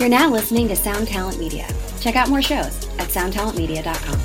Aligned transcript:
You're 0.00 0.08
now 0.08 0.30
listening 0.30 0.66
to 0.68 0.76
Sound 0.76 1.08
Talent 1.08 1.38
Media. 1.38 1.68
Check 2.00 2.16
out 2.16 2.30
more 2.30 2.40
shows 2.40 2.88
at 2.98 3.08
soundtalentmedia.com. 3.08 4.18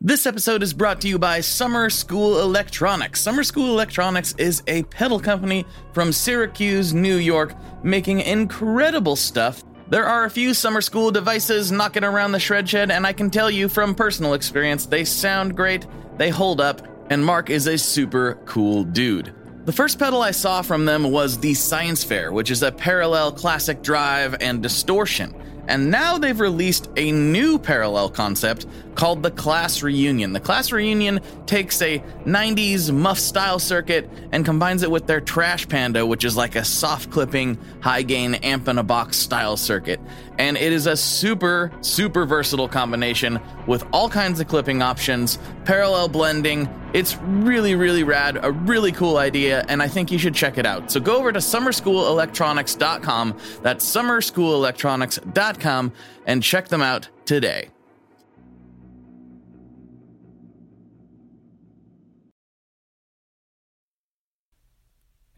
This 0.00 0.24
episode 0.24 0.62
is 0.62 0.72
brought 0.72 1.02
to 1.02 1.08
you 1.08 1.18
by 1.18 1.40
Summer 1.42 1.90
School 1.90 2.40
Electronics. 2.40 3.20
Summer 3.20 3.44
School 3.44 3.72
Electronics 3.72 4.34
is 4.38 4.62
a 4.68 4.84
pedal 4.84 5.20
company 5.20 5.66
from 5.92 6.14
Syracuse, 6.14 6.94
New 6.94 7.16
York, 7.16 7.54
making 7.84 8.20
incredible 8.20 9.16
stuff. 9.16 9.62
There 9.90 10.06
are 10.06 10.24
a 10.24 10.30
few 10.30 10.54
summer 10.54 10.80
school 10.80 11.10
devices 11.10 11.70
knocking 11.70 12.04
around 12.04 12.32
the 12.32 12.40
shred 12.40 12.66
shed, 12.66 12.90
and 12.90 13.06
I 13.06 13.12
can 13.12 13.28
tell 13.28 13.50
you 13.50 13.68
from 13.68 13.94
personal 13.94 14.32
experience, 14.32 14.86
they 14.86 15.04
sound 15.04 15.54
great, 15.54 15.86
they 16.16 16.30
hold 16.30 16.58
up, 16.58 16.80
and 17.10 17.22
Mark 17.22 17.50
is 17.50 17.66
a 17.66 17.76
super 17.76 18.36
cool 18.46 18.82
dude. 18.82 19.34
The 19.64 19.72
first 19.72 20.00
pedal 20.00 20.22
I 20.22 20.32
saw 20.32 20.62
from 20.62 20.86
them 20.86 21.04
was 21.12 21.38
the 21.38 21.54
Science 21.54 22.02
Fair, 22.02 22.32
which 22.32 22.50
is 22.50 22.64
a 22.64 22.72
parallel 22.72 23.30
classic 23.30 23.80
drive 23.80 24.34
and 24.40 24.60
distortion. 24.60 25.32
And 25.68 25.88
now 25.88 26.18
they've 26.18 26.40
released 26.40 26.90
a 26.96 27.12
new 27.12 27.60
parallel 27.60 28.10
concept 28.10 28.66
called 28.96 29.22
the 29.22 29.30
Class 29.30 29.80
Reunion. 29.80 30.32
The 30.32 30.40
Class 30.40 30.72
Reunion 30.72 31.20
takes 31.46 31.80
a 31.80 32.00
90s 32.26 32.92
muff 32.92 33.20
style 33.20 33.60
circuit 33.60 34.10
and 34.32 34.44
combines 34.44 34.82
it 34.82 34.90
with 34.90 35.06
their 35.06 35.20
Trash 35.20 35.68
Panda, 35.68 36.04
which 36.04 36.24
is 36.24 36.36
like 36.36 36.56
a 36.56 36.64
soft 36.64 37.12
clipping, 37.12 37.56
high 37.80 38.02
gain 38.02 38.34
amp 38.34 38.66
in 38.66 38.78
a 38.78 38.82
box 38.82 39.16
style 39.16 39.56
circuit. 39.56 40.00
And 40.38 40.56
it 40.56 40.72
is 40.72 40.88
a 40.88 40.96
super, 40.96 41.70
super 41.82 42.26
versatile 42.26 42.68
combination 42.68 43.38
with 43.68 43.86
all 43.92 44.08
kinds 44.08 44.40
of 44.40 44.48
clipping 44.48 44.82
options, 44.82 45.38
parallel 45.64 46.08
blending. 46.08 46.68
It's 46.92 47.16
really, 47.16 47.74
really 47.74 48.04
rad, 48.04 48.38
a 48.42 48.52
really 48.52 48.92
cool 48.92 49.16
idea, 49.16 49.64
and 49.68 49.82
I 49.82 49.88
think 49.88 50.12
you 50.12 50.18
should 50.18 50.34
check 50.34 50.58
it 50.58 50.66
out. 50.66 50.90
So 50.90 51.00
go 51.00 51.16
over 51.16 51.32
to 51.32 51.38
summerschoolelectronics.com, 51.38 53.38
that's 53.62 53.96
summerschoolelectronics.com, 53.96 55.92
and 56.26 56.42
check 56.42 56.68
them 56.68 56.82
out 56.82 57.08
today. 57.24 57.70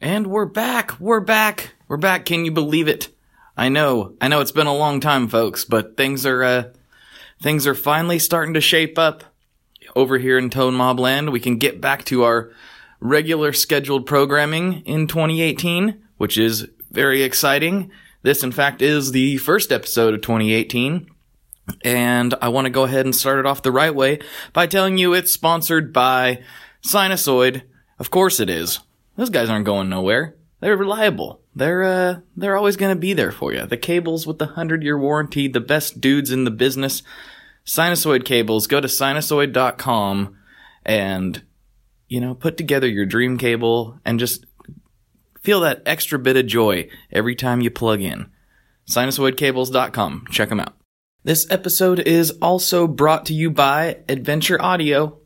And 0.00 0.26
we're 0.26 0.44
back. 0.44 0.98
We're 1.00 1.20
back. 1.20 1.74
We're 1.88 1.96
back. 1.96 2.26
Can 2.26 2.44
you 2.44 2.50
believe 2.50 2.88
it? 2.88 3.08
I 3.56 3.68
know. 3.68 4.14
I 4.20 4.28
know 4.28 4.40
it's 4.40 4.52
been 4.52 4.66
a 4.66 4.74
long 4.74 5.00
time, 5.00 5.28
folks, 5.28 5.64
but 5.64 5.96
things 5.96 6.26
are 6.26 6.44
uh 6.44 6.64
things 7.40 7.66
are 7.66 7.74
finally 7.74 8.18
starting 8.18 8.54
to 8.54 8.60
shape 8.60 8.98
up 8.98 9.24
over 9.96 10.18
here 10.18 10.38
in 10.38 10.50
Tone 10.50 10.74
Mob 10.74 10.98
Land. 10.98 11.30
We 11.30 11.40
can 11.40 11.56
get 11.56 11.80
back 11.80 12.04
to 12.06 12.24
our 12.24 12.52
regular 13.00 13.52
scheduled 13.52 14.06
programming 14.06 14.82
in 14.86 15.06
2018, 15.06 16.02
which 16.16 16.38
is 16.38 16.68
very 16.90 17.22
exciting. 17.22 17.90
This 18.22 18.42
in 18.42 18.52
fact 18.52 18.80
is 18.80 19.12
the 19.12 19.36
first 19.38 19.70
episode 19.70 20.14
of 20.14 20.22
2018. 20.22 21.10
And 21.82 22.34
I 22.40 22.48
want 22.48 22.66
to 22.66 22.70
go 22.70 22.84
ahead 22.84 23.04
and 23.04 23.14
start 23.14 23.38
it 23.38 23.46
off 23.46 23.62
the 23.62 23.72
right 23.72 23.94
way 23.94 24.20
by 24.52 24.66
telling 24.66 24.98
you 24.98 25.14
it's 25.14 25.32
sponsored 25.32 25.92
by 25.92 26.42
Sinusoid. 26.82 27.62
Of 27.98 28.10
course 28.10 28.40
it 28.40 28.50
is. 28.50 28.80
Those 29.16 29.30
guys 29.30 29.48
aren't 29.48 29.64
going 29.64 29.88
nowhere. 29.88 30.34
They're 30.60 30.76
reliable. 30.76 31.40
They're 31.54 31.82
uh 31.82 32.20
they're 32.36 32.56
always 32.56 32.76
going 32.76 32.94
to 32.94 33.00
be 33.00 33.12
there 33.12 33.32
for 33.32 33.52
you. 33.52 33.66
The 33.66 33.76
cables 33.76 34.26
with 34.26 34.38
the 34.38 34.48
100-year 34.48 34.98
warranty, 34.98 35.46
the 35.46 35.60
best 35.60 36.00
dudes 36.00 36.30
in 36.30 36.44
the 36.44 36.50
business. 36.50 37.02
Sinusoid 37.66 38.24
cables. 38.24 38.66
Go 38.66 38.80
to 38.80 38.88
sinusoid.com 38.88 40.36
and 40.84 41.42
you 42.08 42.20
know, 42.20 42.34
put 42.34 42.56
together 42.56 42.86
your 42.86 43.06
dream 43.06 43.38
cable 43.38 43.98
and 44.04 44.20
just 44.20 44.46
feel 45.42 45.60
that 45.60 45.82
extra 45.86 46.18
bit 46.18 46.36
of 46.36 46.46
joy 46.46 46.88
every 47.10 47.34
time 47.34 47.60
you 47.60 47.70
plug 47.70 48.00
in. 48.00 48.30
Sinusoidcables.com. 48.88 50.26
Check 50.30 50.48
them 50.48 50.60
out. 50.60 50.76
This 51.24 51.50
episode 51.50 52.00
is 52.00 52.32
also 52.42 52.86
brought 52.86 53.24
to 53.26 53.34
you 53.34 53.50
by 53.50 53.98
Adventure 54.08 54.60
Audio. 54.60 55.18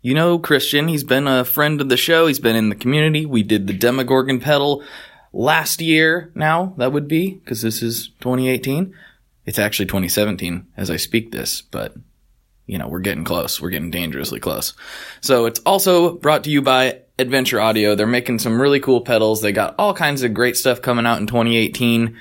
You 0.00 0.14
know 0.14 0.38
Christian, 0.38 0.88
he's 0.88 1.02
been 1.02 1.26
a 1.26 1.44
friend 1.44 1.80
of 1.80 1.88
the 1.88 1.96
show, 1.96 2.26
he's 2.26 2.38
been 2.38 2.56
in 2.56 2.68
the 2.68 2.74
community. 2.74 3.26
We 3.26 3.42
did 3.42 3.66
the 3.66 3.72
Demogorgon 3.72 4.40
pedal 4.40 4.84
last 5.32 5.80
year 5.80 6.30
now, 6.34 6.74
that 6.76 6.92
would 6.92 7.08
be, 7.08 7.34
because 7.34 7.62
this 7.62 7.82
is 7.82 8.08
2018. 8.20 8.94
It's 9.46 9.58
actually 9.58 9.86
2017 9.86 10.66
as 10.76 10.90
I 10.90 10.96
speak 10.96 11.30
this, 11.30 11.62
but 11.62 11.94
you 12.66 12.78
know, 12.78 12.88
we're 12.88 13.00
getting 13.00 13.24
close. 13.24 13.60
We're 13.60 13.70
getting 13.70 13.90
dangerously 13.90 14.40
close. 14.40 14.72
So 15.20 15.46
it's 15.46 15.60
also 15.60 16.16
brought 16.16 16.44
to 16.44 16.50
you 16.50 16.62
by 16.62 17.00
Adventure 17.18 17.60
Audio. 17.60 17.94
They're 17.94 18.06
making 18.06 18.38
some 18.38 18.60
really 18.60 18.80
cool 18.80 19.02
pedals. 19.02 19.42
They 19.42 19.52
got 19.52 19.74
all 19.78 19.92
kinds 19.92 20.22
of 20.22 20.34
great 20.34 20.56
stuff 20.56 20.80
coming 20.80 21.06
out 21.06 21.20
in 21.20 21.26
2018. 21.26 22.16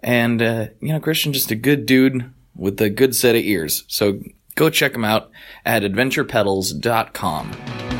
And, 0.00 0.42
uh, 0.42 0.68
you 0.80 0.88
know, 0.88 1.00
Christian, 1.00 1.32
just 1.32 1.50
a 1.50 1.56
good 1.56 1.86
dude 1.86 2.32
with 2.56 2.80
a 2.80 2.90
good 2.90 3.14
set 3.14 3.36
of 3.36 3.42
ears. 3.42 3.84
So 3.86 4.20
go 4.54 4.70
check 4.70 4.94
them 4.94 5.04
out 5.04 5.30
at 5.64 5.82
adventurepedals.com. 5.82 7.91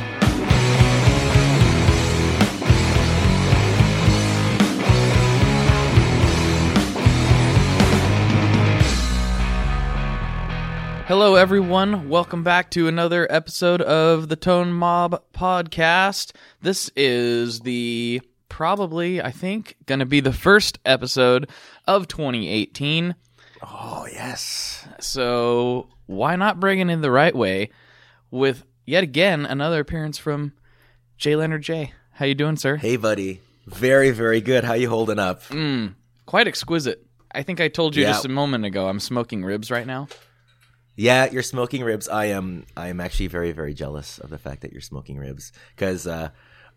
Hello, 11.14 11.34
everyone. 11.34 12.08
Welcome 12.08 12.42
back 12.42 12.70
to 12.70 12.88
another 12.88 13.30
episode 13.30 13.82
of 13.82 14.30
the 14.30 14.34
Tone 14.34 14.72
Mob 14.72 15.22
podcast. 15.34 16.32
This 16.62 16.90
is 16.96 17.60
the 17.60 18.22
probably, 18.48 19.20
I 19.20 19.30
think, 19.30 19.76
going 19.84 19.98
to 19.98 20.06
be 20.06 20.20
the 20.20 20.32
first 20.32 20.78
episode 20.86 21.50
of 21.86 22.08
2018. 22.08 23.14
Oh, 23.60 24.08
yes. 24.10 24.88
So 25.00 25.88
why 26.06 26.34
not 26.36 26.58
bring 26.60 26.78
it 26.78 26.88
in 26.88 27.02
the 27.02 27.10
right 27.10 27.36
way 27.36 27.68
with 28.30 28.64
yet 28.86 29.04
again 29.04 29.44
another 29.44 29.80
appearance 29.80 30.16
from 30.16 30.54
Jay 31.18 31.36
Leonard 31.36 31.60
J. 31.60 31.92
How 32.12 32.24
you 32.24 32.34
doing, 32.34 32.56
sir? 32.56 32.76
Hey, 32.76 32.96
buddy. 32.96 33.42
Very, 33.66 34.12
very 34.12 34.40
good. 34.40 34.64
How 34.64 34.72
you 34.72 34.88
holding 34.88 35.18
up? 35.18 35.42
Mm, 35.48 35.92
quite 36.24 36.48
exquisite. 36.48 37.06
I 37.34 37.42
think 37.42 37.60
I 37.60 37.68
told 37.68 37.96
you 37.96 38.02
Yeah. 38.02 38.12
just 38.12 38.24
a 38.24 38.30
moment 38.30 38.64
ago. 38.64 38.88
I'm 38.88 38.98
smoking 38.98 39.44
ribs 39.44 39.70
right 39.70 39.86
now. 39.86 40.08
Yeah, 40.96 41.30
you're 41.30 41.42
smoking 41.42 41.82
ribs. 41.82 42.08
I 42.08 42.26
am. 42.26 42.66
I 42.76 42.88
am 42.88 43.00
actually 43.00 43.28
very, 43.28 43.52
very 43.52 43.74
jealous 43.74 44.18
of 44.18 44.30
the 44.30 44.38
fact 44.38 44.62
that 44.62 44.72
you're 44.72 44.80
smoking 44.82 45.16
ribs 45.16 45.52
because 45.74 46.06
uh, 46.06 46.30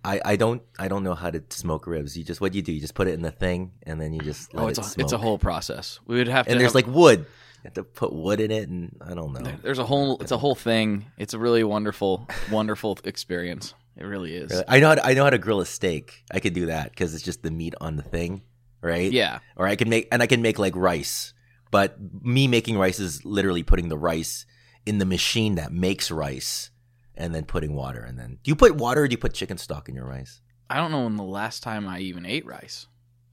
I, 0.04 0.22
I 0.24 0.36
don't, 0.36 0.62
I 0.80 0.88
don't 0.88 1.04
know 1.04 1.16
how 1.16 1.32
to 1.32 1.44
smoke 1.50 1.88
ribs. 1.88 2.18
You 2.18 2.24
just, 2.24 2.40
what 2.40 2.52
do 2.52 2.58
you 2.58 2.62
do? 2.62 2.72
You 2.72 2.80
just 2.80 2.94
put 2.94 3.08
it 3.08 3.14
in 3.14 3.22
the 3.22 3.32
thing 3.32 3.72
and 3.84 4.00
then 4.00 4.14
you 4.14 4.22
just 4.22 4.54
let 4.54 4.64
oh, 4.64 4.68
it's 4.68 4.80
it 4.80 4.86
a, 4.86 4.90
smoke. 4.90 5.04
it's 5.04 5.14
a 5.14 5.18
whole 5.18 5.38
process. 5.38 6.00
We 6.06 6.16
would 6.16 6.28
have 6.28 6.46
to. 6.46 6.52
and 6.52 6.60
there's 6.60 6.70
have- 6.70 6.76
like 6.76 6.88
wood. 6.88 7.20
You 7.20 7.70
have 7.70 7.74
to 7.74 7.84
put 7.84 8.14
wood 8.14 8.40
in 8.40 8.52
it, 8.52 8.70
and 8.70 8.96
I 9.02 9.16
don't 9.16 9.34
know. 9.34 9.52
There's 9.64 9.80
a 9.80 9.84
whole. 9.84 10.20
It's 10.22 10.32
a 10.32 10.38
whole 10.38 10.54
thing. 10.54 11.08
It's 11.18 11.34
a 11.34 11.40
really 11.40 11.64
wonderful, 11.64 12.28
wonderful 12.52 13.00
experience. 13.06 13.74
It 13.98 14.04
really 14.04 14.36
is. 14.36 14.52
Really. 14.52 14.64
I 14.68 14.80
know. 14.80 14.90
How 14.90 14.96
to, 14.96 15.06
I 15.08 15.14
know 15.16 15.24
how 15.24 15.32
to 15.32 15.40
grill 15.40 15.62
a 15.62 15.66
steak. 15.66 16.24
I 16.30 16.40
could 16.40 16.54
do 16.54 16.68
that 16.68 16.92
because 16.92 17.16
it's 17.16 17.24
just 17.24 17.42
the 17.42 17.50
meat 17.50 17.74
on 17.82 17.96
the 17.96 18.04
thing, 18.04 18.44
right? 18.82 19.12
Yeah. 19.12 19.40
Or 19.56 19.66
I 19.66 19.76
can 19.78 19.90
make, 19.90 20.08
and 20.12 20.22
I 20.22 20.28
can 20.28 20.44
make 20.44 20.60
like 20.60 20.76
rice. 20.76 21.34
But 21.76 21.98
me 22.24 22.48
making 22.48 22.78
rice 22.78 23.02
is 23.02 23.26
literally 23.26 23.62
putting 23.62 23.90
the 23.90 23.98
rice 23.98 24.46
in 24.86 24.98
the 24.98 25.04
machine 25.04 25.56
that 25.56 25.74
makes 25.74 26.10
rice, 26.10 26.72
and 27.16 27.36
then 27.36 27.44
putting 27.44 27.76
water. 27.76 28.00
And 28.02 28.18
then, 28.18 28.38
do 28.44 28.50
you 28.50 28.56
put 28.56 28.78
water 28.78 29.02
or 29.02 29.08
do 29.10 29.12
you 29.12 29.18
put 29.18 29.34
chicken 29.34 29.58
stock 29.58 29.90
in 29.90 29.96
your 29.96 30.06
rice? 30.06 30.40
I 30.70 30.78
don't 30.78 30.92
know 30.92 31.04
when 31.04 31.18
the 31.18 31.24
last 31.24 31.64
time 31.64 31.86
I 31.86 32.00
even 32.00 32.26
ate 32.26 32.46
rice. 32.46 32.88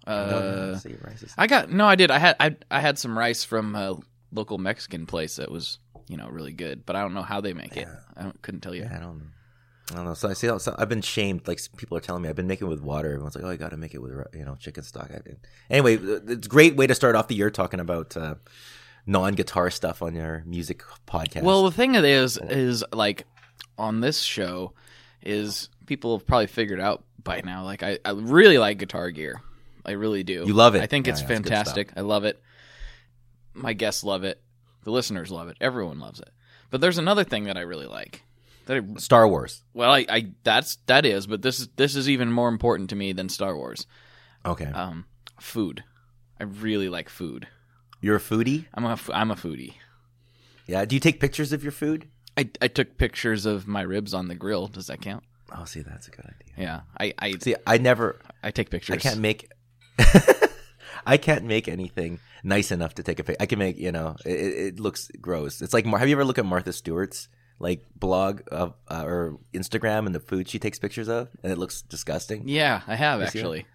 I 0.09 0.17
don't 0.17 0.31
know 0.31 0.41
how 0.75 0.91
Uh, 0.91 0.97
rice 1.05 1.35
I 1.39 1.47
got 1.47 1.71
no. 1.71 1.87
I 1.87 1.95
did. 1.95 2.11
I 2.11 2.19
had. 2.19 2.35
I 2.41 2.57
I 2.69 2.81
had 2.81 2.99
some 2.99 3.17
rice 3.17 3.45
from 3.45 3.77
a 3.77 4.01
local 4.33 4.59
Mexican 4.59 5.07
place 5.07 5.37
that 5.37 5.49
was 5.49 5.79
you 6.09 6.17
know 6.17 6.29
really 6.29 6.53
good, 6.53 6.85
but 6.85 6.97
I 6.97 7.03
don't 7.03 7.15
know 7.15 7.23
how 7.23 7.41
they 7.41 7.53
make 7.53 7.77
it. 7.77 7.87
I 8.17 8.23
don't, 8.25 8.43
couldn't 8.43 8.63
tell 8.63 8.75
you. 8.75 8.83
Yeah, 8.83 8.97
I 8.97 9.01
don't. 9.01 9.31
I 9.91 9.97
don't 9.97 10.05
know. 10.05 10.15
So 10.15 10.29
I 10.29 10.33
see. 10.33 10.49
So 10.59 10.75
I've 10.79 10.89
been 10.89 11.03
shamed. 11.03 11.47
Like 11.49 11.61
people 11.77 11.97
are 11.99 12.01
telling 12.01 12.23
me, 12.23 12.29
I've 12.29 12.37
been 12.37 12.47
making 12.47 12.67
it 12.67 12.71
with 12.71 12.81
water. 12.81 13.09
Everyone's 13.09 13.35
like, 13.35 13.45
"Oh, 13.45 13.51
you 13.51 13.57
got 13.57 13.71
to 13.71 13.77
make 13.77 13.95
it 13.95 13.99
with 14.01 14.13
you 14.33 14.45
know 14.45 14.55
chicken 14.57 14.85
stock." 14.85 15.11
I. 15.13 15.21
Anyway, 15.69 15.97
it's 15.97 16.47
a 16.47 16.51
great 16.51 16.77
way 16.77 16.87
to 16.87 16.95
start 16.95 17.17
off 17.17 17.29
the 17.29 17.35
year 17.35 17.51
talking 17.51 17.81
about 17.81 18.17
uh, 18.17 18.37
non-guitar 19.07 19.71
stuff 19.71 20.01
on 20.03 20.15
your 20.15 20.45
music 20.47 20.83
podcast. 21.07 21.43
Well, 21.43 21.65
the 21.65 21.73
thing 21.73 21.95
is, 21.95 22.39
is 22.39 22.85
like 22.93 23.25
on 23.77 24.01
this 24.01 24.21
show, 24.21 24.73
is 25.23 25.69
people 25.87 26.17
have 26.17 26.27
probably 26.27 26.47
figured 26.47 26.81
out 26.81 27.05
by 27.23 27.41
now. 27.41 27.65
Like 27.65 27.83
I, 27.83 27.99
I 28.05 28.13
really 28.13 28.59
like 28.59 28.79
Guitar 28.79 29.11
Gear. 29.11 29.41
I 29.85 29.93
really 29.93 30.23
do. 30.23 30.45
You 30.47 30.55
love 30.55 30.75
it. 30.75 30.83
I 30.83 30.87
think 30.87 31.07
Yeah, 31.07 31.15
it's 31.15 31.23
yeah, 31.23 31.27
it's 31.27 31.35
fantastic. 31.35 31.93
I 31.97 32.01
love 32.03 32.25
it. 32.25 32.41
My 33.55 33.73
guests 33.73 34.05
love 34.05 34.25
it. 34.25 34.41
The 34.85 34.91
listeners 34.91 35.31
love 35.31 35.49
it. 35.49 35.57
Everyone 35.61 35.99
loves 35.99 36.21
it. 36.21 36.31
But 36.71 36.81
there's 36.81 36.99
another 36.99 37.25
thing 37.25 37.45
that 37.45 37.57
I 37.57 37.63
really 37.63 37.87
like. 37.87 38.23
That 38.67 38.77
I, 38.97 38.99
Star 39.01 39.27
Wars. 39.29 39.63
well, 39.75 39.91
I, 39.93 40.07
I 40.09 40.27
that's 40.45 40.77
that 40.87 41.05
is, 41.07 41.27
but 41.27 41.43
this 41.43 41.61
is 41.61 41.69
this 41.77 41.97
is 41.97 42.09
even 42.09 42.31
more 42.33 42.49
important 42.49 42.91
to 42.91 42.97
me 42.97 43.13
than 43.13 43.29
Star 43.29 43.57
Wars. 43.57 43.87
Okay, 44.45 44.67
Um, 44.67 45.07
food. 45.41 45.85
I 46.41 46.45
really 46.45 46.89
like 46.89 47.09
food. 47.09 47.47
you're 48.01 48.17
a 48.17 48.21
foodie. 48.21 48.67
I'm 48.75 48.85
a 48.85 48.99
I'm 49.13 49.31
a 49.31 49.37
foodie. 49.37 49.75
Yeah. 50.67 50.85
Do 50.85 50.97
you 50.97 51.01
take 51.01 51.21
pictures 51.21 51.53
of 51.53 51.63
your 51.63 51.73
food? 51.73 52.09
I, 52.37 52.49
I 52.63 52.69
took 52.69 52.97
pictures 52.97 53.45
of 53.47 53.67
my 53.67 53.83
ribs 53.83 54.15
on 54.15 54.29
the 54.29 54.35
grill. 54.35 54.67
Does 54.69 54.87
that 54.87 55.01
count? 55.03 55.23
Oh, 55.55 55.65
see, 55.65 55.83
that's 55.83 56.09
a 56.09 56.11
good 56.11 56.25
idea. 56.25 56.55
Yeah, 56.57 56.81
I 56.99 57.13
I, 57.19 57.33
See, 57.39 57.55
I 57.67 57.77
never, 57.79 58.21
I 58.43 58.51
take 58.53 58.71
pictures. 58.71 58.95
I 58.95 58.99
can't 58.99 59.21
make, 59.21 59.51
I 61.07 61.17
can't 61.17 61.45
make 61.45 61.69
anything 61.69 62.21
nice 62.43 62.71
enough 62.73 62.95
to 62.95 63.03
take 63.03 63.19
a 63.19 63.25
picture. 63.25 63.43
I 63.43 63.47
can 63.47 63.59
make, 63.59 63.77
you 63.79 63.93
know, 63.93 64.17
it, 64.25 64.31
it 64.33 64.55
it 64.75 64.81
looks 64.81 65.11
gross. 65.21 65.61
It's 65.61 65.75
like, 65.75 65.85
have 65.87 66.09
you 66.09 66.15
ever 66.17 66.25
looked 66.25 66.39
at 66.39 66.47
Martha 66.47 66.73
Stewart's 66.73 67.29
like 67.63 67.81
blog 67.97 68.43
of 68.51 68.75
uh, 68.89 69.05
or 69.07 69.39
Instagram 69.55 70.05
and 70.07 70.15
the 70.15 70.21
food 70.21 70.49
she 70.49 70.59
takes 70.59 70.79
pictures 70.79 71.09
of, 71.09 71.29
and 71.43 71.51
it 71.53 71.57
looks 71.59 71.81
disgusting. 71.83 72.49
Yeah, 72.49 72.83
I 72.87 72.97
have 72.97 73.21
You 73.21 73.27
actually. 73.27 73.67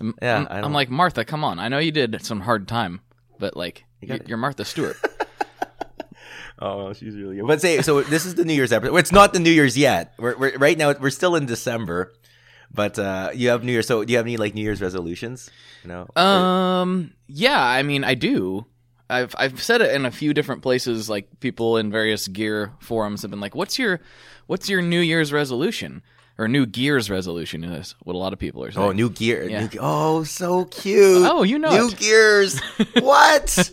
I'm, 0.00 0.14
Yeah, 0.20 0.38
I'm, 0.38 0.46
I 0.50 0.60
I'm 0.62 0.72
like 0.72 0.90
Martha. 0.90 1.24
Come 1.24 1.44
on, 1.44 1.58
I 1.60 1.68
know 1.68 1.78
you 1.78 1.92
did 1.92 2.24
some 2.24 2.40
hard 2.40 2.66
time, 2.66 3.00
but 3.38 3.56
like 3.56 3.84
you 4.00 4.08
gotta- 4.08 4.24
you're 4.26 4.38
Martha 4.38 4.64
Stewart. 4.64 4.96
Oh, 6.58 6.78
well, 6.78 6.94
she's 6.94 7.14
really 7.14 7.36
good. 7.36 7.46
But 7.46 7.60
say, 7.60 7.82
so 7.82 8.00
this 8.02 8.24
is 8.24 8.34
the 8.34 8.44
New 8.46 8.54
Year's 8.54 8.72
episode. 8.72 8.92
Well, 8.92 8.98
It's 9.00 9.12
not 9.12 9.34
the 9.34 9.38
New 9.40 9.50
Year's 9.50 9.76
yet. 9.76 10.14
We're, 10.18 10.38
we're 10.38 10.56
right 10.56 10.78
now. 10.78 10.94
We're 10.98 11.10
still 11.10 11.36
in 11.36 11.44
December, 11.44 12.14
but 12.72 12.98
uh, 12.98 13.28
you 13.34 13.50
have 13.50 13.62
New 13.62 13.72
Year's. 13.72 13.86
So 13.86 14.02
do 14.04 14.10
you 14.10 14.16
have 14.16 14.24
any 14.24 14.38
like 14.38 14.54
New 14.54 14.62
Year's 14.62 14.80
resolutions? 14.80 15.50
You 15.84 15.90
know, 15.90 16.20
Um, 16.22 17.12
yeah, 17.26 17.60
I 17.62 17.82
mean, 17.82 18.04
I 18.04 18.14
do. 18.14 18.64
I've 19.08 19.34
I've 19.38 19.62
said 19.62 19.80
it 19.82 19.94
in 19.94 20.04
a 20.04 20.10
few 20.10 20.34
different 20.34 20.62
places. 20.62 21.08
Like 21.08 21.40
people 21.40 21.76
in 21.76 21.90
various 21.90 22.26
gear 22.28 22.72
forums 22.80 23.22
have 23.22 23.30
been 23.30 23.40
like, 23.40 23.54
"What's 23.54 23.78
your 23.78 24.00
what's 24.46 24.68
your 24.68 24.82
New 24.82 25.00
Year's 25.00 25.32
resolution?" 25.32 26.02
Or 26.38 26.48
New 26.48 26.66
Gear's 26.66 27.08
resolution 27.08 27.64
is 27.64 27.94
what 28.02 28.14
a 28.14 28.18
lot 28.18 28.34
of 28.34 28.38
people 28.38 28.62
are 28.62 28.70
saying. 28.70 28.86
oh, 28.86 28.92
new 28.92 29.08
gear. 29.08 29.48
Yeah. 29.48 29.60
New, 29.68 29.78
oh, 29.80 30.22
so 30.22 30.66
cute. 30.66 31.26
Oh, 31.26 31.44
you 31.44 31.58
know 31.58 31.70
new 31.70 31.88
it. 31.88 31.96
gears. 31.96 32.60
what, 33.00 33.72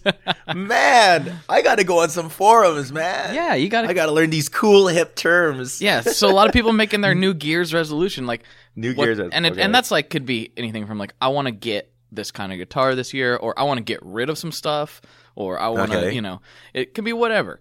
man? 0.55 1.39
I 1.49 1.61
got 1.61 1.75
to 1.79 1.83
go 1.83 1.99
on 1.99 2.09
some 2.09 2.29
forums, 2.29 2.91
man. 2.91 3.35
yeah, 3.35 3.53
you 3.55 3.67
got 3.69 3.81
to 3.81 3.89
I 3.89 3.93
got 3.93 4.05
to 4.05 4.13
learn 4.13 4.29
these 4.29 4.47
cool 4.49 4.87
hip 4.87 5.15
terms. 5.15 5.81
Yeah, 5.81 5.99
so 6.01 6.29
a 6.29 6.31
lot 6.31 6.47
of 6.47 6.53
people 6.53 6.71
making 6.73 7.01
their 7.01 7.15
New 7.15 7.33
Gear's 7.33 7.73
resolution, 7.73 8.25
like 8.25 8.43
New 8.77 8.93
what- 8.93 9.05
Gear's. 9.05 9.19
and 9.19 9.45
it, 9.45 9.53
okay. 9.53 9.61
and 9.61 9.75
that's 9.75 9.91
like 9.91 10.09
could 10.09 10.25
be 10.25 10.53
anything 10.55 10.85
from 10.87 10.97
like 10.97 11.13
I 11.19 11.27
want 11.29 11.47
to 11.47 11.51
get 11.51 11.91
this 12.15 12.31
kind 12.31 12.51
of 12.51 12.57
guitar 12.57 12.95
this 12.95 13.13
year, 13.13 13.35
or 13.35 13.57
I 13.59 13.63
want 13.63 13.77
to 13.79 13.83
get 13.83 13.99
rid 14.03 14.29
of 14.29 14.37
some 14.37 14.51
stuff, 14.51 15.01
or 15.35 15.59
I 15.59 15.67
want 15.69 15.91
to, 15.91 15.97
Okay. 15.97 16.15
you 16.15 16.21
know, 16.21 16.41
it 16.73 16.93
could 16.93 17.05
be 17.05 17.13
whatever. 17.13 17.59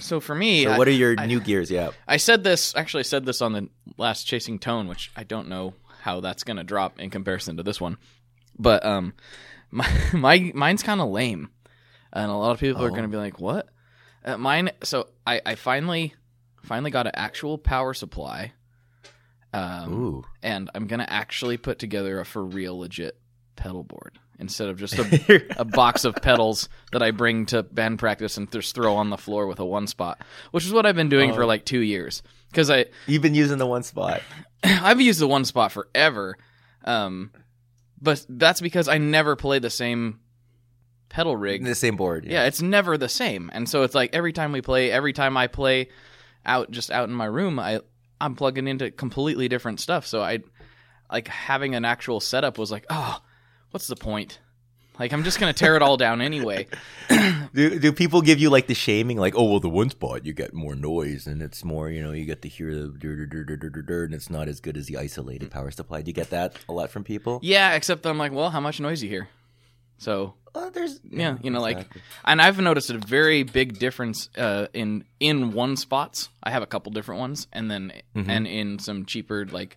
So 0.00 0.18
for 0.20 0.34
me, 0.34 0.64
So 0.64 0.72
I- 0.72 0.78
what 0.78 0.88
are 0.88 0.92
your 0.92 1.14
I- 1.18 1.26
new 1.26 1.40
gears? 1.40 1.70
Yeah. 1.70 1.90
I 2.08 2.16
said 2.16 2.42
this 2.44 2.74
actually 2.74 3.00
I 3.00 3.02
said 3.04 3.24
this 3.26 3.40
on 3.40 3.52
the 3.52 3.68
last 3.96 4.24
Chasing 4.24 4.58
Tone, 4.58 4.88
which 4.88 5.10
I 5.16 5.22
don't 5.24 5.48
know 5.48 5.74
how 6.00 6.20
that's 6.20 6.42
gonna 6.44 6.64
drop 6.64 6.98
in 6.98 7.10
comparison 7.10 7.56
to 7.58 7.62
this 7.62 7.80
one, 7.80 7.96
but 8.58 8.84
um, 8.84 9.14
my, 9.70 9.88
my 10.12 10.50
mine's 10.54 10.82
kind 10.82 11.00
of 11.00 11.08
lame, 11.10 11.50
and 12.12 12.30
a 12.30 12.34
lot 12.34 12.50
of 12.52 12.60
people 12.60 12.84
are 12.84 12.90
Oh. 12.90 12.94
gonna 12.94 13.08
be 13.08 13.16
like, 13.16 13.38
"What?" 13.40 13.68
Uh, 14.24 14.36
mine. 14.36 14.70
So 14.82 15.08
I 15.26 15.40
I 15.46 15.54
finally 15.54 16.14
finally 16.62 16.90
got 16.90 17.06
an 17.06 17.12
actual 17.14 17.56
power 17.58 17.94
supply, 17.94 18.52
um, 19.52 20.24
and 20.42 20.70
I'm 20.74 20.86
gonna 20.86 21.06
actually 21.08 21.56
put 21.56 21.78
together 21.78 22.18
a 22.20 22.24
for 22.26 22.44
real 22.44 22.78
legit 22.78 23.16
pedal 23.56 23.84
board 23.84 24.18
instead 24.38 24.68
of 24.68 24.76
just 24.78 24.98
a 24.98 25.42
a 25.60 25.64
box 25.64 26.04
of 26.04 26.14
pedals 26.16 26.68
that 26.92 27.02
I 27.02 27.10
bring 27.12 27.46
to 27.46 27.62
band 27.62 27.98
practice 27.98 28.36
and 28.36 28.50
just 28.50 28.74
throw 28.74 28.96
on 28.96 29.10
the 29.10 29.16
floor 29.16 29.46
with 29.46 29.58
a 29.60 29.64
one 29.64 29.86
spot, 29.86 30.20
which 30.50 30.64
is 30.66 30.72
what 30.72 30.86
I've 30.86 30.96
been 30.96 31.08
doing 31.08 31.30
Oh. 31.30 31.34
for 31.34 31.46
like 31.46 31.64
two 31.64 31.80
years. 31.80 32.22
Because 32.50 32.70
I 32.70 32.86
You've 33.06 33.22
been 33.22 33.34
using 33.34 33.58
the 33.58 33.66
one 33.66 33.82
spot. 33.82 34.22
I've 34.64 35.00
used 35.00 35.20
the 35.20 35.28
one 35.28 35.44
spot 35.44 35.72
forever, 35.72 36.36
um, 36.84 37.30
but 38.00 38.24
that's 38.28 38.60
because 38.60 38.88
I 38.88 38.98
never 38.98 39.36
play 39.36 39.58
the 39.58 39.70
same 39.70 40.20
pedal 41.08 41.36
rig. 41.36 41.64
The 41.64 41.74
same 41.74 41.96
board. 41.96 42.24
yeah, 42.26 42.44
it's 42.46 42.60
never 42.62 42.98
the 42.98 43.08
same, 43.08 43.50
and 43.52 43.68
so 43.68 43.82
it's 43.82 43.94
like 43.94 44.14
every 44.14 44.32
time 44.32 44.52
we 44.52 44.62
play, 44.62 44.90
every 44.90 45.12
time 45.12 45.36
I 45.36 45.46
play 45.46 45.88
out 46.46 46.70
just 46.70 46.90
out 46.90 47.08
in 47.08 47.14
my 47.14 47.24
room, 47.26 47.58
I 47.58 47.80
I'm 48.20 48.34
plugging 48.36 48.66
into 48.68 48.90
completely 48.90 49.48
different 49.48 49.80
stuff. 49.80 50.06
So 50.06 50.22
I 50.22 50.40
like 51.10 51.28
having 51.28 51.74
an 51.74 51.84
actual 51.84 52.20
setup 52.20 52.58
was 52.58 52.70
like, 52.72 52.86
oh, 52.90 53.20
what's 53.74 53.88
the 53.88 53.96
point? 53.96 54.38
Like 55.00 55.12
I'm 55.12 55.24
just 55.24 55.40
gonna 55.40 55.52
tear 55.52 55.74
it 55.74 55.82
all 55.82 55.96
down 55.96 56.20
anyway. 56.20 56.68
Do, 57.52 57.78
do 57.78 57.92
people 57.92 58.20
give 58.22 58.40
you 58.40 58.50
like 58.50 58.66
the 58.66 58.74
shaming, 58.74 59.16
like, 59.16 59.34
oh 59.36 59.44
well, 59.44 59.60
the 59.60 59.68
one 59.68 59.88
spot 59.90 60.24
you 60.26 60.32
get 60.32 60.52
more 60.54 60.74
noise 60.74 61.26
and 61.28 61.40
it's 61.42 61.62
more, 61.64 61.88
you 61.88 62.02
know, 62.02 62.10
you 62.12 62.24
get 62.24 62.42
to 62.42 62.48
hear 62.48 62.74
the 62.74 62.88
dur, 62.88 63.14
dur, 63.14 63.26
dur, 63.26 63.44
dur, 63.44 63.56
dur, 63.56 63.70
dur, 63.70 63.82
dur, 63.82 64.04
and 64.04 64.14
it's 64.14 64.28
not 64.30 64.48
as 64.48 64.58
good 64.60 64.76
as 64.76 64.86
the 64.86 64.96
isolated 64.96 65.50
power 65.52 65.70
supply. 65.70 66.02
Do 66.02 66.08
you 66.08 66.14
get 66.14 66.30
that 66.30 66.56
a 66.68 66.72
lot 66.72 66.90
from 66.90 67.04
people? 67.04 67.38
Yeah, 67.42 67.74
except 67.74 68.02
that 68.02 68.08
I'm 68.10 68.18
like, 68.18 68.32
well, 68.32 68.50
how 68.50 68.58
much 68.60 68.80
noise 68.80 69.02
you 69.04 69.08
hear? 69.08 69.28
So 69.98 70.34
Uh, 70.54 70.70
there's 70.70 71.00
yeah, 71.08 71.36
you 71.42 71.50
know, 71.50 71.60
like, 71.60 71.86
and 72.24 72.40
I've 72.42 72.58
noticed 72.60 72.90
a 72.90 72.98
very 72.98 73.42
big 73.44 73.78
difference 73.78 74.28
uh, 74.36 74.66
in 74.72 75.04
in 75.20 75.52
one 75.52 75.76
spots. 75.76 76.28
I 76.42 76.50
have 76.50 76.62
a 76.62 76.66
couple 76.66 76.90
different 76.92 77.20
ones, 77.20 77.46
and 77.52 77.70
then 77.70 77.92
Mhm. 78.16 78.28
and 78.28 78.46
in 78.46 78.78
some 78.78 79.04
cheaper 79.04 79.46
like 79.46 79.76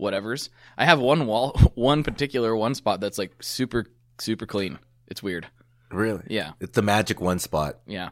whatevers. 0.00 0.48
I 0.76 0.84
have 0.84 0.98
one 1.00 1.26
wall, 1.26 1.50
one 1.74 2.02
particular 2.02 2.54
one 2.56 2.74
spot 2.74 3.00
that's 3.00 3.18
like 3.18 3.32
super 3.42 3.86
super 4.18 4.46
clean. 4.46 4.78
It's 5.08 5.22
weird. 5.22 5.46
really, 5.90 6.24
Yeah, 6.28 6.52
it's 6.60 6.74
the 6.74 6.82
magic 6.82 7.20
one 7.20 7.38
spot. 7.38 7.78
yeah. 7.86 8.10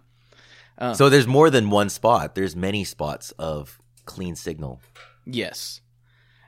Uh, 0.79 0.94
So 0.94 1.08
there's 1.08 1.26
more 1.26 1.50
than 1.50 1.70
one 1.70 1.88
spot. 1.90 2.34
There's 2.34 2.55
many 2.56 2.84
spots 2.84 3.32
of 3.38 3.79
clean 4.05 4.37
signal. 4.37 4.81
yes. 5.26 5.81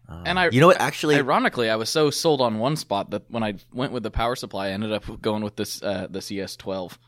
Uh, 0.08 0.22
And 0.26 0.38
I- 0.38 0.50
you 0.50 0.60
know 0.60 0.66
what? 0.66 0.80
Actually, 0.80 1.16
Ironically, 1.16 1.70
I 1.70 1.76
was 1.76 1.88
so 1.88 2.10
sold 2.10 2.40
on 2.42 2.58
one 2.58 2.76
spot 2.76 3.10
that 3.12 3.22
when 3.30 3.42
I 3.42 3.54
went 3.72 3.92
with 3.92 4.02
the 4.02 4.10
power 4.10 4.36
supply, 4.36 4.66
I 4.68 4.70
ended 4.72 4.92
up 4.92 5.20
going 5.22 5.42
with 5.42 5.56
this 5.56 5.82
uh, 5.82 6.06
the 6.10 6.18
CS12. 6.20 6.98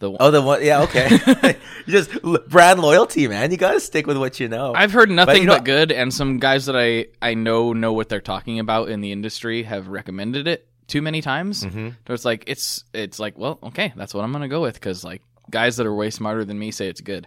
The 0.00 0.10
one. 0.10 0.18
oh, 0.20 0.30
the 0.30 0.42
one, 0.42 0.64
yeah, 0.64 0.82
okay. 0.82 1.08
you 1.10 1.54
just 1.92 2.10
brand 2.48 2.80
loyalty, 2.80 3.28
man. 3.28 3.50
You 3.50 3.56
got 3.56 3.72
to 3.72 3.80
stick 3.80 4.06
with 4.06 4.16
what 4.16 4.40
you 4.40 4.48
know. 4.48 4.72
I've 4.74 4.92
heard 4.92 5.10
nothing 5.10 5.34
but, 5.34 5.40
you 5.40 5.46
know- 5.46 5.60
good, 5.60 5.92
and 5.92 6.12
some 6.12 6.38
guys 6.38 6.66
that 6.66 6.76
I 6.76 7.06
I 7.22 7.34
know 7.34 7.72
know 7.72 7.92
what 7.92 8.08
they're 8.08 8.20
talking 8.20 8.58
about 8.58 8.88
in 8.88 9.00
the 9.00 9.12
industry 9.12 9.62
have 9.62 9.88
recommended 9.88 10.46
it 10.48 10.66
too 10.88 11.00
many 11.00 11.22
times. 11.22 11.64
Mhm. 11.64 11.96
So 12.06 12.12
it's 12.14 12.24
like 12.24 12.44
it's 12.46 12.84
it's 12.92 13.18
like 13.18 13.38
well, 13.38 13.58
okay, 13.62 13.92
that's 13.96 14.12
what 14.12 14.24
I'm 14.24 14.32
gonna 14.32 14.48
go 14.48 14.60
with 14.60 14.74
because 14.74 15.04
like 15.04 15.22
guys 15.50 15.76
that 15.76 15.86
are 15.86 15.94
way 15.94 16.10
smarter 16.10 16.44
than 16.44 16.58
me 16.58 16.70
say 16.70 16.88
it's 16.88 17.00
good. 17.00 17.26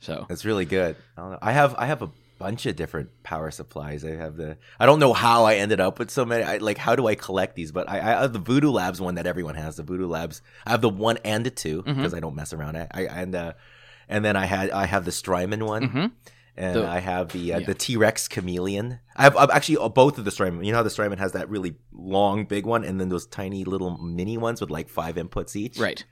So 0.00 0.26
It's 0.30 0.44
really 0.44 0.64
good. 0.64 0.96
I, 1.16 1.20
don't 1.20 1.30
know. 1.32 1.38
I 1.42 1.52
have 1.52 1.74
I 1.78 1.86
have 1.86 2.02
a 2.02 2.10
bunch 2.38 2.66
of 2.66 2.76
different 2.76 3.10
power 3.22 3.50
supplies. 3.50 4.04
I 4.04 4.10
have 4.16 4.36
the 4.36 4.56
I 4.78 4.86
don't 4.86 4.98
know 4.98 5.12
how 5.12 5.44
I 5.44 5.54
ended 5.56 5.80
up 5.80 5.98
with 5.98 6.10
so 6.10 6.24
many. 6.24 6.44
I, 6.44 6.58
like 6.58 6.78
how 6.78 6.94
do 6.96 7.06
I 7.06 7.14
collect 7.14 7.54
these? 7.56 7.72
But 7.72 7.88
I, 7.88 7.96
I 7.98 8.22
have 8.22 8.32
the 8.32 8.38
Voodoo 8.38 8.70
Labs 8.70 9.00
one 9.00 9.14
that 9.16 9.26
everyone 9.26 9.54
has. 9.54 9.76
The 9.76 9.82
Voodoo 9.82 10.06
Labs. 10.06 10.42
I 10.66 10.70
have 10.70 10.80
the 10.82 10.88
one 10.88 11.18
and 11.24 11.44
the 11.46 11.50
2 11.50 11.82
Mm-hmm. 11.82 11.94
because 11.96 12.14
I 12.14 12.20
don't 12.20 12.34
mess 12.36 12.52
around. 12.52 12.76
I, 12.76 12.88
I 12.92 13.02
and 13.02 13.34
uh, 13.34 13.52
and 14.08 14.24
then 14.24 14.36
I 14.36 14.44
had 14.46 14.70
I 14.70 14.86
have 14.86 15.04
the 15.04 15.12
Strymon 15.12 15.64
one. 15.64 15.88
Mhm. 15.88 16.12
And 16.58 16.76
The- 16.76 16.88
I 16.88 17.00
have 17.00 17.32
the 17.32 17.52
uh, 17.52 17.58
yeah. 17.58 17.66
the 17.66 17.74
T 17.74 17.96
Rex 17.96 18.28
Chameleon. 18.28 18.98
I 19.14 19.22
have 19.24 19.36
I've 19.36 19.50
actually 19.50 19.76
uh, 19.78 19.88
both 19.90 20.16
of 20.18 20.24
the 20.24 20.30
Strymon. 20.30 20.64
You 20.64 20.72
know 20.72 20.78
how 20.78 20.82
the 20.84 20.90
Strymon 20.90 21.18
has 21.18 21.32
that 21.32 21.50
really 21.50 21.76
long, 21.92 22.46
big 22.46 22.64
one, 22.64 22.82
and 22.84 22.98
then 23.00 23.08
those 23.10 23.26
tiny 23.26 23.64
little 23.64 23.98
mini 23.98 24.38
ones 24.38 24.60
with 24.60 24.70
like 24.70 24.88
five 24.88 25.16
inputs 25.16 25.54
each 25.54 25.78
right, 25.78 26.02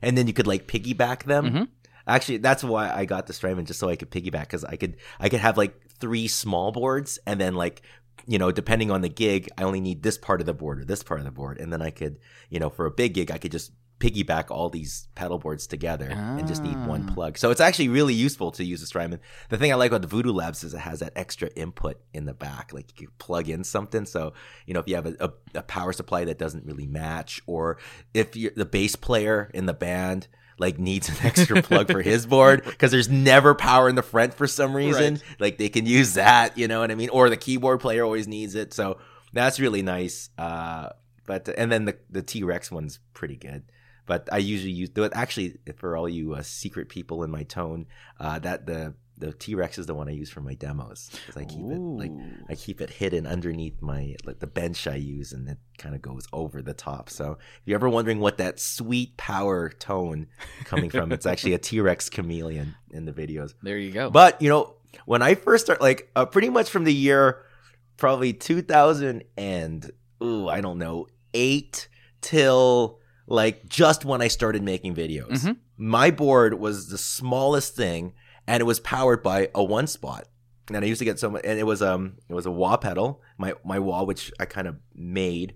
and 0.00 0.16
then 0.16 0.26
you 0.26 0.32
could 0.32 0.46
like 0.46 0.66
piggyback 0.66 1.24
them. 1.24 1.44
Mhm. 1.50 1.68
Actually, 2.06 2.38
that's 2.38 2.62
why 2.62 2.92
I 2.92 3.04
got 3.04 3.26
the 3.26 3.32
Strymon 3.32 3.64
just 3.64 3.80
so 3.80 3.88
I 3.88 3.96
could 3.96 4.10
piggyback 4.10 4.42
because 4.42 4.64
I 4.64 4.76
could 4.76 4.96
I 5.18 5.28
could 5.28 5.40
have 5.40 5.56
like 5.56 5.74
three 5.98 6.28
small 6.28 6.72
boards 6.72 7.18
and 7.26 7.40
then 7.40 7.54
like 7.54 7.82
you 8.26 8.38
know 8.38 8.50
depending 8.52 8.90
on 8.90 9.00
the 9.00 9.08
gig 9.08 9.48
I 9.58 9.62
only 9.64 9.80
need 9.80 10.02
this 10.02 10.18
part 10.18 10.40
of 10.40 10.46
the 10.46 10.54
board 10.54 10.80
or 10.80 10.84
this 10.84 11.02
part 11.02 11.20
of 11.20 11.24
the 11.26 11.32
board 11.32 11.58
and 11.58 11.72
then 11.72 11.82
I 11.82 11.90
could 11.90 12.18
you 12.50 12.60
know 12.60 12.70
for 12.70 12.86
a 12.86 12.90
big 12.90 13.14
gig 13.14 13.30
I 13.30 13.38
could 13.38 13.52
just 13.52 13.72
piggyback 14.00 14.50
all 14.50 14.68
these 14.68 15.08
pedal 15.14 15.38
boards 15.38 15.66
together 15.66 16.10
and 16.10 16.46
just 16.46 16.62
need 16.62 16.76
one 16.86 17.06
Ah. 17.08 17.14
plug. 17.14 17.38
So 17.38 17.50
it's 17.50 17.60
actually 17.60 17.88
really 17.88 18.12
useful 18.12 18.50
to 18.50 18.64
use 18.64 18.80
the 18.80 18.86
Strymon. 18.86 19.20
The 19.48 19.56
thing 19.56 19.72
I 19.72 19.76
like 19.76 19.92
about 19.92 20.02
the 20.02 20.08
Voodoo 20.08 20.32
Labs 20.32 20.62
is 20.64 20.74
it 20.74 20.78
has 20.80 20.98
that 21.00 21.12
extra 21.16 21.48
input 21.56 22.00
in 22.12 22.26
the 22.26 22.34
back, 22.34 22.72
like 22.74 22.90
you 23.00 23.06
can 23.06 23.14
plug 23.18 23.48
in 23.48 23.64
something. 23.64 24.04
So 24.04 24.34
you 24.66 24.74
know 24.74 24.80
if 24.80 24.88
you 24.88 24.96
have 24.96 25.06
a, 25.06 25.16
a, 25.20 25.32
a 25.60 25.62
power 25.62 25.92
supply 25.92 26.24
that 26.26 26.38
doesn't 26.38 26.66
really 26.66 26.86
match, 26.86 27.40
or 27.46 27.78
if 28.12 28.36
you're 28.36 28.52
the 28.54 28.66
bass 28.66 28.94
player 28.96 29.50
in 29.54 29.66
the 29.66 29.72
band 29.74 30.28
like 30.58 30.78
needs 30.78 31.08
an 31.08 31.16
extra 31.22 31.62
plug 31.62 31.90
for 31.90 32.02
his 32.02 32.26
board 32.26 32.64
because 32.66 32.90
there's 32.90 33.08
never 33.08 33.54
power 33.54 33.88
in 33.88 33.94
the 33.94 34.02
front 34.02 34.34
for 34.34 34.46
some 34.46 34.74
reason, 34.74 35.20
like 35.38 35.58
they 35.58 35.68
can 35.68 35.86
use 35.86 36.14
that. 36.14 36.56
You 36.56 36.68
know 36.68 36.80
what 36.80 36.90
I 36.90 36.94
mean? 36.94 37.10
Or 37.10 37.28
the 37.30 37.36
keyboard 37.36 37.80
player 37.80 38.04
always 38.04 38.28
needs 38.28 38.54
it. 38.54 38.72
So 38.72 38.98
that's 39.32 39.58
really 39.60 39.82
nice. 39.82 40.30
Uh, 40.38 40.90
but 41.26 41.48
and 41.56 41.70
then 41.70 41.86
the 41.86 41.96
the 42.10 42.22
T 42.22 42.42
Rex 42.42 42.70
one's 42.70 42.98
pretty 43.12 43.36
good. 43.36 43.64
But 44.06 44.28
I 44.30 44.38
usually 44.38 44.72
use 44.72 44.90
though 44.90 45.08
actually 45.12 45.58
for 45.76 45.96
all 45.96 46.08
you 46.08 46.34
uh, 46.34 46.42
secret 46.42 46.88
people 46.88 47.22
in 47.22 47.30
my 47.30 47.42
tone, 47.44 47.86
uh, 48.20 48.38
that 48.40 48.66
the 48.66 48.94
the 49.16 49.32
T 49.32 49.54
Rex 49.54 49.78
is 49.78 49.86
the 49.86 49.94
one 49.94 50.08
I 50.08 50.12
use 50.12 50.28
for 50.30 50.40
my 50.40 50.54
demos 50.54 51.10
because 51.12 51.40
I 51.40 51.44
keep 51.44 51.64
it 51.66 51.78
like 51.78 52.10
I 52.48 52.54
keep 52.54 52.80
it 52.80 52.90
hidden 52.90 53.26
underneath 53.26 53.80
my 53.80 54.16
like 54.24 54.40
the 54.40 54.46
bench 54.46 54.86
I 54.86 54.96
use, 54.96 55.32
and 55.32 55.48
it 55.48 55.58
kind 55.78 55.94
of 55.94 56.02
goes 56.02 56.26
over 56.32 56.62
the 56.62 56.74
top. 56.74 57.08
So 57.10 57.32
if 57.32 57.62
you're 57.64 57.76
ever 57.76 57.88
wondering 57.88 58.18
what 58.20 58.38
that 58.38 58.58
sweet 58.58 59.16
power 59.16 59.68
tone 59.70 60.26
coming 60.64 60.90
from, 60.90 61.12
it's 61.12 61.26
actually 61.26 61.52
a 61.54 61.58
T 61.68 61.80
Rex 61.80 62.08
chameleon 62.10 62.74
in 62.90 63.04
the 63.04 63.12
videos. 63.12 63.54
there 63.62 63.78
you 63.78 63.92
go. 63.92 64.10
But 64.10 64.40
you 64.42 64.48
know, 64.48 64.74
when 65.06 65.22
I 65.22 65.34
first 65.34 65.64
start, 65.66 65.80
like 65.80 66.10
uh, 66.16 66.26
pretty 66.26 66.48
much 66.50 66.70
from 66.70 66.84
the 66.84 66.94
year 66.94 67.44
probably 67.96 68.32
2000 68.32 69.22
and 69.36 69.90
ooh, 70.22 70.48
I 70.48 70.60
don't 70.60 70.78
know, 70.78 71.06
eight 71.32 71.88
till 72.20 72.98
like 73.26 73.68
just 73.68 74.04
when 74.04 74.20
I 74.22 74.28
started 74.28 74.62
making 74.62 74.94
videos. 74.96 75.44
Mhm. 75.44 75.56
My 75.76 76.10
board 76.10 76.54
was 76.54 76.88
the 76.88 76.98
smallest 76.98 77.74
thing, 77.76 78.12
and 78.46 78.60
it 78.60 78.64
was 78.64 78.80
powered 78.80 79.22
by 79.22 79.48
a 79.54 79.62
one 79.64 79.86
spot. 79.86 80.26
and 80.68 80.78
I 80.84 80.88
used 80.88 80.98
to 81.00 81.04
get 81.04 81.18
so 81.18 81.30
much, 81.30 81.42
and 81.44 81.58
it 81.58 81.64
was 81.66 81.82
um 81.82 82.14
it 82.28 82.34
was 82.34 82.46
a 82.46 82.50
wah 82.50 82.76
pedal, 82.76 83.20
my 83.38 83.54
my 83.64 83.78
wah, 83.78 84.02
which 84.04 84.32
I 84.40 84.44
kind 84.46 84.66
of 84.66 84.76
made. 84.94 85.54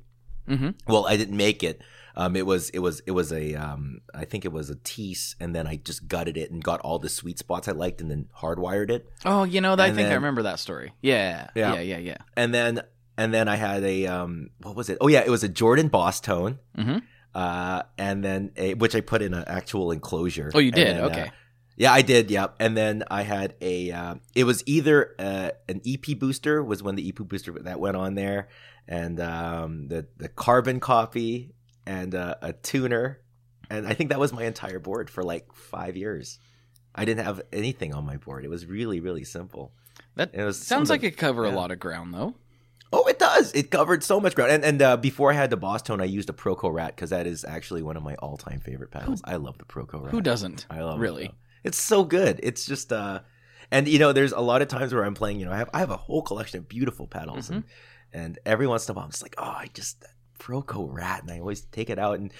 Mm-hmm. 0.48 0.70
Well, 0.86 1.06
I 1.06 1.16
didn't 1.16 1.36
make 1.36 1.62
it. 1.62 1.82
Um, 2.16 2.34
it 2.34 2.44
was 2.46 2.70
it 2.70 2.80
was 2.80 3.00
it 3.06 3.12
was 3.12 3.32
a 3.32 3.54
um, 3.54 4.00
I 4.14 4.24
think 4.24 4.44
it 4.44 4.52
was 4.52 4.70
a 4.70 4.74
tease, 4.76 5.36
and 5.38 5.54
then 5.54 5.66
I 5.66 5.76
just 5.76 6.08
gutted 6.08 6.36
it 6.36 6.50
and 6.50 6.62
got 6.64 6.80
all 6.80 6.98
the 6.98 7.08
sweet 7.08 7.38
spots 7.38 7.68
I 7.68 7.72
liked, 7.72 8.00
and 8.00 8.10
then 8.10 8.26
hardwired 8.40 8.90
it. 8.90 9.06
Oh, 9.24 9.44
you 9.44 9.60
know, 9.60 9.74
I 9.74 9.86
And 9.86 9.96
think 9.96 10.08
I 10.10 10.14
remember 10.14 10.42
that 10.42 10.58
story. 10.58 10.92
Yeah, 11.00 11.48
Yeah. 11.54 11.74
yeah, 11.74 11.80
yeah, 11.80 11.98
yeah. 11.98 12.16
and 12.36 12.52
then 12.52 12.82
and 13.16 13.32
then 13.32 13.46
I 13.46 13.56
had 13.56 13.84
a 13.84 14.06
um 14.06 14.50
what 14.62 14.74
was 14.74 14.88
it? 14.88 14.98
Oh 15.00 15.06
yeah, 15.08 15.20
it 15.20 15.30
was 15.30 15.44
a 15.44 15.48
Jordan 15.48 15.88
Boss 15.88 16.20
Tone. 16.20 16.58
Mhm. 16.76 17.02
Uh, 17.34 17.82
and 17.98 18.24
then 18.24 18.50
a, 18.56 18.74
which 18.74 18.96
I 18.96 19.00
put 19.00 19.22
in 19.22 19.32
an 19.34 19.44
actual 19.46 19.92
enclosure. 19.92 20.50
Oh, 20.54 20.58
you 20.58 20.72
did? 20.72 20.96
then, 20.96 21.00
uh, 21.02 21.06
Okay. 21.06 21.30
Yeah, 21.78 21.92
I 21.92 22.02
did. 22.02 22.28
Yep. 22.30 22.56
And 22.58 22.76
then 22.76 23.04
I 23.08 23.22
had 23.22 23.54
a. 23.60 23.92
Uh, 23.92 24.14
it 24.34 24.44
was 24.44 24.64
either 24.66 25.14
uh, 25.18 25.50
an 25.68 25.80
EP 25.86 26.18
booster 26.18 26.62
was 26.62 26.82
when 26.82 26.96
the 26.96 27.08
EP 27.08 27.16
booster 27.16 27.52
that 27.52 27.78
went 27.78 27.96
on 27.96 28.14
there, 28.16 28.48
and 28.88 29.20
um, 29.20 29.86
the 29.86 30.06
the 30.16 30.28
carbon 30.28 30.80
copy 30.80 31.54
and 31.86 32.14
uh, 32.14 32.34
a 32.42 32.52
tuner, 32.52 33.20
and 33.70 33.86
I 33.86 33.94
think 33.94 34.10
that 34.10 34.18
was 34.18 34.32
my 34.32 34.42
entire 34.42 34.80
board 34.80 35.08
for 35.08 35.22
like 35.22 35.52
five 35.54 35.96
years. 35.96 36.40
I 36.96 37.04
didn't 37.04 37.24
have 37.24 37.40
anything 37.52 37.94
on 37.94 38.04
my 38.04 38.16
board. 38.16 38.44
It 38.44 38.50
was 38.50 38.66
really 38.66 38.98
really 38.98 39.24
simple. 39.24 39.72
That 40.16 40.30
It 40.34 40.42
was 40.42 40.60
sounds 40.60 40.90
like 40.90 41.04
it 41.04 41.16
cover 41.16 41.44
a 41.44 41.52
lot 41.52 41.70
of 41.70 41.78
ground, 41.78 42.12
though. 42.12 42.34
Oh, 42.92 43.06
it 43.06 43.18
does. 43.18 43.52
It 43.52 43.70
covered 43.70 44.02
so 44.02 44.18
much 44.18 44.34
ground. 44.34 44.50
And 44.50 44.64
and 44.64 44.82
uh, 44.82 44.96
before 44.96 45.30
I 45.30 45.34
had 45.34 45.50
the 45.50 45.56
Boss 45.56 45.82
Tone, 45.82 46.00
I 46.00 46.06
used 46.06 46.28
a 46.28 46.32
Proco 46.32 46.72
Rat 46.72 46.96
because 46.96 47.10
that 47.10 47.28
is 47.28 47.44
actually 47.44 47.82
one 47.82 47.96
of 47.96 48.02
my 48.02 48.16
all 48.16 48.36
time 48.36 48.58
favorite 48.58 48.90
pedals. 48.90 49.20
I 49.24 49.36
love 49.36 49.58
the 49.58 49.64
Proco 49.64 50.02
Rat. 50.02 50.10
Who 50.10 50.20
doesn't? 50.20 50.66
I 50.70 50.80
love 50.80 50.98
it. 50.98 51.02
really. 51.02 51.24
it. 51.26 51.34
It's 51.64 51.78
so 51.78 52.04
good. 52.04 52.40
It's 52.42 52.66
just 52.66 52.92
uh 52.92 53.20
and 53.70 53.86
you 53.88 53.98
know, 53.98 54.12
there's 54.12 54.32
a 54.32 54.40
lot 54.40 54.62
of 54.62 54.68
times 54.68 54.94
where 54.94 55.04
I'm 55.04 55.14
playing, 55.14 55.40
you 55.40 55.46
know, 55.46 55.52
I 55.52 55.58
have 55.58 55.70
I 55.74 55.78
have 55.80 55.90
a 55.90 55.96
whole 55.96 56.22
collection 56.22 56.58
of 56.58 56.68
beautiful 56.68 57.06
pedals 57.06 57.50
and 57.50 57.64
Mm-hmm. 57.64 58.18
and 58.20 58.38
every 58.46 58.66
once 58.66 58.88
in 58.88 58.92
a 58.92 58.94
while 58.96 59.04
I'm 59.04 59.10
just 59.10 59.22
like, 59.22 59.34
oh, 59.38 59.44
I 59.44 59.68
just 59.74 60.00
that 60.00 60.10
Proco 60.38 60.86
Rat 60.88 61.22
and 61.22 61.32
I 61.32 61.40
always 61.40 61.62
take 61.62 61.90
it 61.90 61.98
out 61.98 62.20
and 62.20 62.32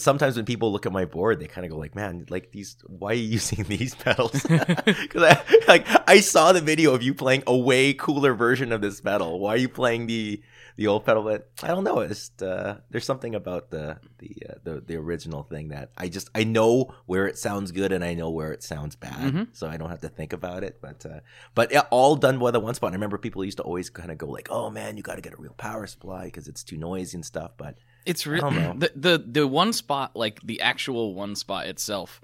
sometimes 0.00 0.36
when 0.36 0.44
people 0.44 0.70
look 0.70 0.86
at 0.86 0.92
my 0.92 1.04
board 1.04 1.40
they 1.40 1.48
kind 1.48 1.64
of 1.64 1.72
go 1.72 1.76
like, 1.76 1.94
man, 1.96 2.24
like 2.30 2.52
these 2.52 2.76
why 2.86 3.10
are 3.10 3.14
you 3.14 3.22
using 3.38 3.64
these 3.64 3.94
pedals? 3.96 4.40
Cuz 4.42 5.22
I 5.22 5.42
like 5.66 5.86
I 6.08 6.20
saw 6.20 6.52
the 6.52 6.60
video 6.60 6.94
of 6.94 7.02
you 7.02 7.14
playing 7.14 7.42
a 7.46 7.56
way 7.56 7.94
cooler 7.94 8.32
version 8.32 8.70
of 8.72 8.80
this 8.80 9.00
pedal. 9.00 9.40
Why 9.40 9.54
are 9.54 9.56
you 9.58 9.68
playing 9.68 10.06
the 10.06 10.40
the 10.76 10.86
old 10.86 11.04
pedal 11.04 11.22
but 11.22 11.50
I 11.62 11.68
don't 11.68 11.84
know. 11.84 11.98
It's 12.00 12.28
just, 12.28 12.42
uh, 12.42 12.76
there's 12.90 13.04
something 13.04 13.34
about 13.34 13.70
the 13.70 13.98
the, 14.18 14.36
uh, 14.48 14.54
the 14.64 14.80
the 14.80 14.96
original 14.96 15.42
thing 15.42 15.68
that 15.68 15.90
I 15.96 16.08
just 16.08 16.30
I 16.34 16.44
know 16.44 16.94
where 17.06 17.26
it 17.26 17.38
sounds 17.38 17.72
good 17.72 17.92
and 17.92 18.04
I 18.04 18.14
know 18.14 18.30
where 18.30 18.52
it 18.52 18.62
sounds 18.62 18.96
bad, 18.96 19.32
Mhm. 19.34 19.48
so 19.52 19.66
I 19.68 19.76
don't 19.76 19.90
have 19.90 20.00
to 20.00 20.08
think 20.08 20.32
about 20.32 20.62
it. 20.64 20.78
But 20.80 21.04
uh, 21.06 21.20
but 21.54 21.72
yeah, 21.72 21.82
all 21.90 22.16
done 22.16 22.38
by 22.38 22.50
the 22.50 22.60
one 22.60 22.74
spot. 22.74 22.92
I 22.92 22.94
remember 22.94 23.18
people 23.18 23.44
used 23.44 23.58
to 23.58 23.62
always 23.64 23.90
kind 23.90 24.10
of 24.10 24.18
go 24.18 24.26
like, 24.26 24.48
"Oh 24.50 24.70
man, 24.70 24.96
you 24.96 25.02
got 25.02 25.16
to 25.16 25.20
get 25.22 25.34
a 25.34 25.36
real 25.36 25.54
power 25.54 25.86
supply 25.86 26.24
because 26.26 26.48
it's 26.48 26.62
too 26.62 26.76
noisy 26.78 27.16
and 27.16 27.24
stuff." 27.24 27.52
But 27.56 27.76
It's 28.06 28.26
really 28.26 28.50
the, 28.78 28.90
the 28.96 29.24
the 29.26 29.46
one 29.46 29.72
spot, 29.72 30.16
like 30.16 30.40
the 30.42 30.60
actual 30.62 31.14
one 31.14 31.34
spot 31.36 31.66
itself. 31.66 32.20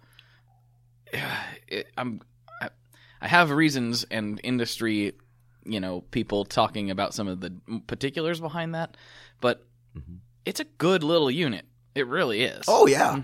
It, 1.69 1.87
I'm 1.99 2.21
I, 2.63 2.71
I 3.21 3.29
have 3.29 3.51
reasons 3.51 4.05
and 4.11 4.41
industry, 4.43 5.13
you 5.65 5.81
know, 5.81 6.01
people 6.11 6.45
talking 6.45 6.91
about 6.91 7.15
some 7.15 7.29
of 7.29 7.41
the 7.41 7.53
particulars 7.87 8.41
behind 8.41 8.75
that, 8.75 8.97
but 9.41 9.67
Mhm. 9.97 10.19
it's 10.45 10.61
a 10.61 10.65
good 10.65 11.03
little 11.03 11.31
unit. 11.31 11.65
It 11.95 12.07
really 12.07 12.43
is. 12.43 12.65
oh 12.69 12.87
yeah, 12.87 13.23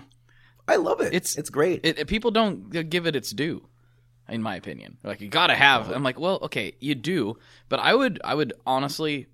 I 0.67 0.75
love 0.77 0.99
it. 1.01 1.07
It's- 1.13 1.31
It's 1.31 1.37
it's 1.37 1.49
great. 1.49 1.81
it, 1.85 1.99
it- 1.99 2.07
people 2.07 2.31
don't 2.31 2.69
give 2.89 3.05
it 3.07 3.15
its 3.15 3.31
due 3.31 3.67
in 4.27 4.41
my 4.41 4.55
opinion 4.55 4.97
like 5.03 5.21
you 5.21 5.27
gotta 5.29 5.53
have 5.53 5.91
i'm 5.91 6.01
like 6.01 6.19
well 6.19 6.39
okay 6.41 6.73
you 6.79 6.95
do 6.95 7.37
but 7.69 7.79
i 7.79 7.93
would 7.93 8.19
i 8.23 8.33
would 8.33 8.53
honestly 8.65 9.27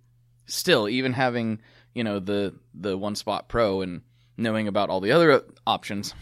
still 0.48 0.90
even 0.90 1.14
having 1.14 1.62
you 1.94 2.04
know 2.04 2.20
the 2.20 2.54
the 2.74 2.98
one 2.98 3.16
spot 3.16 3.48
pro 3.48 3.80
and 3.80 4.02
knowing 4.36 4.68
about 4.68 4.90
all 4.90 5.00
the 5.00 5.14
other 5.14 5.44
options 5.66 6.14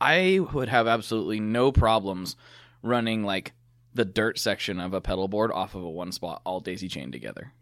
i 0.00 0.40
would 0.54 0.70
have 0.70 0.86
absolutely 0.86 1.40
no 1.40 1.70
problems 1.72 2.36
running 2.82 3.22
like 3.22 3.52
the 3.94 4.04
dirt 4.04 4.38
section 4.38 4.78
of 4.80 4.94
a 4.94 5.00
pedal 5.00 5.28
board 5.28 5.50
off 5.52 5.74
of 5.74 5.82
a 5.82 5.90
one 5.90 6.12
spot 6.12 6.40
all 6.44 6.60
daisy 6.60 6.88
chained 6.88 7.12
together 7.12 7.52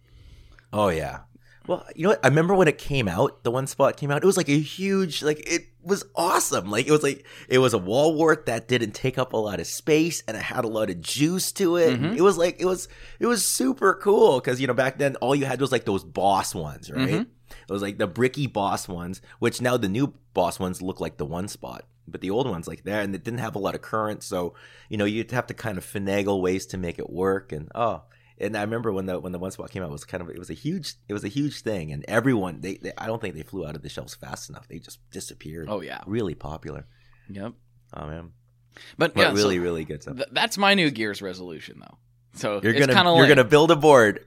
Oh 0.72 0.88
yeah. 0.88 1.20
Well, 1.66 1.84
you 1.94 2.04
know 2.04 2.08
what? 2.10 2.24
I 2.24 2.28
remember 2.28 2.54
when 2.54 2.66
it 2.68 2.78
came 2.78 3.08
out, 3.08 3.42
the 3.44 3.50
one 3.50 3.66
spot 3.66 3.96
came 3.98 4.10
out. 4.10 4.22
It 4.22 4.26
was 4.26 4.38
like 4.38 4.48
a 4.48 4.58
huge, 4.58 5.22
like 5.22 5.40
it 5.46 5.66
was 5.82 6.02
awesome. 6.14 6.70
Like 6.70 6.86
it 6.86 6.90
was 6.90 7.02
like 7.02 7.26
it 7.48 7.58
was 7.58 7.74
a 7.74 7.78
wall 7.78 8.14
wart 8.14 8.46
that 8.46 8.68
didn't 8.68 8.92
take 8.92 9.18
up 9.18 9.34
a 9.34 9.36
lot 9.36 9.60
of 9.60 9.66
space, 9.66 10.22
and 10.26 10.34
it 10.36 10.42
had 10.42 10.64
a 10.64 10.68
lot 10.68 10.88
of 10.88 11.00
juice 11.02 11.52
to 11.52 11.76
it. 11.76 12.00
Mhm. 12.00 12.16
It 12.16 12.22
was 12.22 12.38
like 12.38 12.56
it 12.60 12.64
was 12.64 12.88
it 13.20 13.26
was 13.26 13.46
super 13.46 13.94
cool 13.94 14.40
because 14.40 14.60
you 14.62 14.66
know 14.66 14.72
back 14.74 14.98
then 14.98 15.16
all 15.16 15.34
you 15.34 15.44
had 15.44 15.60
was 15.60 15.70
like 15.72 15.84
those 15.84 16.04
boss 16.04 16.54
ones, 16.54 16.90
right? 16.90 17.08
Mhm. 17.08 17.26
It 17.50 17.72
was 17.72 17.82
like 17.82 17.98
the 17.98 18.06
bricky 18.06 18.46
boss 18.46 18.88
ones, 18.88 19.20
which 19.38 19.60
now 19.60 19.76
the 19.76 19.88
new 19.90 20.14
boss 20.32 20.58
ones 20.58 20.80
look 20.80 21.00
like 21.00 21.18
the 21.18 21.26
one 21.26 21.48
spot. 21.48 21.84
But 22.10 22.20
the 22.20 22.30
old 22.30 22.48
ones 22.48 22.66
like 22.66 22.84
that 22.84 23.04
and 23.04 23.14
it 23.14 23.24
didn't 23.24 23.40
have 23.40 23.54
a 23.54 23.58
lot 23.58 23.74
of 23.74 23.82
current, 23.82 24.22
so 24.22 24.54
you 24.88 24.96
know 24.96 25.04
you'd 25.04 25.30
have 25.30 25.46
to 25.48 25.54
kind 25.54 25.78
of 25.78 25.84
finagle 25.84 26.40
ways 26.40 26.66
to 26.66 26.78
make 26.78 26.98
it 26.98 27.10
work. 27.10 27.52
And 27.52 27.70
oh, 27.74 28.02
and 28.38 28.56
I 28.56 28.62
remember 28.62 28.92
when 28.92 29.06
the 29.06 29.18
when 29.18 29.32
the 29.32 29.38
one 29.38 29.50
spot 29.50 29.70
came 29.70 29.82
out 29.82 29.88
it 29.88 29.92
was 29.92 30.04
kind 30.04 30.22
of 30.22 30.30
it 30.30 30.38
was 30.38 30.50
a 30.50 30.54
huge 30.54 30.94
it 31.08 31.12
was 31.12 31.24
a 31.24 31.28
huge 31.28 31.62
thing, 31.62 31.92
and 31.92 32.04
everyone 32.08 32.60
they, 32.60 32.76
they 32.76 32.92
I 32.96 33.06
don't 33.06 33.20
think 33.20 33.34
they 33.34 33.42
flew 33.42 33.66
out 33.66 33.76
of 33.76 33.82
the 33.82 33.88
shelves 33.88 34.14
fast 34.14 34.48
enough. 34.50 34.68
They 34.68 34.78
just 34.78 34.98
disappeared. 35.10 35.68
oh 35.70 35.80
yeah 35.80 36.00
really 36.06 36.34
popular. 36.34 36.86
yep 37.28 37.52
Oh 37.94 38.06
man, 38.06 38.32
but, 38.98 39.14
but 39.14 39.20
yeah 39.20 39.28
so 39.30 39.34
really 39.34 39.58
really 39.58 39.84
good 39.84 40.02
stuff. 40.02 40.16
th- 40.16 40.28
that's 40.32 40.58
my 40.58 40.74
new 40.74 40.90
gears 40.90 41.22
resolution 41.22 41.80
though 41.80 41.96
so 42.34 42.60
you're 42.62 42.72
it's 42.72 42.80
gonna 42.80 42.92
kind 42.92 43.08
of 43.08 43.16
you're 43.16 43.28
gonna 43.28 43.44
build 43.44 43.70
a 43.70 43.76
board. 43.76 44.24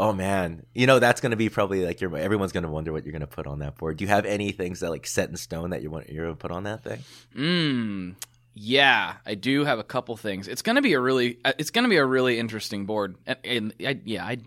Oh 0.00 0.14
man, 0.14 0.64
you 0.74 0.86
know 0.86 0.98
that's 0.98 1.20
gonna 1.20 1.36
be 1.36 1.50
probably 1.50 1.84
like 1.84 2.00
your 2.00 2.16
everyone's 2.16 2.52
gonna 2.52 2.70
wonder 2.70 2.90
what 2.90 3.04
you're 3.04 3.12
gonna 3.12 3.26
put 3.26 3.46
on 3.46 3.58
that 3.58 3.76
board. 3.76 3.98
Do 3.98 4.04
you 4.04 4.08
have 4.08 4.24
any 4.24 4.50
things 4.50 4.80
that 4.80 4.88
like 4.88 5.06
set 5.06 5.28
in 5.28 5.36
stone 5.36 5.70
that 5.70 5.82
you 5.82 5.90
want 5.90 6.08
you're 6.08 6.24
gonna 6.24 6.36
put 6.36 6.50
on 6.50 6.62
that 6.64 6.82
thing? 6.82 7.00
Mm, 7.36 8.14
yeah, 8.54 9.16
I 9.26 9.34
do 9.34 9.66
have 9.66 9.78
a 9.78 9.84
couple 9.84 10.16
things. 10.16 10.48
It's 10.48 10.62
gonna 10.62 10.80
be 10.80 10.94
a 10.94 11.00
really, 11.00 11.38
uh, 11.44 11.52
it's 11.58 11.70
gonna 11.70 11.88
be 11.90 11.98
a 11.98 12.04
really 12.06 12.38
interesting 12.38 12.86
board, 12.86 13.16
and, 13.26 13.36
and 13.44 13.74
I, 13.86 14.00
yeah, 14.06 14.24
I 14.24 14.38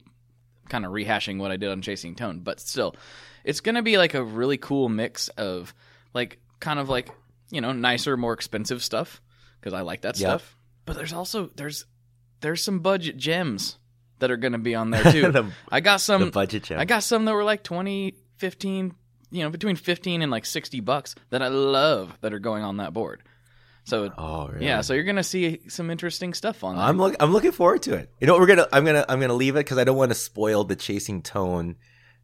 kind 0.69 0.85
of 0.85 0.91
rehashing 0.91 1.37
what 1.37 1.51
I 1.51 1.57
did 1.57 1.69
on 1.69 1.83
Chasing 1.83 2.15
Tone, 2.15 2.39
but 2.39 2.59
still, 2.59 2.95
it's 3.43 3.59
gonna 3.59 3.83
be 3.83 3.99
like 3.99 4.15
a 4.15 4.23
really 4.23 4.57
cool 4.57 4.89
mix 4.89 5.27
of 5.29 5.75
like 6.15 6.39
kind 6.61 6.79
of 6.79 6.89
like 6.89 7.11
you 7.51 7.61
know 7.61 7.73
nicer, 7.73 8.17
more 8.17 8.33
expensive 8.33 8.81
stuff 8.81 9.21
because 9.59 9.73
I 9.73 9.81
like 9.81 10.01
that 10.01 10.17
Yeah. 10.19 10.29
stuff. 10.29 10.57
But 10.85 10.95
there's 10.95 11.13
also 11.13 11.51
there's 11.55 11.85
there's 12.41 12.63
some 12.63 12.79
budget 12.79 13.17
gems 13.17 13.77
that 14.23 14.31
are 14.31 14.37
gonna 14.37 14.57
be 14.57 14.73
on 14.73 14.89
there 14.89 15.03
too. 15.11 15.31
the, 15.31 15.51
I 15.71 15.79
got 15.81 16.01
some 16.01 16.31
budget 16.31 16.63
gem. 16.63 16.79
I 16.79 16.85
got 16.85 17.03
some 17.03 17.25
that 17.25 17.33
were 17.33 17.43
like 17.43 17.61
20, 17.63 18.15
15, 18.37 18.95
you 19.31 19.43
know, 19.43 19.49
between 19.49 19.75
15 19.75 20.21
and 20.21 20.31
like 20.31 20.45
60 20.45 20.79
bucks 20.79 21.13
that 21.29 21.41
I 21.43 21.49
love 21.49 22.17
that 22.21 22.33
are 22.33 22.39
going 22.39 22.63
on 22.63 22.77
that 22.77 22.93
board. 22.93 23.21
So, 23.85 24.11
Oh 24.17 24.47
really? 24.47 24.65
yeah, 24.65 24.79
so 24.79 24.93
you're 24.93 25.03
going 25.03 25.17
to 25.17 25.23
see 25.23 25.59
some 25.67 25.89
interesting 25.89 26.33
stuff 26.33 26.63
on 26.63 26.77
there. 26.77 26.85
I'm 26.85 26.97
look, 26.97 27.15
I'm 27.19 27.33
looking 27.33 27.51
forward 27.51 27.81
to 27.83 27.95
it. 27.95 28.09
You 28.21 28.27
know, 28.27 28.37
we're 28.39 28.45
gonna 28.47 28.67
I'm 28.71 28.85
gonna 28.85 29.03
I'm 29.09 29.19
gonna 29.19 29.33
leave 29.33 29.55
it 29.57 29.59
because 29.65 29.77
I 29.77 29.83
don't 29.83 29.97
want 29.97 30.11
to 30.11 30.15
spoil 30.15 30.63
the 30.63 30.77
chasing 30.77 31.21
tone 31.21 31.75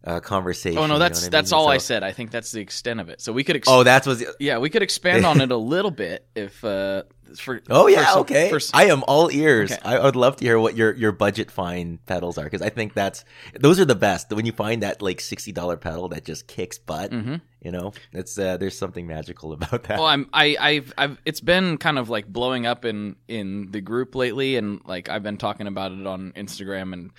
uh, 0.06 0.22
conversation. 0.22 0.78
oh, 0.78 0.84
you 0.84 0.88
no, 0.88 0.94
know 0.94 1.00
that's 1.00 1.26
I 1.26 1.30
that's 1.30 1.52
mean? 1.52 1.60
all 1.60 1.68
I 1.68 1.80
said. 1.80 2.02
I 2.02 2.14
think 2.14 2.32
that's 2.32 2.54
the 2.54 2.62
extent 2.62 3.02
of 3.02 3.10
it. 3.10 3.20
So 3.20 3.34
we 3.34 3.44
could 3.44 3.58
ex- 3.58 3.68
Oh, 3.70 3.84
that's 3.84 4.08
was. 4.08 4.24
yeah, 4.40 4.60
we 4.60 4.70
could 4.70 4.84
expand 4.84 5.26
on 5.32 5.42
it 5.42 5.52
a 5.52 5.58
little 5.58 5.92
bit 5.92 6.26
if 6.34 6.64
uh 6.64 7.04
for 7.38 7.62
Oh 7.70 7.84
for 7.84 7.90
yeah, 7.90 8.06
some- 8.12 8.20
okay. 8.22 8.50
for 8.50 8.60
I 8.74 8.86
am 8.86 9.04
all 9.08 9.30
ears. 9.32 9.72
Okay. 9.72 9.82
I, 9.84 10.00
would 10.04 10.16
love 10.16 10.38
to 10.38 10.46
hear 10.46 10.58
what 10.60 10.76
your 10.78 10.94
your 10.96 11.12
budget 11.12 11.52
fine 11.52 12.00
pedals 12.06 12.38
are 12.38 12.46
because 12.46 12.62
I 12.62 12.70
think 12.70 12.94
that's 12.94 13.26
those 13.60 13.80
are 13.80 13.86
the 13.86 13.96
best. 13.96 14.30
When 14.32 14.46
you 14.46 14.52
find 14.54 14.84
that 14.84 15.02
like 15.02 15.20
sixty 15.22 15.52
dollar 15.52 15.76
pedal 15.78 16.08
that 16.10 16.24
just 16.24 16.48
kicks 16.48 16.78
butt, 16.78 17.12
Mhm. 17.12 17.42
you 17.62 17.72
know, 17.72 17.92
it's 18.14 18.40
uh, 18.40 18.58
there's 18.58 18.78
something 18.78 19.06
magical 19.06 19.52
about 19.60 19.84
that. 19.84 20.00
Well, 20.00 20.08
I'm 20.08 20.30
I 20.32 20.56
I've 20.60 20.94
I've 20.98 21.18
it's 21.26 21.42
been 21.42 21.78
kind 21.78 22.00
of 22.00 22.10
like 22.10 22.26
blowing 22.28 22.66
up 22.66 22.86
in 22.86 23.16
in 23.28 23.72
the 23.72 23.82
group 23.82 24.16
lately, 24.16 24.56
and 24.56 24.82
like 24.86 25.10
I've 25.10 25.24
been 25.24 25.38
talking 25.38 25.68
about 25.68 25.92
it 25.92 26.08
on 26.08 26.32
Instagram, 26.38 26.94
and 26.94 27.12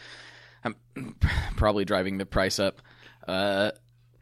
I'm 0.65 0.77
probably 1.57 1.85
driving 1.85 2.19
the 2.19 2.27
price 2.27 2.59
up. 2.59 2.81
Uh, 3.29 3.71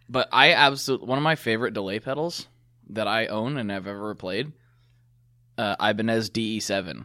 but 0.08 0.28
I 0.32 0.52
absolutely 0.52 1.06
one 1.06 1.18
of 1.18 1.22
my 1.24 1.36
favorite 1.36 1.74
delay 1.74 2.00
pedals 2.00 2.46
that 2.90 3.06
I 3.06 3.26
own 3.26 3.58
and 3.58 3.70
have 3.70 3.86
ever 3.86 4.14
played, 4.14 4.52
uh, 5.58 5.76
Ibanez 5.80 6.30
DE7. 6.30 7.04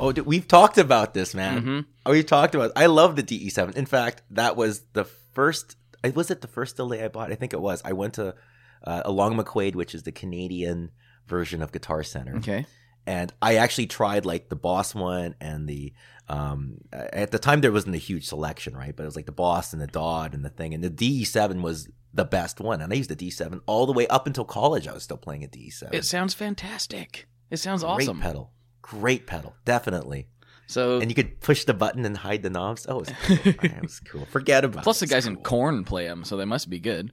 oh, 0.00 0.12
dude, 0.12 0.26
we've 0.26 0.46
talked 0.48 0.76
about 0.78 1.14
this, 1.14 1.34
man. 1.34 1.62
Mhm. 1.62 1.84
Oh, 2.04 2.10
we 2.12 2.22
talked 2.22 2.54
about. 2.54 2.72
I 2.76 2.86
love 2.86 3.16
the 3.16 3.22
DE7. 3.22 3.74
In 3.76 3.86
fact, 3.86 4.22
that 4.30 4.56
was 4.56 4.82
the 4.92 5.04
first. 5.04 5.76
I- 6.04 6.10
Was 6.10 6.30
it 6.30 6.40
the 6.42 6.48
first 6.48 6.76
delay 6.76 7.02
I 7.04 7.08
bought? 7.08 7.32
I 7.32 7.34
think 7.34 7.52
it 7.52 7.60
was. 7.60 7.80
I 7.84 7.92
went 7.92 8.14
to 8.14 8.34
uh, 8.84 9.02
a 9.04 9.10
Long 9.10 9.36
McQuade, 9.36 9.74
which 9.74 9.94
is 9.94 10.04
the 10.04 10.12
Canadian 10.12 10.90
version 11.26 11.62
of 11.62 11.72
Guitar 11.72 12.02
Center. 12.04 12.36
Okay. 12.36 12.66
and 13.06 13.32
I 13.40 13.56
actually 13.56 13.86
tried 13.86 14.24
like 14.26 14.48
the 14.50 14.56
Boss 14.56 14.94
one 14.94 15.34
and 15.40 15.66
the 15.68 15.92
um 16.28 16.76
at 16.92 17.30
the 17.30 17.38
time 17.38 17.60
there 17.62 17.72
wasn't 17.72 17.94
a 17.94 17.98
huge 17.98 18.26
selection, 18.26 18.76
right? 18.76 18.94
But 18.94 19.02
it 19.04 19.06
was 19.06 19.16
like 19.16 19.26
the 19.26 19.32
Boss 19.32 19.72
and 19.72 19.80
the 19.82 19.86
DOD 19.86 20.34
and 20.34 20.44
the 20.44 20.50
thing, 20.50 20.74
and 20.74 20.84
the 20.84 20.90
DE7 20.90 21.62
was 21.62 21.88
the 22.14 22.24
best 22.24 22.60
one, 22.60 22.80
and 22.82 22.92
I 22.92 22.96
used 22.96 23.10
the 23.10 23.16
D7 23.16 23.60
all 23.66 23.86
the 23.86 23.92
way 23.92 24.06
up 24.08 24.26
until 24.26 24.44
college. 24.44 24.86
I 24.86 24.92
was 24.92 25.02
still 25.02 25.16
playing 25.16 25.42
a 25.44 25.48
D7. 25.48 25.92
It 25.94 26.04
sounds 26.04 26.34
fantastic. 26.34 27.28
It 27.50 27.56
sounds 27.58 27.82
Great 27.82 27.92
awesome. 28.08 28.20
pedal, 28.20 28.52
great 28.82 29.26
pedal, 29.26 29.54
definitely. 29.64 30.28
So 30.66 31.00
and 31.00 31.10
you 31.10 31.14
could 31.14 31.40
push 31.40 31.64
the 31.64 31.72
button 31.74 32.04
and 32.04 32.16
hide 32.16 32.42
the 32.42 32.50
knobs. 32.50 32.86
Oh, 32.88 33.00
it 33.00 33.08
was 33.08 33.12
cool. 33.24 33.38
it 33.64 33.82
was 33.82 34.00
cool. 34.00 34.24
Forget 34.26 34.64
about. 34.64 34.80
It. 34.80 34.84
Plus 34.84 35.00
the 35.00 35.06
guys 35.06 35.18
It's 35.18 35.26
in 35.28 35.36
cool. 35.36 35.44
Korn 35.44 35.84
play 35.84 36.06
them, 36.06 36.24
so 36.24 36.36
they 36.36 36.44
must 36.44 36.68
be 36.68 36.78
good. 36.78 37.10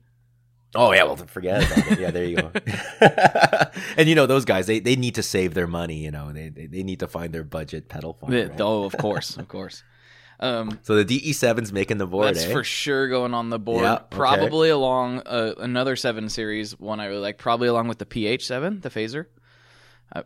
Oh 0.78 0.92
yeah, 0.92 1.04
well 1.04 1.16
forget 1.16 1.64
about 1.72 1.92
it. 1.94 2.00
Yeah, 2.02 2.12
there 2.12 2.26
you 2.26 2.36
go. 2.36 2.52
and 3.98 4.10
you 4.10 4.16
know 4.16 4.26
those 4.26 4.44
guys, 4.44 4.68
they, 4.68 4.80
they 4.80 4.98
need 4.98 5.16
to 5.16 5.24
save 5.24 5.54
their 5.54 5.68
money. 5.68 6.04
You 6.04 6.12
know, 6.12 6.34
they 6.34 6.50
they, 6.50 6.66
they 6.68 6.84
need 6.84 7.00
to 7.00 7.08
find 7.08 7.34
their 7.34 7.46
budget 7.46 7.88
pedal. 7.88 8.18
The- 8.28 8.50
right? 8.50 8.60
Oh, 8.62 8.84
of 8.84 8.98
course, 8.98 9.38
of 9.38 9.48
course. 9.48 9.84
Um, 10.38 10.80
So 10.82 11.02
the 11.02 11.06
DE7's 11.06 11.72
making 11.72 11.98
the 11.98 12.06
board. 12.06 12.28
that's 12.36 12.44
eh? 12.44 12.52
for 12.52 12.62
sure 12.62 13.08
going 13.08 13.34
on 13.34 13.50
the 13.50 13.58
board. 13.58 13.84
Yeah, 13.84 13.94
okay. 13.94 14.04
Probably 14.10 14.68
along 14.68 15.22
uh, 15.26 15.54
another 15.60 15.96
seven 15.96 16.28
series 16.28 16.78
one 16.78 17.00
I 17.00 17.06
really 17.06 17.22
like. 17.22 17.38
Probably 17.38 17.70
along 17.70 17.88
with 17.88 18.00
the 18.00 18.06
PH7, 18.06 18.82
the 18.82 18.90
phaser. 18.90 19.28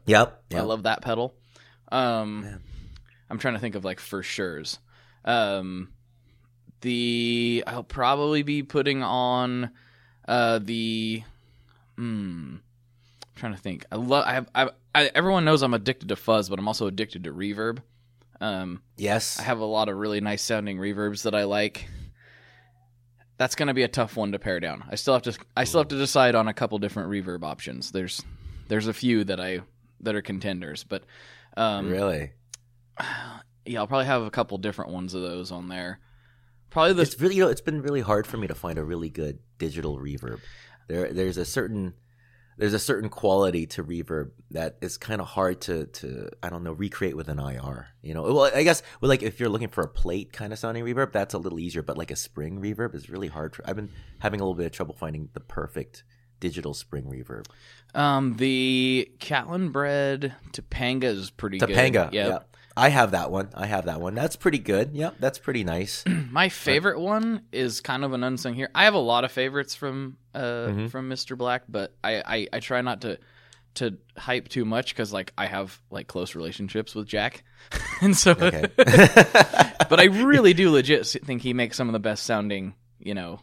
Yep. 0.05 0.43
I 0.53 0.62
love 0.62 0.84
that 0.84 1.01
pedal. 1.01 1.36
Um, 1.91 2.41
Man. 2.41 2.62
I'm 3.29 3.39
trying 3.39 3.55
to 3.55 3.60
think 3.60 3.75
of 3.75 3.86
like 3.86 4.00
for 4.00 4.24
sure's. 4.24 4.79
Um, 5.25 5.89
the 6.81 7.63
I'll 7.67 7.84
probably 7.84 8.43
be 8.43 8.63
putting 8.63 9.03
on 9.03 9.72
uh, 10.27 10.60
the. 10.60 11.24
Hmm. 11.98 12.55
I'm 12.55 13.36
trying 13.36 13.53
to 13.55 13.60
think. 13.62 13.86
I 13.91 13.96
love. 13.98 14.25
I 14.25 14.34
have. 14.34 14.50
I, 14.55 14.69
I, 14.96 15.12
everyone 15.13 15.46
knows 15.46 15.62
I'm 15.62 15.74
addicted 15.74 16.10
to 16.10 16.15
fuzz, 16.15 16.50
but 16.50 16.60
I'm 16.60 16.67
also 16.67 16.88
addicted 16.88 17.25
to 17.25 17.34
reverb. 17.34 17.79
Um, 18.41 18.81
Yes. 18.98 19.39
I 19.39 19.43
have 19.43 19.60
a 19.60 19.65
lot 19.65 19.89
of 19.89 19.98
really 19.98 20.22
nice 20.22 20.41
sounding 20.41 20.77
reverbs 20.77 21.24
that 21.24 21.36
I 21.36 21.43
like. 21.43 21.88
That's 23.38 23.55
going 23.55 23.67
to 23.67 23.74
be 23.74 23.84
a 23.84 23.88
tough 23.88 24.17
one 24.17 24.31
to 24.34 24.39
pare 24.39 24.60
down. 24.60 24.84
I 24.89 24.96
still 24.96 25.13
have 25.13 25.24
to 25.24 25.38
I 25.55 25.63
still 25.63 25.79
have 25.81 25.88
to 25.89 25.98
decide 25.98 26.36
on 26.36 26.48
a 26.48 26.53
couple 26.53 26.77
different 26.79 27.10
reverb 27.10 27.43
options. 27.43 27.91
There's 27.91 28.22
there's 28.67 28.88
a 28.88 28.93
few 28.93 29.24
that 29.25 29.39
I 29.39 29.62
that 30.01 30.15
are 30.15 30.22
contenders, 30.22 30.84
but 30.84 31.03
um 31.58 31.89
really. 31.89 32.32
yeah, 33.65 33.79
I'll 33.79 33.88
probably 33.88 34.06
have 34.06 34.24
a 34.24 34.32
couple 34.32 34.58
different 34.58 34.91
ones 34.91 35.13
of 35.13 35.22
those 35.22 35.51
on 35.51 35.70
there. 35.70 36.00
Probably 36.70 36.94
the 36.94 37.01
It's 37.01 37.20
really 37.20 37.36
you 37.36 37.46
know, 37.46 37.50
it's 37.50 37.62
been 37.62 37.82
really 37.82 38.01
hard 38.01 38.27
for 38.27 38.38
me 38.38 38.48
to 38.48 38.56
find 38.56 38.77
a 38.77 38.84
really 38.84 39.10
good 39.10 39.39
digital 39.58 39.98
reverb. 39.98 40.39
There 40.88 41.12
there's 41.12 41.38
a 41.38 41.46
certain 41.46 41.94
there's 42.58 42.74
a 42.74 42.79
certain 42.79 43.08
quality 43.10 43.65
to 43.65 43.84
reverb 43.84 44.32
that 44.51 44.77
is 44.82 44.98
kind 44.98 45.22
of 45.22 45.27
hard 45.27 45.62
to 45.62 45.86
to 45.86 46.29
I 46.44 46.50
don't 46.50 46.63
know 46.63 46.74
recreate 46.74 47.15
with 47.15 47.29
an 47.29 47.39
IR. 47.39 47.88
You 48.01 48.13
know, 48.13 48.24
well 48.24 48.51
I 48.53 48.63
guess 48.63 48.84
well, 49.00 49.10
like 49.10 49.24
if 49.24 49.39
you're 49.39 49.50
looking 49.50 49.70
for 49.70 49.84
a 49.84 49.88
plate 49.88 50.34
kind 50.34 50.51
of 50.51 50.60
sounding 50.60 50.84
reverb, 50.84 51.12
that's 51.12 51.34
a 51.34 51.38
little 51.38 51.60
easier. 51.60 51.82
But 51.82 51.98
like 51.98 52.12
a 52.12 52.15
spring 52.15 52.60
reverb 52.62 52.96
is 52.96 53.10
really 53.10 53.29
hard. 53.29 53.56
For, 53.56 53.68
I've 53.68 53.75
been 53.75 53.89
having 54.20 54.41
a 54.41 54.44
little 54.44 54.56
bit 54.56 54.65
of 54.65 54.72
trouble 54.74 54.96
finding 55.00 55.29
the 55.34 55.39
perfect 55.39 56.03
digital 56.39 56.74
spring 56.74 57.05
reverb. 57.05 57.46
um 57.96 58.36
the 58.38 59.10
Catalinbread 59.19 60.34
Topanga 60.51 61.03
is 61.05 61.29
pretty 61.29 61.58
good. 61.60 61.69
Topanga, 61.69 62.12
Yep. 62.12 62.13
yeah. 62.13 62.39
I 62.77 62.88
have 62.89 63.12
that 63.12 63.29
one. 63.29 63.50
I 63.55 63.65
have 63.65 63.86
that 63.88 64.00
one. 64.00 64.15
That's 64.15 64.38
pretty 64.38 64.60
good. 64.60 64.91
Yep, 64.93 65.15
that's 65.19 65.38
pretty 65.38 65.65
nice. 65.65 66.03
My 66.31 66.48
favorite 66.48 67.00
one 67.00 67.41
is 67.51 67.81
kind 67.81 68.05
of 68.05 68.13
an 68.13 68.24
unsung 68.24 68.53
here. 68.53 68.69
I 68.74 68.86
have 68.86 68.93
a 68.93 69.00
lot 69.00 69.25
of 69.25 69.31
favorites 69.31 69.75
from 69.75 70.17
uh 70.34 70.39
Mm-hmm. 70.39 70.88
from 70.88 71.10
Mr. 71.10 71.38
Black, 71.38 71.63
but 71.67 71.93
I 72.03 72.22
I, 72.25 72.48
I 72.53 72.60
try 72.62 72.79
not 72.81 73.01
to 73.01 73.19
to 73.75 73.98
hype 74.17 74.48
too 74.48 74.65
much 74.65 74.93
because 74.93 75.12
like 75.13 75.34
I 75.38 75.46
have 75.48 75.79
like 75.91 76.08
close 76.08 76.36
relationships 76.36 76.96
with 76.96 77.08
Jack, 77.08 77.43
and 78.01 78.15
so 78.15 78.34
but 78.36 80.00
I 80.00 80.05
really 80.12 80.53
do 80.53 80.72
legit 80.72 81.05
think 81.08 81.41
he 81.41 81.53
makes 81.53 81.75
some 81.77 81.89
of 81.89 81.93
the 81.93 82.00
best 82.00 82.25
sounding 82.25 82.75
you 83.00 83.13
know 83.13 83.41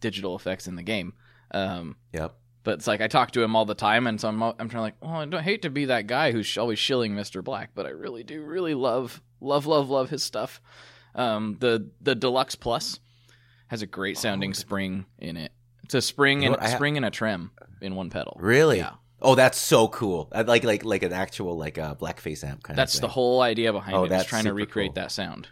digital 0.00 0.36
effects 0.36 0.66
in 0.66 0.76
the 0.76 0.82
game. 0.82 1.14
Um, 1.50 1.96
yep. 2.12 2.34
but 2.64 2.74
it's 2.74 2.86
like 2.86 3.00
I 3.00 3.08
talk 3.08 3.30
to 3.32 3.42
him 3.42 3.56
all 3.56 3.64
the 3.64 3.74
time, 3.74 4.06
and 4.06 4.20
so 4.20 4.28
I'm 4.28 4.42
I'm 4.42 4.54
trying 4.56 4.68
to 4.70 4.80
like, 4.80 4.96
oh, 5.02 5.08
I 5.08 5.24
don't 5.24 5.42
hate 5.42 5.62
to 5.62 5.70
be 5.70 5.86
that 5.86 6.06
guy 6.06 6.32
who's 6.32 6.56
always 6.58 6.78
shilling 6.78 7.14
Mr. 7.14 7.42
Black, 7.42 7.70
but 7.74 7.86
I 7.86 7.90
really 7.90 8.22
do 8.24 8.42
really 8.42 8.74
love 8.74 9.22
love 9.40 9.66
love 9.66 9.88
love 9.90 10.10
his 10.10 10.22
stuff. 10.22 10.60
Um, 11.14 11.56
the 11.60 11.90
the 12.00 12.14
Deluxe 12.14 12.54
Plus 12.54 13.00
has 13.68 13.82
a 13.82 13.86
great 13.86 14.18
sounding 14.18 14.54
spring 14.54 15.06
in 15.18 15.36
it. 15.36 15.52
It's 15.84 15.94
a 15.94 16.02
spring 16.02 16.44
and 16.44 16.56
ha- 16.56 16.66
spring 16.68 16.96
and 16.96 17.06
a 17.06 17.10
trem 17.10 17.50
in 17.80 17.94
one 17.94 18.10
pedal. 18.10 18.36
Really? 18.40 18.78
Yeah. 18.78 18.92
Oh, 19.20 19.34
that's 19.34 19.58
so 19.58 19.88
cool. 19.88 20.28
I 20.32 20.42
like 20.42 20.62
like 20.64 20.84
like 20.84 21.02
an 21.02 21.12
actual 21.12 21.56
like 21.56 21.76
a 21.78 21.96
blackface 22.00 22.44
amp 22.44 22.62
kind 22.62 22.78
That's 22.78 22.94
of 22.94 23.00
That's 23.00 23.08
the 23.08 23.08
whole 23.08 23.40
idea 23.40 23.72
behind 23.72 23.96
Oh, 23.96 24.04
it. 24.04 24.10
That's 24.10 24.26
trying 24.28 24.44
to 24.44 24.52
recreate 24.54 24.90
cool. 24.90 25.02
that 25.02 25.10
sound. 25.10 25.48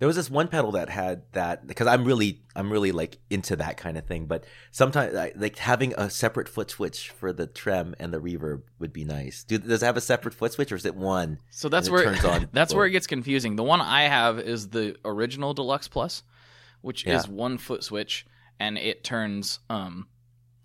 There 0.00 0.08
was 0.08 0.16
this 0.16 0.28
one 0.28 0.48
pedal 0.48 0.72
that 0.72 0.90
had 0.90 1.22
that 1.32 1.66
because 1.66 1.86
I'm 1.86 2.04
really 2.04 2.42
I'm 2.56 2.70
really 2.70 2.92
like 2.92 3.18
into 3.30 3.56
that 3.56 3.76
kind 3.76 3.96
of 3.96 4.04
thing. 4.06 4.26
But 4.26 4.44
sometimes 4.70 5.14
I- 5.14 5.32
like 5.36 5.56
having 5.56 5.94
a 5.96 6.10
separate 6.10 6.48
foot 6.48 6.70
switch 6.70 7.10
for 7.10 7.32
the 7.32 7.46
trem 7.46 7.94
and 8.00 8.12
the 8.12 8.18
reverb 8.20 8.62
would 8.78 8.92
be 8.92 9.04
nice. 9.04 9.44
Do, 9.44 9.58
does 9.58 9.82
it 9.82 9.86
have 9.86 9.96
a 9.96 10.00
separate 10.00 10.34
foot 10.34 10.52
switch 10.52 10.72
or 10.72 10.76
is 10.76 10.84
it 10.84 10.96
one? 10.96 11.38
So 11.50 11.68
that's 11.68 11.88
it 11.88 11.92
where 11.92 12.04
turns 12.04 12.24
on 12.24 12.48
that's 12.52 12.74
where 12.74 12.86
it 12.86 12.90
gets 12.90 13.06
confusing. 13.06 13.56
The 13.56 13.62
one 13.62 13.80
I 13.80 14.02
have 14.02 14.38
is 14.40 14.68
the 14.68 14.96
original 15.04 15.54
Deluxe 15.54 15.88
Plus, 15.88 16.22
which 16.80 17.06
is 17.06 17.28
one 17.28 17.56
foot 17.58 17.84
switch, 17.84 18.26
and 18.58 18.76
it 18.76 19.04
turns 19.04 19.60
um, 19.70 20.08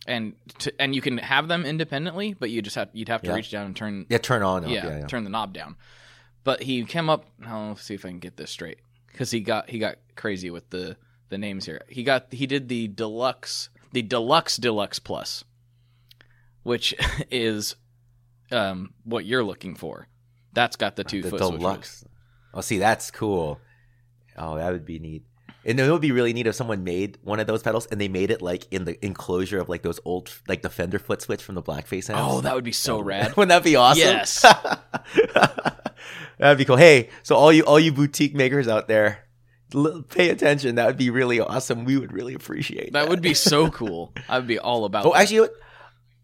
and 0.07 0.33
to, 0.59 0.73
and 0.81 0.95
you 0.95 1.01
can 1.01 1.17
have 1.19 1.47
them 1.47 1.65
independently, 1.65 2.33
but 2.33 2.49
you 2.49 2.61
just 2.63 2.75
have 2.75 2.89
you'd 2.93 3.09
have 3.09 3.21
to 3.21 3.29
Yeah. 3.29 3.35
reach 3.35 3.51
down 3.51 3.67
and 3.67 3.75
turn 3.75 4.05
Yeah, 4.09 4.17
turn 4.17 4.41
on. 4.41 4.67
Yeah, 4.67 4.85
Yeah, 4.87 4.99
yeah. 5.01 5.05
turn 5.07 5.23
the 5.23 5.29
knob 5.29 5.53
down. 5.53 5.75
But 6.43 6.63
he 6.63 6.83
came 6.85 7.09
up. 7.09 7.25
I'll 7.45 7.75
see 7.75 7.93
if 7.93 8.05
I 8.05 8.09
can 8.09 8.19
get 8.19 8.35
this 8.37 8.49
straight 8.49 8.79
because 9.11 9.31
he 9.31 9.41
got 9.41 9.69
he 9.69 9.79
got 9.79 9.97
crazy 10.15 10.49
with 10.49 10.69
the 10.69 10.97
the 11.29 11.37
names 11.37 11.65
here. 11.65 11.81
He 11.87 12.03
got 12.03 12.27
he 12.31 12.47
did 12.47 12.69
the 12.69 12.87
deluxe 12.87 13.69
the 13.91 14.01
deluxe 14.01 14.57
deluxe 14.57 14.99
plus, 14.99 15.43
which 16.63 16.95
is 17.31 17.75
um 18.51 18.93
what 19.03 19.25
you're 19.25 19.43
looking 19.43 19.75
for. 19.75 20.07
That's 20.53 20.75
got 20.75 20.95
the 20.95 21.03
two 21.03 21.21
the 21.21 21.29
foot 21.29 21.39
switches. 21.39 21.59
deluxe. 21.59 22.05
Oh, 22.53 22.61
see, 22.61 22.79
that's 22.79 23.11
cool. 23.11 23.59
Oh, 24.37 24.55
that 24.55 24.71
would 24.71 24.85
be 24.85 24.99
neat. 24.99 25.23
And 25.65 25.79
it 25.79 25.91
would 25.91 26.01
be 26.01 26.11
really 26.11 26.33
neat 26.33 26.47
if 26.47 26.55
someone 26.55 26.83
made 26.83 27.17
one 27.21 27.39
of 27.39 27.45
those 27.45 27.61
pedals 27.61 27.85
and 27.87 27.99
they 27.99 28.07
made 28.07 28.31
it 28.31 28.41
like 28.41 28.65
in 28.71 28.85
the 28.85 29.03
enclosure 29.05 29.59
of 29.59 29.67
like 29.69 29.81
those 29.81 29.99
old, 30.05 30.31
like 30.47 30.61
the 30.61 30.69
Fender 30.69 30.99
foot 30.99 31.21
switch 31.21 31.43
from 31.43 31.55
the 31.55 31.61
Blackface 31.61 32.09
amps. 32.09 32.21
Oh, 32.23 32.41
that 32.41 32.55
would 32.55 32.63
be 32.63 32.71
so 32.71 32.99
rad. 32.99 33.35
Wouldn't 33.37 33.49
that 33.49 33.63
be 33.63 33.75
awesome? 33.75 33.99
Yes. 33.99 34.45
That'd 36.37 36.57
be 36.57 36.65
cool. 36.65 36.77
Hey, 36.77 37.09
so 37.23 37.35
all 37.35 37.51
you 37.53 37.63
all 37.63 37.79
you 37.79 37.91
boutique 37.91 38.33
makers 38.35 38.67
out 38.67 38.87
there, 38.87 39.25
l- 39.73 40.03
pay 40.09 40.29
attention. 40.29 40.75
That 40.75 40.87
would 40.87 40.97
be 40.97 41.09
really 41.09 41.39
awesome. 41.39 41.85
We 41.85 41.97
would 41.97 42.11
really 42.13 42.33
appreciate 42.33 42.93
that. 42.93 42.99
That 43.03 43.09
would 43.09 43.21
be 43.21 43.33
so 43.33 43.69
cool. 43.79 44.13
I'd 44.27 44.47
be 44.47 44.59
all 44.59 44.85
about. 44.85 45.05
Oh, 45.05 45.11
that. 45.13 45.21
actually, 45.21 45.35
you 45.35 45.41
know 45.43 45.47
what? 45.47 45.55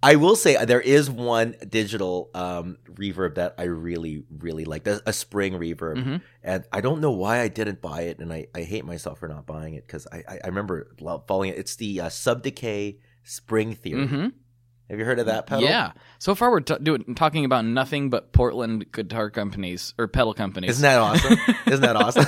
I 0.03 0.17
will 0.17 0.35
say 0.35 0.63
there 0.65 0.81
is 0.81 1.09
one 1.09 1.55
digital 1.67 2.29
um, 2.35 2.77
reverb 2.93 3.35
that 3.35 3.55
I 3.57 3.63
really, 3.63 4.23
really 4.29 4.63
like. 4.65 4.85
A 4.85 5.11
spring 5.11 5.53
reverb, 5.53 5.95
Mhm. 5.97 6.21
and 6.43 6.63
I 6.71 6.81
don't 6.81 7.01
know 7.01 7.09
why 7.11 7.39
I 7.39 7.47
didn't 7.47 7.81
buy 7.81 8.01
it, 8.03 8.19
and 8.19 8.31
I, 8.31 8.45
I 8.53 8.61
hate 8.61 8.85
myself 8.85 9.17
for 9.19 9.27
not 9.27 9.47
buying 9.47 9.73
it 9.73 9.88
because 9.88 10.05
I, 10.11 10.17
I, 10.29 10.39
I 10.43 10.47
remember 10.47 10.79
it. 10.81 10.88
It's 11.57 11.75
the 11.77 12.01
uh, 12.01 12.09
Sub 12.09 12.43
Decay 12.43 12.99
Spring 13.23 13.73
Theory. 13.73 14.05
Mhm. 14.07 14.33
Have 14.89 15.00
you 15.00 15.06
heard 15.06 15.19
of 15.19 15.26
that 15.26 15.48
pedal? 15.48 15.63
Yeah. 15.63 15.93
So 16.19 16.36
far, 16.36 16.52
we're 16.52 16.60
t- 16.60 16.76
doing, 16.82 17.15
talking 17.15 17.43
about 17.43 17.65
nothing 17.65 18.10
but 18.12 18.32
Portland 18.34 18.91
guitar 18.91 19.32
companies 19.32 19.93
or 19.98 20.08
pedal 20.08 20.34
companies. 20.34 20.71
Isn't 20.71 20.84
that 20.84 21.00
awesome? 21.00 21.38
Isn't 21.65 21.82
that 21.82 21.95
awesome? 21.95 22.26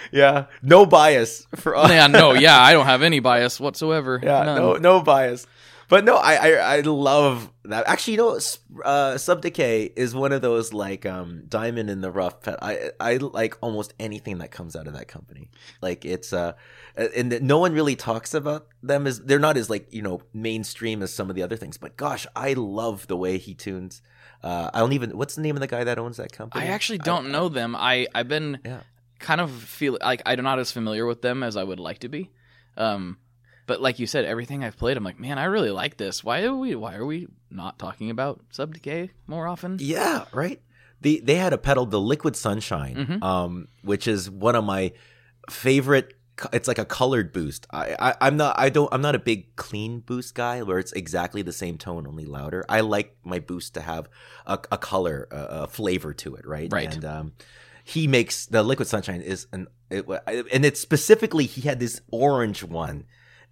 yeah, 0.12 0.46
no 0.62 0.84
bias 0.86 1.46
for 1.54 1.76
us. 1.76 1.90
yeah, 1.90 2.06
no, 2.08 2.32
yeah, 2.34 2.60
I 2.60 2.72
don't 2.72 2.86
have 2.86 3.02
any 3.02 3.20
bias 3.20 3.58
whatsoever. 3.58 4.20
Yeah, 4.22 4.42
None. 4.44 4.56
no, 4.58 4.74
no 4.74 5.00
bias. 5.00 5.46
But 5.88 6.04
no, 6.04 6.16
I, 6.16 6.34
I, 6.34 6.50
I 6.76 6.80
love 6.80 7.52
that. 7.64 7.86
Actually, 7.86 8.14
you 8.14 8.18
know, 8.18 8.38
uh, 8.84 9.16
Sub 9.18 9.40
Decay 9.40 9.92
is 9.96 10.14
one 10.14 10.32
of 10.32 10.42
those 10.42 10.72
like 10.72 11.06
um, 11.06 11.44
diamond 11.48 11.90
in 11.90 12.00
the 12.00 12.10
rough. 12.10 12.40
Pet. 12.42 12.58
I, 12.60 12.90
I 12.98 13.16
like 13.18 13.56
almost 13.60 13.94
anything 14.00 14.38
that 14.38 14.50
comes 14.50 14.74
out 14.74 14.86
of 14.88 14.94
that 14.94 15.06
company. 15.06 15.48
Like 15.80 16.04
it's 16.04 16.32
uh, 16.32 16.54
and 16.96 17.30
that 17.30 17.42
no 17.42 17.58
one 17.58 17.72
really 17.72 17.94
talks 17.94 18.34
about 18.34 18.66
them 18.82 19.06
as 19.06 19.20
they're 19.20 19.38
not 19.38 19.56
as 19.56 19.70
like 19.70 19.86
you 19.92 20.02
know 20.02 20.22
mainstream 20.32 21.02
as 21.02 21.14
some 21.14 21.30
of 21.30 21.36
the 21.36 21.42
other 21.42 21.56
things. 21.56 21.76
But 21.78 21.96
gosh, 21.96 22.26
I 22.34 22.54
love 22.54 23.06
the 23.06 23.16
way 23.16 23.38
he 23.38 23.54
tunes. 23.54 24.02
Uh, 24.42 24.70
I 24.74 24.80
don't 24.80 24.92
even. 24.92 25.16
What's 25.16 25.36
the 25.36 25.42
name 25.42 25.56
of 25.56 25.60
the 25.60 25.66
guy 25.68 25.84
that 25.84 25.98
owns 25.98 26.16
that 26.16 26.32
company? 26.32 26.64
I 26.64 26.68
actually 26.68 26.98
don't 26.98 27.30
know 27.30 27.48
them. 27.48 27.76
I 27.76 28.06
I've 28.14 28.28
been 28.28 28.58
Yeah. 28.64 28.80
kind 29.20 29.40
of 29.40 29.50
feel 29.52 29.98
like 30.00 30.22
I'm 30.26 30.42
not 30.42 30.58
as 30.58 30.72
familiar 30.72 31.06
with 31.06 31.22
them 31.22 31.42
as 31.44 31.56
I 31.56 31.62
would 31.64 31.80
like 31.80 32.00
to 32.00 32.08
be. 32.08 32.30
Um, 32.76 33.18
but 33.66 33.80
like 33.80 33.98
you 33.98 34.06
said, 34.06 34.24
everything 34.24 34.62
I've 34.64 34.76
played, 34.76 34.96
I'm 34.96 35.04
like, 35.04 35.18
man, 35.20 35.38
I 35.38 35.44
really 35.44 35.70
like 35.70 35.96
this. 35.96 36.22
Why 36.24 36.42
are 36.44 36.54
we 36.54 36.74
Why 36.74 36.94
are 36.94 37.06
we 37.06 37.28
not 37.50 37.78
talking 37.78 38.10
about 38.10 38.40
Sub 38.50 38.72
Decay 38.74 39.10
more 39.26 39.46
often? 39.46 39.78
Yeah, 39.80 40.24
right. 40.32 40.60
The 41.00 41.20
they 41.22 41.34
had 41.36 41.52
a 41.52 41.58
pedal, 41.58 41.84
the 41.86 42.00
Liquid 42.00 42.36
Sunshine, 42.36 42.94
Mhm. 42.96 43.22
um, 43.22 43.68
which 43.82 44.06
is 44.08 44.30
one 44.30 44.54
of 44.56 44.64
my 44.64 44.92
favorite. 45.50 46.12
It's 46.52 46.68
like 46.68 46.78
a 46.78 46.84
colored 46.84 47.32
boost. 47.32 47.66
I, 47.70 47.96
I 47.98 48.14
I'm 48.20 48.36
not 48.36 48.58
I 48.58 48.68
don't 48.68 48.92
I'm 48.92 49.00
not 49.00 49.14
a 49.14 49.18
big 49.18 49.56
clean 49.56 50.00
boost 50.00 50.34
guy 50.34 50.62
where 50.62 50.78
it's 50.78 50.92
exactly 50.92 51.40
the 51.42 51.52
same 51.52 51.78
tone 51.78 52.06
only 52.06 52.26
louder. 52.26 52.64
I 52.68 52.80
like 52.80 53.16
my 53.24 53.38
boost 53.38 53.72
to 53.74 53.80
have 53.80 54.08
a, 54.46 54.58
a 54.70 54.76
color, 54.76 55.28
a, 55.30 55.36
a 55.36 55.66
flavor 55.66 56.12
to 56.14 56.34
it, 56.34 56.46
right? 56.46 56.70
Right. 56.70 56.94
And 56.94 57.04
um, 57.06 57.32
he 57.84 58.06
makes 58.06 58.44
the 58.46 58.62
Liquid 58.62 58.86
Sunshine 58.86 59.22
is 59.22 59.46
an 59.52 59.68
it, 59.90 60.04
and 60.52 60.64
it's 60.66 60.78
specifically 60.80 61.46
he 61.46 61.62
had 61.62 61.80
this 61.80 62.00
orange 62.10 62.62
one. 62.62 63.04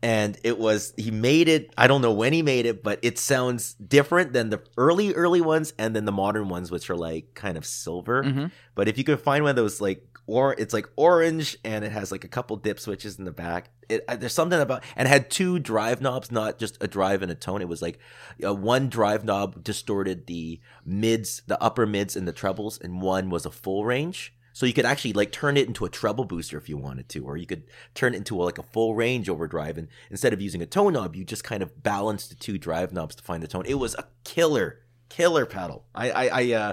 And 0.04 0.36
it 0.44 0.58
was 0.58 0.92
he 0.96 1.10
made 1.10 1.48
it. 1.48 1.72
I 1.78 1.86
don't 1.88 2.02
know 2.02 2.12
when 2.12 2.32
he 2.34 2.42
made 2.42 2.66
it, 2.66 2.84
but 2.84 2.98
it 3.02 3.18
sounds 3.18 3.72
different 3.74 4.32
than 4.34 4.50
the 4.50 4.60
early 4.76 5.14
early 5.14 5.40
ones, 5.40 5.72
and 5.78 5.96
then 5.96 6.04
the 6.04 6.12
modern 6.12 6.48
ones, 6.48 6.70
which 6.70 6.88
are 6.90 6.96
like 6.96 7.34
kind 7.34 7.56
of 7.56 7.64
silver. 7.64 8.22
Mhm. 8.22 8.50
But 8.74 8.86
if 8.86 8.98
you 8.98 9.04
could 9.04 9.20
find 9.20 9.42
one 9.42 9.50
of 9.50 9.56
those 9.56 9.80
like 9.80 10.06
or 10.26 10.54
it's 10.56 10.72
like 10.72 10.88
orange 10.96 11.56
and 11.64 11.84
it 11.84 11.92
has 11.92 12.10
like 12.10 12.24
a 12.24 12.28
couple 12.28 12.56
dip 12.56 12.80
switches 12.80 13.18
in 13.18 13.24
the 13.24 13.32
back. 13.32 13.70
It 13.90 14.04
there's 14.20 14.32
something 14.32 14.58
about 14.60 14.82
and 14.96 15.06
had 15.08 15.30
two 15.30 15.58
drive 15.58 16.00
knobs, 16.00 16.30
not 16.30 16.58
just 16.58 16.82
a 16.82 16.86
drive 16.88 17.22
and 17.22 17.30
a 17.30 17.34
tone. 17.34 17.60
It 17.62 17.68
was 17.68 17.82
like 17.82 17.98
uh, 18.44 18.54
one 18.54 18.88
drive 18.88 19.24
knob 19.24 19.62
distorted 19.64 20.26
the 20.26 20.60
mids, 20.84 21.42
the 21.46 21.62
upper 21.62 21.86
mids, 21.86 22.16
and 22.16 22.26
the 22.28 22.32
trebles, 22.32 22.78
and 22.78 23.00
one 23.02 23.28
was 23.30 23.44
a 23.46 23.50
full 23.50 23.84
range. 23.84 24.33
So 24.54 24.66
you 24.66 24.72
could 24.72 24.86
actually 24.86 25.12
like 25.12 25.32
turn 25.32 25.56
it 25.56 25.66
into 25.66 25.84
a 25.84 25.90
treble 25.90 26.24
booster 26.24 26.56
if 26.56 26.68
you 26.68 26.78
wanted 26.78 27.08
to, 27.10 27.24
or 27.24 27.36
you 27.36 27.44
could 27.44 27.64
turn 27.92 28.14
it 28.14 28.18
into 28.18 28.40
a, 28.40 28.44
like 28.44 28.56
a 28.56 28.62
full 28.62 28.94
range 28.94 29.28
overdrive. 29.28 29.76
And 29.76 29.88
instead 30.10 30.32
of 30.32 30.40
using 30.40 30.62
a 30.62 30.66
tone 30.66 30.92
knob, 30.92 31.16
you 31.16 31.24
just 31.24 31.42
kind 31.42 31.60
of 31.60 31.82
balance 31.82 32.28
the 32.28 32.36
two 32.36 32.56
drive 32.56 32.92
knobs 32.92 33.16
to 33.16 33.24
find 33.24 33.42
the 33.42 33.48
tone. 33.48 33.66
It 33.66 33.74
was 33.74 33.96
a 33.96 34.06
killer, 34.22 34.78
killer 35.08 35.44
pedal. 35.44 35.86
I, 35.92 36.10
I, 36.10 36.26
I, 36.28 36.52
uh, 36.52 36.72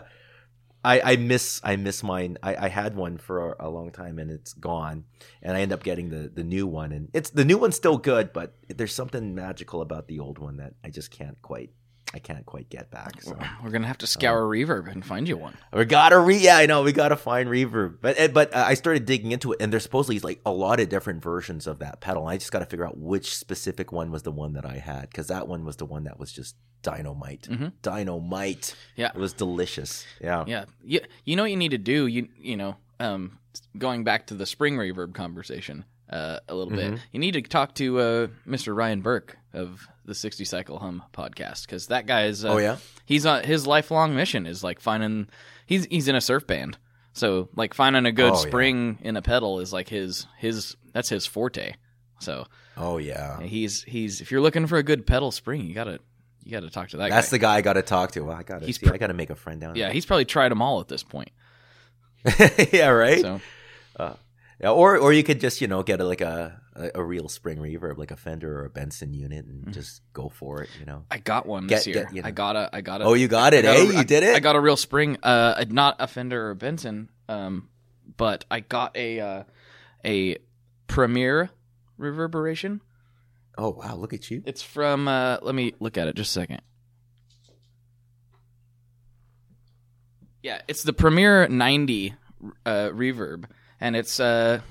I, 0.83 1.01
I 1.13 1.15
miss, 1.15 1.59
I 1.63 1.75
miss 1.75 2.03
mine. 2.03 2.37
I, 2.43 2.65
I 2.65 2.67
had 2.69 2.95
one 2.95 3.17
for 3.17 3.53
a, 3.53 3.67
a 3.67 3.69
long 3.69 3.91
time 3.91 4.19
and 4.19 4.29
it's 4.29 4.53
gone, 4.53 5.05
and 5.41 5.57
I 5.57 5.61
end 5.61 5.73
up 5.73 5.83
getting 5.83 6.09
the 6.09 6.31
the 6.33 6.43
new 6.43 6.65
one. 6.65 6.91
And 6.91 7.09
it's 7.13 7.29
the 7.31 7.45
new 7.45 7.57
one's 7.57 7.75
still 7.75 7.97
good, 7.97 8.31
but 8.31 8.55
there's 8.67 8.93
something 8.93 9.35
magical 9.35 9.81
about 9.81 10.07
the 10.07 10.19
old 10.19 10.39
one 10.39 10.57
that 10.57 10.73
I 10.83 10.89
just 10.89 11.11
can't 11.11 11.41
quite, 11.41 11.71
I 12.13 12.19
can't 12.19 12.45
quite 12.45 12.69
get 12.69 12.91
back. 12.91 13.21
So. 13.21 13.37
We're 13.63 13.69
gonna 13.69 13.87
have 13.87 13.97
to 13.99 14.07
scour 14.07 14.43
Reverb 14.43 14.91
and 14.91 15.05
find 15.05 15.27
you 15.27 15.37
one. 15.37 15.55
We 15.71 15.85
gotta 15.85 16.19
re 16.19 16.35
yeah, 16.37 16.57
I 16.57 16.65
know 16.65 16.83
we 16.83 16.91
gotta 16.91 17.15
find 17.15 17.47
reverb, 17.49 17.99
but 18.01 18.19
eh, 18.19 18.27
but 18.27 18.53
uh, 18.53 18.65
I 18.67 18.73
started 18.73 19.05
digging 19.05 19.31
into 19.31 19.53
it, 19.53 19.61
and 19.61 19.71
there's 19.71 19.83
supposedly 19.83 20.19
like 20.19 20.41
a 20.45 20.51
lot 20.51 20.79
of 20.81 20.89
different 20.89 21.23
versions 21.23 21.67
of 21.67 21.79
that 21.79 22.01
pedal. 22.01 22.23
And 22.23 22.31
I 22.33 22.37
just 22.37 22.51
gotta 22.51 22.65
figure 22.65 22.85
out 22.85 22.97
which 22.97 23.35
specific 23.35 23.91
one 23.91 24.11
was 24.11 24.23
the 24.23 24.31
one 24.31 24.53
that 24.53 24.65
I 24.65 24.77
had, 24.77 25.09
because 25.09 25.27
that 25.27 25.47
one 25.47 25.63
was 25.63 25.77
the 25.77 25.85
one 25.85 26.03
that 26.03 26.19
was 26.19 26.31
just 26.33 26.55
dynamite, 26.81 27.47
Mhm. 27.49 27.71
dynamite. 27.81 28.75
Yeah. 28.95 29.09
it 29.13 29.15
was 29.15 29.33
delicious. 29.33 30.05
Yeah, 30.19 30.43
Yeah, 30.47 30.65
you, 30.83 30.99
you 31.25 31.35
know 31.35 31.43
what 31.43 31.51
you 31.51 31.57
need 31.57 31.71
to 31.71 31.77
do. 31.77 32.07
You 32.07 32.27
you 32.37 32.57
know, 32.57 32.75
um, 32.99 33.37
going 33.77 34.03
back 34.03 34.27
to 34.27 34.33
the 34.33 34.45
spring 34.45 34.75
reverb 34.77 35.13
conversation 35.13 35.85
uh, 36.11 36.39
a 36.47 36.53
little 36.55 36.71
Mm-hmm. 36.73 36.91
bit. 36.95 37.01
You 37.11 37.19
need 37.19 37.31
to 37.33 37.41
talk 37.41 37.75
to 37.75 37.99
uh, 37.99 38.27
Mr. 38.47 38.75
Ryan 38.75 39.01
Burke 39.01 39.37
of 39.53 39.87
the 40.05 40.15
Sixty 40.15 40.45
Cycle 40.45 40.79
Hum 40.79 41.03
podcast 41.13 41.65
because 41.65 41.87
that 41.87 42.05
guy 42.05 42.25
is. 42.25 42.43
Uh, 42.45 42.49
Oh, 42.53 42.57
yeah? 42.57 42.77
he's 43.05 43.25
on 43.25 43.43
his 43.43 43.65
lifelong 43.67 44.15
mission 44.15 44.45
is 44.45 44.63
like 44.63 44.79
finding. 44.79 45.27
He's 45.65 45.85
he's 45.85 46.07
in 46.07 46.15
a 46.15 46.21
surf 46.21 46.45
band, 46.47 46.77
so 47.13 47.49
like 47.55 47.73
finding 47.73 48.05
a 48.05 48.11
good 48.11 48.31
Oh, 48.33 48.35
yeah. 48.43 48.47
spring 48.49 48.97
in 49.01 49.15
a 49.17 49.21
pedal 49.21 49.59
is 49.59 49.71
like 49.71 49.87
his 49.89 50.27
his 50.37 50.75
that's 50.93 51.09
his 51.09 51.25
forte. 51.25 51.73
So 52.19 52.45
Oh 52.77 52.97
yeah, 52.97 53.41
he's 53.41 53.83
he's 53.83 54.21
if 54.21 54.31
you're 54.31 54.41
looking 54.41 54.67
for 54.67 54.77
a 54.77 54.83
good 54.83 55.05
pedal 55.07 55.31
spring, 55.31 55.65
you 55.65 55.73
gotta 55.73 55.99
you 56.43 56.51
gotta 56.51 56.69
talk 56.69 56.89
to 56.89 56.97
that 56.97 57.09
guy. 57.09 57.15
that's 57.15 57.27
guy. 57.29 57.31
the 57.31 57.39
guy 57.39 57.55
I 57.55 57.61
gotta 57.61 57.81
talk 57.83 58.11
to. 58.13 58.21
Well, 58.21 58.35
I 58.35 58.43
gotta, 58.43 58.65
He's 58.65 58.79
see, 58.79 58.85
pr- 58.87 58.93
I 58.95 58.97
gotta 58.97 59.13
make 59.13 59.29
a 59.29 59.35
friend 59.35 59.61
down 59.61 59.75
yeah, 59.75 59.91
he's 59.91 60.05
probably 60.05 60.25
tried 60.25 60.49
them 60.49 60.61
all 60.61 60.79
at 60.81 60.87
this 60.87 61.03
point. 61.03 61.29
yeah, 62.73 62.87
right. 62.89 63.21
So 63.21 63.41
Yeah, 64.61 64.69
or 64.71 64.95
or 64.97 65.11
you 65.11 65.23
could 65.23 65.39
just 65.39 65.59
you 65.59 65.67
know 65.67 65.81
get 65.81 65.99
a, 65.99 66.03
like 66.05 66.21
a, 66.21 66.61
a 66.75 66.91
a 66.95 67.03
real 67.03 67.27
spring 67.29 67.57
reverb, 67.57 67.97
like 67.97 68.11
a 68.11 68.15
Fender 68.15 68.59
or 68.59 68.65
a 68.65 68.69
Benson 68.69 69.11
unit, 69.13 69.45
and 69.45 69.61
Mm-hmm. 69.63 69.71
just 69.71 70.01
go 70.13 70.29
for 70.29 70.61
it. 70.61 70.69
You 70.79 70.85
know. 70.85 71.05
I 71.09 71.17
got 71.17 71.45
one 71.47 71.65
this 71.67 71.85
Get- 71.85 71.95
year. 71.95 72.03
get, 72.05 72.13
you 72.15 72.21
know. 72.21 72.27
I 72.27 72.31
got 72.31 72.55
a. 72.55 72.69
I 72.71 72.81
got 72.81 73.01
a. 73.01 73.05
Oh, 73.05 73.13
you 73.15 73.27
got 73.27 73.53
it, 73.55 73.65
I 73.65 73.73
got 73.73 73.77
eh? 73.77 73.89
a- 73.89 73.97
You 73.97 74.03
did 74.03 74.23
it. 74.23 74.35
I 74.35 74.39
got 74.39 74.55
a 74.55 74.59
real 74.59 74.77
spring. 74.77 75.17
Uh, 75.23 75.65
not 75.69 75.95
a 75.99 76.05
Fender 76.07 76.45
or 76.47 76.51
a 76.51 76.55
Benson. 76.55 77.09
Um, 77.27 77.69
but 78.17 78.45
I 78.51 78.59
got 78.59 78.95
a 78.95 79.19
uh, 79.19 79.43
a 80.05 80.37
Premier 80.87 81.49
reverberation. 81.97 82.81
Oh 83.57 83.69
wow, 83.71 83.95
look 83.95 84.13
at 84.13 84.29
you. 84.29 84.43
It's 84.45 84.61
from. 84.61 85.07
Uh, 85.07 85.37
let 85.41 85.55
me 85.55 85.73
look 85.79 85.97
at 85.97 86.07
it 86.07 86.15
just 86.15 86.29
a 86.29 86.39
second. 86.39 86.61
Yeah, 90.43 90.61
it's 90.67 90.83
the 90.83 90.93
Premier 90.93 91.47
90 91.47 92.15
uh, 92.65 92.89
reverb, 92.89 93.45
and 93.81 93.95
it's 93.95 94.19
uh, 94.19 94.61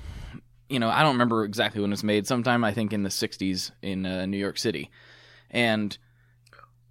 you 0.69 0.79
know, 0.79 0.89
I 0.89 1.03
don't 1.03 1.13
remember 1.13 1.43
exactly 1.43 1.81
when 1.81 1.91
it 1.91 1.93
was 1.93 2.03
made. 2.03 2.25
Sometime 2.25 2.63
I 2.63 2.73
think 2.73 2.93
in 2.93 3.03
the 3.03 3.09
60s 3.09 3.71
in 3.81 4.05
uh, 4.05 4.25
New 4.25 4.37
York 4.37 4.57
City, 4.57 4.89
and 5.51 5.95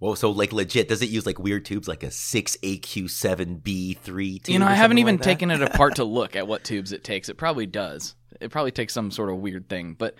Whoa, 0.01 0.15
so 0.15 0.31
like 0.31 0.51
legit, 0.51 0.87
does 0.87 1.03
it 1.03 1.09
use 1.09 1.27
like 1.27 1.37
weird 1.37 1.63
tubes 1.63 1.87
like 1.87 2.01
a 2.01 2.09
six 2.09 2.57
AQ 2.63 3.11
seven 3.11 3.57
B 3.57 3.93
three 3.93 4.39
tube? 4.39 4.53
You 4.53 4.57
know, 4.57 4.65
I 4.65 4.73
haven't 4.73 4.97
even 4.97 5.17
like 5.17 5.23
taken 5.23 5.51
it 5.51 5.61
apart 5.61 5.97
to 5.97 6.03
look 6.05 6.35
at 6.35 6.47
what 6.47 6.63
tubes 6.63 6.91
it 6.91 7.03
takes. 7.03 7.29
It 7.29 7.37
probably 7.37 7.67
does. 7.67 8.15
It 8.39 8.49
probably 8.49 8.71
takes 8.71 8.95
some 8.95 9.11
sort 9.11 9.29
of 9.29 9.37
weird 9.37 9.69
thing. 9.69 9.93
But 9.93 10.15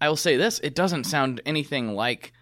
I 0.00 0.08
will 0.08 0.16
say 0.16 0.36
this: 0.36 0.58
it 0.64 0.74
doesn't 0.74 1.04
sound 1.04 1.40
anything 1.46 1.94
like 1.94 2.32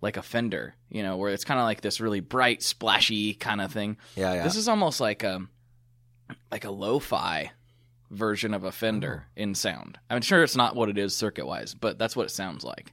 like 0.00 0.16
a 0.16 0.22
Fender. 0.22 0.76
You 0.88 1.02
know, 1.02 1.16
where 1.16 1.32
it's 1.32 1.44
kind 1.44 1.58
of 1.58 1.64
like 1.64 1.80
this 1.80 2.00
really 2.00 2.20
bright, 2.20 2.62
splashy 2.62 3.34
kind 3.34 3.60
of 3.60 3.72
thing. 3.72 3.96
Yeah, 4.14 4.34
yeah. 4.34 4.44
This 4.44 4.54
is 4.54 4.68
almost 4.68 5.00
like 5.00 5.24
a 5.24 5.40
like 6.52 6.64
a 6.64 6.70
lo-fi 6.70 7.50
version 8.10 8.54
of 8.54 8.64
a 8.64 8.72
Fender 8.72 9.24
Oh. 9.26 9.32
in 9.36 9.54
sound. 9.54 9.98
I'm 10.10 10.22
sure 10.22 10.42
it's 10.42 10.56
not 10.56 10.76
what 10.76 10.88
it 10.88 10.98
is 10.98 11.14
circuit 11.14 11.46
wise, 11.46 11.74
but 11.74 11.98
that's 11.98 12.14
what 12.16 12.26
it 12.26 12.30
sounds 12.30 12.64
like. 12.64 12.92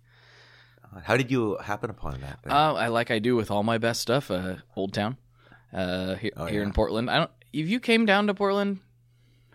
How 1.04 1.18
did 1.18 1.32
you 1.32 1.58
happen 1.58 1.90
upon 1.90 2.22
that? 2.22 2.40
Uh, 2.48 2.74
I 2.76 2.88
like 2.90 3.10
I 3.10 3.18
do 3.20 3.36
with 3.36 3.50
all 3.50 3.64
my 3.64 3.80
best 3.80 4.00
stuff. 4.02 4.30
Uh, 4.30 4.58
Old 4.76 4.94
Town, 4.94 5.18
uh, 5.74 6.16
here, 6.16 6.32
Oh, 6.38 6.46
here 6.46 6.62
yeah. 6.62 6.68
in 6.68 6.74
Portland. 6.74 7.10
I 7.10 7.18
don't. 7.18 7.32
If 7.52 7.68
you 7.68 7.80
came 7.80 8.06
down 8.06 8.28
to 8.28 8.34
Portland, 8.36 8.80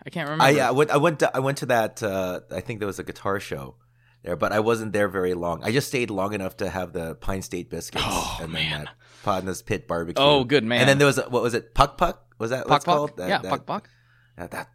I 0.05 0.09
can't 0.09 0.27
remember. 0.27 0.43
I, 0.43 0.49
yeah, 0.49 0.67
I 0.67 0.71
went. 0.71 0.91
I 0.91 0.97
went. 0.97 1.19
To, 1.19 1.31
I 1.35 1.39
went 1.39 1.59
to 1.59 1.65
that. 1.67 2.03
Uh, 2.03 2.41
I 2.51 2.59
think 2.59 2.79
there 2.79 2.87
was 2.87 2.99
a 2.99 3.03
guitar 3.05 3.39
show 3.39 3.75
there, 4.23 4.35
but 4.35 4.51
I 4.51 4.59
wasn't 4.59 4.91
there 4.91 5.07
very 5.07 5.33
long. 5.33 5.63
I 5.63 5.71
just 5.71 5.87
stayed 5.87 6.09
long 6.09 6.33
enough 6.33 6.57
to 6.57 6.69
have 6.69 6.91
the 6.91 7.15
Pine 7.15 7.41
State 7.41 7.69
biscuits 7.69 8.03
Oh, 8.05 8.39
and 8.41 8.51
man. 8.51 8.71
then 8.71 8.83
that 8.83 9.45
Podnah's 9.45 9.61
Pit 9.61 9.87
barbecue. 9.87 10.21
Oh, 10.21 10.43
good 10.43 10.65
man. 10.65 10.81
And 10.81 10.89
then 10.89 10.97
there 10.97 11.07
was 11.07 11.19
a, 11.19 11.29
what 11.29 11.41
was 11.41 11.53
it? 11.53 11.73
Pok 11.73 11.97
Pok 11.97 12.33
was 12.37 12.49
that? 12.49 12.63
Pok 12.63 12.69
what's 12.69 12.85
Pok. 12.85 12.95
called? 12.97 13.17
That, 13.17 13.29
yeah, 13.29 13.37
that, 13.39 13.49
Pok 13.49 13.65
Pok. 13.65 13.89
That, 14.37 14.51
that 14.51 14.67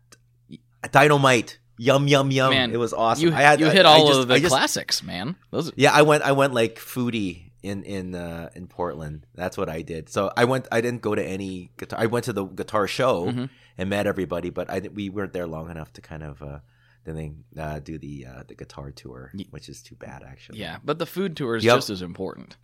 dynamite. 0.93 1.59
Yum 1.77 2.07
yum 2.07 2.31
yum. 2.31 2.51
Man, 2.51 2.71
it 2.73 2.77
was 2.77 2.93
awesome. 2.93 3.25
You, 3.29 3.35
I 3.35 3.41
had 3.43 3.59
you 3.61 3.67
I- 3.67 3.71
hit 3.71 3.85
I 3.85 3.89
all 3.99 4.07
just- 4.07 4.21
of 4.21 4.29
the 4.29 4.39
just- 4.39 4.51
classics, 4.51 5.03
man. 5.03 5.35
Those. 5.51 5.73
Yeah, 5.77 5.93
I 5.93 6.03
went. 6.03 6.23
I 6.23 6.31
went 6.33 6.55
like 6.55 6.77
foodie 6.79 7.51
in 7.65 7.83
in 7.83 8.15
uh, 8.15 8.51
in 8.55 8.69
Portland. 8.69 9.27
That's 9.35 9.57
what 9.59 9.69
I 9.69 9.83
did. 9.83 10.09
So 10.09 10.31
I 10.37 10.45
went. 10.45 10.69
I 10.71 10.81
didn't 10.81 11.03
go 11.03 11.15
to 11.17 11.25
any 11.25 11.73
guitar. 11.77 11.99
I 12.01 12.07
went 12.07 12.27
to 12.27 12.33
the 12.33 12.45
guitar 12.45 12.87
show 12.87 13.27
Mhm. 13.27 13.51
and 13.77 13.91
met 13.91 14.07
everybody, 14.07 14.51
but 14.51 14.71
I 14.71 14.83
we 14.95 15.11
weren't 15.11 15.33
there 15.33 15.49
long 15.49 15.69
enough 15.69 15.93
to 15.95 16.01
kind 16.01 16.23
of 16.23 16.41
uh, 16.43 16.59
then 17.05 17.17
they 17.17 17.61
uh, 17.61 17.81
do 17.81 17.99
the 17.99 18.27
uh, 18.27 18.43
the 18.47 18.55
guitar 18.55 18.93
tour, 18.93 19.33
which 19.51 19.69
is 19.69 19.83
too 19.83 19.97
bad 19.97 20.23
actually. 20.23 20.61
Yeah, 20.61 20.77
but 20.85 21.01
the 21.01 21.07
food 21.07 21.37
tour 21.37 21.57
is 21.57 21.65
Yep. 21.65 21.77
just 21.79 21.91
as 21.91 22.03
important. 22.03 22.57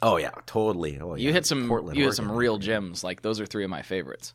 Oh 0.00 0.16
yeah, 0.16 0.30
totally. 0.46 1.00
Oh 1.00 1.16
You 1.16 1.28
yeah. 1.28 1.32
hit 1.32 1.46
some. 1.46 1.66
Portland, 1.66 1.96
you 1.98 2.04
hit 2.04 2.14
some 2.14 2.30
real 2.30 2.58
gems. 2.58 3.02
Like 3.02 3.22
those 3.22 3.40
are 3.40 3.46
three 3.46 3.64
of 3.64 3.70
my 3.70 3.82
favorites. 3.82 4.32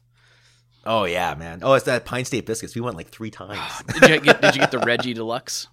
Oh 0.86 1.04
yeah, 1.06 1.36
man. 1.36 1.60
Oh, 1.62 1.74
it's 1.74 1.86
that 1.86 2.06
Pine 2.06 2.26
State 2.26 2.46
biscuits. 2.46 2.74
We 2.76 2.82
went 2.82 2.96
like 2.98 3.10
three 3.10 3.32
times. 3.32 3.60
Did 4.00 4.10
you 4.10 4.20
get? 4.22 4.42
Did 4.42 4.56
you 4.56 4.62
get 4.62 4.72
the 4.72 4.80
Reggie 4.80 5.14
Deluxe? 5.14 5.68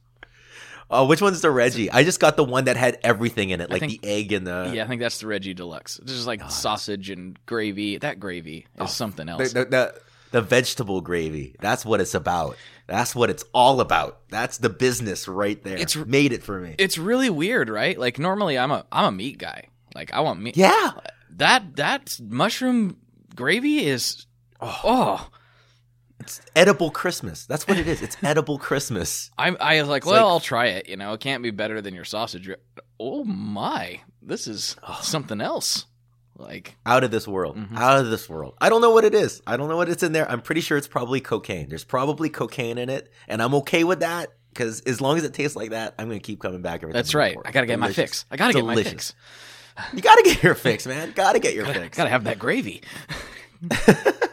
oh, 0.90 1.04
which 1.06 1.20
one's 1.20 1.40
the 1.40 1.50
Reggie? 1.50 1.90
I 1.90 2.04
just 2.04 2.20
got 2.20 2.36
the 2.36 2.44
one 2.44 2.66
that 2.66 2.76
had 2.76 2.98
everything 3.02 3.50
in 3.50 3.60
it, 3.60 3.70
like 3.70 3.80
think- 3.80 4.00
the 4.02 4.08
egg 4.08 4.32
and 4.32 4.46
the 4.46 4.70
yeah, 4.74 4.84
I 4.84 4.86
think 4.86 5.00
that's 5.00 5.18
the 5.18 5.26
Reggie 5.26 5.54
Deluxe. 5.54 5.98
It's 5.98 6.12
just 6.12 6.26
like 6.26 6.48
sausage 6.50 7.10
and 7.10 7.38
gravy. 7.46 7.98
That 7.98 8.20
gravy 8.20 8.66
is 8.76 8.80
oh, 8.80 8.86
something 8.86 9.28
Oh, 9.28 9.36
the, 9.36 9.42
else. 9.44 9.52
the, 9.52 9.64
the, 9.64 10.00
the 10.32 10.42
vegetable 10.42 11.00
gravy. 11.00 11.56
That's 11.60 11.84
what 11.84 12.00
it's 12.00 12.14
about. 12.14 12.56
That's 12.86 13.14
what 13.16 13.30
it's 13.30 13.44
all 13.52 13.80
about. 13.80 14.20
That's 14.28 14.58
the 14.58 14.68
business 14.68 15.26
right 15.26 15.60
there. 15.64 15.76
It's 15.76 15.96
made 15.96 16.32
it 16.32 16.42
for 16.44 16.60
me. 16.60 16.74
it's 16.78 16.98
really 16.98 17.30
weird, 17.30 17.68
right? 17.68 17.98
Like 17.98 18.18
normally 18.18 18.58
I'm 18.58 18.70
a 18.70 18.84
I'm 18.92 19.06
a 19.06 19.12
meat 19.12 19.38
guy. 19.38 19.68
Like 19.94 20.12
I 20.12 20.20
want 20.20 20.40
meat. 20.40 20.56
yeah. 20.56 20.92
That 21.30 21.76
that 21.76 22.18
mushroom 22.22 22.96
gravy 23.34 23.84
is 23.86 24.24
oh. 24.60 25.28
It's 26.18 26.40
edible 26.56 26.90
Christmas. 26.90 27.44
That's 27.46 27.68
what 27.68 27.78
it 27.78 27.86
is. 27.86 28.00
It's 28.00 28.16
edible 28.22 28.58
Christmas. 28.58 29.30
I'm, 29.36 29.56
I 29.60 29.78
was 29.80 29.88
like, 29.88 30.00
It's 30.02 30.06
well, 30.10 30.24
like- 30.24 30.30
I'll 30.32 30.40
try 30.40 30.66
it. 30.68 30.88
You 30.88 30.96
know, 30.96 31.12
it 31.12 31.20
can't 31.20 31.42
be 31.42 31.50
better 31.50 31.80
than 31.82 31.94
your 31.94 32.04
sausage. 32.06 32.48
Oh 32.98 33.22
my, 33.24 34.00
this 34.22 34.46
is 34.48 34.76
something 35.02 35.40
else. 35.42 35.84
Like 36.38 36.74
Out 36.86 37.04
of 37.04 37.10
this 37.10 37.28
world. 37.28 37.56
Mhm. 37.56 37.76
Out 37.76 37.98
of 38.00 38.10
this 38.10 38.28
world. 38.28 38.54
I 38.60 38.68
don't 38.70 38.80
know 38.80 38.90
what 38.90 39.04
it 39.04 39.14
is. 39.14 39.40
I 39.46 39.56
don't 39.58 39.68
know 39.68 39.76
what 39.76 39.88
it's 39.90 40.02
in 40.02 40.12
there. 40.12 40.30
I'm 40.30 40.40
pretty 40.40 40.60
sure 40.62 40.76
it's 40.78 40.88
probably 40.88 41.20
cocaine. 41.20 41.68
There's 41.68 41.84
probably 41.84 42.28
cocaine 42.30 42.78
in 42.78 42.88
it, 42.90 43.10
and 43.28 43.42
I'm 43.42 43.54
okay 43.56 43.84
with 43.84 44.00
that 44.00 44.30
because 44.50 44.80
as 44.82 45.00
long 45.02 45.18
as 45.18 45.24
it 45.24 45.34
tastes 45.34 45.54
like 45.56 45.70
that, 45.70 45.94
I'm 45.98 46.08
going 46.08 46.18
to 46.20 46.24
keep 46.26 46.40
coming 46.40 46.62
back 46.62 46.82
every 46.82 46.92
time. 46.92 46.98
that's 46.98 47.14
right. 47.14 47.36
I 47.44 47.52
gotta 47.52 47.66
get 47.66 47.78
my 47.78 47.92
fix. 47.92 48.24
I 48.30 48.36
gotta 48.36 48.54
get 48.54 48.64
my 48.64 48.74
fix. 48.82 49.14
You 49.92 50.00
got 50.00 50.14
to 50.16 50.22
get 50.22 50.42
your 50.42 50.54
fix, 50.54 50.86
man. 50.86 51.12
Got 51.12 51.34
to 51.34 51.38
get 51.40 51.54
your 51.54 51.66
Gotta, 51.66 51.80
fix. 51.80 51.96
gotta 51.98 52.08
have 52.10 52.24
that 52.24 52.38
gravy. 52.38 52.80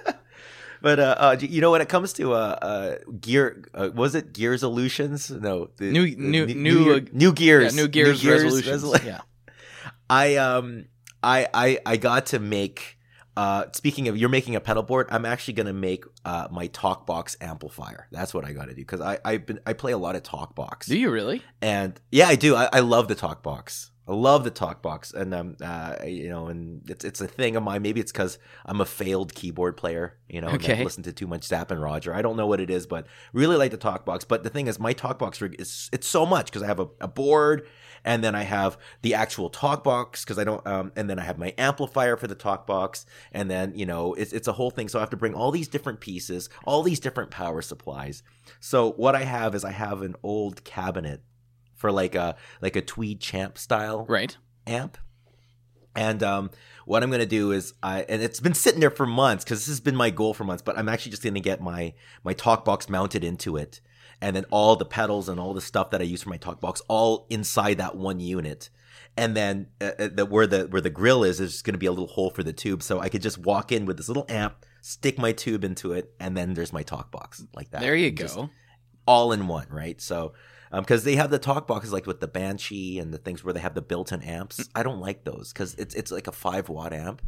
But 0.84 1.00
uh, 1.00 1.16
uh, 1.18 1.38
you 1.40 1.62
know, 1.62 1.72
when 1.72 1.80
it 1.80 1.88
comes 1.88 2.12
to 2.14 2.34
uh, 2.34 2.58
uh 2.62 2.96
gear, 3.20 3.64
uh, 3.74 3.90
was 3.96 4.16
it 4.16 4.34
Gears 4.34 4.60
Solutions? 4.60 5.32
No, 5.32 5.70
the, 5.78 5.86
New- 5.86 6.14
the 6.14 6.18
new- 6.18 6.46
New 6.46 6.56
new, 6.56 6.84
Year- 6.84 6.96
uh, 6.96 7.00
new 7.14 7.32
gears, 7.32 7.74
new 7.74 7.88
gears, 7.88 8.24
resolutions. 8.26 8.84
resolu- 8.84 9.06
yeah. 9.06 9.22
I 10.10 10.36
um, 10.36 10.88
I 11.24 11.48
I 11.54 11.80
I 11.86 11.96
got 11.96 12.26
to 12.28 12.40
make 12.40 12.98
uh, 13.36 13.66
speaking 13.72 14.10
of, 14.10 14.18
you're 14.18 14.30
making 14.30 14.56
a 14.58 14.60
pedal 14.60 14.84
board. 14.84 15.08
I'm 15.10 15.26
actually 15.26 15.54
gonna 15.56 15.72
make 15.74 16.04
uh, 16.26 16.50
my 16.52 16.68
talkbox 16.68 17.38
amplifier. 17.42 18.08
That's 18.12 18.34
what 18.34 18.44
I 18.44 18.52
got 18.52 18.66
to 18.66 18.76
do 18.76 18.82
because 18.82 19.00
I 19.00 19.20
I've 19.24 19.46
been 19.46 19.62
I 19.66 19.72
play 19.72 19.94
a 19.94 19.98
lot 19.98 20.18
of 20.18 20.24
talkbox. 20.24 20.88
Do 20.88 20.98
you 20.98 21.10
really? 21.10 21.42
And 21.62 22.00
yeah, 22.12 22.28
I 22.28 22.36
do. 22.36 22.56
I, 22.56 22.68
I 22.74 22.80
love 22.82 23.08
the 23.08 23.16
talkbox. 23.16 23.90
I 24.06 24.14
love 24.14 24.44
the 24.44 24.52
talk 24.52 24.82
box, 24.82 25.14
and 25.14 25.34
um, 25.34 25.56
uh, 25.62 25.96
you 26.06 26.28
know, 26.30 26.48
and 26.48 26.82
it's 26.90 27.06
it's 27.06 27.22
a 27.22 27.28
thing 27.28 27.56
of 27.56 27.64
mine. 27.64 27.82
Maybe 27.82 28.02
it's 28.02 28.12
because 28.12 28.38
I'm 28.66 28.82
a 28.82 28.86
failed 28.86 29.34
keyboard 29.34 29.78
player, 29.78 30.18
you 30.28 30.42
know, 30.42 30.50
and 30.50 30.56
Okay. 30.56 30.74
I've 30.74 30.84
listened 30.84 31.06
to 31.06 31.14
too 31.14 31.26
much 31.28 31.46
Zapp 31.46 31.72
and 31.72 31.82
Roger. 31.82 32.14
I 32.14 32.22
don't 32.22 32.36
know 32.36 32.46
what 32.46 32.60
it 32.60 32.70
is, 32.70 32.86
but 32.86 33.08
really 33.32 33.56
like 33.56 33.72
the 33.72 33.78
talk 33.78 34.04
box. 34.04 34.26
But 34.26 34.44
the 34.44 34.50
thing 34.50 34.68
is, 34.68 34.78
my 34.78 34.92
talk 34.92 35.20
box 35.20 35.40
rig 35.40 35.56
is 35.58 35.90
it's 35.94 36.08
so 36.08 36.26
much 36.26 36.48
because 36.48 36.62
I 36.64 36.68
have 36.68 36.82
a, 36.82 36.88
a 37.00 37.08
board, 37.08 37.66
and 38.04 38.22
then 38.22 38.36
I 38.36 38.44
have 38.44 38.78
the 39.04 39.14
actual 39.14 39.50
talk 39.50 39.86
box 39.86 40.26
because 40.26 40.38
I 40.38 40.44
don't, 40.44 40.66
um, 40.68 40.92
and 40.98 41.10
then 41.10 41.18
I 41.18 41.24
have 41.24 41.38
my 41.38 41.54
amplifier 41.58 42.18
for 42.18 42.28
the 42.28 42.36
talk 42.36 42.68
box, 42.68 43.06
and 43.32 43.50
then 43.50 43.72
you 43.74 43.86
know, 43.86 44.16
it's 44.16 44.34
it's 44.34 44.50
a 44.50 44.54
whole 44.54 44.70
thing. 44.72 44.90
So 44.90 45.00
I 45.00 45.02
have 45.02 45.12
to 45.12 45.18
bring 45.18 45.34
all 45.34 45.52
these 45.52 45.70
different 45.70 46.02
pieces, 46.02 46.50
all 46.66 46.84
these 46.84 47.00
different 47.00 47.32
power 47.32 47.62
supplies. 47.62 48.22
So 48.60 48.92
what 48.92 49.16
I 49.16 49.24
have 49.24 49.56
is 49.56 49.64
I 49.64 49.72
have 49.72 50.02
an 50.02 50.16
old 50.24 50.66
cabinet 50.66 51.22
for 51.84 51.92
like 51.92 52.16
a 52.16 52.38
like 52.62 52.78
a 52.78 52.82
tweed 52.82 53.20
champ 53.20 53.58
style 53.58 54.06
Right. 54.08 54.38
amp. 54.66 54.98
And 55.94 56.24
um, 56.24 56.50
what 56.86 57.04
I'm 57.04 57.12
gonna 57.12 57.26
do 57.26 57.52
is 57.52 57.74
I 57.84 58.04
and 58.08 58.22
it's 58.22 58.40
been 58.40 58.54
sitting 58.54 58.80
there 58.80 58.90
for 58.90 59.06
months 59.06 59.44
because 59.44 59.60
this 59.60 59.68
has 59.68 59.82
been 59.82 59.98
my 59.98 60.10
goal 60.10 60.34
for 60.34 60.46
months. 60.46 60.64
But 60.64 60.78
I'm 60.78 60.88
actually 60.88 61.12
just 61.12 61.24
gonna 61.24 61.42
get 61.42 61.60
my 61.62 61.94
my 62.24 62.32
talk 62.34 62.64
box 62.64 62.88
mounted 62.88 63.22
into 63.26 63.58
it, 63.58 63.82
and 64.22 64.34
then 64.34 64.46
all 64.50 64.78
the 64.78 64.86
pedals 64.86 65.28
and 65.28 65.42
all 65.42 65.54
the 65.54 65.60
stuff 65.62 65.90
that 65.90 66.00
I 66.00 66.06
use 66.06 66.24
for 66.24 66.30
my 66.30 66.38
talk 66.38 66.62
box 66.62 66.82
all 66.88 67.28
inside 67.30 67.80
that 67.80 67.98
one 67.98 68.22
unit. 68.22 68.70
And 69.18 69.36
then 69.36 69.68
uh, 69.82 69.92
uh, 70.00 70.10
the, 70.12 70.26
where 70.26 70.48
the 70.48 70.68
where 70.68 70.82
the 70.82 70.90
grill 70.90 71.26
is 71.26 71.42
is 71.42 71.52
just 71.52 71.66
gonna 71.66 71.78
be 71.78 71.86
a 71.86 71.92
little 71.92 72.08
hole 72.08 72.30
for 72.32 72.44
the 72.44 72.54
tube, 72.54 72.82
so 72.82 73.00
I 73.02 73.10
could 73.10 73.22
just 73.22 73.38
walk 73.38 73.74
in 73.74 73.86
with 73.86 73.98
this 73.98 74.08
little 74.08 74.26
amp, 74.30 74.66
stick 74.82 75.20
my 75.20 75.34
tube 75.34 75.64
into 75.66 75.92
it, 75.92 76.14
and 76.18 76.36
then 76.38 76.54
there's 76.54 76.72
my 76.74 76.82
talk 76.84 77.12
box 77.12 77.44
like 77.54 77.70
that. 77.72 77.82
There 77.82 77.94
you 77.96 78.10
go. 78.10 78.50
all 79.06 79.34
in 79.34 79.48
one, 79.48 79.68
right? 79.70 80.00
So, 80.02 80.34
because 80.82 81.04
they 81.04 81.16
have 81.16 81.30
the 81.30 81.40
talk 81.40 81.68
boxes 81.68 81.94
like 81.94 82.06
with 82.08 82.20
the 82.20 82.28
Banshee 82.28 83.00
and 83.00 83.14
the 83.14 83.18
things 83.18 83.44
where 83.44 83.54
they 83.54 83.60
have 83.60 83.76
the 83.76 83.82
built-in 83.82 84.22
amps. 84.24 84.68
I 84.74 84.84
don't 84.84 85.00
like 85.00 85.24
those 85.24 85.54
because 85.54 85.76
it's 85.76 85.94
it's 85.96 86.12
like 86.12 86.28
a 86.28 86.32
five 86.32 86.70
watt 86.70 86.94
amp, 86.94 87.22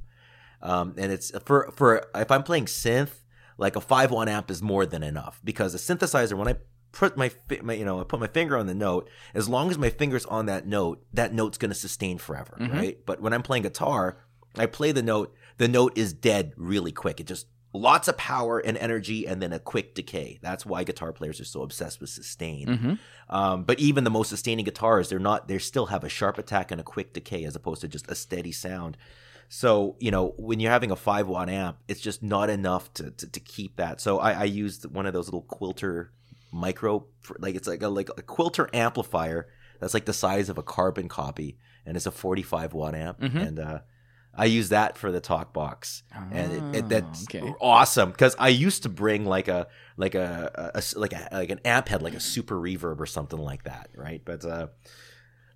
um, 0.62 0.96
and 0.98 1.12
it's 1.12 1.32
for 1.46 1.72
for 1.76 2.08
if 2.16 2.32
I'm 2.32 2.44
playing 2.44 2.66
synth, 2.66 3.22
like 3.58 3.76
a 3.76 3.82
five 3.82 4.12
watt 4.12 4.28
amp 4.30 4.50
is 4.52 4.62
more 4.62 4.86
than 4.86 5.04
enough 5.04 5.40
because 5.44 5.76
a 5.76 5.78
synthesizer 5.78 6.34
when 6.38 6.48
I 6.48 6.56
put 6.92 7.18
my, 7.18 7.30
my 7.62 7.74
you 7.74 7.86
know 7.86 8.00
I 8.00 8.04
put 8.04 8.20
my 8.20 8.28
finger 8.28 8.58
on 8.58 8.68
the 8.68 8.74
note, 8.76 9.10
as 9.34 9.48
long 9.50 9.70
as 9.70 9.78
my 9.78 9.90
finger's 9.90 10.26
on 10.26 10.46
that 10.48 10.66
note, 10.66 11.04
that 11.14 11.34
note's 11.34 11.58
gonna 11.58 11.74
sustain 11.76 12.18
forever, 12.18 12.58
Mhm. 12.60 12.74
right? 12.74 12.98
But 13.06 13.22
when 13.22 13.34
I'm 13.34 13.44
playing 13.44 13.64
guitar, 13.64 14.18
I 14.58 14.66
play 14.66 14.92
the 14.94 15.04
note, 15.04 15.36
the 15.58 15.68
note 15.68 15.98
is 15.98 16.14
dead 16.14 16.54
really 16.56 16.92
quick. 16.94 17.20
It 17.20 17.28
just 17.28 17.48
lots 17.80 18.08
of 18.08 18.18
power 18.18 18.60
and 18.60 18.78
energy 18.78 19.28
and 19.28 19.42
then 19.42 19.54
a 19.54 19.60
quick 19.60 19.94
decay. 19.96 20.40
That's 20.42 20.66
why 20.66 20.84
guitar 20.84 21.12
players 21.14 21.40
are 21.40 21.46
so 21.46 21.62
obsessed 21.62 22.00
with 22.02 22.10
sustain. 22.10 22.68
hmm 22.68 22.94
Um, 23.30 23.64
but 23.64 23.80
even 23.80 24.04
the 24.04 24.10
most 24.12 24.30
sustaining 24.30 24.66
guitars, 24.66 25.10
they're 25.10 25.20
not. 25.20 25.48
They 25.48 25.58
still 25.60 25.88
have 25.88 26.04
a 26.04 26.10
sharp 26.10 26.38
attack 26.38 26.72
and 26.72 26.80
a 26.80 26.84
quick 26.84 27.14
decay 27.14 27.44
as 27.46 27.56
opposed 27.56 27.82
to 27.82 27.88
just 27.88 28.10
a 28.10 28.16
steady 28.16 28.52
sound. 28.52 28.98
So 29.50 29.96
you 30.00 30.12
know 30.12 30.34
when 30.38 30.60
you're 30.60 30.72
having 30.72 30.92
a 30.92 30.96
five 30.96 31.28
watt 31.28 31.50
amp, 31.50 31.78
it's 31.88 32.02
just 32.02 32.24
not 32.24 32.50
enough 32.50 32.92
to 32.96 33.12
to, 33.12 33.28
to 33.30 33.40
keep 33.40 33.76
that. 33.78 34.02
So 34.02 34.20
I, 34.20 34.32
I 34.32 34.44
used 34.46 34.86
one 34.92 35.06
of 35.06 35.14
those 35.14 35.28
little 35.28 35.42
quilter 35.44 36.12
micro, 36.52 37.06
like 37.40 37.56
it's 37.56 37.68
like 37.68 37.84
a 37.84 37.88
like 37.90 38.10
a 38.18 38.22
quilter 38.22 38.70
amplifier 38.74 39.48
that's 39.80 39.94
like 39.94 40.06
the 40.06 40.14
size 40.14 40.50
of 40.50 40.58
a 40.58 40.64
carbon 40.64 41.08
copy, 41.10 41.58
and 41.86 41.96
it's 41.98 42.06
a 42.06 42.12
45 42.12 42.74
watt 42.74 42.96
amp, 42.96 43.20
Mhm. 43.20 43.48
and 43.48 43.60
uh, 43.60 43.80
I 44.38 44.46
use 44.46 44.70
that 44.70 44.98
for 44.98 45.12
the 45.12 45.20
talk 45.22 45.54
box 45.54 46.04
and 46.32 46.52
it, 46.54 46.64
it, 46.74 46.90
that's 46.90 47.26
Ah, 47.34 47.38
okay. 47.38 47.54
awesome 47.62 48.12
because 48.12 48.36
I 48.38 48.50
used 48.50 48.84
to 48.84 48.90
bring 48.90 49.26
like 49.26 49.48
a 49.48 49.68
like 49.98 50.16
a, 50.16 50.72
a- 50.76 50.80
a- 50.80 51.00
like 51.00 51.14
a 51.14 51.28
like 51.32 51.50
an 51.52 51.60
amp 51.64 51.88
head 51.88 52.02
like 52.02 52.14
a 52.16 52.20
super 52.20 52.56
reverb 52.56 53.00
or 53.00 53.06
something 53.06 53.40
like 53.40 53.64
that, 53.64 53.90
right? 53.96 54.22
But 54.26 54.44
uh, 54.46 54.68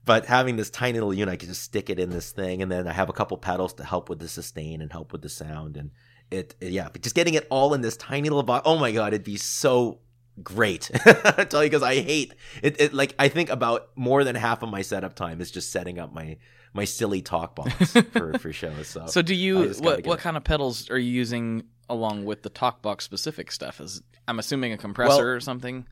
but 0.06 0.26
having 0.26 0.56
this 0.56 0.70
tiny 0.70 0.94
little 0.94 1.13
unit, 1.13 1.32
I 1.34 1.36
can 1.36 1.50
just 1.50 1.62
stick 1.63 1.89
it 1.89 2.00
in 2.00 2.10
this 2.10 2.32
thing, 2.32 2.62
and 2.62 2.72
then 2.72 2.88
I 2.88 2.94
have 2.94 3.10
a 3.10 3.13
couple 3.13 3.38
pedals 3.38 3.74
to 3.74 3.84
help 3.84 4.10
with 4.10 4.20
the 4.20 4.28
sustain 4.28 4.82
and 4.82 4.92
help 4.92 5.12
with 5.12 5.22
the 5.22 5.30
sound, 5.30 5.78
and 5.78 5.92
it, 6.32 6.56
it- 6.62 6.72
yeah, 6.72 6.89
but 6.92 7.02
just 7.02 7.15
getting 7.15 7.34
it 7.36 7.46
all 7.50 7.74
in 7.74 7.82
this 7.82 7.98
tiny 7.98 8.30
little 8.30 8.44
box. 8.44 8.63
Oh 8.65 8.78
my 8.78 8.92
god, 8.92 9.13
it'd 9.13 9.24
be 9.26 9.38
so 9.38 10.00
great. 10.42 10.89
I 11.06 11.44
tell 11.50 11.63
you 11.63 11.70
because 11.70 11.84
I 11.84 11.96
hate 11.96 12.34
it, 12.63 12.80
it. 12.80 12.94
Like 12.94 13.13
I 13.20 13.28
think 13.28 13.50
about 13.50 13.89
more 13.96 14.24
than 14.24 14.36
half 14.36 14.63
of 14.63 14.70
my 14.70 14.82
setup 14.82 15.15
time 15.15 15.42
is 15.42 15.52
just 15.52 15.72
setting 15.72 16.00
up 16.00 16.13
my 16.13 16.38
my 16.74 16.86
silly 16.86 17.22
talk 17.22 17.56
box 17.56 17.94
for 18.12 18.38
for 18.40 18.54
shows. 18.54 18.88
So 18.88 19.06
So 19.08 19.22
do 19.22 19.34
you 19.36 19.74
what 19.80 20.06
what 20.06 20.20
it. 20.20 20.22
kind 20.22 20.38
of 20.38 20.44
pedals 20.44 20.90
are 20.90 20.98
you 20.98 21.12
using 21.12 21.64
along 21.90 22.26
with 22.26 22.44
the 22.44 22.50
talk 22.50 22.82
box 22.82 23.04
specific 23.06 23.52
stuff? 23.52 23.80
Is 23.82 24.02
I'm 24.28 24.40
assuming 24.40 24.74
a 24.74 24.78
compressor 24.78 25.24
Well- 25.24 25.36
or 25.36 25.40
something. 25.40 25.86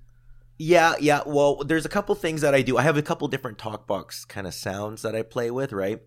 Yeah, 0.60 0.96
yeah. 1.00 1.22
Well, 1.26 1.58
there's 1.63 1.86
a 1.86 1.90
couple 1.90 2.16
things 2.16 2.42
that 2.42 2.56
I 2.56 2.63
do. 2.63 2.78
I 2.78 2.82
have 2.82 2.98
a 2.98 3.04
couple 3.04 3.28
different 3.28 3.60
talk 3.60 3.86
box 3.86 4.26
kind 4.26 4.48
of 4.48 4.56
sounds 4.56 5.04
that 5.04 5.16
I 5.16 5.22
play 5.22 5.52
with, 5.52 5.72
right? 5.72 6.02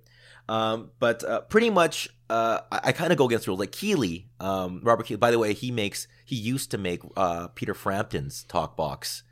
Um, 0.48 0.90
but 0.98 1.22
uh, 1.22 1.42
pretty 1.42 1.70
much, 1.70 2.08
uh, 2.28 2.58
I, 2.72 2.80
I 2.86 2.92
kind 2.92 3.12
of 3.12 3.18
go 3.18 3.26
against 3.26 3.46
rules. 3.46 3.60
Like 3.60 3.70
Keeley, 3.70 4.28
um, 4.40 4.80
Robert 4.82 5.06
Keeley. 5.06 5.18
By 5.18 5.30
the 5.30 5.38
way, 5.38 5.52
he 5.54 5.70
makes 5.70 6.08
he 6.24 6.34
used 6.34 6.72
to 6.72 6.78
make 6.78 7.00
uh, 7.16 7.46
Peter 7.54 7.74
Frampton's 7.74 8.44
talkbox, 8.48 9.22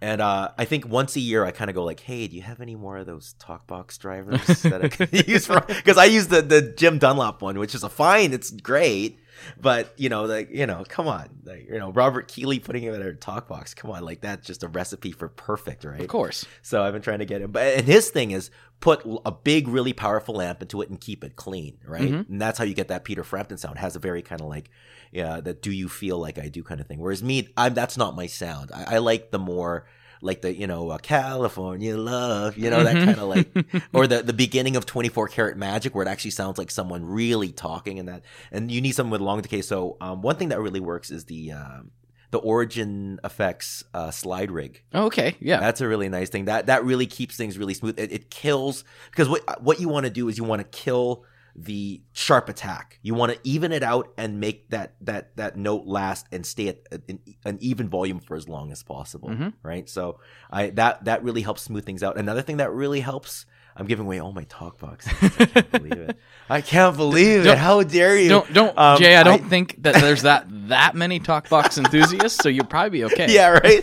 and 0.00 0.20
uh, 0.20 0.50
I 0.58 0.64
think 0.64 0.86
once 0.86 1.16
a 1.16 1.20
year 1.20 1.44
I 1.44 1.50
kind 1.50 1.70
of 1.70 1.74
go 1.74 1.84
like, 1.84 2.00
"Hey, 2.00 2.26
do 2.28 2.36
you 2.36 2.42
have 2.42 2.60
any 2.60 2.74
more 2.74 2.98
of 2.98 3.06
those 3.06 3.34
talkbox 3.38 3.98
drivers 3.98 4.62
that 4.62 4.84
I 4.84 4.88
can 4.88 5.08
use 5.26 5.46
for?" 5.46 5.60
Because 5.60 5.96
I 5.98 6.04
use 6.04 6.28
the 6.28 6.42
the 6.42 6.62
Jim 6.62 6.98
Dunlop 6.98 7.42
one, 7.42 7.58
which 7.58 7.74
is 7.74 7.82
a 7.82 7.88
fine. 7.88 8.32
It's 8.32 8.50
great. 8.50 9.18
But 9.60 9.92
you 9.96 10.08
know, 10.08 10.24
like 10.24 10.50
you 10.50 10.66
know, 10.66 10.84
come 10.88 11.08
on, 11.08 11.28
like 11.44 11.66
you 11.68 11.78
know, 11.78 11.90
Robert 11.92 12.28
Keeley 12.28 12.58
putting 12.58 12.82
him 12.82 12.94
in 12.94 13.02
a 13.02 13.12
talk 13.14 13.48
box. 13.48 13.74
Come 13.74 13.90
on, 13.90 14.04
like 14.04 14.20
that's 14.20 14.46
just 14.46 14.62
a 14.62 14.68
recipe 14.68 15.12
for 15.12 15.28
perfect, 15.28 15.84
right? 15.84 16.00
Of 16.00 16.08
course. 16.08 16.44
So 16.62 16.82
I've 16.82 16.92
been 16.92 17.02
trying 17.02 17.20
to 17.20 17.24
get 17.26 17.42
him, 17.42 17.50
but 17.52 17.62
and 17.78 17.86
his 17.86 18.10
thing 18.10 18.30
is 18.30 18.50
put 18.80 19.02
a 19.24 19.32
big, 19.32 19.68
really 19.68 19.92
powerful 19.94 20.40
amp 20.40 20.60
into 20.60 20.82
it 20.82 20.90
and 20.90 21.00
keep 21.00 21.24
it 21.24 21.34
clean, 21.36 21.78
right? 21.86 22.10
Mhm. 22.10 22.28
And 22.28 22.40
that's 22.40 22.58
how 22.58 22.64
you 22.64 22.74
get 22.74 22.88
that 22.88 23.04
Peter 23.04 23.24
Frampton 23.24 23.56
sound. 23.56 23.76
It 23.76 23.80
has 23.80 23.96
a 23.96 23.98
very 23.98 24.20
kind 24.20 24.40
of 24.42 24.48
like, 24.48 24.68
yeah, 25.12 25.40
that 25.40 25.62
"Do 25.62 25.70
you 25.72 25.88
feel 25.88 26.18
like 26.18 26.38
I 26.38 26.48
do" 26.48 26.62
kind 26.62 26.80
of 26.80 26.86
thing. 26.86 26.98
Whereas 27.00 27.22
me, 27.22 27.48
I'm 27.56 27.72
that's 27.74 27.96
not 27.96 28.14
my 28.14 28.26
sound. 28.26 28.70
I, 28.74 28.96
I 28.96 28.98
like 28.98 29.30
the 29.30 29.38
more 29.38 29.86
like 30.26 30.42
the 30.42 30.54
you 30.54 30.66
know 30.66 30.90
uh, 30.90 30.98
California 30.98 31.96
love, 31.96 32.56
you 32.58 32.68
know 32.70 32.82
that 32.82 32.96
Mhm. 32.96 33.04
kind 33.04 33.18
of 33.20 33.28
like 33.28 33.48
or 33.94 34.06
the 34.06 34.22
the 34.22 34.32
beginning 34.32 34.76
of 34.76 34.84
24 34.84 35.28
karat 35.28 35.56
magic 35.56 35.94
where 35.94 36.04
it 36.04 36.08
actually 36.08 36.32
sounds 36.32 36.58
like 36.58 36.70
someone 36.70 37.04
really 37.04 37.52
talking 37.52 37.98
and 37.98 38.08
that 38.08 38.22
and 38.52 38.70
you 38.70 38.80
need 38.80 38.92
something 38.92 39.10
with 39.10 39.20
long 39.20 39.40
decay 39.40 39.62
so 39.62 39.96
um, 40.00 40.20
one 40.22 40.36
thing 40.36 40.48
that 40.50 40.60
really 40.60 40.80
works 40.80 41.10
is 41.10 41.24
the 41.26 41.52
um, 41.52 41.90
the 42.32 42.38
origin 42.38 43.20
effects 43.24 43.84
uh, 43.94 44.10
slide 44.10 44.50
rig 44.50 44.82
Oh, 44.92 45.06
okay. 45.06 45.36
Yeah. 45.40 45.60
that's 45.60 45.80
a 45.80 45.88
really 45.88 46.08
nice 46.08 46.28
thing 46.28 46.46
that 46.46 46.66
that 46.66 46.84
really 46.84 47.06
keeps 47.06 47.36
things 47.36 47.56
really 47.56 47.74
smooth 47.74 47.98
it, 47.98 48.12
it 48.12 48.30
kills 48.30 48.84
because 49.10 49.28
what 49.28 49.62
what 49.62 49.80
you 49.80 49.88
want 49.88 50.04
to 50.04 50.10
do 50.10 50.28
is 50.28 50.36
you 50.36 50.44
want 50.44 50.60
to 50.60 50.68
kill 50.68 51.24
the 51.58 52.02
sharp 52.12 52.50
attack 52.50 52.98
you 53.02 53.14
want 53.14 53.32
to 53.32 53.38
even 53.42 53.72
it 53.72 53.82
out 53.82 54.12
and 54.18 54.38
make 54.38 54.68
that 54.68 54.94
that 55.00 55.34
that 55.36 55.56
note 55.56 55.86
last 55.86 56.26
and 56.30 56.44
stay 56.44 56.68
at 56.68 56.80
an, 57.08 57.18
an 57.46 57.56
even 57.62 57.88
volume 57.88 58.20
for 58.20 58.36
as 58.36 58.46
long 58.46 58.70
as 58.70 58.82
possible 58.82 59.30
Mhm. 59.30 59.54
right 59.62 59.88
so 59.88 60.20
i 60.50 60.68
that 60.70 61.04
that 61.06 61.22
really 61.24 61.40
helps 61.40 61.62
smooth 61.62 61.86
things 61.86 62.02
out 62.02 62.18
another 62.18 62.42
thing 62.42 62.58
that 62.58 62.70
really 62.72 63.00
helps 63.00 63.46
i'm 63.74 63.86
giving 63.86 64.04
away 64.04 64.18
all 64.18 64.32
my 64.32 64.44
talk 64.50 64.78
boxes 64.78 65.14
i 65.22 65.28
can't 65.46 65.70
believe 65.82 65.92
it 65.92 66.18
i 66.50 66.60
can't 66.60 66.94
believe 66.94 67.40
it 67.40 67.44
Don't- 67.44 67.56
how 67.58 67.82
dare 67.82 68.18
you 68.18 68.28
don't 68.28 68.52
don't 68.52 68.76
Um, 68.78 68.98
Jay. 68.98 69.16
I 69.16 69.22
don't 69.22 69.44
I- 69.46 69.48
think 69.54 69.82
that 69.82 69.94
there's 69.94 70.22
that 70.22 70.44
that 70.68 70.94
many 70.94 71.20
talk 71.20 71.48
box 71.48 71.78
enthusiasts, 71.82 72.42
so 72.42 72.50
you'll 72.50 72.66
probably 72.66 72.90
be 72.98 73.04
okay. 73.04 73.32
yeah 73.32 73.48
right 73.48 73.82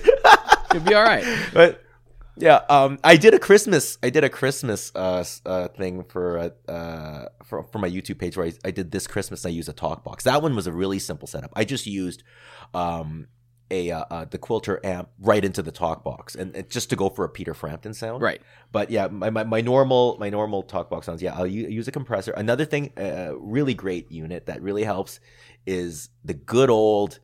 you'll 0.74 0.84
be 0.84 0.94
all 0.94 1.04
right. 1.04 1.26
but 1.54 1.82
yeah, 2.38 2.62
um, 2.70 3.00
I 3.04 3.18
did 3.18 3.34
a 3.34 3.40
Christmas. 3.40 3.98
I 4.02 4.10
did 4.10 4.24
a 4.24 4.30
Christmas 4.30 4.92
uh, 4.96 5.24
uh 5.46 5.68
thing 5.70 6.04
for 6.04 6.38
uh, 6.38 6.72
uh 6.72 7.26
for 7.44 7.64
for 7.64 7.80
my 7.80 7.90
YouTube 7.90 8.20
page 8.20 8.38
where 8.38 8.48
I, 8.48 8.54
I 8.66 8.72
did 8.72 8.92
this 8.92 9.08
Christmas. 9.08 9.46
I 9.46 9.50
used 9.50 9.70
a 9.70 9.74
talk 9.74 10.04
box. 10.04 10.24
That 10.24 10.42
one 10.42 10.56
was 10.56 10.68
a 10.68 10.72
really 10.72 11.00
simple 11.00 11.28
setup. 11.28 11.52
I 11.56 11.64
just 11.66 11.86
used 11.86 12.24
um 12.74 13.28
a 13.72 13.92
uh, 13.92 14.06
uh, 14.10 14.26
the 14.26 14.38
Quilter 14.38 14.80
amp 14.84 15.10
right 15.20 15.44
into 15.44 15.62
the 15.62 15.72
talk 15.72 16.04
box, 16.04 16.36
and 16.36 16.56
it, 16.56 16.70
just 16.70 16.90
to 16.92 16.96
go 16.96 17.10
for 17.10 17.26
a 17.26 17.30
Peter 17.30 17.54
Frampton 17.54 17.94
sound. 17.94 18.22
Right. 18.22 18.42
But 18.72 18.92
yeah, 18.92 19.08
my, 19.08 19.30
my, 19.30 19.44
my 19.44 19.62
normal 19.62 20.18
my 20.20 20.30
normal 20.30 20.64
talk 20.64 20.90
box 20.90 21.08
sounds. 21.08 21.22
Yeah, 21.22 21.36
I'll 21.36 21.48
u- 21.48 21.68
use 21.68 21.88
a 21.88 21.92
compressor. 21.92 22.32
Another 22.32 22.66
thing, 22.66 22.92
uh, 22.98 23.34
really 23.38 23.74
great 23.74 24.12
unit 24.12 24.46
that 24.46 24.62
really 24.62 24.84
helps 24.84 25.20
is 25.66 26.10
the 26.24 26.34
good 26.34 26.70
old 26.70 27.20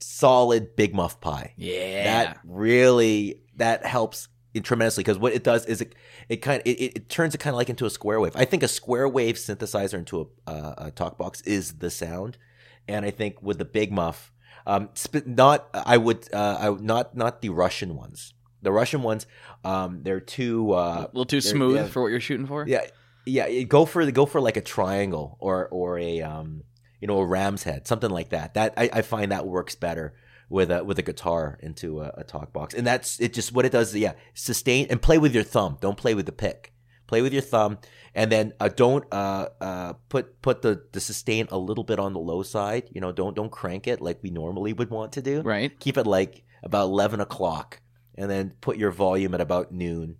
solid 0.00 0.76
Big 0.76 0.94
Muff 0.94 1.20
Pi 1.20 1.54
Yeah. 1.56 2.04
that 2.04 2.38
really 2.44 3.43
that 3.56 3.84
helps 3.86 4.28
tremendously 4.62 5.02
because 5.02 5.18
what 5.18 5.32
it 5.32 5.42
does 5.42 5.66
is 5.66 5.80
it 5.80 5.94
it 6.28 6.36
kind 6.36 6.60
of 6.60 6.66
it, 6.66 6.96
it, 6.96 7.08
turns 7.08 7.34
it 7.34 7.38
kind 7.38 7.54
of 7.54 7.58
like 7.58 7.70
into 7.70 7.86
a 7.86 7.90
square 7.90 8.20
wave. 8.20 8.36
I 8.36 8.44
think 8.44 8.62
a 8.62 8.68
square 8.68 9.08
wave 9.08 9.36
synthesizer 9.36 9.94
into 9.94 10.30
a, 10.46 10.50
uh, 10.50 10.74
a 10.78 10.90
talk 10.90 11.18
box 11.18 11.40
is 11.42 11.74
the 11.78 11.90
sound, 11.90 12.38
and 12.86 13.04
I 13.04 13.10
think 13.10 13.42
with 13.42 13.58
the 13.58 13.64
Big 13.64 13.90
Muff, 13.90 14.32
um, 14.66 14.90
not 15.26 15.68
I 15.72 15.96
would 15.96 16.32
uh, 16.32 16.56
I 16.60 16.82
not 16.82 17.16
not 17.16 17.42
the 17.42 17.48
Russian 17.48 17.96
ones. 17.96 18.34
The 18.62 18.72
Russian 18.72 19.02
ones, 19.02 19.26
um, 19.62 20.02
they're 20.04 20.20
too 20.20 20.72
a 20.72 20.76
uh, 20.76 21.00
little 21.12 21.26
too 21.26 21.42
smooth 21.42 21.76
yeah. 21.76 21.86
for 21.86 22.00
what 22.00 22.08
you're 22.08 22.20
shooting 22.20 22.46
for. 22.46 22.66
yeah. 22.66 22.86
yeah, 23.26 23.62
go 23.64 23.84
for 23.84 24.06
the 24.06 24.12
go 24.12 24.24
for 24.24 24.40
like 24.40 24.56
a 24.56 24.62
triangle 24.62 25.36
or 25.40 25.68
or 25.68 25.98
a 25.98 26.22
um 26.22 26.62
you 27.00 27.08
know 27.08 27.18
a 27.18 27.26
ram's 27.26 27.64
head, 27.64 27.86
something 27.86 28.10
like 28.10 28.30
that. 28.30 28.54
That 28.54 28.74
I, 28.76 28.88
I 28.92 29.02
find 29.02 29.32
that 29.32 29.46
works 29.46 29.74
better 29.74 30.14
with 30.48 30.70
a 30.70 30.84
with 30.84 30.98
a 30.98 31.02
guitar 31.02 31.58
into 31.62 32.00
a, 32.00 32.12
a 32.18 32.24
talk 32.24 32.52
box, 32.52 32.74
and 32.74 32.86
that's 32.86 33.20
it. 33.20 33.32
Just 33.32 33.52
what 33.52 33.64
it 33.64 33.72
does, 33.72 33.94
yeah, 33.94 34.12
sustain 34.34 34.86
and 34.90 35.00
play 35.00 35.18
with 35.18 35.34
your 35.34 35.44
thumb. 35.44 35.78
Don't 35.80 35.96
play 35.96 36.14
with 36.14 36.26
the 36.26 36.32
pick. 36.32 36.72
Play 37.06 37.20
with 37.20 37.34
your 37.34 37.42
thumb, 37.42 37.78
and 38.14 38.32
then 38.32 38.54
uh, 38.60 38.68
don't 38.68 39.04
uh, 39.12 39.48
uh, 39.60 39.92
put 40.08 40.40
put 40.40 40.62
the, 40.62 40.84
the 40.92 41.00
sustain 41.00 41.46
a 41.50 41.58
little 41.58 41.84
bit 41.84 41.98
on 41.98 42.14
the 42.14 42.18
low 42.18 42.42
side. 42.42 42.88
You 42.92 43.02
know, 43.02 43.12
don't 43.12 43.36
don't 43.36 43.52
crank 43.52 43.86
it 43.86 44.00
like 44.00 44.22
we 44.22 44.30
normally 44.30 44.72
would 44.72 44.88
want 44.88 45.12
to 45.12 45.22
do. 45.22 45.42
Right. 45.42 45.78
Keep 45.80 45.98
it 45.98 46.06
like 46.06 46.44
about 46.62 46.84
eleven 46.84 47.20
o'clock, 47.20 47.80
and 48.14 48.30
then 48.30 48.54
put 48.62 48.78
your 48.78 48.90
volume 48.90 49.34
at 49.34 49.42
about 49.42 49.70
noon, 49.70 50.16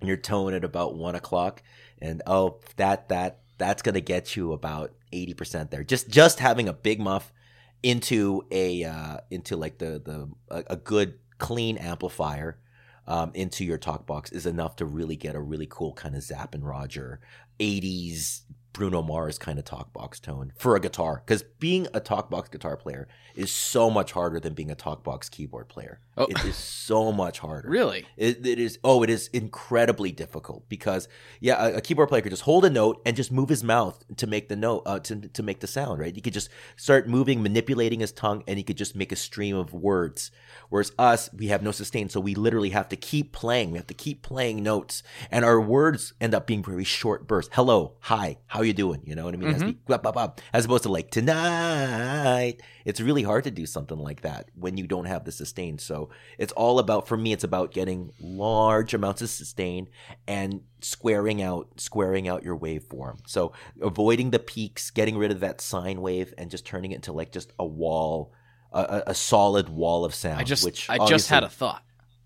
and 0.00 0.08
your 0.08 0.16
tone 0.16 0.54
at 0.54 0.64
about 0.64 0.96
one 0.96 1.14
o'clock, 1.14 1.62
and 2.00 2.22
oh, 2.26 2.60
that 2.76 3.10
that 3.10 3.40
that's 3.58 3.82
gonna 3.82 4.00
get 4.00 4.34
you 4.34 4.52
about 4.52 4.94
eighty 5.12 5.34
percent 5.34 5.70
there. 5.70 5.84
Just 5.84 6.08
just 6.08 6.38
having 6.40 6.66
a 6.66 6.72
big 6.72 6.98
muff 6.98 7.30
into 7.82 8.44
a 8.50 8.84
uh, 8.84 9.18
into 9.30 9.56
like 9.56 9.78
the 9.78 10.00
the 10.04 10.64
a, 10.68 10.76
good 10.76 11.14
clean 11.38 11.76
amplifier 11.78 12.58
um, 13.06 13.30
into 13.34 13.64
your 13.64 13.78
talk 13.78 14.06
box 14.06 14.30
is 14.30 14.46
enough 14.46 14.76
to 14.76 14.84
really 14.84 15.16
get 15.16 15.34
a 15.34 15.40
really 15.40 15.66
cool 15.68 15.92
kind 15.94 16.14
of 16.14 16.22
Zapp 16.22 16.54
and 16.54 16.66
Roger 16.66 17.20
80s 17.58 18.42
Bruno 18.72 19.02
Mars 19.02 19.38
kind 19.38 19.58
of 19.58 19.64
talk 19.64 19.92
box 19.92 20.20
tone 20.20 20.52
for 20.56 20.76
a 20.76 20.80
guitar. 20.80 21.22
Because 21.24 21.42
being 21.42 21.88
a 21.92 22.00
talk 22.00 22.30
box 22.30 22.48
guitar 22.48 22.76
player 22.76 23.08
is 23.34 23.50
so 23.50 23.90
much 23.90 24.12
harder 24.12 24.38
than 24.38 24.54
being 24.54 24.70
a 24.70 24.74
talk 24.74 25.02
box 25.02 25.28
keyboard 25.28 25.68
player. 25.68 26.00
Oh. 26.20 26.26
It 26.28 26.44
is 26.44 26.54
so 26.54 27.12
much 27.12 27.38
harder. 27.38 27.66
Really? 27.70 28.04
It, 28.18 28.46
it 28.46 28.58
is. 28.58 28.78
Oh, 28.84 29.02
it 29.02 29.08
is 29.08 29.28
incredibly 29.28 30.12
difficult 30.12 30.68
because 30.68 31.08
yeah, 31.40 31.68
a, 31.68 31.76
a 31.76 31.80
keyboard 31.80 32.10
player 32.10 32.20
could 32.20 32.30
just 32.30 32.42
hold 32.42 32.66
a 32.66 32.70
note 32.70 33.00
and 33.06 33.16
just 33.16 33.32
move 33.32 33.48
his 33.48 33.64
mouth 33.64 34.04
to 34.18 34.26
make 34.26 34.50
the 34.50 34.56
note 34.56 34.82
uh, 34.84 34.98
to 34.98 35.16
to 35.16 35.42
make 35.42 35.60
the 35.60 35.66
sound. 35.66 35.98
Right? 35.98 36.14
He 36.14 36.20
could 36.20 36.34
just 36.34 36.50
start 36.76 37.08
moving, 37.08 37.42
manipulating 37.42 38.00
his 38.00 38.12
tongue, 38.12 38.44
and 38.46 38.58
he 38.58 38.62
could 38.62 38.76
just 38.76 38.94
make 38.94 39.12
a 39.12 39.16
stream 39.16 39.56
of 39.56 39.72
words. 39.72 40.30
Whereas 40.68 40.92
us, 40.98 41.30
we 41.32 41.46
have 41.46 41.62
no 41.62 41.72
sustain, 41.72 42.10
so 42.10 42.20
we 42.20 42.34
literally 42.34 42.70
have 42.70 42.90
to 42.90 42.96
keep 42.96 43.32
playing. 43.32 43.70
We 43.70 43.78
have 43.78 43.86
to 43.86 43.94
keep 43.94 44.22
playing 44.22 44.62
notes, 44.62 45.02
and 45.30 45.42
our 45.42 45.60
words 45.60 46.12
end 46.20 46.34
up 46.34 46.46
being 46.46 46.62
very 46.62 46.84
short 46.84 47.26
bursts. 47.26 47.50
Hello, 47.54 47.96
hi, 48.00 48.36
how 48.46 48.60
you 48.60 48.74
doing? 48.74 49.00
You 49.04 49.14
know 49.14 49.24
what 49.24 49.32
I 49.32 49.38
mean? 49.38 49.48
It 49.48 49.52
has 49.52 49.62
to 49.62 49.68
be 49.68 49.78
blah, 49.86 49.96
blah, 49.96 50.12
blah, 50.12 50.32
as 50.52 50.66
opposed 50.66 50.82
to 50.82 50.90
like 50.90 51.10
tonight. 51.10 52.58
It's 52.84 53.00
really 53.00 53.22
hard 53.22 53.44
to 53.44 53.50
do 53.50 53.64
something 53.64 53.98
like 53.98 54.20
that 54.20 54.50
when 54.54 54.76
you 54.76 54.86
don't 54.86 55.06
have 55.06 55.24
the 55.24 55.32
sustain. 55.32 55.78
So 55.78 56.09
it's 56.38 56.52
all 56.52 56.78
about 56.78 57.08
for 57.08 57.16
me. 57.16 57.32
It's 57.32 57.44
about 57.44 57.72
getting 57.72 58.12
large 58.20 58.94
amounts 58.94 59.22
of 59.22 59.30
sustain 59.30 59.88
and 60.26 60.62
squaring 60.80 61.42
out 61.42 61.68
squaring 61.80 62.28
out 62.28 62.42
your 62.42 62.58
waveform. 62.58 63.20
So 63.26 63.52
avoiding 63.80 64.30
the 64.30 64.38
peaks, 64.38 64.90
getting 64.90 65.16
rid 65.16 65.30
of 65.30 65.40
that 65.40 65.60
sine 65.60 66.00
wave, 66.00 66.34
and 66.38 66.50
just 66.50 66.66
turning 66.66 66.92
it 66.92 66.96
into 66.96 67.12
like 67.12 67.32
just 67.32 67.52
a 67.58 67.66
wall, 67.66 68.32
a, 68.72 69.02
a, 69.08 69.14
solid 69.14 69.68
wall 69.68 70.04
of 70.04 70.14
sound. 70.14 70.40
I 70.40 70.44
just 70.44 70.64
which 70.64 70.88
I 70.88 71.06
just 71.06 71.28
had 71.28 71.44
a 71.44 71.48
thought. 71.48 71.82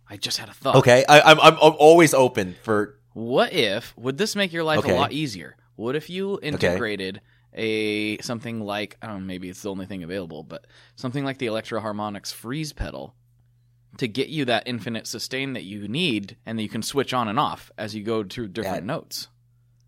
I 0.08 0.16
just 0.16 0.38
had 0.38 0.48
a 0.48 0.54
thought. 0.54 0.76
okay. 0.76 1.04
I, 1.08 1.20
I'm 1.20 1.40
I'm 1.40 1.54
I'm 1.54 1.74
always 1.78 2.14
open 2.14 2.56
for 2.62 2.98
What 3.14 3.52
if 3.52 3.96
would 3.96 4.18
this 4.18 4.36
make 4.36 4.52
your 4.52 4.64
life 4.64 4.80
Okay. 4.80 4.92
a 4.92 4.96
lot 4.96 5.12
easier? 5.12 5.56
What 5.76 5.96
if 5.96 6.08
you 6.08 6.38
integrated 6.42 7.20
a 7.54 8.18
something 8.18 8.60
like 8.60 8.96
I 9.00 9.06
don't 9.06 9.20
know, 9.20 9.26
maybe 9.26 9.48
it's 9.48 9.62
the 9.62 9.70
only 9.70 9.86
thing 9.86 10.02
available, 10.02 10.42
but 10.42 10.66
something 10.96 11.24
like 11.24 11.38
the 11.38 11.46
Electro 11.46 11.80
Harmonix 11.80 12.32
freeze 12.32 12.72
pedal 12.72 13.14
to 13.98 14.08
get 14.08 14.28
you 14.28 14.44
that 14.46 14.64
infinite 14.66 15.06
sustain 15.06 15.52
that 15.54 15.64
you 15.64 15.88
need 15.88 16.36
and 16.46 16.58
that 16.58 16.62
you 16.62 16.68
can 16.68 16.82
switch 16.82 17.12
on 17.14 17.28
and 17.28 17.38
off 17.38 17.70
as 17.78 17.94
you 17.94 18.02
go 18.02 18.24
through 18.24 18.48
different 18.48 18.86
That- 18.86 18.92
notes. 18.92 19.28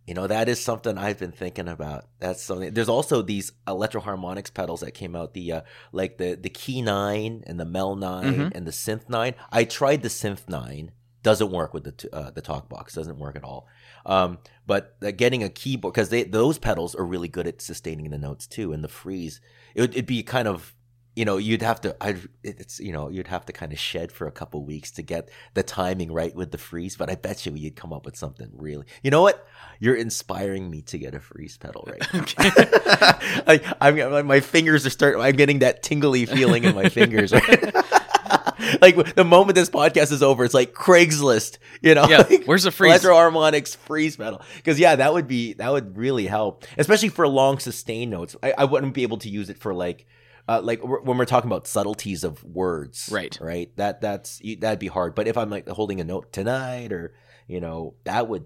You 0.07 0.14
know, 0.14 0.29
that 0.29 0.49
is 0.49 0.62
something 0.62 0.97
I've 0.97 1.19
been 1.19 1.33
thinking 1.33 1.66
about. 1.66 2.05
That's 2.21 2.40
something. 2.40 2.73
There's 2.73 2.88
also 2.88 3.23
these 3.23 3.51
electro 3.66 4.01
harmonix 4.01 4.55
pedals 4.55 4.79
that 4.83 4.92
came 4.92 5.16
out, 5.16 5.35
the 5.35 5.51
uh, 5.51 5.61
like 5.90 6.16
the 6.19 6.37
the 6.40 6.49
Key 6.49 6.81
Nine 6.81 7.42
and 7.45 7.59
the 7.59 7.64
Mel 7.64 7.97
9 7.97 8.33
Mhm. 8.35 8.53
and 8.55 8.64
the 8.64 8.71
Synth 8.71 9.09
Nine. 9.09 9.35
I 9.51 9.64
tried 9.64 10.03
the 10.03 10.09
Synth 10.09 10.49
Nine, 10.49 10.92
doesn't 11.25 11.51
work 11.51 11.75
with 11.75 11.83
the 11.83 11.90
t- 11.90 12.09
uh, 12.12 12.31
the 12.31 12.40
talk 12.40 12.69
box, 12.69 12.95
doesn't 12.95 13.19
work 13.19 13.35
at 13.35 13.42
all. 13.42 13.66
Um, 14.05 14.38
but 14.64 14.95
uh, 15.03 15.11
getting 15.11 15.42
a 15.42 15.49
keyboard 15.49 15.92
because 15.95 16.11
they 16.11 16.23
those 16.23 16.59
pedals 16.61 16.95
are 16.95 17.05
really 17.05 17.27
good 17.27 17.49
at 17.49 17.61
sustaining 17.61 18.09
the 18.11 18.19
notes 18.19 18.47
too. 18.47 18.73
And 18.73 18.85
the 18.85 18.88
freeze, 18.88 19.40
it 19.75 19.81
would 19.81 19.90
it'd 19.90 20.07
be 20.07 20.23
kind 20.23 20.47
of 20.47 20.76
you 21.16 21.24
know 21.24 21.38
you'd 21.38 21.62
have 21.62 21.81
to 21.81 21.96
I 22.00 22.16
it's 22.44 22.79
you 22.79 22.92
know 22.92 23.09
you'd 23.09 23.26
have 23.26 23.46
to 23.46 23.52
kind 23.52 23.72
of 23.72 23.79
shed 23.79 24.12
for 24.12 24.26
a 24.29 24.31
couple 24.31 24.62
weeks 24.64 24.90
to 24.92 25.02
get 25.02 25.31
the 25.55 25.62
timing 25.64 26.12
right 26.12 26.35
with 26.35 26.52
the 26.52 26.59
freeze. 26.59 26.94
But 26.96 27.11
I 27.11 27.14
bet 27.16 27.44
you 27.46 27.52
you'd 27.55 27.74
come 27.74 27.92
up 27.92 28.05
with 28.05 28.16
something 28.16 28.50
really. 28.52 28.85
You 29.02 29.11
know 29.11 29.22
what? 29.22 29.46
You're 29.81 29.96
inspiring 29.96 30.70
me 30.70 30.83
to 30.83 30.98
get 30.98 31.14
a 31.14 31.20
freeze 31.20 31.57
pedal 31.57 31.88
right 31.90 32.02
now. 32.12 33.42
like 33.46 33.64
I'm 33.81 33.96
my- 33.96 34.22
my 34.22 34.40
fingers 34.40 34.87
are 34.87 34.90
starting. 34.90 35.20
I'm 35.20 35.37
getting 35.37 35.61
that 35.61 35.83
tingly 35.83 36.26
feeling 36.26 36.64
in 36.64 36.74
my 36.74 36.88
fingers. 36.90 37.33
Right? 37.33 37.74
like 38.81 39.14
the 39.14 39.24
moment 39.24 39.55
this 39.55 39.70
podcast 39.70 40.12
is 40.12 40.22
over, 40.22 40.44
it's 40.44 40.55
like 40.55 40.74
Craigslist. 40.74 41.59
You 41.81 41.94
know, 41.94 42.07
Yeah, 42.09 42.18
Like, 42.29 42.44
where's 42.44 42.64
the 42.64 42.70
freeze? 42.70 42.90
Electro 43.05 43.14
Harmonix 43.14 43.76
freeze 43.76 44.16
pedal. 44.16 44.42
Because 44.57 44.79
yeah, 44.79 44.96
that 44.96 45.12
would 45.12 45.29
be 45.29 45.55
that 45.55 45.70
would 45.72 45.96
really 45.96 46.26
help, 46.26 46.64
especially 46.76 47.09
for 47.09 47.26
long 47.29 47.59
sustain 47.59 48.11
notes. 48.11 48.37
I, 48.42 48.52
I 48.59 48.64
wouldn't 48.64 48.94
be 48.94 49.02
able 49.02 49.18
to 49.18 49.29
use 49.31 49.48
it 49.50 49.59
for 49.59 49.72
like. 49.74 50.07
Uh, 50.48 50.61
like 50.62 50.80
w- 50.80 51.02
when 51.02 51.18
we're 51.18 51.24
talking 51.24 51.50
about 51.50 51.66
subtleties 51.66 52.22
of 52.22 52.44
words, 52.44 53.09
Right. 53.11 53.37
Right. 53.40 53.74
That 53.76 54.00
that's 54.00 54.40
that'd 54.61 54.78
be 54.78 54.87
hard. 54.87 55.14
But 55.14 55.26
if 55.26 55.37
I'm 55.37 55.50
like 55.50 55.68
holding 55.68 56.00
a 56.00 56.04
note 56.04 56.32
tonight, 56.32 56.92
or 56.92 57.14
you 57.48 57.61
know, 57.61 57.94
that 58.04 58.28
would 58.28 58.44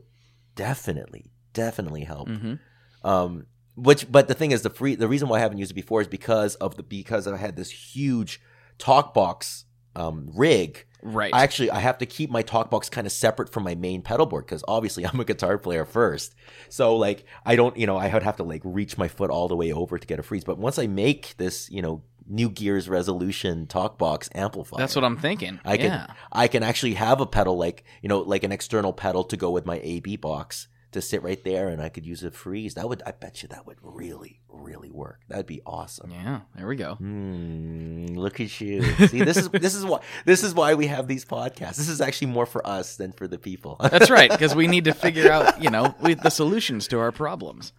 definitely, 0.55 1.31
definitely 1.53 2.05
help. 2.05 2.29
hmm 2.29 2.55
Um, 3.03 3.47
which, 3.77 4.11
but 4.13 4.29
the 4.29 4.35
thing 4.35 4.51
is, 4.51 4.63
the 4.63 4.71
free 4.71 4.95
the 4.95 5.09
reason 5.09 5.29
why 5.29 5.39
I 5.39 5.41
haven't 5.41 5.59
used 5.59 5.71
it 5.71 5.75
before 5.75 6.01
is 6.01 6.09
because 6.09 6.55
of 6.57 6.77
the 6.77 6.83
because 6.83 7.27
I 7.27 7.37
had 7.37 7.57
this 7.57 7.71
huge 7.71 8.41
talk 8.79 9.15
box 9.15 9.65
um, 9.97 10.29
rig. 10.35 10.87
Right. 11.03 11.33
I 11.35 11.43
actually 11.43 11.71
I 11.71 11.81
have 11.81 11.99
to 11.99 12.07
keep 12.07 12.31
my 12.31 12.43
talk 12.43 12.71
box 12.71 12.89
kind 12.89 13.07
of 13.07 13.13
separate 13.13 13.53
from 13.53 13.65
my 13.65 13.75
main 13.75 14.03
pedal 14.03 14.27
board 14.27 14.47
because 14.47 14.65
obviously 14.69 15.07
I'm 15.07 15.21
a 15.21 15.25
guitar 15.25 15.59
player 15.59 15.85
first. 15.85 16.35
So 16.69 16.97
like 16.97 17.25
I 17.45 17.57
don't 17.57 17.77
you 17.77 17.87
know 17.87 17.97
I 17.97 18.13
would 18.13 18.23
have 18.23 18.37
to 18.37 18.43
like 18.43 18.63
reach 18.65 18.99
my 18.99 19.09
foot 19.09 19.31
all 19.31 19.49
the 19.49 19.57
way 19.57 19.73
over 19.73 19.99
to 19.99 20.07
get 20.07 20.19
a 20.19 20.23
freeze. 20.23 20.45
But 20.45 20.59
once 20.59 20.79
I 20.79 20.87
make 20.87 21.37
this 21.37 21.71
you 21.71 21.83
know 21.83 22.03
new 22.27 22.49
gears 22.49 22.89
resolution 22.89 23.67
talk 23.67 23.99
box 23.99 24.29
amplifier, 24.35 24.79
That's 24.79 24.95
what 24.95 25.05
I'm 25.05 25.17
thinking. 25.17 25.61
I 25.65 25.77
can 25.77 25.87
yeah. 25.87 26.07
I 26.33 26.49
can 26.49 26.63
actually 26.63 26.95
have 26.95 27.21
a 27.21 27.27
pedal 27.27 27.57
like 27.57 27.85
you 28.03 28.09
know 28.09 28.21
like 28.21 28.45
an 28.45 28.53
external 28.53 28.93
pedal 28.93 29.25
to 29.25 29.37
go 29.37 29.51
with 29.51 29.67
my 29.67 29.81
AB 29.83 30.17
box 30.17 30.69
to 30.93 31.01
sit 31.01 31.23
right 31.23 31.43
there, 31.45 31.69
and 31.69 31.81
I 31.81 31.89
could 31.89 32.05
use 32.07 32.23
a 32.23 32.31
freeze. 32.31 32.75
That 32.75 32.89
would 32.89 33.03
I 33.07 33.13
bet 33.13 33.43
you 33.43 33.49
that 33.49 33.67
would 33.67 33.79
really 33.83 34.41
really 34.49 34.91
work. 34.91 35.21
That'd 35.29 35.47
be 35.47 35.63
awesome. 35.65 36.11
Yeah. 36.11 36.41
There 36.57 36.67
we 36.67 36.77
go. 36.77 36.95
Hmm, 36.97 38.07
look 38.07 38.41
at 38.41 38.61
you. 38.61 38.83
See, 39.07 39.23
this 39.23 39.37
is 39.37 39.49
this 39.53 39.75
is 39.75 39.85
why 39.85 40.01
this 40.25 40.43
is 40.43 40.55
why 40.55 40.75
we 40.75 40.87
have 40.87 41.07
these 41.09 41.25
podcasts. 41.25 41.77
This 41.77 41.89
is 41.89 42.01
actually 42.01 42.29
more 42.29 42.47
for 42.47 42.67
us 42.67 42.97
than 42.97 43.13
for 43.13 43.27
the 43.27 43.39
people. 43.39 43.77
That's 43.81 44.11
right, 44.11 44.31
because 44.31 44.55
we 44.55 44.67
need 44.67 44.85
to 44.85 44.95
figure 44.95 45.31
out, 45.31 45.63
you 45.63 45.71
know, 45.71 45.95
we, 46.01 46.15
the 46.15 46.31
solutions 46.31 46.89
to 46.89 46.99
our 46.99 47.13
problems. 47.13 47.73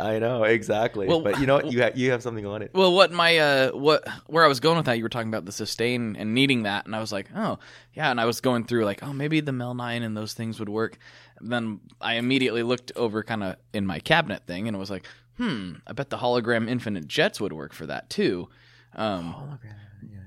I 0.00 0.20
know 0.20 0.44
exactly. 0.44 1.08
Well- 1.08 1.22
but 1.22 1.40
you 1.40 1.46
know 1.46 1.56
what? 1.56 1.72
You 1.72 1.82
have 1.82 1.98
you 1.98 2.12
have 2.12 2.22
something 2.22 2.46
on 2.46 2.62
it. 2.62 2.70
Well, 2.72 2.94
what 2.94 3.10
my 3.12 3.38
uh, 3.38 3.70
what 3.72 4.06
where 4.26 4.44
I 4.44 4.48
was 4.48 4.60
going 4.60 4.76
with 4.76 4.86
that, 4.86 4.96
you 4.96 5.02
were 5.02 5.08
talking 5.08 5.28
about 5.28 5.44
the 5.44 5.52
sustain 5.52 6.16
and 6.16 6.34
needing 6.34 6.62
that, 6.62 6.86
and 6.86 6.94
I 6.94 7.00
was 7.00 7.12
like, 7.12 7.26
oh 7.34 7.58
yeah, 7.94 8.10
and 8.10 8.20
I 8.20 8.24
was 8.24 8.40
going 8.40 8.64
through 8.64 8.84
like, 8.84 9.02
oh 9.02 9.12
maybe 9.12 9.40
the 9.40 9.52
Mel 9.52 9.74
Nine 9.74 10.02
and 10.02 10.16
those 10.16 10.34
things 10.34 10.60
would 10.60 10.68
work. 10.68 10.98
And 11.40 11.52
then 11.52 11.80
I 12.00 12.14
immediately 12.14 12.62
looked 12.62 12.92
over 12.96 13.22
kind 13.22 13.42
of 13.44 13.56
in 13.72 13.86
my 13.86 13.98
cabinet 14.00 14.46
thing, 14.46 14.66
and 14.68 14.76
it 14.76 14.80
was 14.80 14.90
like, 14.90 15.06
hmm, 15.36 15.74
I 15.86 15.92
bet 15.92 16.10
the 16.10 16.18
hologram 16.18 16.68
Infinite 16.68 17.06
Jets 17.06 17.40
would 17.40 17.52
work 17.52 17.72
for 17.72 17.86
that 17.86 18.10
too. 18.10 18.48
Um, 18.94 19.58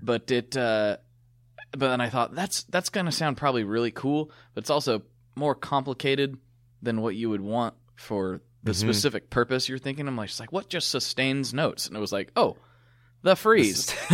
but 0.01 0.31
it, 0.31 0.55
uh, 0.55 0.97
but 1.71 1.87
then 1.89 2.01
I 2.01 2.09
thought 2.09 2.33
that's 2.35 2.63
that's 2.63 2.89
gonna 2.89 3.11
sound 3.11 3.37
probably 3.37 3.63
really 3.63 3.91
cool, 3.91 4.31
but 4.53 4.63
it's 4.63 4.69
also 4.69 5.01
more 5.35 5.55
complicated 5.55 6.37
than 6.81 7.01
what 7.01 7.15
you 7.15 7.29
would 7.29 7.41
want 7.41 7.73
for 7.95 8.41
the 8.63 8.71
Mhm. 8.71 8.75
specific 8.75 9.29
purpose 9.29 9.67
you're 9.69 9.77
thinking. 9.79 10.07
I'm 10.07 10.15
like, 10.17 10.27
just 10.29 10.39
like 10.39 10.51
what 10.51 10.69
just 10.69 10.89
sustains 10.89 11.53
notes, 11.53 11.87
and 11.87 11.95
it 11.95 11.99
was 11.99 12.11
like, 12.11 12.31
oh, 12.35 12.57
the 13.21 13.35
freeze. 13.35 13.93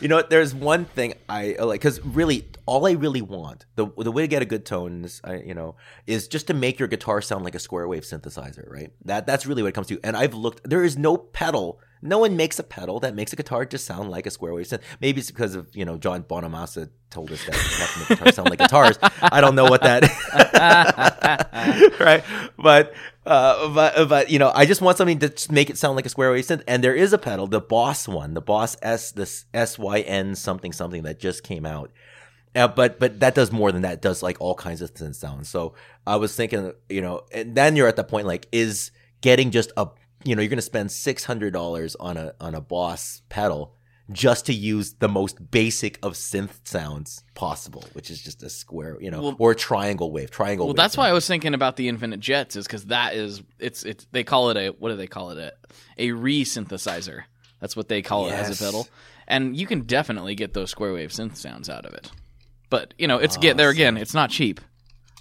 you 0.00 0.08
know 0.08 0.16
what? 0.16 0.30
There's 0.30 0.54
one 0.54 0.84
thing 0.84 1.14
I 1.28 1.54
uh, 1.58 1.66
like 1.66 1.80
because 1.80 2.04
really, 2.04 2.46
all 2.66 2.86
I 2.86 2.92
really 2.92 3.22
want 3.22 3.66
the 3.76 3.86
the 3.98 4.12
way 4.12 4.22
to 4.22 4.28
get 4.28 4.42
a 4.42 4.46
good 4.46 4.64
tone 4.64 5.04
is, 5.04 5.20
I, 5.24 5.36
you 5.36 5.54
know, 5.54 5.76
is 6.06 6.28
just 6.28 6.46
to 6.48 6.54
make 6.54 6.78
your 6.78 6.88
guitar 6.88 7.20
sound 7.20 7.44
like 7.44 7.54
a 7.54 7.58
square 7.58 7.86
wave 7.88 8.02
synthesizer, 8.02 8.70
right? 8.70 8.92
That 9.04 9.26
that's 9.26 9.46
really 9.46 9.62
what 9.62 9.68
it 9.68 9.74
comes 9.74 9.88
to. 9.88 10.00
And 10.04 10.16
I've 10.16 10.34
looked. 10.34 10.68
There 10.68 10.84
is 10.84 10.96
no 10.96 11.16
pedal. 11.16 11.80
No 12.02 12.18
one 12.18 12.34
makes 12.34 12.58
a 12.58 12.62
pedal 12.62 12.98
that 13.00 13.14
makes 13.14 13.32
a 13.34 13.36
guitar 13.36 13.66
just 13.66 13.84
sound 13.84 14.10
like 14.10 14.24
a 14.24 14.30
square 14.30 14.54
wave 14.54 14.66
synth. 14.66 14.80
Maybe 15.00 15.20
it's 15.20 15.30
because 15.30 15.54
of 15.54 15.68
you 15.74 15.84
know 15.84 15.98
Joe 15.98 16.18
Bonamassa 16.20 16.90
told 17.10 17.30
us 17.30 17.44
that 17.44 17.96
make 18.08 18.18
guitars 18.18 18.34
sound 18.36 18.50
like 18.50 18.58
guitars. 18.58 18.98
I 19.22 19.40
don't 19.40 19.54
know 19.54 19.64
what 19.64 19.82
that. 19.82 20.04
right, 22.00 22.24
but 22.56 22.94
uh, 23.30 23.72
but 23.72 24.08
but 24.08 24.30
you 24.30 24.38
know, 24.38 24.50
I 24.54 24.66
just 24.66 24.82
want 24.82 24.98
something 24.98 25.18
to 25.20 25.52
make 25.52 25.70
it 25.70 25.78
sound 25.78 25.96
like 25.96 26.06
a 26.06 26.08
square 26.08 26.32
wave 26.32 26.44
synth. 26.44 26.64
And 26.66 26.82
there 26.82 26.94
is 26.94 27.12
a 27.12 27.18
pedal, 27.18 27.46
the 27.46 27.60
Boss 27.60 28.08
one, 28.08 28.34
the 28.34 28.40
Boss 28.42 28.76
S, 28.82 29.12
this 29.12 29.44
S 29.54 29.78
Y 29.78 30.00
N 30.00 30.34
something 30.34 30.72
something 30.72 31.04
that 31.04 31.20
just 31.20 31.44
came 31.44 31.64
out, 31.64 31.90
Uh, 32.54 32.66
but 32.66 32.98
but 32.98 33.20
that 33.20 33.34
does 33.34 33.52
more 33.52 33.70
than 33.70 33.82
that. 33.82 33.94
It 33.94 34.02
does 34.02 34.22
like 34.22 34.36
all 34.40 34.54
kinds 34.56 34.82
of 34.82 34.92
synth 34.94 35.14
sounds. 35.14 35.48
So 35.48 35.74
I 36.06 36.16
was 36.16 36.34
thinking, 36.34 36.72
you 36.88 37.00
know, 37.00 37.22
and 37.32 37.54
then 37.54 37.76
you're 37.76 37.86
at 37.86 37.96
the 37.96 38.04
point 38.04 38.26
like, 38.26 38.48
is 38.50 38.90
getting 39.20 39.52
just 39.52 39.70
a, 39.76 39.86
you 40.24 40.34
know, 40.34 40.42
you're 40.42 40.50
gonna 40.50 40.62
spend 40.62 40.90
six 40.90 41.24
hundred 41.24 41.52
dollars 41.52 41.94
on 41.96 42.16
a 42.16 42.34
on 42.40 42.54
a 42.56 42.60
Boss 42.60 43.22
pedal 43.28 43.76
just 44.12 44.46
to 44.46 44.52
use 44.54 44.94
the 44.94 45.08
most 45.08 45.50
basic 45.50 45.98
of 46.02 46.14
synth 46.14 46.66
sounds 46.66 47.22
possible, 47.34 47.84
which 47.92 48.10
is 48.10 48.20
just 48.22 48.42
a 48.42 48.50
square, 48.50 48.96
you 49.00 49.10
know, 49.10 49.22
Well- 49.22 49.36
or 49.38 49.52
a 49.52 49.56
triangle 49.56 50.10
wave. 50.12 50.30
Triangle. 50.30 50.66
Well, 50.66 50.72
wave 50.72 50.76
that's 50.78 50.96
why 50.96 51.08
I 51.08 51.12
was 51.12 51.26
thinking 51.26 51.54
about 51.54 51.76
the 51.76 51.88
Infinite 51.88 52.20
Jets, 52.20 52.56
is 52.56 52.66
because 52.66 52.86
that 52.86 53.14
is 53.14 53.42
it's 53.58 53.84
it's 53.84 54.06
they 54.12 54.24
call 54.24 54.50
it 54.50 54.56
a 54.56 54.68
what 54.70 54.90
do 54.90 54.96
they 54.96 55.06
call 55.06 55.30
it 55.30 55.38
a 55.38 55.52
a 55.98 56.12
re-synthesizer. 56.12 57.22
That's 57.60 57.76
what 57.76 57.88
they 57.88 58.02
call 58.02 58.28
it 58.28 58.32
as 58.32 58.60
a 58.60 58.64
pedal, 58.64 58.88
and 59.28 59.56
you 59.56 59.66
can 59.66 59.82
definitely 59.82 60.34
get 60.34 60.54
those 60.54 60.70
square 60.70 60.92
wave 60.94 61.10
synth 61.10 61.36
sounds 61.36 61.68
out 61.68 61.84
of 61.84 61.92
it. 61.92 62.10
But 62.70 62.94
you 62.98 63.06
know, 63.06 63.18
it's 63.18 63.36
get 63.36 63.56
there 63.56 63.70
again. 63.70 63.96
It's 63.96 64.14
not 64.14 64.30
cheap, 64.30 64.60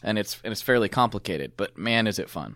and 0.03 0.17
it's 0.17 0.39
and 0.43 0.51
it's 0.51 0.61
fairly 0.61 0.87
complicated. 0.89 1.53
But 1.57 1.77
man, 1.77 2.07
is 2.07 2.17
it 2.17 2.29
fun! 2.29 2.55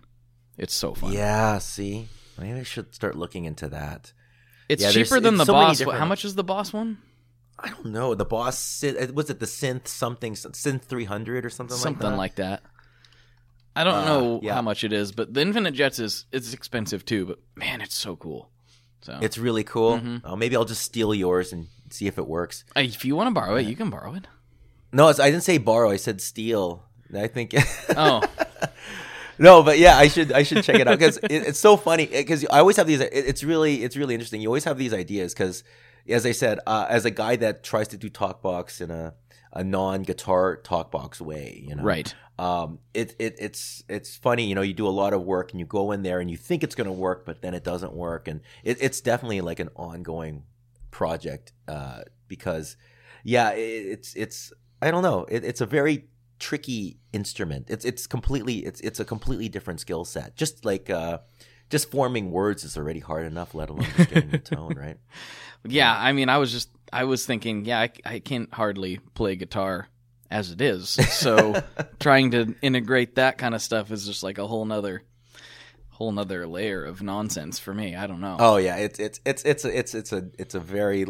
It's 0.56 0.74
so 0.74 0.94
fun. 0.94 1.12
Yeah. 1.12 1.58
See, 1.58 2.08
maybe 2.38 2.58
I 2.58 2.62
should 2.62 2.94
start 2.94 3.14
looking 3.16 3.44
into 3.44 3.68
that. 3.68 4.12
It's 4.68 4.82
Yeah, 4.82 4.90
cheaper 4.90 5.20
than 5.20 5.34
it's 5.34 5.42
the 5.42 5.46
so 5.46 5.52
boss. 5.52 5.78
different- 5.78 5.98
How 6.00 6.06
much 6.06 6.24
is 6.24 6.34
the 6.34 6.44
boss 6.44 6.72
one? 6.72 6.98
I 7.58 7.68
don't 7.68 7.86
know. 7.86 8.14
The 8.14 8.24
boss 8.24 8.82
was 8.82 9.30
it 9.30 9.38
the 9.40 9.46
synth 9.46 9.86
something 9.86 10.34
synth 10.34 10.82
three 10.82 11.04
hundred 11.04 11.46
or 11.46 11.50
something, 11.50 11.76
Something 11.76 12.16
like 12.16 12.34
that. 12.36 12.60
Something 12.60 12.60
like 12.60 12.62
that. 12.62 12.62
I 13.76 13.84
don't 13.84 13.94
Uh, 13.94 14.04
know 14.04 14.40
yeah. 14.42 14.54
how 14.54 14.62
much 14.62 14.84
it 14.84 14.92
is, 14.92 15.12
but 15.12 15.34
the 15.34 15.40
Infinite 15.40 15.72
Jets 15.74 15.98
is 15.98 16.26
it's 16.32 16.52
expensive 16.52 17.04
too. 17.04 17.26
But 17.26 17.38
man, 17.56 17.80
it's 17.80 17.94
so 17.94 18.16
cool. 18.16 18.50
So 19.02 19.18
It's 19.20 19.36
really 19.38 19.64
cool. 19.64 19.98
Mm-hmm. 19.98 20.26
Uh, 20.26 20.34
maybe 20.36 20.56
I'll 20.56 20.64
just 20.64 20.82
steal 20.82 21.14
yours 21.14 21.52
and 21.52 21.66
see 21.90 22.06
if 22.06 22.16
it 22.18 22.26
works. 22.26 22.64
Hey, 22.74 22.86
if 22.86 23.04
you 23.04 23.14
want 23.14 23.28
to 23.28 23.34
borrow 23.34 23.56
it, 23.56 23.66
you 23.66 23.76
can 23.76 23.90
borrow 23.90 24.14
it. 24.14 24.26
No, 24.92 25.08
I 25.08 25.12
didn't 25.30 25.42
say 25.42 25.58
borrow. 25.58 25.90
I 25.90 25.96
said 25.96 26.20
steal. 26.20 26.84
I 27.14 27.26
think. 27.28 27.54
Oh, 27.96 28.22
no, 29.38 29.62
but 29.62 29.78
yeah, 29.78 29.96
I 29.96 30.08
should 30.08 30.32
I 30.32 30.42
should 30.42 30.64
check 30.64 30.76
it 30.76 30.88
out 30.88 30.98
because 30.98 31.18
it, 31.18 31.30
it's 31.30 31.58
so 31.58 31.76
funny 31.76 32.06
because 32.06 32.44
I 32.46 32.58
always 32.60 32.76
have 32.76 32.86
these. 32.86 33.00
It, 33.00 33.12
it's 33.12 33.44
really 33.44 33.82
it's 33.82 33.96
really 33.96 34.14
interesting. 34.14 34.40
You 34.40 34.48
always 34.48 34.64
have 34.64 34.78
these 34.78 34.94
ideas 34.94 35.34
because, 35.34 35.64
as 36.08 36.26
I 36.26 36.32
said, 36.32 36.60
uh, 36.66 36.86
as 36.88 37.04
a 37.04 37.10
guy 37.10 37.36
that 37.36 37.62
tries 37.62 37.88
to 37.88 37.96
do 37.96 38.08
talk 38.08 38.42
box 38.42 38.80
in 38.80 38.90
a 38.90 39.14
a 39.54 39.62
non 39.62 40.02
guitar 40.02 40.56
talk 40.56 40.90
box 40.90 41.20
way, 41.20 41.64
you 41.66 41.74
know, 41.76 41.84
right. 41.84 42.14
um, 42.38 42.80
it, 42.92 43.14
it 43.18 43.36
it's 43.38 43.84
it's 43.88 44.16
funny, 44.16 44.46
you 44.46 44.54
know, 44.54 44.62
you 44.62 44.74
do 44.74 44.86
a 44.86 44.90
lot 44.90 45.12
of 45.12 45.22
work 45.22 45.52
and 45.52 45.60
you 45.60 45.66
go 45.66 45.92
in 45.92 46.02
there 46.02 46.18
and 46.18 46.30
you 46.30 46.36
think 46.36 46.64
it's 46.64 46.74
going 46.74 46.88
to 46.88 46.92
work, 46.92 47.24
but 47.24 47.40
then 47.40 47.54
it 47.54 47.62
doesn't 47.62 47.94
work, 47.94 48.26
and 48.26 48.40
it, 48.64 48.78
it's 48.80 49.00
definitely 49.00 49.40
like 49.40 49.60
an 49.60 49.70
ongoing 49.76 50.42
project 50.90 51.52
uh, 51.68 52.02
because, 52.26 52.76
yeah, 53.22 53.50
it, 53.50 53.86
it's 53.86 54.14
it's 54.14 54.52
I 54.82 54.90
don't 54.90 55.02
know, 55.02 55.24
it, 55.28 55.44
it's 55.44 55.60
a 55.60 55.66
very 55.66 56.08
tricky 56.44 56.98
instrument. 57.14 57.70
It's 57.70 57.86
it's 57.86 58.06
completely 58.06 58.66
it's 58.66 58.78
it's 58.82 59.00
a 59.00 59.04
completely 59.04 59.48
different 59.48 59.80
skill 59.80 60.04
set. 60.04 60.36
Just 60.36 60.62
like 60.62 60.90
uh, 60.90 61.18
just 61.70 61.90
forming 61.90 62.30
words 62.30 62.64
is 62.64 62.76
already 62.76 63.00
hard 63.00 63.24
enough, 63.24 63.54
let 63.54 63.70
alone 63.70 63.86
just 63.96 64.10
getting 64.10 64.30
the 64.30 64.38
tone 64.38 64.74
right. 64.76 64.98
Yeah, 65.66 65.96
I 65.98 66.12
mean, 66.12 66.28
I 66.28 66.36
was 66.36 66.52
just 66.52 66.68
I 66.92 67.04
was 67.04 67.24
thinking, 67.24 67.64
yeah, 67.64 67.80
I, 67.80 67.90
I 68.04 68.18
can't 68.18 68.52
hardly 68.52 68.98
play 69.14 69.34
guitar 69.34 69.88
as 70.30 70.50
it 70.50 70.60
is, 70.60 70.90
so 70.90 71.62
trying 71.98 72.32
to 72.32 72.54
integrate 72.60 73.14
that 73.14 73.38
kind 73.38 73.54
of 73.54 73.62
stuff 73.62 73.90
is 73.90 74.04
just 74.04 74.22
like 74.22 74.36
a 74.36 74.46
whole 74.46 74.66
nother 74.66 75.04
whole 75.88 76.12
nother 76.12 76.46
layer 76.46 76.84
of 76.84 77.00
nonsense 77.00 77.58
for 77.58 77.72
me. 77.72 77.96
I 77.96 78.06
don't 78.06 78.20
know. 78.20 78.36
Oh 78.38 78.58
yeah, 78.58 78.76
it's 78.76 78.98
it's 78.98 79.20
it's 79.24 79.42
it's 79.46 79.64
a, 79.64 79.78
it's 79.78 79.94
it's 79.94 80.12
a 80.12 80.28
it's 80.38 80.54
a 80.54 80.60
very 80.60 81.06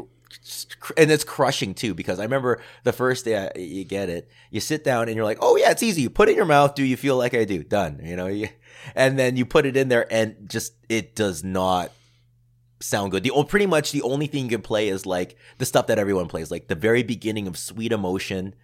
and 0.97 1.11
it's 1.11 1.25
crushing 1.25 1.75
too 1.75 1.95
because 1.95 2.18
I 2.18 2.25
remember 2.25 2.61
the 2.85 2.93
first 2.93 3.25
day 3.25 3.37
I, 3.55 3.59
you 3.59 3.85
get 3.85 4.09
it, 4.09 4.29
you 4.51 4.61
sit 4.61 4.85
down 4.85 5.09
and 5.09 5.16
you're 5.16 5.25
like, 5.25 5.39
oh 5.41 5.57
yeah, 5.57 5.70
it's 5.70 5.83
easy. 5.83 6.03
You 6.03 6.11
put 6.11 6.29
it 6.29 6.33
in 6.33 6.37
your 6.37 6.47
mouth. 6.47 6.75
Do 6.75 6.85
you 6.85 6.97
feel 6.97 7.16
like 7.16 7.35
I 7.35 7.45
do? 7.45 7.62
Done. 7.62 8.01
You 8.03 8.16
know, 8.16 8.27
you, 8.27 8.49
and 8.95 9.18
then 9.18 9.37
you 9.37 9.47
put 9.47 9.66
it 9.66 9.77
in 9.77 9.89
there 9.89 10.07
and 10.12 10.37
just 10.49 10.75
it 10.89 11.14
does 11.14 11.43
not 11.45 11.91
sound 12.81 13.12
good. 13.12 13.22
The 13.22 13.31
o- 13.31 13.45
pretty 13.45 13.66
much 13.66 13.93
the 13.93 14.03
only 14.03 14.27
thing 14.27 14.45
you 14.45 14.51
can 14.51 14.62
play 14.62 14.89
is 14.89 15.07
like 15.07 15.37
the 15.59 15.66
stuff 15.66 15.87
that 15.87 15.99
everyone 15.99 16.29
plays, 16.29 16.51
like 16.51 16.68
the 16.68 16.75
very 16.75 17.03
beginning 17.03 17.47
of 17.47 17.57
Sweet 17.57 17.93
Emotion, 17.93 18.55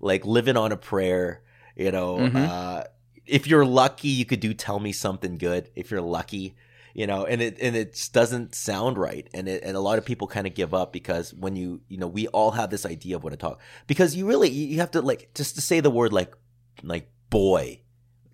like 0.00 0.24
Living 0.26 0.56
on 0.56 0.72
a 0.72 0.76
Prayer. 0.76 1.42
You 1.76 1.90
know, 1.92 2.18
Mhm. 2.18 2.48
uh, 2.48 2.84
if 3.26 3.46
you're 3.46 3.64
lucky, 3.64 4.08
you 4.08 4.24
could 4.26 4.40
do 4.40 4.52
Tell 4.52 4.80
Me 4.80 4.92
Something 4.92 5.38
Good. 5.38 5.70
If 5.76 5.90
you're 5.90 6.00
lucky, 6.02 6.56
you 6.94 7.06
know, 7.06 7.24
and 7.24 7.40
it 7.42 7.58
and 7.60 7.76
it 7.76 8.08
doesn't 8.12 8.54
sound 8.54 8.98
right, 8.98 9.28
and 9.34 9.48
it, 9.48 9.62
and 9.62 9.76
a 9.76 9.80
lot 9.80 9.98
of 9.98 10.04
people 10.04 10.26
kind 10.26 10.46
of 10.46 10.54
give 10.54 10.74
up 10.74 10.92
because 10.92 11.32
when 11.34 11.56
you 11.56 11.80
you 11.88 11.98
know 11.98 12.06
we 12.08 12.26
all 12.28 12.50
have 12.52 12.70
this 12.70 12.84
idea 12.86 13.16
of 13.16 13.22
what 13.24 13.30
to 13.30 13.36
talk 13.36 13.60
because 13.86 14.14
you 14.16 14.26
really 14.26 14.48
you 14.50 14.78
have 14.80 14.90
to 14.92 15.00
like 15.02 15.30
just 15.34 15.54
to 15.54 15.60
say 15.60 15.80
the 15.80 15.90
word 15.90 16.12
like 16.12 16.34
like 16.82 17.10
boy 17.30 17.80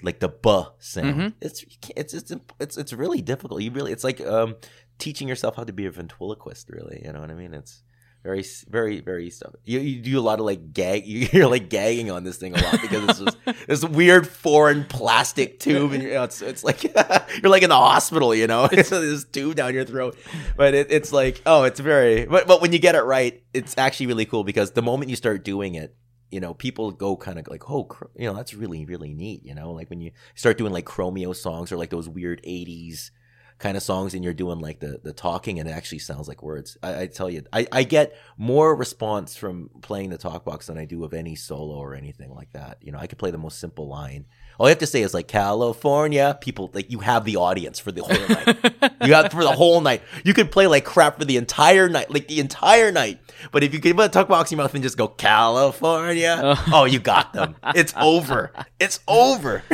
like 0.03 0.21
the 0.21 0.29
b 0.29 0.63
sound 0.79 1.17
Mhm. 1.17 1.35
it's 1.41 1.65
it's 1.97 2.15
it's 2.15 2.33
it's 2.61 2.77
it's 2.77 2.93
really 2.93 3.23
difficult 3.23 3.63
you 3.63 3.71
really 3.71 3.93
it's 3.93 4.05
like 4.05 4.21
um 4.21 4.57
teaching 4.99 5.27
yourself 5.29 5.57
how 5.57 5.65
to 5.65 5.73
be 5.73 5.87
a 5.87 5.91
ventriloquist 5.91 6.69
really 6.71 7.03
you 7.05 7.13
know 7.13 7.21
what 7.21 7.31
i 7.31 7.35
mean 7.35 7.53
it's 7.55 7.83
very 8.27 8.45
very 8.68 9.01
very 9.01 9.31
stuff 9.31 9.55
you, 9.64 9.79
you 9.79 10.01
do 10.03 10.18
a 10.18 10.20
lot 10.20 10.41
of 10.41 10.45
like 10.45 10.72
gag 10.72 11.07
you're 11.33 11.47
like 11.47 11.70
gagging 11.70 12.11
on 12.11 12.24
this 12.24 12.37
thing 12.37 12.55
a 12.55 12.61
lot 12.61 12.83
because 12.83 13.09
it's 13.09 13.20
just 13.20 13.66
this 13.68 13.85
weird 13.85 14.27
foreign 14.27 14.85
plastic 14.85 15.61
tube 15.61 15.93
and 15.93 16.03
you 16.03 16.11
know, 16.14 16.24
it's 16.24 16.43
it's 16.43 16.64
like 16.64 16.83
you're 17.43 17.51
like 17.51 17.62
in 17.62 17.68
the 17.68 17.77
hospital 17.77 18.35
you 18.35 18.47
know? 18.47 18.68
It's 18.70 18.91
this 18.91 19.24
tube 19.24 19.55
down 19.55 19.74
your 19.74 19.85
throat. 19.85 20.18
But 20.57 20.74
it, 20.74 20.91
it's 20.91 21.12
like 21.12 21.41
oh 21.47 21.62
it's 21.62 21.79
very 21.79 22.27
but 22.27 22.47
but 22.47 22.61
when 22.61 22.72
you 22.72 22.79
get 22.79 22.95
it 22.95 23.03
right 23.03 23.43
it's 23.55 23.79
actually 23.79 24.07
really 24.07 24.24
cool 24.24 24.45
because 24.45 24.72
the 24.72 24.83
moment 24.83 25.11
you 25.11 25.16
start 25.16 25.45
doing 25.45 25.77
it 25.77 25.95
you 26.31 26.41
know 26.41 26.55
people 26.55 26.91
go 26.91 27.16
kind 27.16 27.39
of 27.39 27.47
like 27.47 27.70
oh 27.70 27.85
cr- 27.85 28.07
you 28.16 28.27
know 28.27 28.35
that's 28.35 28.55
really 28.55 28.85
really 28.85 29.14
neat 29.14 29.45
you 29.45 29.55
know? 29.55 29.70
Like 29.70 29.89
when 29.89 30.01
you 30.01 30.11
start 30.35 30.59
doing 30.59 30.72
like 30.72 30.85
chromeo 30.85 31.35
songs 31.35 31.70
or 31.70 31.77
like 31.77 31.91
those 31.91 32.09
weird 32.09 32.43
80s 32.43 33.11
kind 33.59 33.77
of 33.77 33.83
songs 33.83 34.13
and 34.13 34.23
you're 34.23 34.35
doing 34.35 34.59
like 34.59 34.81
the 34.81 35.01
the 35.03 35.13
talking 35.13 35.59
and 35.59 35.69
it 35.69 35.73
actually 35.73 35.99
sounds 35.99 36.29
like 36.29 36.43
words. 36.43 36.77
I, 36.83 37.03
I 37.03 37.07
tell 37.07 37.31
you 37.31 37.43
I, 37.53 37.67
I 37.73 37.83
get 37.85 38.15
more 38.37 38.75
response 38.75 39.35
from 39.37 39.71
playing 39.81 40.11
the 40.11 40.19
talk 40.19 40.45
box 40.45 40.67
than 40.67 40.77
i 40.77 40.85
do 40.85 41.05
of 41.05 41.15
any 41.15 41.35
solo 41.37 41.77
or 41.77 41.95
anything 41.95 42.35
like 42.35 42.53
that. 42.53 42.79
You 42.83 42.93
know 42.93 42.99
i 42.99 43.07
could 43.07 43.19
play 43.19 43.31
the 43.31 43.39
most 43.39 43.59
simple 43.59 43.89
line. 43.89 44.27
All 44.59 44.67
you 44.67 44.71
have 44.71 44.79
to 44.79 44.87
say 44.87 45.03
is 45.03 45.15
like 45.15 45.29
california 45.29 46.37
people 46.41 46.71
like 46.75 46.91
you 46.91 46.99
have 46.99 47.25
the 47.25 47.37
audience 47.37 47.79
for 47.79 47.93
the 47.93 48.03
whole 48.03 48.29
night. 48.29 48.93
You 49.07 49.15
have 49.15 49.31
for 49.31 49.45
the 49.45 49.53
whole 49.53 49.81
night. 49.81 50.03
You 50.25 50.35
could 50.35 50.51
play 50.51 50.67
like 50.67 50.85
crap 50.85 51.19
for 51.19 51.25
the 51.25 51.37
entire 51.37 51.89
night 51.89 52.11
like 52.11 52.27
the 52.29 52.41
entire 52.41 52.91
night. 52.91 53.21
But 53.53 53.63
if 53.63 53.73
you 53.73 53.79
could 53.81 53.95
put 53.97 54.07
a 54.07 54.09
talk 54.09 54.27
box 54.29 54.51
in 54.51 54.59
your 54.59 54.65
mouth 54.65 54.75
and 54.75 54.83
just 54.83 54.99
go 54.99 55.07
california 55.09 56.41
oh 56.73 56.85
you 56.85 56.99
got 56.99 57.33
them. 57.33 57.57
It's 57.75 57.95
over. 57.97 58.53
It's 58.81 59.01
over. 59.09 59.63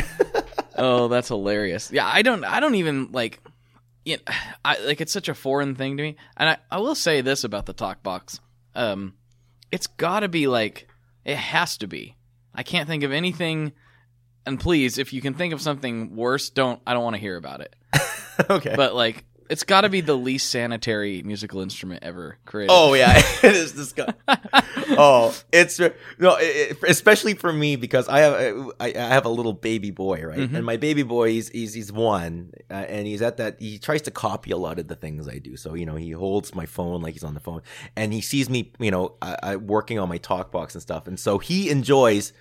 Oh, 0.74 1.08
that's 1.08 1.28
hilarious. 1.28 1.90
Yeah, 1.92 2.06
I 2.06 2.22
don't 2.22 2.44
I 2.44 2.58
don't 2.58 2.76
even 2.76 3.12
like 3.12 3.40
you 4.04 4.16
know, 4.16 4.34
I 4.64 4.78
like 4.80 5.00
it's 5.00 5.12
such 5.12 5.28
a 5.28 5.34
foreign 5.34 5.74
thing 5.74 5.96
to 5.96 6.02
me. 6.02 6.16
And 6.36 6.48
I, 6.50 6.56
I 6.70 6.78
will 6.78 6.94
say 6.94 7.20
this 7.20 7.44
about 7.44 7.66
the 7.66 7.72
talk 7.72 8.02
box. 8.02 8.40
Um 8.74 9.14
it's 9.70 9.86
got 9.86 10.20
to 10.20 10.28
be 10.28 10.46
like 10.46 10.88
it 11.24 11.36
has 11.36 11.78
to 11.78 11.86
be. 11.86 12.16
I 12.54 12.62
can't 12.62 12.88
think 12.88 13.02
of 13.04 13.12
anything 13.12 13.72
and 14.44 14.60
please 14.60 14.98
if 14.98 15.12
you 15.12 15.22
can 15.22 15.34
think 15.34 15.54
of 15.54 15.62
something 15.62 16.14
worse, 16.16 16.50
don't 16.50 16.80
I 16.86 16.94
don't 16.94 17.04
want 17.04 17.16
to 17.16 17.20
hear 17.20 17.36
about 17.36 17.60
it. 17.60 17.74
okay 18.50 18.74
But 18.76 18.94
like 18.94 19.24
it's 19.52 19.64
got 19.64 19.82
to 19.82 19.90
be 19.90 20.00
the 20.00 20.16
least 20.16 20.48
sanitary 20.50 21.22
musical 21.22 21.60
instrument 21.60 22.02
ever 22.02 22.38
created. 22.46 22.72
Oh 22.72 22.94
yeah, 22.94 23.18
it 23.42 23.54
is 23.54 23.72
disgusting. 23.72 24.14
oh, 24.96 25.36
it's 25.52 25.78
no, 25.78 26.36
it, 26.40 26.78
especially 26.88 27.34
for 27.34 27.52
me 27.52 27.76
because 27.76 28.08
I 28.08 28.20
have 28.20 28.70
I, 28.80 28.86
I 28.96 29.08
have 29.08 29.26
a 29.26 29.28
little 29.28 29.52
baby 29.52 29.90
boy, 29.90 30.22
right? 30.22 30.38
Mhm. 30.38 30.54
And 30.54 30.64
my 30.64 30.78
baby 30.78 31.02
boy, 31.02 31.28
he's 31.28 31.50
he's, 31.50 31.74
he's 31.74 31.92
one, 31.92 32.52
uh, 32.70 32.74
and 32.74 33.06
he's 33.06 33.20
at 33.20 33.36
that. 33.36 33.60
He 33.60 33.78
tries 33.78 34.00
to 34.02 34.10
copy 34.10 34.52
a 34.52 34.56
lot 34.56 34.78
of 34.78 34.88
the 34.88 34.96
things 34.96 35.28
I 35.28 35.36
do. 35.36 35.56
So 35.58 35.74
you 35.74 35.84
know, 35.84 35.96
he 35.96 36.12
holds 36.12 36.54
my 36.54 36.64
phone 36.64 37.02
like 37.02 37.12
he's 37.12 37.24
on 37.24 37.34
the 37.34 37.40
phone, 37.40 37.60
and 37.94 38.12
he 38.14 38.22
sees 38.22 38.48
me, 38.48 38.72
you 38.78 38.90
know, 38.90 39.16
I, 39.20 39.36
I 39.42 39.56
working 39.56 39.98
on 39.98 40.08
my 40.08 40.18
talk 40.18 40.50
box 40.50 40.74
and 40.74 40.80
stuff, 40.80 41.06
and 41.06 41.20
so 41.20 41.36
he 41.36 41.68
enjoys 41.68 42.32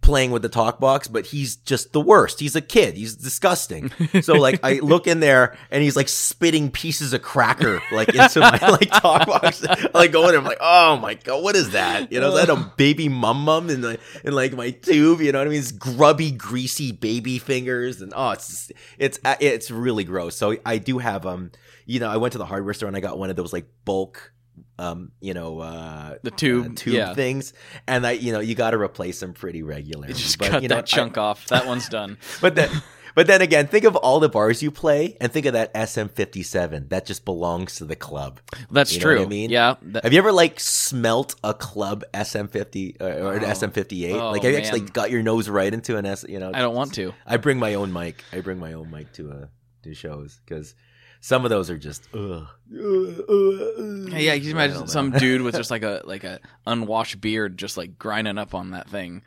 playing 0.00 0.30
with 0.30 0.42
the 0.42 0.48
talk 0.48 0.80
box, 0.80 1.08
but 1.08 1.26
he's 1.26 1.56
just 1.56 1.92
the 1.92 2.00
worst. 2.00 2.40
He's 2.40 2.56
a 2.56 2.60
kid. 2.60 2.96
He's 2.96 3.16
disgusting. 3.16 3.90
So 4.22 4.34
like 4.34 4.60
I 4.62 4.78
look 4.82 5.06
in 5.06 5.20
there 5.20 5.56
and 5.70 5.82
he's 5.82 5.96
like 5.96 6.08
spitting 6.08 6.70
pieces 6.70 7.12
of 7.12 7.22
cracker 7.22 7.82
like 7.92 8.08
into 8.08 8.40
my 8.40 8.58
like 8.62 8.90
talk 8.90 9.26
box. 9.26 9.64
I, 9.64 9.88
like 9.94 10.12
going, 10.12 10.34
I'm 10.34 10.44
like, 10.44 10.58
oh 10.60 10.96
my 10.96 11.14
god, 11.14 11.42
what 11.42 11.56
is 11.56 11.70
that? 11.70 12.10
You 12.10 12.20
know, 12.20 12.34
is 12.36 12.46
that 12.46 12.50
a 12.50 12.56
baby 12.76 13.08
mum 13.08 13.44
mum 13.44 13.70
in 13.70 13.80
the 13.80 13.98
in 14.24 14.32
like 14.32 14.52
my 14.52 14.70
tube? 14.70 15.20
You 15.20 15.32
know 15.32 15.38
what 15.38 15.46
I 15.46 15.50
mean? 15.50 15.60
It's 15.60 15.72
grubby, 15.72 16.30
greasy 16.30 16.92
baby 16.92 17.38
fingers, 17.38 18.00
and 18.00 18.12
oh, 18.16 18.30
it's 18.30 18.72
it's 18.98 19.18
uh, 19.24 19.36
it's 19.40 19.70
really 19.70 20.04
gross. 20.04 20.36
So 20.36 20.56
I 20.64 20.78
do 20.78 20.98
have 20.98 21.26
um, 21.26 21.52
you 21.86 22.00
know, 22.00 22.08
I 22.08 22.16
went 22.16 22.32
to 22.32 22.38
the 22.38 22.46
hardware 22.46 22.74
store 22.74 22.88
and 22.88 22.96
I 22.96 23.00
got 23.00 23.18
one 23.18 23.30
of 23.30 23.36
those 23.36 23.52
like 23.52 23.66
bulk. 23.84 24.32
Um, 24.80 25.12
you 25.20 25.34
know, 25.34 25.58
uh, 25.60 26.16
The 26.22 26.30
tube, 26.30 26.66
uh, 26.66 26.74
tube 26.74 26.94
yeah. 26.94 27.14
things, 27.14 27.52
and 27.86 28.06
I, 28.06 28.12
you 28.12 28.32
know, 28.32 28.40
you 28.40 28.54
got 28.54 28.70
to 28.70 28.78
replace 28.78 29.20
them 29.20 29.32
pretty 29.34 29.62
regularly. 29.62 30.08
You 30.08 30.14
just 30.14 30.38
But, 30.38 30.50
cut 30.50 30.62
you 30.62 30.68
know, 30.68 30.76
that 30.76 30.86
chunk 30.86 31.18
off. 31.18 31.46
That 31.48 31.66
one's 31.66 31.88
done. 31.88 32.16
but 32.40 32.54
the 32.54 32.82
But 33.14 33.26
then 33.26 33.42
again, 33.42 33.66
think 33.66 33.84
of 33.84 33.96
all 33.96 34.20
the 34.20 34.28
bars 34.28 34.62
you 34.62 34.70
play 34.70 35.16
and 35.20 35.32
think 35.32 35.44
of 35.44 35.52
that 35.54 35.74
SM57 35.74 36.88
that 36.90 37.06
just 37.06 37.24
belongs 37.24 37.74
to 37.76 37.84
the 37.84 37.96
club. 37.96 38.40
That's 38.70 38.92
You 38.92 39.00
know 39.00 39.02
true. 39.04 39.18
what 39.18 39.26
I 39.26 39.28
mean? 39.28 39.50
Yeah. 39.50 39.74
that- 39.82 40.04
Have 40.04 40.12
you 40.12 40.18
ever 40.20 40.32
like 40.32 40.60
smelt 40.60 41.34
a 41.42 41.52
club 41.52 42.04
SM50 42.14 43.00
uh, 43.00 43.04
or 43.04 43.34
an 43.34 43.44
Oh. 43.44 43.48
SM58? 43.48 44.14
Oh, 44.14 44.30
like 44.30 44.42
have 44.44 44.52
you 44.52 44.58
actually 44.58 44.80
got 44.82 45.10
your 45.10 45.22
nose 45.22 45.48
right 45.48 45.74
into 45.74 45.96
an 45.96 46.06
S, 46.06 46.24
you 46.28 46.38
know? 46.38 46.52
I 46.54 46.60
don't 46.60 46.74
want 46.74 46.94
to. 46.94 47.12
I 47.26 47.36
bring 47.36 47.58
my 47.58 47.74
own 47.74 47.92
mic. 47.92 48.22
I 48.32 48.40
bring 48.40 48.58
my 48.58 48.72
own 48.74 48.90
mic 48.90 49.12
to 49.14 49.30
uh 49.32 49.46
to 49.82 49.94
shows 49.94 50.40
cuz 50.46 50.74
some 51.20 51.44
of 51.44 51.50
those 51.50 51.70
are 51.70 51.78
just 51.78 52.08
ugh. 52.14 52.46
Hey, 52.72 54.24
yeah, 54.26 54.34
you 54.34 54.40
can 54.42 54.50
imagine 54.52 54.82
oh, 54.82 54.86
some 54.86 55.10
dude 55.10 55.42
with 55.42 55.54
just 55.56 55.70
like 55.70 55.82
a 55.82 56.02
like 56.04 56.24
a 56.24 56.40
unwashed 56.66 57.20
beard, 57.20 57.58
just 57.58 57.76
like 57.76 57.98
grinding 57.98 58.38
up 58.38 58.54
on 58.54 58.70
that 58.70 58.88
thing. 58.88 59.22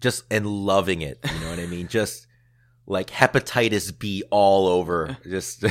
just 0.00 0.24
and 0.30 0.46
loving 0.46 1.02
it. 1.02 1.18
You 1.24 1.40
know 1.40 1.50
what 1.50 1.58
I 1.58 1.66
mean? 1.66 1.88
Just 1.88 2.26
like 2.86 3.10
hepatitis 3.10 3.96
B 3.96 4.24
all 4.30 4.66
over, 4.66 5.16
just 5.24 5.64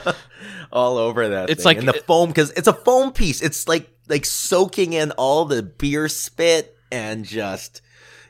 all 0.72 0.96
over 0.98 1.28
that. 1.30 1.50
It's 1.50 1.62
thing. 1.64 1.64
like- 1.64 1.78
and 1.78 1.88
the 1.88 2.02
foam 2.06 2.28
because 2.28 2.50
it's 2.52 2.68
a 2.68 2.72
foam 2.72 3.12
piece. 3.12 3.42
It's 3.42 3.68
like 3.68 3.90
like 4.08 4.24
soaking 4.24 4.92
in 4.92 5.10
all 5.12 5.44
the 5.44 5.62
beer 5.62 6.08
spit 6.08 6.76
and 6.90 7.24
just 7.24 7.82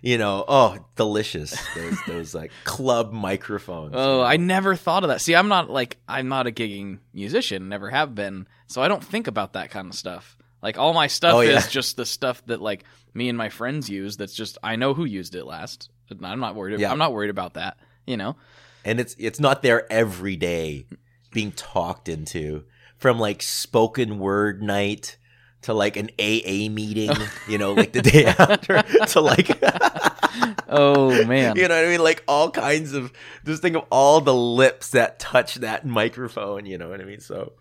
you 0.03 0.19
know, 0.19 0.45
oh, 0.47 0.79
delicious. 0.97 1.57
Those 1.75 1.99
those 2.07 2.35
like 2.35 2.53
club 2.65 3.13
microphones. 3.13 3.93
Oh, 3.97 4.23
I 4.23 4.37
never 4.37 4.77
thought 4.77 5.05
of 5.05 5.09
that. 5.09 5.21
See, 5.21 5.35
I'm 5.35 5.49
not 5.49 5.71
like 5.71 5.97
I'm 6.09 6.29
not 6.29 6.47
a 6.47 6.51
gigging 6.53 6.99
musician, 7.13 7.69
never 7.69 7.91
have 7.91 8.15
been, 8.15 8.47
so 8.67 8.83
I 8.83 8.89
don't 8.89 9.03
think 9.05 9.27
about 9.27 9.55
that 9.55 9.71
kind 9.71 9.89
of 9.89 9.95
stuff. 9.95 10.37
Like 10.63 10.79
all 10.79 10.93
my 10.93 11.07
stuff 11.07 11.35
Oh, 11.35 11.41
yeah. 11.41 11.59
is 11.59 11.69
just 11.69 11.97
the 11.97 12.05
stuff 12.07 12.45
that 12.47 12.61
like 12.61 12.85
me 13.15 13.29
and 13.29 13.39
my 13.39 13.49
friends 13.49 13.89
use. 13.89 14.17
That's 14.17 14.35
just 14.35 14.59
I 14.63 14.77
know 14.77 14.95
who 14.95 15.05
used 15.05 15.35
it 15.35 15.45
last. 15.45 15.91
I'm 16.23 16.41
not 16.41 16.55
worried. 16.55 16.81
Yeah. 16.81 16.91
I'm 16.91 16.99
not 16.99 17.13
worried 17.13 17.31
about 17.31 17.55
that. 17.55 17.77
You 18.07 18.17
know. 18.17 18.37
and 18.85 18.99
it's 19.01 19.15
it's 19.19 19.39
not 19.39 19.63
there 19.63 19.91
every 19.93 20.37
day 20.37 20.87
being 21.33 21.53
talked 21.53 22.09
into 22.09 22.65
from 22.97 23.19
like 23.19 23.43
spoken 23.43 24.19
word 24.19 24.63
night 24.63 25.17
to 25.63 25.75
like 25.75 25.97
an 25.97 26.11
AA 26.19 26.69
meeting, 26.71 27.11
you 27.49 27.59
know, 27.59 27.73
like 27.75 27.93
the 27.93 28.03
day 28.03 28.25
after 28.39 28.83
to 29.07 29.21
like 29.21 29.59
Oh 30.69 31.25
man. 31.25 31.57
you 31.57 31.67
know 31.69 31.75
what 31.75 31.85
I 31.85 31.89
mean? 31.89 32.03
Like 32.03 32.23
all 32.29 32.51
kinds 32.51 32.93
of 32.93 33.13
just 33.45 33.63
think 33.63 33.77
of 33.77 33.85
all 33.91 34.21
the 34.21 34.35
lips 34.35 34.91
that 34.91 35.19
touch 35.19 35.57
that 35.57 35.87
microphone, 35.87 36.67
you 36.67 36.79
know 36.79 36.89
what 36.89 37.01
I 37.01 37.05
mean? 37.05 37.21
So 37.21 37.53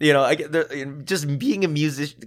you 0.00 0.14
know, 0.14 0.22
I 0.22 0.34
get 0.34 0.50
there, 0.50 0.64
just 1.04 1.38
being 1.38 1.62
a 1.62 1.68
musician. 1.68 2.22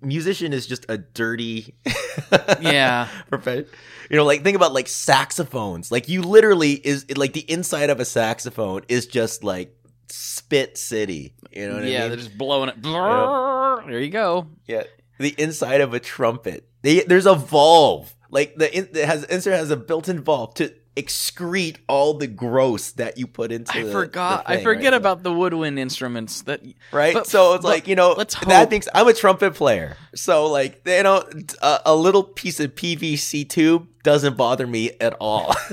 Musician 0.00 0.52
is 0.52 0.66
just 0.66 0.84
a 0.88 0.98
dirty, 0.98 1.72
Yeah. 2.60 3.06
profession. 3.28 3.66
You 4.10 4.16
know, 4.16 4.24
like 4.24 4.42
think 4.42 4.56
about 4.56 4.72
like 4.72 4.88
saxophones. 4.88 5.92
Like 5.92 6.08
you 6.08 6.22
literally 6.22 6.72
is 6.72 7.06
like 7.16 7.32
the 7.32 7.48
inside 7.50 7.90
of 7.90 8.00
a 8.00 8.04
saxophone 8.04 8.82
is 8.88 9.06
just 9.06 9.44
like 9.44 9.72
spit 10.12 10.76
city. 10.76 11.34
You 11.50 11.68
know 11.68 11.74
what 11.76 11.84
yeah, 11.84 12.04
I 12.04 12.08
they're 12.08 12.16
just 12.16 12.36
blowing 12.36 12.68
it. 12.68 12.82
There 12.82 14.00
you 14.00 14.10
go. 14.10 14.48
Yeah, 14.66 14.84
the 15.18 15.34
inside 15.38 15.80
of 15.80 15.94
a 15.94 16.00
trumpet. 16.00 16.68
They, 16.82 17.00
there's 17.00 17.26
a 17.26 17.34
valve. 17.34 18.14
Like 18.30 18.56
the 18.56 18.74
in, 18.74 18.88
it 18.92 19.04
has 19.04 19.24
insert 19.24 19.54
has 19.54 19.70
a 19.70 19.76
built-in 19.76 20.22
valve 20.22 20.54
to 20.54 20.72
excrete 20.96 21.76
all 21.88 22.14
the 22.14 22.26
gross 22.26 22.92
that 22.92 23.16
you 23.18 23.26
put 23.26 23.52
into. 23.52 23.72
I 23.76 23.82
the- 23.84 23.92
forgot. 23.92 24.46
the 24.46 24.52
I 24.52 24.62
forget 24.62 24.92
right? 24.92 24.98
about 24.98 25.22
the 25.22 25.32
woodwind 25.32 25.78
instruments. 25.78 26.42
That 26.42 26.62
right? 26.92 27.14
But- 27.14 27.26
so 27.26 27.54
it's 27.54 27.62
but 27.62 27.68
like 27.68 27.88
you 27.88 27.94
know 27.94 28.14
let's 28.16 28.34
that 28.34 28.48
hope- 28.60 28.70
things. 28.70 28.88
I'm 28.94 29.06
a 29.08 29.12
trumpet 29.14 29.54
player, 29.54 29.96
so 30.14 30.46
like 30.46 30.82
you 30.86 31.02
know 31.02 31.24
a, 31.60 31.80
a 31.86 31.96
little 31.96 32.22
piece 32.24 32.58
of 32.60 32.74
PVC 32.74 33.48
tube 33.48 33.86
doesn't 34.02 34.36
bother 34.36 34.66
me 34.66 34.92
at 35.00 35.14
all. 35.20 35.54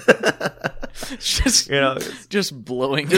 just 1.20 1.70
you 1.70 1.80
know, 1.80 1.98
just 2.30 2.64
blowing. 2.66 3.10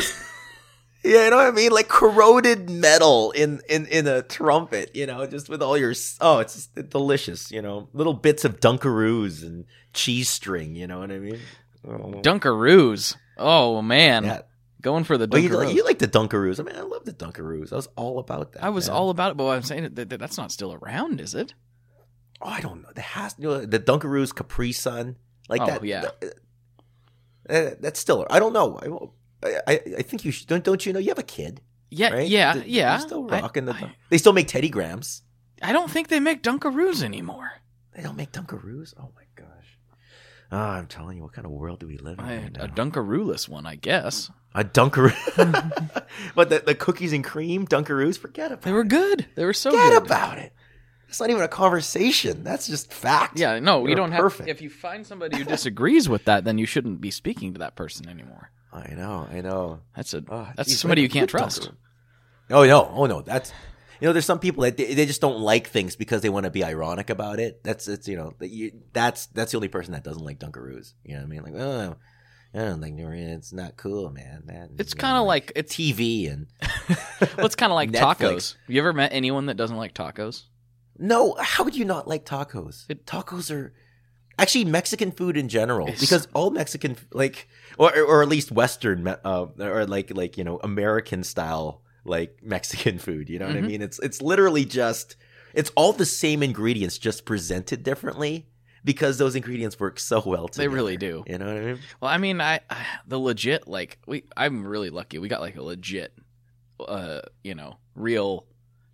Yeah, 1.04 1.26
you 1.26 1.30
know 1.32 1.38
what 1.38 1.47
I 1.47 1.52
mean, 1.52 1.72
like 1.72 1.88
corroded 1.88 2.70
metal 2.70 3.32
in 3.32 3.62
in 3.70 3.86
in 3.88 4.08
a 4.08 4.22
trumpet. 4.22 4.95
You 4.95 5.06
know, 5.08 5.26
just 5.28 5.49
with 5.49 5.62
all 5.62 5.78
your 5.78 5.93
oh, 6.22 6.39
it's 6.39 6.54
just 6.56 6.89
delicious. 6.89 7.52
You 7.52 7.62
know, 7.62 7.89
little 7.93 8.14
bits 8.14 8.45
of 8.45 8.60
Dunkaroos 8.60 9.43
and 9.43 9.66
cheese 9.93 10.30
string. 10.30 10.76
You 10.76 10.88
know 10.88 10.99
what 10.99 11.12
I 11.12 11.20
mean? 11.20 11.39
Oh. 11.88 12.22
Dunkaroos. 12.22 13.16
Oh 13.38 13.82
man, 13.82 14.24
Yeah. 14.26 14.41
going 14.82 15.04
for 15.04 15.18
the 15.18 15.28
Well, 15.32 15.41
you, 15.41 15.49
Dunkaroos. 15.49 15.66
like, 15.66 15.76
you 15.76 15.84
like 15.84 15.99
the 15.99 16.08
Dunkaroos. 16.08 16.60
I 16.60 16.64
mean, 16.64 16.76
I 16.76 16.82
love 16.82 17.06
the 17.06 17.14
Dunkaroos. 17.14 17.74
I 17.74 17.78
was 17.78 17.88
all 17.95 18.20
about 18.20 18.54
that. 18.54 18.64
I 18.64 18.70
was 18.70 18.88
man. 18.88 18.97
all 18.97 19.10
about 19.10 19.32
it, 19.32 19.38
but 19.38 19.47
I'm 19.47 19.64
saying 19.64 19.84
that, 19.95 20.10
that 20.10 20.20
that's 20.20 20.38
not 20.38 20.52
still 20.52 20.74
around, 20.74 21.20
is 21.20 21.34
it? 21.34 21.54
Oh, 22.41 22.49
I 22.49 22.60
don't 22.62 22.82
know. 22.84 22.89
The 22.93 23.02
has 23.02 23.36
you 23.39 23.47
know, 23.47 23.66
the 23.66 23.80
Dunkaroos 23.80 24.34
Capri 24.36 24.72
Sun 24.72 25.18
like 25.49 25.62
Oh, 25.62 25.66
that. 25.66 25.84
yeah. 25.84 26.02
that- 26.02 26.34
uh, 27.49 27.76
that's 27.80 27.99
still. 27.99 28.26
I 28.30 28.38
don't 28.39 28.54
know. 28.54 28.78
I, 28.82 28.88
I 29.44 29.82
I 30.00 30.02
think 30.04 30.26
you 30.26 30.32
should. 30.32 30.48
Don't 30.48 30.64
don't 30.64 30.86
you 30.86 30.94
know 30.94 31.00
you 31.00 31.10
have 31.10 31.20
a 31.20 31.24
kid? 31.24 31.62
Yeah, 31.89 32.12
Right? 32.14 32.28
yeah, 32.28 32.54
They're- 32.54 32.64
yeah. 32.66 32.92
They're 32.98 33.08
still 33.08 33.28
I- 33.34 33.42
rocking 33.42 33.66
the. 33.66 33.74
I, 33.74 33.96
they 34.10 34.18
still 34.18 34.34
make 34.34 34.48
Teddy 34.48 34.70
Grahams. 34.70 35.24
I 35.62 35.74
don't 35.74 35.92
think 35.92 36.08
they 36.08 36.20
make 36.20 36.42
Dunkaroos 36.42 37.04
anymore. 37.04 37.52
They 37.96 38.02
don't 38.02 38.16
make 38.16 38.32
Dunkaroos. 38.32 38.94
Oh 38.98 39.10
my 39.16 39.24
gosh. 39.36 39.78
Ah, 40.52 40.76
I'm 40.78 40.88
telling 40.88 41.18
you, 41.18 41.24
what 41.24 41.34
kind 41.34 41.46
of 41.46 41.52
world 41.52 41.80
do 41.80 41.88
we 41.88 41.98
live 41.98 42.20
in? 42.20 42.26
I, 42.26 42.38
right 42.44 42.58
a 42.60 42.68
Dunkarooless 42.68 43.48
one, 43.50 43.66
I 43.66 43.76
guess. 43.76 44.30
A 44.56 44.64
Dunkaroo. 44.64 45.14
but 46.36 46.50
the, 46.50 46.60
the 46.66 46.76
cookies 46.76 47.14
and 47.14 47.24
cream 47.24 47.66
Dunkaroos, 47.68 48.18
forget 48.18 48.52
about 48.52 48.64
They 48.64 48.72
were 48.72 48.84
good. 48.84 49.28
They 49.36 49.46
were 49.46 49.54
so 49.54 49.72
Forget 49.72 49.92
good. 49.94 50.06
about 50.06 50.38
it. 50.39 50.54
It's 51.08 51.20
not 51.20 51.30
even 51.30 51.42
a 51.42 51.48
conversation. 51.50 52.44
That's 52.44 52.68
just 52.68 52.94
fact. 52.94 53.38
Yeah, 53.38 53.60
no, 53.60 53.82
we 53.82 53.96
don't 53.96 54.12
perfect. 54.12 54.48
have. 54.48 54.56
If 54.58 54.62
you 54.62 54.70
find 54.70 55.06
somebody 55.06 55.38
who 55.38 55.44
disagrees 55.44 56.08
with 56.08 56.24
that, 56.26 56.46
then 56.46 56.58
you 56.58 56.66
shouldn't 56.66 57.02
be 57.02 57.12
speaking 57.12 57.54
to 57.54 57.60
that 57.60 57.76
person 57.76 58.08
anymore. 58.10 58.52
I 58.74 58.93
know. 58.93 59.28
I 59.32 59.41
know. 59.41 59.82
That's 59.95 60.13
a 60.13 60.24
Oh, 60.30 60.47
that's 60.55 60.69
geez, 60.69 60.80
somebody 60.80 61.01
you 61.01 61.09
can't 61.09 61.30
trust. 61.30 61.72
Oh 62.49 62.65
no! 62.65 62.91
Oh 62.93 63.05
no! 63.05 63.22
That's 63.22 63.51
you 64.01 64.07
know, 64.07 64.13
there's 64.13 64.26
some 64.26 64.39
people 64.39 64.63
that 64.63 64.78
they, 64.78 64.95
they 64.95 65.05
just 65.05 65.22
don't 65.22 65.39
like 65.39 65.67
things 65.67 65.95
because 65.95 66.22
they 66.22 66.30
want 66.30 66.45
to 66.45 66.49
be 66.49 66.63
ironic 66.63 67.11
about 67.11 67.39
it. 67.39 67.63
That's 67.63 67.88
it's 67.88 68.07
you 68.07 68.17
know 68.17 68.34
that's 68.93 69.28
that's 69.28 69.51
the 69.51 69.57
only 69.57 69.67
person 69.67 69.93
that 69.93 70.03
doesn't 70.03 70.24
like 70.24 70.39
Dunkaroos. 70.39 70.93
You 71.03 71.13
know 71.13 71.19
what 71.19 71.26
I 71.26 71.30
mean? 71.30 71.43
Like 71.43 71.53
oh, 71.55 71.95
I 72.53 72.57
don't 72.57 72.82
like 72.82 72.93
It's 72.97 73.53
not 73.53 73.78
cool, 73.78 74.09
man. 74.09 74.43
That 74.47 74.69
It's 74.80 74.95
kind 74.95 75.17
of 75.17 75.28
like 75.28 75.51
it's 75.55 75.76
TV 75.78 76.32
and 76.32 76.47
well, 77.38 77.45
it's 77.45 77.55
kind 77.55 77.72
of 77.72 77.76
like 77.76 77.91
tacos. 77.91 78.55
You 78.67 78.82
ever 78.82 78.91
met 78.91 79.13
anyone 79.13 79.45
that 79.45 79.55
doesn't 79.55 79.78
like 79.78 79.93
tacos? 79.93 80.43
no. 80.97 81.36
How 81.39 81.63
would 81.63 81.76
you 81.76 81.86
not 81.86 82.07
like 82.07 82.26
tacos? 82.26 82.86
It- 82.89 83.05
tacos 83.05 83.51
are 83.55 83.74
actually 84.42 84.66
Mexican 84.66 85.12
food 85.12 85.38
in 85.38 85.48
general 85.50 85.88
It's- 85.88 86.00
because 86.02 86.28
all 86.34 86.50
Mexican 86.52 86.96
like 87.14 87.48
or 87.78 87.96
or 88.02 88.22
at 88.22 88.28
least 88.28 88.52
Western 88.52 89.08
uh, 89.08 89.46
or 89.60 89.86
like 89.86 90.16
like 90.16 90.38
you 90.38 90.44
know 90.44 90.60
American 90.64 91.24
style 91.24 91.82
like 92.06 92.39
Mexican 92.56 92.98
food. 93.00 93.30
You 93.30 93.39
know 93.39 93.48
what 93.48 93.56
I 93.56 93.62
Mhm. 93.62 93.68
mean? 93.68 93.82
It's 93.82 94.00
it's 94.00 94.22
literally 94.22 94.66
just 94.66 95.16
it's 95.54 95.72
all 95.76 95.94
the 95.94 96.06
same 96.06 96.42
ingredients 96.44 96.98
just 96.98 97.26
presented 97.26 97.84
differently 97.84 98.48
because 98.84 99.18
those 99.20 99.36
ingredients 99.36 99.80
work 99.80 100.00
so 100.00 100.22
well 100.26 100.48
together. 100.48 100.70
They 100.70 100.74
really 100.74 100.98
do. 100.98 101.24
You 101.28 101.38
know 101.38 101.46
what 101.46 101.58
I 101.58 101.66
mean? 101.66 101.80
Well, 102.00 102.12
I 102.12 102.18
mean, 102.18 102.42
I 102.42 102.62
the 103.08 103.20
legit 103.20 103.68
like 103.68 104.00
we. 104.08 104.24
I'm 104.36 104.66
really 104.66 104.89
lucky. 104.89 105.20
We 105.20 105.28
got 105.28 105.42
like 105.42 105.56
a 105.58 105.62
legit, 105.64 106.14
uh, 106.80 107.22
you 107.44 107.54
know, 107.56 107.78
real 107.96 108.46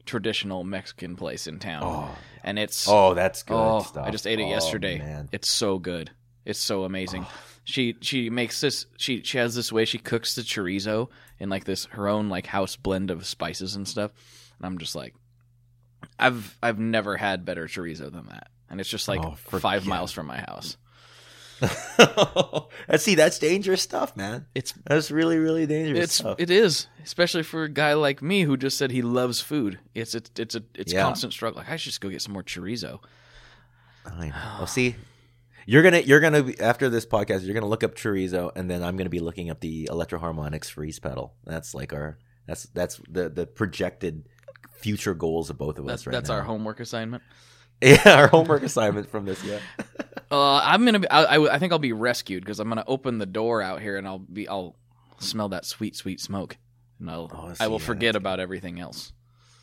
traditional 0.05 0.63
Mexican 0.63 1.15
place 1.15 1.47
in 1.47 1.59
town, 1.59 1.83
Oh, 1.83 2.15
and 2.43 2.57
it's 2.59 2.87
oh, 2.87 3.13
that's 3.13 3.43
good 3.43 3.55
oh, 3.55 3.81
stuff. 3.81 4.05
I 4.05 4.11
just 4.11 4.27
ate 4.27 4.39
it 4.39 4.43
Oh, 4.43 4.49
yesterday. 4.49 4.99
Man. 4.99 5.29
It's 5.31 5.49
so 5.51 5.79
good. 5.79 6.11
It's 6.45 6.59
so 6.59 6.83
amazing. 6.83 7.25
She 7.69 7.97
she 7.99 8.29
makes 8.29 8.61
this. 8.61 8.85
She 8.95 9.23
she 9.23 9.39
has 9.39 9.53
this 9.53 9.73
way 9.73 9.83
she 9.83 9.97
cooks 9.97 10.35
the 10.35 10.41
chorizo 10.41 11.09
in 11.37 11.49
like 11.49 11.65
this 11.65 11.83
her 11.87 12.07
own 12.07 12.29
like 12.29 12.45
house 12.45 12.77
blend 12.77 13.11
of 13.11 13.25
spices 13.25 13.75
and 13.75 13.85
stuff. 13.85 14.11
And 14.57 14.65
I'm 14.65 14.77
just 14.77 14.95
like, 14.95 15.13
I've 16.17 16.57
I've 16.63 16.79
never 16.79 17.17
had 17.17 17.43
better 17.43 17.67
chorizo 17.67 18.09
than 18.09 18.27
that. 18.27 18.47
And 18.69 18.79
it's 18.79 18.89
just 18.89 19.09
like 19.09 19.19
Oh, 19.19 19.35
five 19.35 19.85
miles 19.85 20.13
from 20.13 20.27
my 20.27 20.37
house. 20.37 20.77
See, 22.97 23.15
that's 23.15 23.39
dangerous 23.39 23.81
stuff, 23.81 24.15
man. 24.15 24.45
It's 24.55 24.73
That's 24.85 25.11
really, 25.11 25.37
really 25.37 25.65
dangerous 25.65 26.03
It's 26.05 26.13
stuff. 26.15 26.39
it 26.39 26.49
is, 26.49 26.87
especially 27.03 27.43
for 27.43 27.63
a 27.63 27.69
guy 27.69 27.93
like 27.93 28.21
me 28.21 28.43
who 28.43 28.57
just 28.57 28.77
said 28.77 28.91
he 28.91 29.01
loves 29.01 29.41
food. 29.41 29.79
It's 29.95 30.15
a, 30.15 30.21
it's 30.37 30.55
a 30.55 30.63
it's 30.75 30.93
Yeah. 30.93 31.01
constant 31.03 31.33
struggle. 31.33 31.59
Like 31.59 31.69
I 31.69 31.75
should 31.77 31.89
just 31.91 32.01
go 32.01 32.09
get 32.09 32.21
some 32.21 32.33
more 32.33 32.43
chorizo. 32.43 32.99
I 34.05 34.27
know. 34.27 34.33
Well, 34.59 34.67
see, 34.67 34.95
you're 35.65 35.83
gonna 35.83 35.99
you're 35.99 36.19
gonna 36.21 36.43
be, 36.43 36.59
after 36.59 36.89
this 36.89 37.05
podcast, 37.05 37.43
you're 37.45 37.53
gonna 37.53 37.65
look 37.67 37.83
up 37.83 37.95
chorizo, 37.95 38.51
and 38.55 38.69
then 38.69 38.83
I'm 38.83 38.95
gonna 38.97 39.09
be 39.09 39.19
looking 39.19 39.49
up 39.49 39.59
the 39.59 39.87
electro 39.91 40.19
Electroharmonix 40.19 40.65
freeze 40.71 40.99
pedal. 40.99 41.33
That's 41.45 41.73
like 41.73 41.91
our 41.93 42.17
that's 42.47 42.63
that's 42.73 43.01
the 43.09 43.29
the 43.29 43.45
projected 43.45 44.27
future 44.79 45.13
goals 45.13 45.49
of 45.49 45.57
both 45.57 45.79
of 45.79 45.85
That's 45.85 46.01
us 46.03 46.07
right 46.07 46.11
now. 46.13 46.17
that's 46.19 46.29
now. 46.29 46.35
our 46.35 46.43
homework 46.43 46.79
assignment. 46.79 47.23
yeah 47.81 48.19
our 48.19 48.27
homework 48.27 48.63
assignment 48.63 49.09
from 49.09 49.25
this. 49.25 49.43
Yeah. 49.43 49.59
Uh, 50.29 50.59
I'm 50.61 50.83
gonna 50.83 50.99
be. 50.99 51.09
I, 51.09 51.37
I, 51.37 51.53
I 51.55 51.57
think 51.57 51.71
I'll 51.71 51.79
be 51.79 51.93
rescued 51.93 52.43
because 52.43 52.59
I'm 52.59 52.67
gonna 52.67 52.83
open 52.85 53.17
the 53.17 53.25
door 53.25 53.61
out 53.61 53.81
here 53.81 53.95
and 53.95 54.05
I'll 54.05 54.19
be. 54.19 54.45
I'll 54.45 54.75
smell 55.19 55.47
that 55.49 55.63
sweet 55.63 55.95
sweet 55.95 56.19
smoke, 56.19 56.57
and 56.99 57.09
I'll. 57.09 57.31
Oh, 57.33 57.53
I 57.61 57.67
will 57.67 57.79
yeah, 57.79 57.85
forget 57.85 58.15
about 58.17 58.41
everything 58.41 58.77
else. 58.77 59.13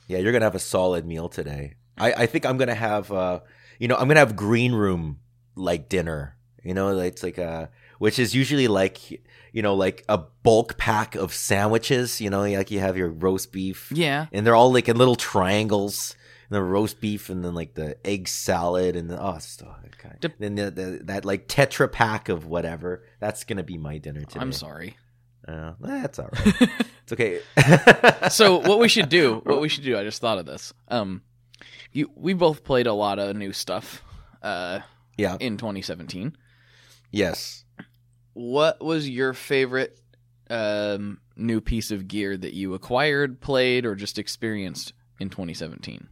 Yeah, 0.09 0.19
you're 0.21 0.33
gonna 0.33 0.47
have 0.47 0.55
a 0.55 0.59
solid 0.59 1.05
meal 1.05 1.29
today. 1.29 1.75
I, 1.99 2.13
I 2.15 2.27
think 2.27 2.47
I'm 2.47 2.57
gonna 2.57 2.75
have 2.75 3.13
uh 3.13 3.41
you 3.79 3.89
know 3.89 3.97
I'm 3.97 4.09
gonna 4.09 4.21
have 4.21 4.37
green 4.37 4.73
room 4.73 5.21
like 5.55 5.91
dinner 5.91 6.39
You 6.63 6.73
know, 6.73 6.99
it's 6.99 7.23
like 7.23 7.37
a 7.37 7.69
which 7.99 8.19
is 8.19 8.35
usually 8.35 8.67
like 8.67 9.11
you 9.53 9.61
know 9.61 9.75
like 9.75 10.03
a 10.09 10.17
bulk 10.17 10.79
pack 10.79 11.15
of 11.15 11.35
sandwiches. 11.35 12.23
You 12.23 12.31
know, 12.31 12.41
like 12.41 12.71
you 12.71 12.81
have 12.81 12.97
your 12.97 13.11
roast 13.11 13.53
beef, 13.53 13.93
Yeah. 13.95 14.29
and 14.33 14.47
they're 14.47 14.57
all 14.57 14.73
like 14.73 14.89
in 14.89 14.97
little 14.97 15.17
triangles. 15.17 16.17
And 16.49 16.57
the 16.57 16.63
roast 16.63 17.01
beef, 17.01 17.31
and 17.31 17.45
then 17.45 17.55
like 17.55 17.75
the 17.75 17.97
egg 18.07 18.29
salad, 18.29 18.97
and 18.97 19.11
the, 19.11 19.21
oh, 19.21 19.39
so, 19.39 19.75
okay. 19.87 20.33
Then 20.39 20.57
the, 20.57 20.71
the, 20.71 21.01
that 21.05 21.25
like 21.25 21.49
tetra 21.49 21.91
pack 21.91 22.29
of 22.29 22.47
whatever. 22.47 23.05
That's 23.21 23.45
gonna 23.45 23.63
be 23.63 23.79
my 23.79 23.99
dinner 23.99 24.21
today. 24.21 24.41
I'm 24.41 24.53
sorry. 24.53 24.97
Uh, 25.47 25.75
that's 25.81 26.19
all 26.19 26.31
right. 26.47 26.71
it's 27.03 27.13
okay. 27.13 27.41
so 28.31 28.59
what 28.61 28.79
we 28.79 28.89
should 28.89 29.09
do, 29.09 29.41
what 29.45 29.61
we 29.61 29.69
should 29.69 29.85
do, 29.85 29.99
I 29.99 30.05
just 30.05 30.21
thought 30.21 30.39
of 30.39 30.47
this. 30.47 30.73
Um, 30.89 31.23
you, 31.93 32.11
we 32.15 32.35
both 32.35 32.65
played 32.65 32.87
a 32.87 32.93
lot 32.93 33.19
of 33.19 33.37
new 33.37 33.53
stuff, 33.53 34.03
uh, 34.43 34.81
yeah. 35.17 35.37
in 35.41 35.57
2017. 35.57 36.37
Yes. 37.11 37.65
What 38.33 38.83
was 38.83 39.09
your 39.09 39.33
favorite, 39.33 40.01
um, 40.51 41.21
new 41.37 41.61
piece 41.61 41.91
of 41.91 42.09
gear 42.09 42.37
that 42.37 42.55
you 42.55 42.75
acquired, 42.75 43.41
played, 43.41 43.87
or 43.87 43.95
just 43.95 44.19
experienced 44.19 44.93
in 45.21 45.31
2017? 45.31 46.09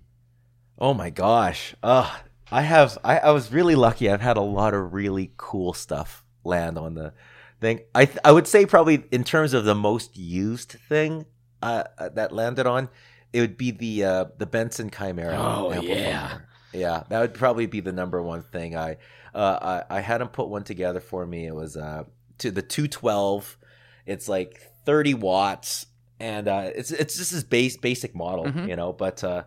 Oh 0.83 0.93
my 0.93 1.09
gosh. 1.11 1.74
Uh 1.83 2.11
I 2.51 2.62
have 2.62 2.99
I, 3.03 3.18
I 3.20 3.30
was 3.30 3.51
really 3.53 3.74
lucky. 3.76 4.11
I've 4.11 4.20
had 4.20 4.37
a 4.37 4.43
lot 4.43 4.74
of 4.74 4.93
really 4.93 5.33
cool 5.39 5.72
stuff 5.72 6.24
land 6.45 6.76
on 6.76 6.95
the 6.95 7.14
thing. 7.61 7.80
I 7.95 8.05
th- 8.07 8.18
I 8.24 8.33
would 8.33 8.47
say 8.47 8.66
probably 8.66 9.05
in 9.11 9.24
terms 9.24 9.55
of 9.55 9.64
the 9.64 9.74
most 9.74 10.16
used 10.18 10.72
thing 10.89 11.24
uh, 11.62 11.85
uh, 11.97 12.09
that 12.11 12.33
landed 12.33 12.66
on, 12.66 12.89
it 13.33 13.41
would 13.41 13.57
be 13.57 13.70
the 13.70 14.05
uh, 14.05 14.24
the 14.37 14.47
Benson 14.47 14.91
Chimera. 14.91 15.39
Oh, 15.39 15.72
amplifier. 15.72 15.97
yeah. 15.99 16.39
Yeah, 16.74 17.03
that 17.11 17.20
would 17.20 17.35
probably 17.35 17.66
be 17.66 17.80
the 17.80 17.93
number 17.93 18.20
one 18.22 18.43
thing. 18.43 18.76
I 18.76 18.97
uh, 19.35 19.83
I, 19.91 19.99
I 19.99 20.01
had 20.01 20.20
him 20.20 20.28
put 20.28 20.49
one 20.49 20.64
together 20.64 21.01
for 21.01 21.24
me. 21.24 21.47
It 21.47 21.55
was 21.55 21.76
uh 21.76 22.05
to 22.39 22.51
the 22.51 22.62
212. 22.62 23.57
It's 24.05 24.28
like 24.28 24.61
30 24.85 25.14
watts, 25.14 25.87
and 26.18 26.49
uh, 26.49 26.70
it's 26.74 26.91
it's 26.91 27.16
just 27.16 27.30
this 27.33 27.45
base 27.45 27.76
basic 27.76 28.14
model, 28.16 28.47
Mhm. 28.47 28.68
you 28.68 28.74
know. 28.76 28.93
But 28.93 29.22
uh, 29.22 29.45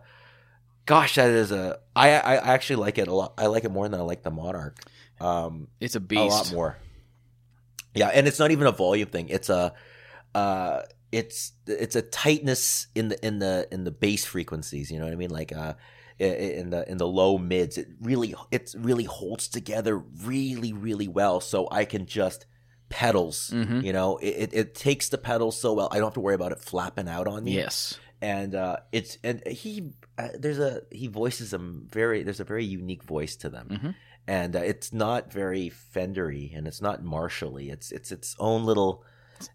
gosh, 0.86 1.16
that 1.16 1.28
is 1.30 1.52
a 1.52 1.78
I 1.94 2.10
I 2.10 2.34
actually 2.54 2.76
like 2.76 2.98
it 2.98 3.08
a 3.08 3.14
lot. 3.14 3.34
I 3.38 3.46
like 3.46 3.64
it 3.64 3.70
more 3.70 3.88
than 3.88 4.00
I 4.00 4.04
like 4.04 4.22
the 4.22 4.30
Monarch. 4.30 4.78
Um, 5.20 5.68
It's 5.80 5.94
a 5.94 6.00
beast. 6.00 6.20
a 6.20 6.24
lot 6.24 6.52
more. 6.52 6.76
Yeah, 7.94 8.08
and 8.08 8.26
it's 8.28 8.38
not 8.38 8.50
even 8.50 8.66
a 8.66 8.72
volume 8.72 9.08
thing. 9.08 9.28
It's 9.28 9.48
a 9.48 9.72
uh 10.34 10.82
it's 11.12 11.52
it's 11.66 11.96
a 11.96 12.02
tightness 12.02 12.88
in 12.94 13.08
the 13.08 13.26
in 13.26 13.38
the 13.38 13.66
in 13.70 13.84
the 13.84 13.90
bass 13.90 14.24
frequencies, 14.24 14.90
you 14.90 14.98
know 14.98 15.04
what 15.04 15.12
I 15.12 15.16
mean? 15.16 15.30
Like 15.30 15.52
uh 15.52 15.74
in 16.18 16.70
the 16.70 16.90
in 16.90 16.96
the 16.98 17.06
low 17.06 17.38
mids, 17.38 17.78
it 17.78 17.88
really 18.00 18.34
it 18.50 18.74
really 18.76 19.04
holds 19.04 19.48
together 19.48 19.96
really 19.98 20.72
really 20.72 21.08
well 21.08 21.40
so 21.40 21.68
I 21.70 21.84
can 21.84 22.06
just 22.06 22.46
pedals, 22.88 23.50
Mhm. 23.52 23.82
you 23.82 23.92
know? 23.92 24.16
It, 24.18 24.28
it 24.28 24.54
it 24.54 24.74
takes 24.74 25.08
the 25.08 25.18
pedals 25.18 25.58
so 25.60 25.72
well. 25.74 25.88
I 25.90 25.96
don't 25.96 26.04
have 26.06 26.14
to 26.14 26.20
worry 26.20 26.34
about 26.34 26.52
it 26.52 26.60
flapping 26.60 27.08
out 27.08 27.26
on 27.26 27.44
me 27.44 27.52
Yes. 27.54 27.98
And 28.22 28.54
uh, 28.54 28.76
it's 28.92 29.18
and 29.22 29.46
he 29.46 29.90
uh, 30.18 30.28
there's 30.38 30.58
a 30.58 30.82
he 30.90 31.06
voices 31.06 31.50
them 31.50 31.86
very 31.90 32.22
there's 32.22 32.40
a 32.40 32.44
very 32.44 32.64
unique 32.64 33.02
voice 33.04 33.36
to 33.36 33.48
them 33.48 33.68
Mhm. 33.70 33.94
and 34.26 34.56
uh, 34.56 34.60
it's 34.60 34.92
not 34.92 35.32
very 35.32 35.70
fendery 35.94 36.56
and 36.56 36.66
it's 36.66 36.80
not 36.80 37.02
marshally 37.04 37.70
it's 37.70 37.92
it's 37.92 38.10
its 38.12 38.34
own 38.38 38.64
little 38.64 39.04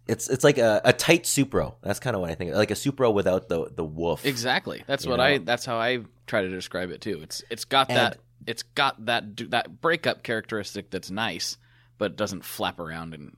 it's 0.08 0.30
it's 0.30 0.44
like 0.44 0.60
a, 0.60 0.80
a 0.86 0.94
tight 0.94 1.24
supro 1.24 1.74
that's 1.82 2.00
kind 2.00 2.16
of 2.16 2.22
what 2.22 2.30
i 2.30 2.36
think 2.36 2.54
like 2.54 2.70
a 2.70 2.76
supro 2.76 3.12
without 3.12 3.50
the 3.50 3.72
the 3.76 3.84
woof 3.84 4.26
Exactly. 4.26 4.84
That's 4.86 5.08
what 5.08 5.18
know? 5.18 5.24
I. 5.24 5.38
That's 5.40 5.66
how 5.66 5.78
I 5.78 6.00
try 6.28 6.44
to 6.44 6.50
describe 6.50 6.92
it 6.92 7.02
too. 7.02 7.20
It's 7.24 7.44
it's 7.50 7.66
got 7.66 7.90
And- 7.90 7.98
that. 7.98 8.18
It's 8.48 8.64
got 8.64 9.06
that 9.06 9.38
that 9.52 9.82
breakup 9.82 10.24
characteristic 10.24 10.90
that's 10.90 11.12
nice, 11.12 11.58
but 12.00 12.16
doesn't 12.16 12.44
flap 12.44 12.80
around 12.80 13.14
and 13.14 13.36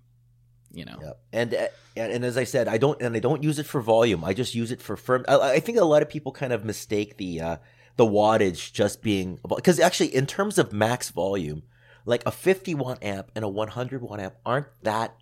you 0.73 0.85
know. 0.85 0.97
Yeah. 1.01 1.11
And, 1.31 1.53
uh, 1.53 1.67
and 1.95 2.11
and 2.11 2.25
as 2.25 2.37
I 2.37 2.43
said, 2.43 2.67
I 2.67 2.77
don't 2.77 3.01
and 3.01 3.15
I 3.15 3.19
don't 3.19 3.43
use 3.43 3.59
it 3.59 3.65
for 3.65 3.79
volume. 3.81 4.23
I 4.23 4.33
just 4.33 4.55
use 4.55 4.71
it 4.71 4.81
for 4.81 4.97
firm. 4.97 5.23
I, 5.27 5.39
I 5.39 5.59
think 5.59 5.77
a 5.77 5.85
lot 5.85 6.01
of 6.01 6.09
people 6.09 6.31
kind 6.31 6.51
of 6.51 6.65
mistake 6.65 7.17
the 7.17 7.39
uh, 7.39 7.57
the 7.95 8.05
wattage 8.05 8.73
just 8.73 9.01
being 9.01 9.39
because 9.47 9.79
actually 9.79 10.13
in 10.13 10.25
terms 10.25 10.57
of 10.57 10.73
max 10.73 11.09
volume, 11.09 11.63
like 12.05 12.23
a 12.25 12.31
50 12.31 12.73
watt 12.75 13.03
amp 13.03 13.31
and 13.35 13.45
a 13.45 13.49
100 13.49 14.01
watt 14.01 14.19
amp 14.19 14.35
aren't 14.45 14.67
that 14.81 15.15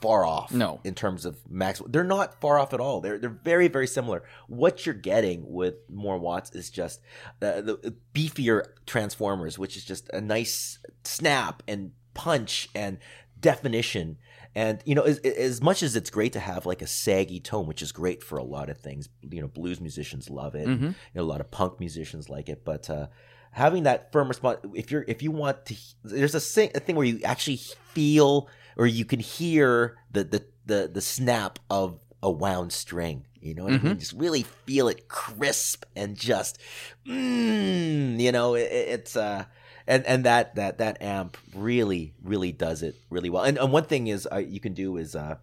far 0.00 0.24
off. 0.24 0.52
No. 0.52 0.80
in 0.82 0.94
terms 0.94 1.24
of 1.24 1.38
max, 1.48 1.80
they're 1.86 2.04
not 2.04 2.40
far 2.40 2.58
off 2.58 2.72
at 2.72 2.80
all. 2.80 3.00
They're 3.00 3.18
they're 3.18 3.30
very 3.30 3.68
very 3.68 3.86
similar. 3.86 4.22
What 4.48 4.86
you're 4.86 4.94
getting 4.94 5.44
with 5.50 5.74
more 5.88 6.18
watts 6.18 6.54
is 6.54 6.70
just 6.70 7.00
uh, 7.40 7.60
the 7.60 7.94
beefier 8.14 8.66
transformers, 8.86 9.58
which 9.58 9.76
is 9.76 9.84
just 9.84 10.08
a 10.10 10.20
nice 10.20 10.78
snap 11.04 11.62
and 11.66 11.92
punch 12.14 12.68
and 12.74 12.98
definition. 13.40 14.18
And 14.54 14.82
you 14.84 14.94
know, 14.94 15.02
as, 15.02 15.18
as 15.18 15.62
much 15.62 15.82
as 15.82 15.96
it's 15.96 16.10
great 16.10 16.32
to 16.34 16.40
have 16.40 16.66
like 16.66 16.82
a 16.82 16.86
saggy 16.86 17.40
tone, 17.40 17.66
which 17.66 17.80
is 17.82 17.92
great 17.92 18.22
for 18.22 18.36
a 18.38 18.44
lot 18.44 18.68
of 18.68 18.78
things, 18.78 19.08
you 19.22 19.40
know, 19.40 19.48
blues 19.48 19.80
musicians 19.80 20.28
love 20.28 20.54
it. 20.54 20.68
Mhm. 20.68 20.80
You 20.82 20.94
know, 21.14 21.22
a 21.22 21.24
lot 21.24 21.40
of 21.40 21.50
punk 21.50 21.80
musicians 21.80 22.28
like 22.28 22.48
it, 22.48 22.64
but 22.64 22.90
uh, 22.90 23.06
having 23.52 23.84
that 23.84 24.12
firm 24.12 24.28
response, 24.28 24.58
if 24.74 24.90
you're 24.90 25.04
if 25.08 25.22
you 25.22 25.30
want 25.30 25.64
to, 25.66 25.76
there's 26.04 26.34
a, 26.34 26.40
sing, 26.40 26.70
a 26.74 26.80
thing 26.80 26.96
where 26.96 27.06
you 27.06 27.20
actually 27.24 27.56
feel 27.94 28.48
or 28.76 28.86
you 28.86 29.04
can 29.04 29.20
hear 29.20 29.96
the 30.10 30.24
the 30.24 30.44
the, 30.66 30.90
the 30.92 31.00
snap 31.00 31.58
of 31.70 31.98
a 32.22 32.30
wound 32.30 32.72
string. 32.72 33.24
You 33.40 33.54
know 33.54 33.64
what 33.64 33.72
I 33.72 33.78
mean? 33.78 33.98
Just 33.98 34.12
really 34.12 34.44
feel 34.66 34.86
it 34.86 35.08
crisp 35.08 35.84
and 35.96 36.16
just, 36.16 36.60
mm, 37.04 38.20
you 38.20 38.30
know, 38.30 38.54
it, 38.54 38.70
it's 38.70 39.16
uh, 39.16 39.46
and 39.86 40.04
and 40.06 40.24
that 40.24 40.54
that 40.56 40.78
that 40.78 41.00
amp 41.02 41.36
really 41.54 42.14
really 42.22 42.52
does 42.52 42.82
it 42.82 42.94
really 43.10 43.30
well. 43.30 43.42
And, 43.44 43.58
and 43.58 43.72
one 43.72 43.84
thing 43.84 44.06
is 44.08 44.28
uh, 44.32 44.36
you 44.38 44.60
can 44.60 44.74
do 44.74 44.96
is 44.96 45.14
uh, 45.16 45.36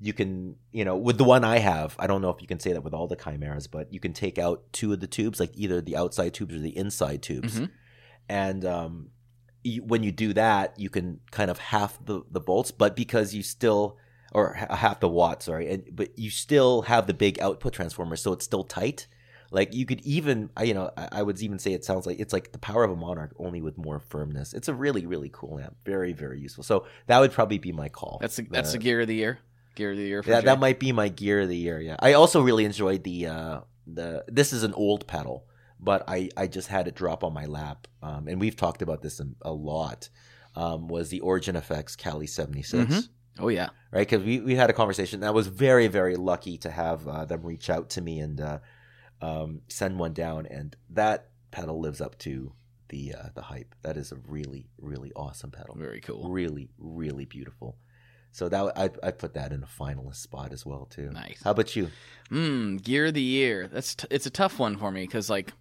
you 0.00 0.12
can 0.12 0.56
you 0.72 0.84
know 0.84 0.96
with 0.96 1.18
the 1.18 1.24
one 1.24 1.44
I 1.44 1.58
have, 1.58 1.94
I 1.98 2.06
don't 2.06 2.22
know 2.22 2.30
if 2.30 2.40
you 2.42 2.48
can 2.48 2.60
say 2.60 2.72
that 2.72 2.82
with 2.82 2.94
all 2.94 3.06
the 3.06 3.16
chimeras, 3.16 3.66
but 3.66 3.92
you 3.92 4.00
can 4.00 4.12
take 4.12 4.38
out 4.38 4.64
two 4.72 4.92
of 4.92 5.00
the 5.00 5.06
tubes, 5.06 5.38
like 5.40 5.52
either 5.54 5.80
the 5.80 5.96
outside 5.96 6.34
tubes 6.34 6.54
or 6.54 6.58
the 6.58 6.76
inside 6.76 7.22
tubes, 7.22 7.60
Mhm. 7.60 7.70
and 8.28 8.64
um, 8.64 9.10
you, 9.62 9.82
when 9.82 10.02
you 10.02 10.12
do 10.12 10.32
that, 10.34 10.78
you 10.78 10.90
can 10.90 11.20
kind 11.30 11.50
of 11.50 11.58
half 11.58 12.04
the 12.04 12.22
the 12.30 12.40
volts, 12.40 12.70
but 12.70 12.94
because 12.96 13.34
you 13.34 13.42
still 13.42 13.96
or 14.32 14.54
half 14.54 14.98
the 14.98 15.08
watts, 15.08 15.44
sorry, 15.46 15.70
and 15.70 15.84
but 15.92 16.18
you 16.18 16.28
still 16.28 16.82
have 16.82 17.06
the 17.06 17.14
big 17.14 17.38
output 17.40 17.72
transformer, 17.72 18.16
so 18.16 18.32
it's 18.32 18.44
still 18.44 18.64
tight. 18.64 19.06
Like 19.54 19.72
you 19.72 19.86
could 19.86 20.00
even, 20.02 20.50
I- 20.56 20.64
you 20.64 20.74
know, 20.74 20.90
I, 20.96 21.08
I 21.12 21.22
would 21.22 21.40
even 21.40 21.58
say 21.58 21.72
it 21.72 21.84
sounds 21.84 22.06
like 22.06 22.18
it's 22.20 22.32
like 22.32 22.52
the 22.52 22.58
power 22.58 22.84
of 22.84 22.90
a 22.90 22.96
monarch, 22.96 23.32
only 23.38 23.62
with 23.62 23.78
more 23.78 24.00
firmness. 24.00 24.52
It's 24.52 24.68
a 24.68 24.74
really, 24.74 25.06
really 25.06 25.30
cool 25.32 25.58
amp, 25.58 25.76
very, 25.84 26.12
very 26.12 26.40
useful. 26.40 26.64
So 26.64 26.86
that 27.06 27.20
would 27.20 27.32
probably 27.32 27.58
be 27.58 27.72
my 27.72 27.88
call. 27.88 28.18
That's 28.20 28.36
the, 28.36 28.42
that's 28.50 28.72
the 28.72 28.78
The- 28.78 28.84
gear 28.84 29.00
of 29.02 29.06
the 29.08 29.14
year. 29.14 29.38
Gear 29.76 29.92
of 29.92 29.96
the 29.96 30.02
year. 30.04 30.22
For 30.22 30.30
that, 30.30 30.40
Jay. 30.42 30.46
that 30.46 30.60
might 30.60 30.78
be 30.78 30.92
my 30.92 31.08
gear 31.08 31.40
of 31.40 31.48
the 31.48 31.56
year. 31.56 31.80
Yeah, 31.80 31.96
I 31.98 32.12
also 32.12 32.40
really 32.42 32.64
enjoyed 32.64 33.02
the 33.04 33.26
uh, 33.28 33.60
the. 33.86 34.24
This 34.28 34.52
is 34.52 34.62
an 34.62 34.72
old 34.74 35.06
pedal, 35.08 35.46
but 35.80 36.04
I 36.06 36.28
I 36.36 36.46
just 36.46 36.68
had 36.68 36.86
it 36.86 36.94
drop 36.94 37.24
on 37.24 37.32
my 37.32 37.46
lap, 37.46 37.88
um, 38.02 38.28
and 38.28 38.40
we've 38.40 38.54
talked 38.56 38.82
about 38.82 39.02
this 39.02 39.20
a, 39.42 39.52
lot. 39.52 40.08
Um, 40.54 40.86
was 40.86 41.08
the 41.10 41.18
Origin 41.20 41.56
Effects 41.56 41.96
Cali 41.96 42.28
seventy 42.28 42.62
Mhm. 42.62 43.08
Oh 43.40 43.48
yeah. 43.48 43.70
right? 43.90 44.06
Because 44.08 44.24
we, 44.24 44.38
we 44.38 44.54
had 44.54 44.70
a 44.70 44.72
conversation. 44.72 45.24
I 45.24 45.30
was 45.30 45.48
very 45.48 45.88
very 45.88 46.14
lucky 46.14 46.56
to 46.58 46.70
have 46.70 47.08
uh, 47.08 47.24
them 47.24 47.42
reach 47.42 47.68
out 47.68 47.90
to 47.90 48.00
me 48.00 48.20
and 48.20 48.40
uh, 48.40 48.58
um, 49.24 49.60
send 49.68 49.98
one 49.98 50.12
down, 50.12 50.46
and 50.46 50.76
that 50.90 51.28
pedal 51.50 51.80
lives 51.80 52.00
up 52.00 52.18
to 52.18 52.52
the 52.88 53.14
uh, 53.18 53.28
the 53.34 53.42
hype. 53.42 53.74
That 53.82 53.96
is 53.96 54.12
a 54.12 54.16
really 54.28 54.68
really 54.78 55.12
awesome 55.16 55.50
pedal. 55.50 55.74
Very 55.76 56.00
cool. 56.00 56.28
Really 56.28 56.68
really 56.78 57.24
beautiful. 57.24 57.76
So 58.32 58.48
that 58.48 58.76
I 58.76 58.90
I 59.02 59.10
put 59.12 59.34
that 59.34 59.52
in 59.52 59.62
a 59.62 59.66
finalist 59.66 60.16
spot 60.16 60.52
as 60.52 60.66
well 60.66 60.86
too. 60.86 61.10
Nice. 61.10 61.40
How 61.44 61.52
about 61.52 61.74
you? 61.76 61.90
Mm, 62.30 62.82
gear 62.82 63.06
of 63.06 63.14
the 63.14 63.20
year. 63.22 63.68
That's 63.72 63.94
t- 63.94 64.08
it's 64.10 64.26
a 64.26 64.30
tough 64.30 64.58
one 64.58 64.76
for 64.76 64.90
me 64.90 65.02
because 65.04 65.30
like 65.30 65.52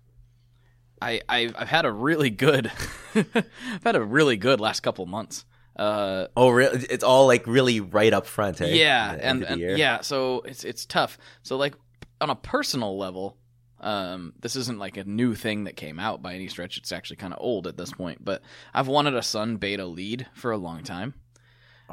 I 1.01 1.21
I've, 1.29 1.55
I've 1.57 1.69
had 1.69 1.85
a 1.85 1.91
really 1.91 2.29
good 2.31 2.71
I've 3.15 3.83
had 3.83 3.95
a 3.95 4.03
really 4.03 4.37
good 4.37 4.59
last 4.59 4.79
couple 4.81 5.05
months. 5.05 5.45
Uh, 5.75 6.27
Oh, 6.37 6.49
really? 6.49 6.85
It's 6.89 7.03
all 7.03 7.25
like 7.27 7.47
really 7.47 7.79
right 7.79 8.13
up 8.13 8.25
front, 8.27 8.61
eh? 8.61 8.73
yeah, 8.73 9.09
At 9.11 9.17
the 9.17 9.25
end 9.25 9.43
and, 9.43 9.61
and 9.61 9.77
yeah, 9.79 10.01
so 10.01 10.41
it's 10.41 10.63
it's 10.63 10.85
tough. 10.85 11.17
So 11.43 11.57
like 11.57 11.75
on 12.21 12.29
a 12.29 12.35
personal 12.35 12.97
level, 12.97 13.37
um, 13.83 14.33
this 14.39 14.55
isn't 14.55 14.79
like 14.79 14.97
a 14.97 15.03
new 15.03 15.35
thing 15.35 15.65
that 15.65 15.75
came 15.75 15.99
out 15.99 16.21
by 16.21 16.33
any 16.33 16.47
stretch. 16.47 16.77
It's 16.77 16.91
actually 16.91 17.17
kind 17.17 17.33
of 17.33 17.39
old 17.41 17.67
at 17.67 17.77
this 17.77 17.91
point, 17.91 18.23
but 18.23 18.41
I've 18.73 18.87
wanted 18.87 19.13
a 19.15 19.21
Sunn 19.21 19.57
Beta 19.57 19.85
lead 19.85 20.25
for 20.33 20.51
a 20.51 20.57
long 20.57 20.83
time. 20.83 21.13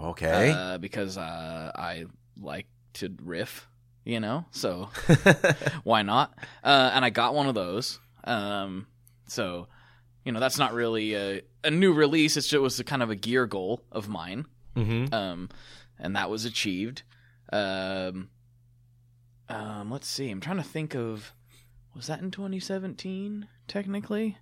Okay. 0.01 0.51
uh, 0.51 0.79
because 0.79 1.19
uh, 1.19 1.73
I 1.75 2.07
like 2.41 2.67
to 2.95 3.15
riff, 3.23 3.69
you 4.05 4.21
know. 4.21 4.45
So 4.53 4.89
why 5.85 6.03
not? 6.03 6.33
Uh, 6.63 6.93
and 6.95 7.05
I 7.05 7.11
got 7.11 7.35
one 7.35 7.49
of 7.49 7.55
those. 7.55 7.99
Um, 8.25 8.87
so 9.27 9.67
you 10.25 10.33
know 10.33 10.41
that's 10.41 10.59
not 10.59 10.75
really 10.75 11.15
a, 11.15 11.43
a 11.65 11.71
new 11.71 11.93
release. 11.93 12.37
It's 12.37 12.47
just, 12.47 12.55
it 12.55 12.61
was 12.61 12.79
a 12.79 12.85
kind 12.85 13.03
of 13.03 13.11
a 13.11 13.17
gear 13.17 13.47
goal 13.47 13.83
of 13.91 14.09
mine, 14.09 14.47
mm-hmm. 14.77 15.13
um, 15.13 15.49
and 15.99 16.15
that 16.15 16.31
was 16.31 16.45
achieved. 16.45 17.03
Um, 17.53 18.29
um, 19.49 19.91
let's 19.91 20.07
see. 20.07 20.31
I'm 20.31 20.41
trying 20.41 20.59
to 20.59 20.63
think 20.63 20.95
of 20.95 21.35
was 21.95 22.07
that 22.07 22.21
in 22.21 22.31
2017 22.31 23.49
technically? 23.69 24.37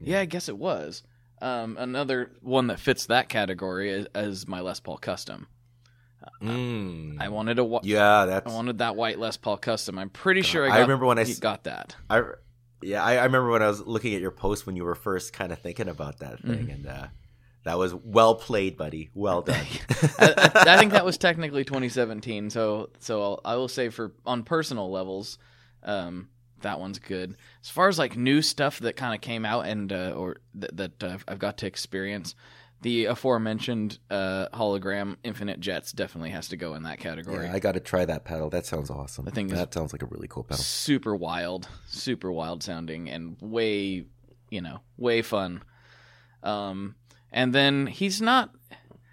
Yeah, 0.00 0.20
I 0.20 0.24
guess 0.26 0.48
it 0.48 0.56
was. 0.58 1.02
Um, 1.40 1.76
another 1.78 2.30
one 2.40 2.66
that 2.68 2.80
fits 2.80 3.06
that 3.06 3.28
category 3.28 3.90
is, 3.90 4.06
is 4.14 4.46
my 4.48 4.60
Les 4.60 4.80
Paul 4.80 4.98
Custom. 4.98 5.46
Mm. 6.42 7.20
I 7.20 7.28
wanted 7.28 7.58
a 7.58 7.64
wa- 7.64 7.80
yeah, 7.82 8.24
that's. 8.26 8.50
I 8.50 8.54
wanted 8.54 8.78
that 8.78 8.96
white 8.96 9.18
Les 9.18 9.36
Paul 9.36 9.56
Custom. 9.56 9.98
I'm 9.98 10.10
pretty 10.10 10.42
sure 10.42 10.64
I, 10.64 10.66
I 10.66 10.70
got, 10.70 10.80
remember 10.82 11.06
when 11.06 11.18
I 11.18 11.22
s- 11.22 11.38
got 11.38 11.64
that. 11.64 11.96
I, 12.10 12.22
yeah, 12.82 13.02
I, 13.02 13.16
I 13.16 13.24
remember 13.24 13.50
when 13.50 13.62
I 13.62 13.68
was 13.68 13.80
looking 13.80 14.14
at 14.14 14.20
your 14.20 14.30
post 14.30 14.66
when 14.66 14.76
you 14.76 14.84
were 14.84 14.94
first 14.94 15.32
kind 15.32 15.52
of 15.52 15.58
thinking 15.60 15.88
about 15.88 16.18
that 16.18 16.40
thing, 16.40 16.66
Mm-hmm. 16.66 16.70
and 16.70 16.86
uh, 16.86 17.06
that 17.64 17.78
was 17.78 17.94
well 17.94 18.34
played, 18.34 18.76
buddy. 18.76 19.10
Well 19.14 19.42
done. 19.42 19.64
I, 20.18 20.50
I, 20.66 20.74
I 20.74 20.78
think 20.78 20.92
that 20.92 21.04
was 21.04 21.18
technically 21.18 21.64
2017. 21.64 22.50
So 22.50 22.90
so 22.98 23.22
I'll, 23.22 23.40
I 23.44 23.56
will 23.56 23.68
say 23.68 23.88
for 23.88 24.12
on 24.26 24.42
personal 24.42 24.90
levels, 24.90 25.38
um, 25.82 26.28
that 26.62 26.80
one's 26.80 26.98
good. 26.98 27.36
As 27.62 27.70
far 27.70 27.88
as 27.88 27.98
like 27.98 28.16
new 28.16 28.42
stuff 28.42 28.80
that 28.80 28.96
kind 28.96 29.14
of 29.14 29.20
came 29.20 29.44
out 29.44 29.66
and 29.66 29.92
uh, 29.92 30.12
or 30.16 30.38
th- 30.58 30.72
that 30.74 31.02
uh, 31.02 31.18
I've 31.26 31.38
got 31.38 31.58
to 31.58 31.66
experience, 31.66 32.34
the 32.82 33.06
aforementioned 33.06 33.98
uh, 34.10 34.48
hologram 34.52 35.16
Infinite 35.24 35.60
Jets 35.60 35.92
definitely 35.92 36.30
has 36.30 36.48
to 36.48 36.56
go 36.56 36.74
in 36.74 36.84
that 36.84 36.98
category. 36.98 37.46
yeah, 37.46 37.52
I 37.52 37.58
got 37.58 37.72
to 37.72 37.80
try 37.80 38.04
that 38.04 38.24
pedal. 38.24 38.50
That 38.50 38.66
sounds 38.66 38.90
awesome. 38.90 39.26
I 39.26 39.30
think 39.30 39.50
that 39.50 39.74
sounds 39.74 39.92
like 39.92 40.02
a 40.02 40.06
really 40.06 40.28
cool 40.28 40.44
pedal. 40.44 40.62
super 40.62 41.14
wild, 41.14 41.68
super 41.86 42.30
wild 42.30 42.62
sounding, 42.62 43.08
and 43.08 43.36
way, 43.40 44.06
you 44.50 44.60
know, 44.60 44.80
way 44.96 45.22
fun. 45.22 45.62
Um, 46.42 46.94
and 47.32 47.52
then 47.52 47.86
he's 47.88 48.22
not, 48.22 48.54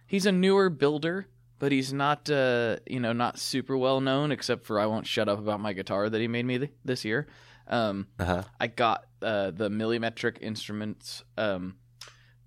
he's 0.05 0.25
a 0.27 0.31
newer 0.31 0.69
builder, 0.69 1.27
but 1.59 1.71
he's 1.71 1.91
not, 1.93 2.29
uh, 2.29 2.77
you 2.87 2.99
know, 2.99 3.13
not 3.13 3.39
super 3.39 3.77
well 3.77 4.01
known 4.01 4.31
except 4.31 4.65
for 4.65 4.79
I 4.79 4.85
won't 4.85 5.07
shut 5.07 5.29
up 5.29 5.39
about 5.39 5.59
my 5.59 5.73
guitar 5.73 6.09
that 6.09 6.19
he 6.21 6.27
made 6.27 6.45
me 6.45 6.57
th- 6.59 6.71
this 6.83 7.05
year. 7.05 7.27
Um, 7.67 8.07
Uh 8.19 8.25
huh. 8.25 8.43
I 8.59 8.67
got 8.67 9.05
uh, 9.21 9.51
the 9.51 9.69
Millimetric 9.69 10.37
Instruments 10.41 11.23
um, 11.37 11.75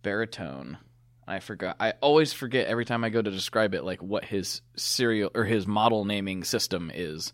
baritone. 0.02 0.78
I 1.26 1.40
forgot. 1.40 1.76
I 1.80 1.92
always 2.00 2.32
forget 2.32 2.68
every 2.68 2.84
time 2.86 3.04
I 3.04 3.10
go 3.10 3.20
to 3.20 3.30
describe 3.30 3.74
it, 3.74 3.84
like 3.84 4.02
what 4.02 4.24
his 4.24 4.62
serial 4.76 5.30
or 5.34 5.44
his 5.44 5.66
model 5.66 6.04
naming 6.06 6.42
system 6.44 6.90
is. 6.94 7.32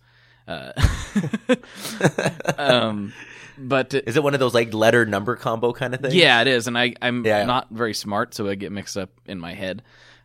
Uh, 0.49 0.73
um, 2.59 3.13
but 3.57 3.95
is 3.95 4.17
it 4.17 4.23
one 4.23 4.35
of 4.35 4.41
those 4.41 4.55
like 4.55 4.75
letter 4.75 5.07
number 5.07 5.37
combo 5.37 5.73
kind 5.73 5.95
of 5.95 6.01
things? 6.01 6.15
yeah, 6.15 6.41
it 6.41 6.49
is, 6.49 6.67
and 6.67 6.77
I 6.79 6.95
I'm 7.01 7.25
Yeah, 7.25 7.41
yeah. 7.41 7.45
not 7.45 7.69
very 7.71 7.95
smart, 7.95 8.35
so 8.35 8.49
I 8.49 8.55
get 8.55 8.73
mixed 8.73 8.97
up 8.97 9.11
in 9.27 9.39
my 9.39 9.55
head. 9.55 9.83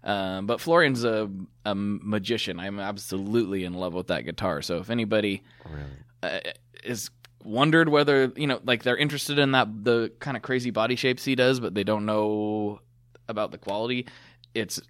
Um, 0.10 0.48
but 0.48 0.60
Florian's 0.60 1.04
a, 1.04 1.30
a 1.66 1.76
magician. 1.76 2.60
I'm 2.60 2.80
absolutely 2.80 3.64
in 3.64 3.74
love 3.74 3.94
with 3.94 4.08
that 4.08 4.26
guitar. 4.26 4.62
So 4.64 4.78
if 4.78 4.90
anybody 4.90 5.44
Really? 5.70 5.84
uh, 6.24 6.40
is 6.84 7.12
wondered 7.44 7.90
whether 7.90 8.34
you 8.36 8.48
know 8.48 8.60
like 8.66 8.84
they're 8.84 8.98
interested 8.98 9.38
in 9.40 9.52
that 9.52 9.68
the 9.86 10.12
kind 10.20 10.36
of 10.36 10.44
crazy 10.44 10.72
body 10.72 10.96
shapes 10.98 11.24
he 11.24 11.36
does 11.36 11.62
but 11.62 11.74
they 11.74 11.86
don't 11.86 12.06
know 12.06 12.82
about 13.30 13.52
the 13.52 13.58
quality 13.58 14.06
it's 14.54 14.82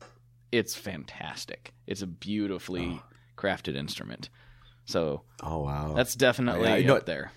it's 0.51 0.73
fantastic 0.73 1.73
it's 1.85 2.01
a 2.01 2.07
beautifully 2.07 2.99
crafted 3.37 3.75
instrument 3.75 4.29
so 4.85 5.21
Oh 5.43 5.59
wow. 5.59 5.93
that's 5.95 6.15
definitely 6.15 6.69
Yeah, 6.69 6.75
you 6.77 6.87
know 6.87 6.95
up 6.95 7.05
there 7.05 7.31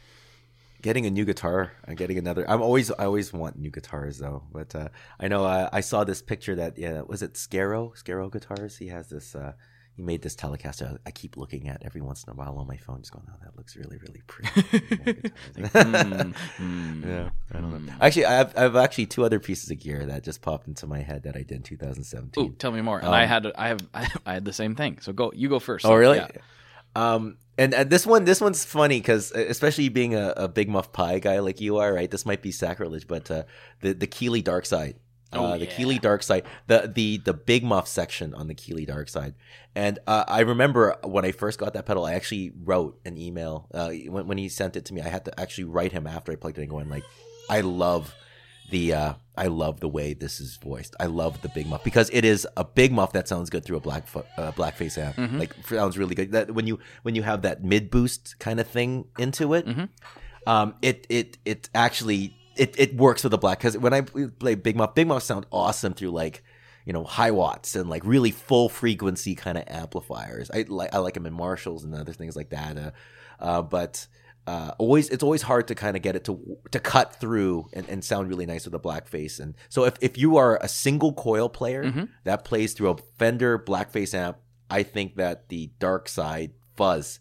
getting 0.83 1.07
a 1.07 1.11
new 1.11 1.25
guitar 1.25 1.73
i'm 1.87 1.95
getting 1.95 2.19
another 2.19 2.49
i'm 2.51 2.61
always 2.63 2.91
i 2.93 3.05
always 3.05 3.33
want 3.33 3.57
new 3.59 3.71
guitars 3.71 4.19
though 4.19 4.43
but 4.53 4.75
uh 4.75 4.89
i 5.21 5.29
know 5.29 5.45
uh, 5.45 5.69
i 5.73 5.81
saw 5.81 6.05
this 6.05 6.21
picture 6.23 6.55
that 6.57 6.77
yeah 6.79 7.01
was 7.03 7.23
it 7.23 7.35
scaro 7.35 7.93
scaro 7.97 8.31
guitars 8.31 8.77
he 8.77 8.89
has 8.89 9.09
this 9.09 9.35
uh 9.35 9.53
he 9.95 10.03
made 10.03 10.23
this 10.23 10.35
telecaster 10.35 10.99
i 11.07 11.11
keep 11.11 11.37
looking 11.37 11.69
at 11.69 11.83
every 11.85 12.01
once 12.01 12.25
in 12.25 12.33
a 12.33 12.35
while 12.35 12.57
on 12.59 12.67
my 12.67 12.77
phone 12.79 12.99
just 13.01 13.13
going 13.13 13.25
oh 13.31 13.37
that 13.45 13.57
looks 13.57 13.77
really 13.77 13.99
really 13.99 14.23
pretty 14.27 14.51
Mm, 15.55 16.35
mm, 16.59 17.07
yeah 17.07 17.31
i 17.53 17.61
don't 17.61 17.71
know 17.73 17.93
mm. 17.93 17.97
actually 18.01 18.25
i 18.27 18.33
have, 18.35 18.57
I 18.57 18.63
have 18.63 18.77
actually 18.77 19.07
two 19.07 19.25
other 19.25 19.39
pieces 19.39 19.71
of 19.71 19.79
gear 19.79 20.07
that 20.07 20.25
just 20.25 20.41
popped 20.43 20.67
into 20.67 20.87
my 20.87 21.01
head 21.01 21.23
that 21.25 21.37
i 21.37 21.43
did 21.43 21.53
in 21.53 21.63
2017 21.63 22.45
Ooh, 22.45 22.55
tell 22.59 22.73
me 22.73 22.81
more. 22.81 22.99
And 22.99 23.09
Um, 23.09 23.15
I 23.15 23.27
had 23.27 23.53
I 23.55 23.69
have 23.69 23.81
I 24.27 24.33
had 24.35 24.45
the 24.45 24.53
same 24.53 24.75
thing. 24.75 24.99
So 25.01 25.13
go 25.13 25.33
you 25.35 25.49
go 25.49 25.59
first. 25.59 25.85
Oh, 25.85 25.95
really? 25.95 26.19
Yeah. 26.19 26.29
Um, 26.95 27.39
and, 27.59 27.75
and 27.75 27.91
this 27.91 28.07
one, 28.07 28.25
this 28.25 28.41
one's 28.41 28.65
funny 28.65 28.99
because 28.99 29.31
especially 29.33 29.89
being 29.89 30.15
a, 30.15 30.33
a 30.37 30.49
big 30.49 30.69
muff 30.69 30.93
pi 30.93 31.19
guy 31.19 31.39
like 31.41 31.61
you 31.61 31.79
are, 31.79 31.93
right? 31.93 32.11
This 32.11 32.25
might 32.25 32.43
be 32.43 32.51
sacrilege, 32.51 33.07
but 33.07 33.31
uh, 33.31 33.45
the 33.81 33.93
the 33.93 34.07
Keeley 34.07 34.43
Dark 34.43 34.67
Side, 34.67 34.97
Oh, 35.35 35.45
uh, 35.45 35.59
the 35.59 35.65
yeah. 35.65 35.75
Keeley 35.77 35.99
Dark 35.99 36.23
Side, 36.23 36.45
the 36.67 36.91
the 36.95 37.19
the 37.19 37.33
big 37.33 37.65
muff 37.65 37.89
section 37.89 38.35
on 38.35 38.49
the 38.49 38.55
Keeley 38.55 38.85
Dark 38.85 39.09
Side, 39.09 39.35
and 39.75 39.99
uh, 40.07 40.25
I 40.29 40.41
remember 40.41 40.97
when 41.05 41.25
I 41.25 41.33
first 41.33 41.59
got 41.59 41.73
that 41.75 41.87
pedal, 41.87 42.05
I 42.05 42.15
actually 42.15 42.53
wrote 42.65 43.01
an 43.05 43.17
email 43.17 43.69
uh, 43.73 43.91
when 43.91 44.27
when 44.27 44.39
he 44.39 44.49
sent 44.49 44.77
it 44.77 44.85
to 44.87 44.95
me. 44.95 45.01
I 45.01 45.09
had 45.09 45.25
to 45.27 45.41
actually 45.41 45.65
write 45.65 45.93
him 45.93 46.07
after 46.07 46.33
I 46.33 46.37
plugged 46.37 46.59
it 46.59 46.63
in, 46.63 46.69
going 46.69 46.89
like, 46.89 47.05
I 47.49 47.61
love 47.63 48.15
the 48.73 48.93
uh 48.95 49.13
I 49.37 49.47
love 49.47 49.81
the 49.81 49.89
way 49.89 50.13
this 50.13 50.41
is 50.41 50.57
voiced. 50.57 50.95
I 51.01 51.07
love 51.07 51.41
the 51.41 51.49
big 51.49 51.67
muff 51.67 51.83
because 51.85 52.11
it 52.13 52.23
is 52.25 52.47
a 52.57 52.65
big 52.65 52.93
muff 52.93 53.13
that 53.13 53.29
sounds 53.29 53.49
good 53.49 53.65
through 53.65 53.79
a 53.79 53.81
black 53.81 54.07
fo- 54.07 54.27
uh, 54.37 54.53
blackface 54.53 54.99
amp. 54.99 55.17
Mhm. 55.17 55.39
Like 55.39 55.55
sounds 55.69 55.97
really 55.97 56.15
good. 56.15 56.33
That 56.33 56.51
when 56.57 56.67
you 56.67 56.79
when 57.03 57.15
you 57.15 57.23
have 57.23 57.43
that 57.43 57.63
mid 57.65 57.91
boost 57.91 58.39
kind 58.41 58.59
of 58.61 58.67
thing 58.67 59.07
into 59.19 59.55
it, 59.55 59.65
Mhm. 59.67 59.89
um, 60.47 60.75
it 60.83 61.07
it 61.09 61.39
it 61.45 61.69
actually 61.75 62.37
it 62.57 62.75
it 62.79 62.97
works 62.97 63.23
with 63.25 63.31
the 63.31 63.39
black 63.39 63.59
because 63.61 63.79
when 63.79 63.95
I 63.95 64.03
play 64.03 64.55
big 64.55 64.77
muff, 64.77 64.95
big 64.95 65.07
muff 65.07 65.23
sound 65.23 65.47
awesome 65.51 65.95
through 65.95 66.11
like 66.11 66.43
you 66.85 66.93
know 66.93 67.05
high 67.05 67.31
watts 67.31 67.75
and 67.77 67.89
like 67.89 68.03
really 68.05 68.31
full 68.33 68.69
frequency 68.69 69.35
kind 69.35 69.57
of 69.57 69.65
amplifiers. 69.69 70.51
I 70.53 70.67
like 70.69 70.95
I 70.95 70.99
like 70.99 71.15
them 71.15 71.27
in 71.27 71.33
Marshalls 71.33 71.85
and 71.85 71.95
other 71.95 72.13
things 72.13 72.37
like 72.37 72.51
that. 72.51 72.77
Uh, 72.77 72.91
uh, 73.41 73.63
but 73.63 74.07
uh, 74.47 74.73
always 74.79 75.09
it's 75.11 75.23
always 75.23 75.43
hard 75.43 75.69
to 75.69 75.75
kind 75.75 75.97
of 75.97 76.03
get 76.03 76.17
it 76.17 76.25
to 76.25 76.59
to 76.73 76.81
cut 76.81 77.15
through 77.17 77.69
and, 77.73 77.89
and 77.89 78.05
sound 78.05 78.29
really 78.29 78.47
nice 78.47 78.65
with 78.65 78.75
a 78.75 78.79
blackface. 78.81 79.39
And 79.39 79.55
so 79.69 79.85
if, 79.85 79.95
if 80.01 80.19
you 80.19 80.37
are 80.37 80.59
a 80.61 80.69
single 80.69 81.13
coil 81.13 81.49
player 81.49 81.85
Mhm. 81.85 82.09
that 82.25 82.45
plays 82.45 82.73
through 82.75 82.91
a 82.91 82.97
Fender 83.19 83.59
blackface 83.59 84.15
amp, 84.15 84.39
I 84.69 84.83
think 84.83 85.17
that 85.17 85.49
the 85.49 85.71
dark 85.79 86.09
side 86.09 86.53
fuzz 86.77 87.21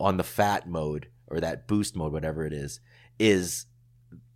on 0.00 0.16
the 0.16 0.24
fat 0.24 0.68
mode 0.68 1.08
or 1.26 1.40
that 1.40 1.66
boost 1.68 1.94
mode, 1.94 2.12
whatever 2.12 2.46
it 2.46 2.52
is, 2.52 2.80
is 3.18 3.66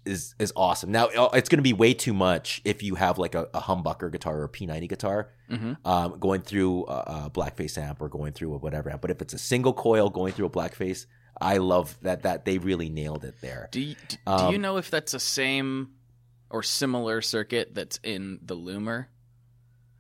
is 0.04 0.34
is 0.38 0.52
awesome. 0.54 0.92
Now 0.92 1.06
uh, 1.06 1.30
it's 1.34 1.48
going 1.48 1.58
to 1.58 1.62
be 1.62 1.72
way 1.72 1.92
too 1.94 2.12
much 2.14 2.60
if 2.64 2.82
you 2.82 2.94
have 2.94 3.18
like 3.18 3.34
a, 3.34 3.48
a 3.52 3.60
humbucker 3.60 4.12
guitar 4.12 4.38
or 4.40 4.44
a 4.44 4.48
P90 4.48 4.88
guitar 4.88 5.30
hmm 5.48 5.72
um, 5.84 6.18
going 6.18 6.42
through 6.42 6.84
a, 6.86 7.24
a 7.26 7.30
blackface 7.32 7.76
amp 7.78 8.00
or 8.02 8.08
going 8.08 8.32
through 8.32 8.54
a 8.54 8.58
whatever 8.58 8.90
amp. 8.90 9.00
But 9.00 9.10
if 9.10 9.20
it's 9.22 9.32
a 9.34 9.38
single 9.38 9.72
coil 9.72 10.10
going 10.10 10.32
through 10.32 10.46
a 10.46 10.50
blackface, 10.50 11.06
I 11.40 11.58
love 11.58 11.96
that 12.02 12.22
that 12.22 12.44
they 12.44 12.58
really 12.58 12.88
nailed 12.88 13.24
it 13.24 13.34
there. 13.40 13.68
Do 13.70 13.80
you, 13.80 13.94
do, 14.08 14.16
do 14.16 14.32
Um, 14.32 14.52
you 14.52 14.58
know 14.58 14.76
if 14.78 14.90
that's 14.90 15.12
the 15.12 15.20
same 15.20 15.90
or 16.50 16.62
similar 16.62 17.20
circuit 17.22 17.74
that's 17.74 17.98
in 18.02 18.38
the 18.42 18.56
Loomer? 18.56 19.06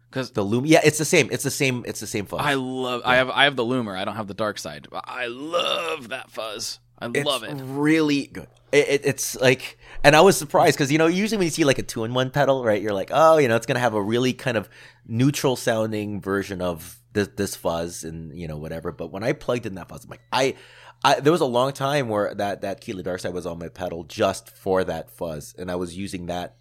Because 0.08 0.30
The 0.30 0.42
loom, 0.42 0.64
yeah, 0.64 0.80
it's 0.82 0.98
the 0.98 1.04
same. 1.04 1.28
It's 1.30 1.42
the 1.44 1.50
same. 1.50 1.84
It's 1.86 2.00
the 2.00 2.06
same 2.06 2.24
fuzz. 2.26 2.40
I 2.42 2.54
love 2.54 3.02
I 3.04 3.16
have 3.16 3.28
I 3.28 3.44
have 3.44 3.56
the 3.56 3.64
Loomer. 3.64 3.96
I 3.98 4.04
don't 4.04 4.16
have 4.16 4.28
the 4.28 4.34
dark 4.34 4.58
side. 4.58 4.86
I 4.92 5.26
love 5.26 6.08
that 6.08 6.30
fuzz. 6.30 6.78
I 6.98 7.06
it's 7.12 7.26
love 7.26 7.42
it. 7.42 7.52
really 7.62 8.26
good. 8.28 8.46
It, 8.72 8.88
it, 8.88 9.00
it's 9.04 9.36
like, 9.38 9.78
and 10.02 10.16
I 10.16 10.22
was 10.22 10.36
surprised 10.38 10.76
because 10.78 10.90
you 10.90 10.96
know 10.96 11.06
usually 11.06 11.36
when 11.36 11.46
you 11.46 11.50
see 11.50 11.64
like 11.64 11.78
a 11.78 11.82
two 11.82 12.04
in 12.04 12.14
one 12.14 12.30
pedal, 12.30 12.64
right? 12.64 12.80
You're 12.80 12.94
like, 12.94 13.10
oh, 13.12 13.36
you 13.36 13.48
know, 13.48 13.56
it's 13.56 13.66
gonna 13.66 13.80
have 13.80 13.92
a 13.94 14.00
really 14.02 14.32
kind 14.32 14.56
of 14.56 14.70
neutral 15.06 15.56
sounding 15.56 16.20
version 16.22 16.62
of 16.62 16.98
this 17.16 17.28
this 17.34 17.56
fuzz 17.56 18.04
and 18.04 18.38
you 18.38 18.46
know 18.46 18.58
whatever. 18.58 18.92
But 18.92 19.10
when 19.10 19.24
I 19.24 19.32
plugged 19.32 19.66
in 19.66 19.74
that 19.74 19.88
fuzz, 19.88 20.04
I'm 20.04 20.10
like, 20.10 20.22
I, 20.32 20.54
I 21.02 21.18
there 21.18 21.32
was 21.32 21.40
a 21.40 21.46
long 21.46 21.72
time 21.72 22.08
where 22.08 22.32
that 22.34 22.60
that 22.60 22.80
Keeley 22.80 23.02
Darkside 23.02 23.32
was 23.32 23.46
on 23.46 23.58
my 23.58 23.68
pedal 23.68 24.04
just 24.04 24.50
for 24.50 24.84
that 24.84 25.10
fuzz, 25.10 25.54
and 25.58 25.70
I 25.70 25.76
was 25.76 25.96
using 25.96 26.26
that 26.26 26.56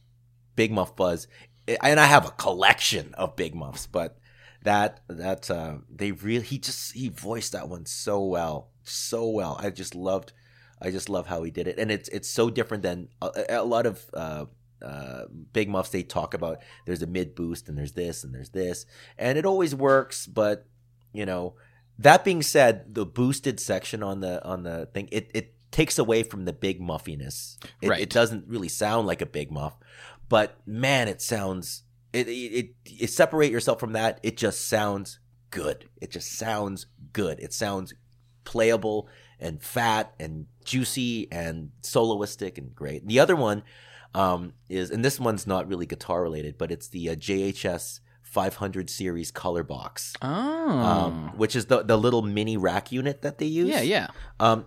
big 0.55 0.71
muff 0.71 0.93
fuzz, 0.95 1.27
and 1.67 1.99
I 1.99 2.05
have 2.05 2.25
a 2.25 2.31
collection 2.31 3.13
of 3.15 3.35
big 3.35 3.53
muffs, 3.53 3.85
but 3.85 4.17
that 4.63 5.01
that 5.09 5.51
uh, 5.51 5.75
they 5.93 6.13
really 6.13 6.45
he 6.45 6.57
just 6.57 6.93
he 6.93 7.09
voiced 7.09 7.51
that 7.51 7.69
one 7.69 7.85
so 7.85 8.23
well, 8.23 8.71
so 8.83 9.27
well. 9.27 9.59
I 9.61 9.69
just 9.69 9.93
loved, 9.93 10.31
I 10.81 10.89
just 10.89 11.09
love 11.09 11.27
how 11.27 11.43
he 11.43 11.51
did 11.51 11.67
it, 11.67 11.77
and 11.77 11.91
it's 11.91 12.07
it's 12.09 12.29
so 12.29 12.49
different 12.49 12.81
than 12.81 13.09
a, 13.21 13.45
a 13.49 13.63
lot 13.63 13.85
of 13.85 14.05
uh, 14.13 14.45
uh, 14.85 15.25
big 15.53 15.67
muffs. 15.69 15.89
They 15.89 16.03
talk 16.03 16.33
about 16.33 16.59
there's 16.85 17.01
a 17.01 17.07
mid 17.07 17.35
boost 17.35 17.67
and 17.67 17.77
there's 17.77 17.93
this 17.93 18.23
and 18.23 18.33
there's 18.33 18.49
this, 18.49 18.85
and 19.17 19.37
it 19.37 19.45
always 19.45 19.73
works, 19.75 20.27
but 20.27 20.65
you 21.13 21.25
know. 21.25 21.55
That 21.97 22.25
being 22.25 22.41
said, 22.41 22.93
the 22.93 23.05
boosted 23.05 23.57
section 23.57 24.03
on 24.03 24.19
the 24.19 24.43
on 24.45 24.63
the 24.63 24.89
thing 24.93 25.07
it 25.13 25.31
it 25.33 25.53
takes 25.71 25.97
away 25.97 26.23
from 26.23 26.43
the 26.43 26.51
big 26.51 26.81
muffiness. 26.81 27.57
It, 27.81 27.87
Right. 27.87 28.01
it 28.01 28.09
doesn't 28.09 28.47
really 28.49 28.67
sound 28.67 29.07
like 29.07 29.21
a 29.21 29.25
big 29.25 29.49
muff, 29.49 29.77
but 30.27 30.57
man, 30.65 31.07
it 31.07 31.21
sounds 31.21 31.83
it, 32.11 32.27
it 32.27 32.31
it 32.31 32.69
it 32.85 33.09
separate 33.11 33.49
yourself 33.49 33.79
from 33.79 33.93
that. 33.93 34.19
It 34.23 34.35
just 34.35 34.67
sounds 34.67 35.19
good. 35.51 35.89
It 36.01 36.11
just 36.11 36.33
sounds 36.33 36.87
good. 37.13 37.39
It 37.39 37.53
sounds 37.53 37.93
playable 38.43 39.07
and 39.39 39.61
fat 39.63 40.13
and 40.19 40.47
juicy 40.65 41.31
and 41.31 41.71
soloistic 41.81 42.57
and 42.57 42.75
great. 42.75 43.07
The 43.07 43.21
other 43.21 43.37
one 43.37 43.63
um, 44.15 44.53
is, 44.69 44.89
and 44.91 45.03
this 45.03 45.19
one's 45.19 45.45
not 45.45 45.67
really 45.67 45.85
guitar 45.85 46.23
related, 46.23 46.57
but 46.57 46.71
it's 46.71 46.87
the 46.87 47.09
uh, 47.09 47.15
JHS 47.15 47.99
500 48.23 48.89
series 48.89 49.31
color 49.31 49.63
box, 49.63 50.13
Oh. 50.21 50.27
um, 50.29 51.33
which 51.37 51.55
is 51.55 51.65
the 51.67 51.83
the 51.83 51.97
little 51.97 52.21
mini 52.21 52.57
rack 52.57 52.91
unit 52.91 53.21
that 53.21 53.37
they 53.37 53.45
use. 53.45 53.69
yeah, 53.69 53.81
yeah. 53.81 54.07
Um, 54.39 54.65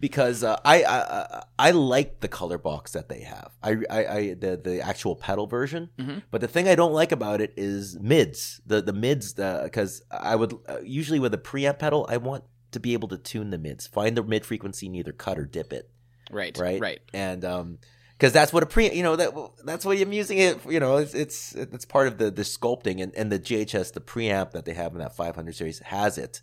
because 0.00 0.44
uh, 0.44 0.58
I, 0.64 0.84
I 0.84 1.42
I 1.58 1.70
like 1.72 2.20
the 2.20 2.28
color 2.28 2.58
box 2.58 2.92
that 2.92 3.08
they 3.08 3.20
have. 3.22 3.50
I, 3.62 3.70
I, 3.90 4.06
I 4.06 4.34
the 4.34 4.56
the 4.62 4.80
actual 4.80 5.16
pedal 5.16 5.46
version. 5.46 5.90
Mhm. 5.98 6.22
But 6.30 6.40
the 6.40 6.48
thing 6.48 6.68
I 6.68 6.74
don't 6.76 6.92
like 6.92 7.12
about 7.12 7.40
it 7.40 7.52
is 7.56 7.98
mids. 8.00 8.60
The 8.66 8.80
the 8.80 8.92
mids 8.92 9.34
because 9.34 10.02
I 10.10 10.36
would 10.36 10.54
uh, 10.68 10.78
usually 10.84 11.18
with 11.20 11.34
a 11.34 11.38
preamp 11.38 11.78
pedal 11.80 12.06
I 12.08 12.16
want 12.18 12.44
to 12.72 12.80
be 12.80 12.92
able 12.92 13.08
to 13.08 13.18
tune 13.18 13.50
the 13.50 13.58
mids, 13.58 13.86
find 13.86 14.16
the 14.16 14.22
mid 14.22 14.46
frequency, 14.46 14.86
and 14.86 14.96
either 14.96 15.12
cut 15.12 15.38
or 15.38 15.44
dip 15.44 15.72
it. 15.72 15.90
Right. 16.30 16.56
Right. 16.56 16.80
Right. 16.80 17.00
And 17.12 17.44
um. 17.44 17.78
Because 18.24 18.32
that's 18.32 18.54
what 18.54 18.62
a 18.62 18.66
pre, 18.66 18.90
you 18.90 19.02
know, 19.02 19.16
that 19.16 19.34
that's 19.66 19.84
what 19.84 20.00
I'm 20.00 20.10
using 20.14 20.38
it. 20.38 20.58
You 20.66 20.80
know, 20.80 20.96
it's 20.96 21.12
it's 21.12 21.54
it's 21.54 21.84
part 21.84 22.06
of 22.08 22.16
the 22.16 22.30
the 22.30 22.40
sculpting 22.40 23.02
and, 23.02 23.14
and 23.14 23.30
the 23.30 23.38
JHS, 23.38 23.92
the 23.92 24.00
preamp 24.00 24.52
that 24.52 24.64
they 24.64 24.72
have 24.72 24.92
in 24.92 25.00
that 25.00 25.14
500 25.14 25.54
series 25.54 25.80
has 25.80 26.16
it. 26.16 26.40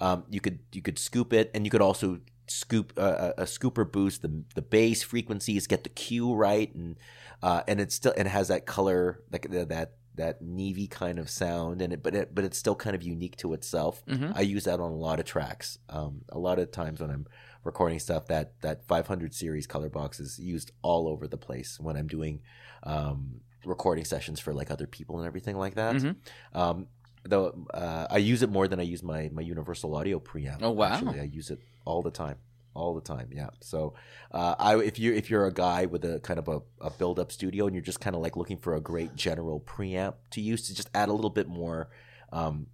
Um, 0.00 0.24
you 0.30 0.40
could 0.40 0.60
you 0.72 0.80
could 0.80 0.98
scoop 0.98 1.34
it, 1.34 1.50
and 1.52 1.66
you 1.66 1.70
could 1.70 1.82
also 1.82 2.20
scoop 2.46 2.94
uh, 2.96 3.32
a 3.36 3.42
scooper 3.42 3.84
boost 3.90 4.22
the 4.22 4.44
the 4.54 4.62
bass 4.62 5.02
frequencies, 5.02 5.66
get 5.66 5.84
the 5.84 5.90
Q 5.90 6.32
right, 6.32 6.74
and 6.74 6.96
uh, 7.42 7.64
and 7.68 7.82
it 7.82 7.92
still 7.92 8.14
and 8.16 8.26
it 8.26 8.30
has 8.30 8.48
that 8.48 8.64
color 8.64 9.20
like 9.30 9.50
that 9.50 9.68
that 9.68 9.92
that 10.14 10.40
Neve 10.40 10.88
kind 10.88 11.18
of 11.18 11.28
sound, 11.28 11.82
and 11.82 11.92
it 11.92 12.02
but 12.02 12.14
it 12.14 12.34
but 12.34 12.44
it's 12.44 12.56
still 12.56 12.74
kind 12.74 12.96
of 12.96 13.02
unique 13.02 13.36
to 13.36 13.52
itself. 13.52 14.02
Mhm. 14.06 14.32
I 14.34 14.40
use 14.40 14.64
that 14.64 14.80
on 14.80 14.90
a 14.90 14.96
lot 14.96 15.20
of 15.20 15.26
tracks. 15.26 15.78
Um, 15.90 16.22
a 16.30 16.38
lot 16.38 16.58
of 16.58 16.72
times 16.72 17.00
when 17.00 17.10
I'm 17.10 17.26
recording 17.64 17.98
stuff, 17.98 18.26
that 18.26 18.60
that 18.62 18.86
500 18.86 19.34
series 19.34 19.66
color 19.66 19.88
box 19.88 20.20
is 20.20 20.38
used 20.38 20.72
all 20.82 21.08
over 21.08 21.26
the 21.26 21.36
place 21.36 21.78
when 21.80 21.96
I'm 21.96 22.06
doing 22.08 22.40
um, 22.82 23.40
recording 23.64 24.04
sessions 24.04 24.40
for 24.40 24.52
like 24.54 24.70
other 24.70 24.86
people 24.86 25.18
and 25.18 25.26
everything 25.26 25.56
like 25.56 25.74
that. 25.74 25.96
Mhm. 25.96 26.16
Um, 26.54 26.86
though 27.24 27.66
uh, 27.74 28.06
I 28.10 28.16
use 28.18 28.42
it 28.42 28.48
more 28.50 28.66
than 28.66 28.80
I 28.80 28.84
use 28.84 29.02
my 29.02 29.28
my 29.32 29.42
Universal 29.42 29.94
Audio 29.94 30.18
preamp. 30.20 30.58
Oh, 30.62 30.70
wow. 30.70 30.86
Actually, 30.94 31.20
I 31.20 31.24
use 31.24 31.50
it 31.50 31.60
all 31.84 32.00
the 32.02 32.10
time, 32.10 32.36
all 32.74 32.94
the 32.94 33.00
time. 33.02 33.28
Yeah. 33.32 33.50
So, 33.60 33.94
uh, 34.32 34.54
I 34.58 34.76
if 34.78 34.98
you 34.98 35.12
if 35.12 35.28
you're 35.28 35.46
a 35.46 35.52
guy 35.52 35.84
with 35.86 36.04
a 36.04 36.20
kind 36.20 36.38
of 36.38 36.48
a, 36.48 36.60
a 36.80 36.90
build 36.90 37.18
up 37.18 37.30
studio 37.30 37.66
and 37.66 37.74
you're 37.74 37.84
just 37.84 38.00
kind 38.00 38.16
of 38.16 38.22
like 38.22 38.36
looking 38.36 38.56
for 38.56 38.74
a 38.74 38.80
great 38.80 39.14
general 39.16 39.60
preamp 39.60 40.14
to 40.30 40.40
use 40.40 40.66
to 40.68 40.74
just 40.74 40.88
add 40.94 41.10
a 41.10 41.12
little 41.12 41.30
bit 41.30 41.46
more, 41.48 41.90
um, 42.32 42.66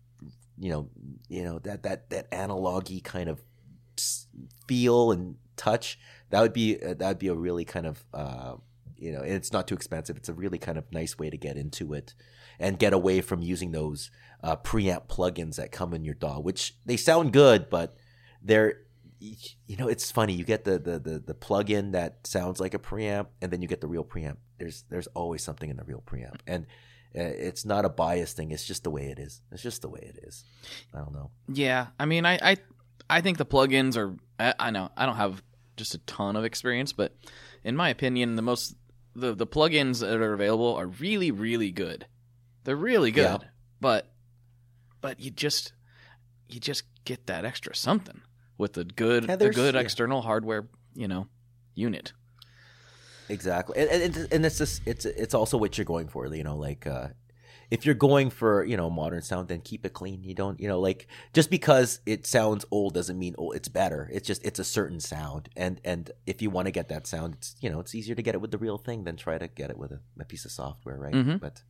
you 0.59 0.71
know, 0.71 0.89
you 1.29 1.43
know 1.43 1.59
that 1.61 1.83
that 1.83 2.11
that 2.11 2.29
analogy 2.31 3.01
kind 3.01 3.29
of 3.29 3.43
feel 4.67 5.13
and 5.13 5.37
touch. 5.57 5.99
That 6.31 6.41
would 6.41 6.53
be 6.53 6.83
uh, 6.83 6.95
that 6.95 7.09
would 7.09 7.19
be 7.19 7.29
a 7.29 7.35
really 7.35 7.65
kind 7.65 7.87
of 7.87 8.05
uh, 8.13 8.55
you 8.97 9.13
know, 9.13 9.21
and 9.21 9.33
it's 9.33 9.53
not 9.53 9.69
too 9.69 9.75
expensive. 9.75 10.17
It's 10.17 10.29
a 10.29 10.35
really 10.35 10.59
kind 10.59 10.79
of 10.79 10.91
nice 10.93 11.19
way 11.19 11.31
to 11.31 11.37
get 11.37 11.57
into 11.57 11.93
it 11.93 12.15
and 12.59 12.79
get 12.79 12.93
away 12.93 13.21
from 13.21 13.43
using 13.43 13.73
those 13.73 14.11
uh, 14.43 14.57
preamp 14.57 15.09
plugins 15.09 15.57
that 15.57 15.73
come 15.73 15.93
in 15.93 16.05
your 16.05 16.15
DAW, 16.15 16.41
which 16.41 16.75
they 16.87 16.97
sound 16.97 17.33
good, 17.33 17.69
but 17.69 17.97
they're 18.43 18.81
you 19.19 19.77
know 19.79 19.89
it's 19.89 20.11
funny. 20.11 20.35
You 20.35 20.45
get 20.45 20.65
the 20.65 20.79
the 20.79 20.99
the, 20.99 21.19
the 21.19 21.35
plugin 21.35 21.93
that 21.93 22.27
sounds 22.27 22.61
like 22.61 22.75
a 22.75 22.79
preamp, 22.79 23.29
and 23.41 23.51
then 23.51 23.63
you 23.63 23.69
get 23.69 23.81
the 23.81 23.89
real 23.89 24.05
preamp. 24.05 24.37
There's 24.59 24.85
there's 24.91 25.07
always 25.09 25.43
something 25.43 25.71
in 25.71 25.77
the 25.77 25.85
real 25.85 26.03
preamp, 26.07 26.41
and 26.47 26.67
uh, 27.17 27.23
it's 27.23 27.65
not 27.65 27.85
a 27.85 27.89
bias 27.89 28.35
thing. 28.35 28.51
It's 28.51 28.65
just 28.65 28.85
the 28.85 28.91
way 28.91 29.07
it 29.07 29.19
is. 29.19 29.41
It's 29.51 29.63
just 29.63 29.83
the 29.83 29.89
way 29.89 30.01
it 30.03 30.25
is. 30.25 30.45
I 30.95 30.99
don't 30.99 31.15
know. 31.15 31.31
Yeah, 31.49 31.89
I 31.99 32.05
mean, 32.05 32.27
I, 32.27 32.39
I, 32.43 32.57
I 33.09 33.21
think 33.21 33.39
the 33.39 33.47
plugins 33.47 33.97
are. 33.97 34.17
I, 34.39 34.55
I 34.59 34.71
know 34.71 34.91
I 34.97 35.07
don't 35.07 35.17
have 35.17 35.43
just 35.77 35.95
a 35.95 35.99
ton 35.99 36.37
of 36.37 36.45
experience, 36.45 36.93
but 36.93 37.15
in 37.65 37.77
my 37.77 37.89
opinion, 37.89 38.37
the 38.37 38.43
most 38.43 38.75
the 39.15 39.35
the 39.35 39.47
plugins 39.47 40.01
that 40.01 40.21
are 40.21 40.33
available 40.35 40.75
are 40.75 40.87
really 40.87 41.31
really 41.31 41.71
good. 41.71 42.07
They're 42.65 42.77
really 42.77 43.11
good, 43.13 43.43
Yeah. 43.43 43.49
but 43.81 44.11
but 45.01 45.21
you 45.21 45.31
just 45.31 45.73
you 46.49 46.59
just 46.61 46.83
get 47.05 47.27
that 47.29 47.45
extra 47.45 47.75
something 47.77 48.21
with 48.59 48.73
the 48.73 48.85
good 48.85 49.27
Yeah, 49.29 49.37
the 49.37 49.51
good 49.51 49.75
yeah. 49.75 49.81
external 49.81 50.23
hardware 50.23 50.69
you 50.95 51.07
know 51.09 51.29
unit. 51.75 52.13
Exactly, 53.29 53.79
and, 53.79 53.91
and, 53.91 54.17
and- 54.17 54.33
and 54.33 54.47
it's 54.47 54.59
just 54.59 54.83
it's 54.87 55.05
it's 55.05 55.35
also 55.35 55.57
what 55.59 55.77
you're 55.79 55.85
going 55.85 56.09
for. 56.09 56.27
You 56.33 56.45
know, 56.45 56.57
like 56.57 56.87
uh, 56.87 57.09
if 57.71 57.85
you're 57.87 57.95
going 57.95 58.31
for 58.31 58.65
you 58.65 58.77
know 58.77 58.89
modern 58.91 59.23
sound, 59.23 59.49
then 59.49 59.61
keep 59.61 59.85
it 59.87 59.93
clean. 59.93 60.23
You 60.25 60.35
don't 60.35 60.59
you 60.61 60.69
know 60.69 60.81
like 60.81 61.07
just 61.33 61.51
because 61.51 62.01
it 62.07 62.27
sounds 62.27 62.65
old 62.71 62.95
doesn't 62.95 63.19
mean 63.19 63.35
oh 63.39 63.51
it's 63.53 63.69
better. 63.69 64.09
It's 64.13 64.27
just 64.27 64.45
it's 64.45 64.59
a 64.59 64.65
certain 64.65 65.01
sound, 65.01 65.49
and 65.57 65.81
and 65.85 66.11
if 66.27 66.43
you 66.43 66.51
want 66.51 66.67
to 66.67 66.73
get 66.73 66.89
that 66.89 67.07
sound, 67.07 67.35
it's 67.35 67.57
you 67.61 67.71
know 67.71 67.81
it's 67.81 67.95
easier 67.95 68.15
to 68.15 68.23
get 68.23 68.35
it 68.35 68.41
with 68.41 68.51
the 68.51 68.59
real 68.59 68.79
thing 68.79 69.05
than 69.05 69.17
try 69.17 69.39
to 69.39 69.49
get 69.49 69.71
it 69.71 69.79
with 69.79 69.93
a, 69.93 70.01
a 70.21 70.25
piece 70.25 70.45
of 70.45 70.51
software, 70.53 70.99
right? 70.99 71.15
Mhm. 71.15 71.41
But 71.41 71.63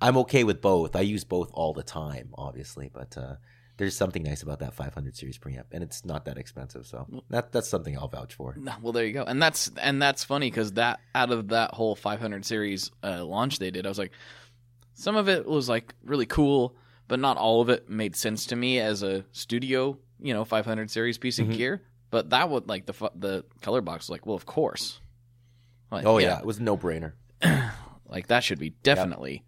I'm 0.00 0.16
okay 0.18 0.44
with 0.44 0.60
both. 0.60 0.96
I 0.96 1.00
use 1.00 1.24
both 1.24 1.50
all 1.52 1.72
the 1.74 1.82
time, 1.82 2.30
obviously, 2.36 2.90
but. 2.92 3.16
uh 3.16 3.36
there's 3.76 3.94
something 3.96 4.24
nice 4.24 4.42
about 4.42 4.58
that 4.58 4.74
500 4.74 5.16
series 5.16 5.38
preamp, 5.38 5.66
and 5.70 5.84
it's 5.84 6.04
not 6.04 6.24
that 6.24 6.36
expensive, 6.36 6.84
so 6.84 7.06
that 7.30 7.52
that's 7.52 7.68
something 7.68 7.96
I'll 7.96 8.08
vouch 8.08 8.34
for. 8.34 8.56
No, 8.58 8.72
Well, 8.82 8.92
there 8.92 9.06
you 9.06 9.12
go, 9.12 9.22
and 9.22 9.40
that's 9.40 9.70
and 9.80 10.02
that's 10.02 10.24
funny 10.24 10.50
because 10.50 10.72
that 10.72 10.98
out 11.14 11.30
of 11.30 11.46
that 11.50 11.74
whole 11.74 11.94
500 11.94 12.44
series 12.44 12.90
uh, 13.04 13.24
launch 13.24 13.60
they 13.60 13.70
did, 13.70 13.86
I 13.86 13.88
was 13.88 13.96
like, 14.00 14.10
some 14.98 15.14
of 15.16 15.28
it 15.28 15.46
was 15.46 15.68
like 15.68 15.94
really 16.04 16.26
cool, 16.26 16.74
but 17.06 17.20
not 17.20 17.36
all 17.36 17.60
of 17.60 17.68
it 17.68 17.88
made 17.88 18.16
sense 18.16 18.46
to 18.46 18.56
me 18.56 18.80
as 18.80 19.02
a 19.04 19.24
studio, 19.32 19.96
you 20.20 20.34
know, 20.34 20.44
500 20.44 20.90
series 20.90 21.18
piece 21.18 21.38
of 21.38 21.46
Mhm. 21.46 21.56
gear. 21.56 21.82
But 22.10 22.30
that 22.30 22.50
would 22.50 22.68
like 22.68 22.86
the 22.86 22.92
fu- 22.92 23.08
the 23.14 23.44
color 23.62 23.80
box 23.80 24.04
was 24.06 24.10
like, 24.10 24.26
well, 24.26 24.34
of 24.34 24.44
course. 24.46 25.00
Like, 25.90 26.04
Oh 26.04 26.18
yeah, 26.18 26.38
it 26.40 26.44
was 26.44 26.58
no 26.58 26.76
brainer. 26.76 27.12
like 28.08 28.26
that 28.26 28.42
should 28.44 28.58
be 28.58 28.70
definitely 28.82 29.44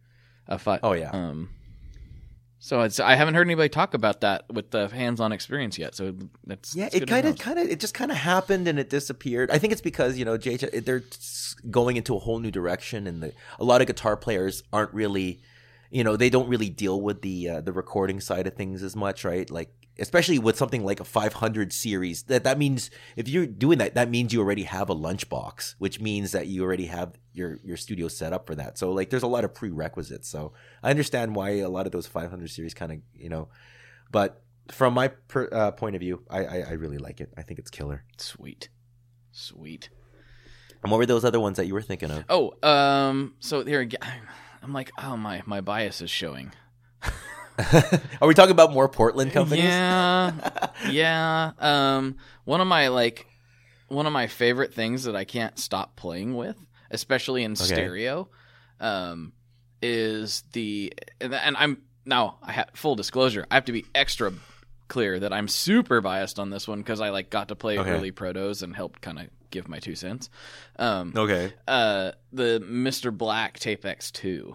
a 0.47 0.59
fi- 0.59 0.79
Oh 0.83 0.93
yeah. 0.93 1.11
Um, 1.11 1.51
so 2.63 2.83
it's 2.83 3.01
I 3.01 3.15
haven't 3.15 3.35
heard 3.35 3.47
anybody 3.47 3.71
talk 3.71 3.95
about 3.95 4.21
that 4.21 4.45
with 4.53 4.71
the 4.71 4.89
hands-on 4.89 5.33
experience 5.33 5.79
yet. 5.79 5.95
So 5.95 6.15
that's 6.47 6.77
Yeah, 6.77 6.85
that's 6.85 6.97
it 6.97 7.09
kind 7.09 7.27
of, 7.27 7.39
kind 7.39 7.59
of, 7.59 7.67
it 7.67 7.81
just 7.81 7.95
kind 7.95 8.11
of 8.11 8.19
happened 8.19 8.69
and 8.69 8.79
it 8.79 8.91
disappeared. 8.91 9.51
I 9.51 9.57
think 9.57 9.73
it's 9.73 9.81
because 9.81 10.19
you 10.19 10.27
know, 10.27 10.37
JJ, 10.37 10.85
they're 10.85 11.03
going 11.71 11.97
into 11.97 12.15
a 12.15 12.19
whole 12.19 12.39
new 12.39 12.51
direction, 12.51 13.07
and 13.07 13.23
the, 13.23 13.33
a 13.59 13.65
lot 13.65 13.81
of 13.81 13.87
guitar 13.87 14.15
players 14.15 14.63
aren't 14.75 14.93
really, 14.93 15.41
you 15.91 16.05
know, 16.05 16.17
they 16.19 16.29
don't 16.29 16.51
really 16.51 16.69
deal 16.69 17.01
with 17.01 17.23
the 17.23 17.49
uh, 17.49 17.61
the 17.63 17.73
recording 17.73 18.21
side 18.21 18.47
of 18.47 18.55
things 18.55 18.83
as 18.83 18.95
much, 18.95 19.25
right? 19.25 19.51
Like, 19.51 19.73
especially 20.01 20.39
with 20.39 20.57
something 20.57 20.85
like 20.85 20.99
a 20.99 21.05
500 21.05 21.73
series, 21.73 22.25
that 22.25 22.45
that 22.45 22.59
means 22.59 22.91
if 23.17 23.29
you're 23.29 23.47
doing 23.47 23.79
that, 23.79 23.95
that 23.95 24.11
means 24.11 24.33
you 24.33 24.41
already 24.41 24.65
have 24.65 24.91
a 24.91 24.95
lunchbox, 24.95 25.75
which 25.79 26.01
means 26.01 26.33
that 26.33 26.47
you 26.47 26.65
already 26.65 26.87
have 26.87 27.13
your 27.33 27.59
your 27.63 27.77
studio 27.77 28.09
set 28.09 28.33
up 28.33 28.47
for 28.47 28.55
that. 28.55 28.79
So 28.79 28.93
like, 28.93 29.11
there's 29.11 29.23
a 29.23 29.29
lot 29.29 29.45
of 29.45 29.55
prerequisites. 29.55 30.29
So 30.29 30.53
I 30.83 30.91
understand 30.91 31.37
why 31.37 31.59
a 31.59 31.69
lot 31.69 31.87
of 31.87 31.93
those 31.93 32.07
500 32.07 32.51
series 32.51 32.75
kind 32.75 32.93
of, 32.93 32.99
you 33.15 33.29
know, 33.29 33.49
but 34.11 34.43
from 34.71 34.95
my 34.95 35.09
per, 35.09 35.49
uh, 35.53 35.71
point 35.73 35.97
of 35.97 36.01
view, 36.01 36.25
I, 36.31 36.45
I 36.45 36.57
I 36.61 36.73
really 36.73 36.99
like 36.99 37.21
it. 37.21 37.33
I 37.37 37.43
think 37.43 37.59
it's 37.59 37.71
killer. 37.71 38.05
Sweet, 38.17 38.69
sweet. 39.33 39.91
And 40.83 40.91
what 40.91 40.99
were 40.99 41.07
those 41.07 41.25
other 41.25 41.41
ones 41.41 41.59
that 41.59 41.67
you 41.67 41.75
were 41.75 41.83
thinking 41.83 42.11
of? 42.11 42.25
Oh, 42.29 42.55
um, 42.67 43.35
so 43.39 43.65
here 43.65 43.81
again, 43.81 44.01
I'm 44.63 44.73
like, 44.73 44.91
oh 44.99 45.17
my, 45.17 45.43
my 45.45 45.61
bias 45.61 46.01
is 46.01 46.11
showing. 46.11 46.53
Are 47.59 48.29
we 48.29 48.35
talking 48.35 48.53
about 48.53 48.73
more 48.73 48.89
Portland 48.89 49.33
companies? 49.33 49.65
Yeah, 49.65 50.33
yeah. 50.89 51.53
Um, 51.59 52.17
one 52.45 52.61
of 52.61 52.67
my 52.67 52.89
like, 52.89 53.27
one 53.89 54.07
of 54.07 54.13
my 54.13 54.27
favorite 54.27 54.73
things 54.73 55.05
that 55.05 55.17
I 55.17 55.25
can't 55.25 55.59
stop 55.59 55.97
playing 55.97 56.37
with, 56.37 56.57
especially 56.91 57.43
in 57.45 57.57
stereo, 57.57 58.29
um, 58.81 59.33
is 59.83 60.43
the 60.53 60.93
and, 61.21 61.35
I'm 61.57 61.83
now 62.07 62.39
I 62.43 62.53
have 62.53 62.71
full 62.75 62.97
disclosure. 62.97 63.47
I 63.51 63.55
have 63.57 63.67
to 63.67 63.73
be 63.73 63.85
extra 63.95 64.33
clear 64.89 65.21
that 65.21 65.33
I'm 65.33 65.47
super 65.49 66.01
biased 66.01 66.39
on 66.39 66.51
this 66.51 66.67
one 66.67 66.79
because 66.79 67.01
I 67.01 67.11
like 67.11 67.31
got 67.31 67.49
to 67.49 67.55
play 67.57 67.79
Okay. 67.79 67.91
early 67.91 68.11
protos 68.13 68.63
and 68.63 68.75
helped 68.75 69.01
kind 69.01 69.19
of 69.21 69.27
give 69.51 69.69
my 69.69 69.79
two 69.79 69.95
cents. 69.95 70.31
Um, 70.79 71.13
Okay. 71.17 71.53
uh, 71.69 72.13
the 72.33 72.61
Mr. 72.65 73.17
Black 73.17 73.59
Tape 73.59 73.83
X2. 73.85 74.55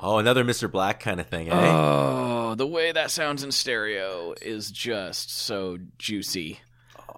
Oh, 0.00 0.18
another 0.18 0.44
Mr. 0.44 0.70
Black 0.70 1.00
kind 1.00 1.20
of 1.20 1.26
thing, 1.26 1.48
eh? 1.48 1.52
Oh, 1.54 2.54
the 2.54 2.66
way 2.66 2.92
that 2.92 3.10
sounds 3.10 3.42
in 3.42 3.50
stereo 3.50 4.34
is 4.40 4.70
just 4.70 5.36
so 5.36 5.78
juicy. 5.98 6.60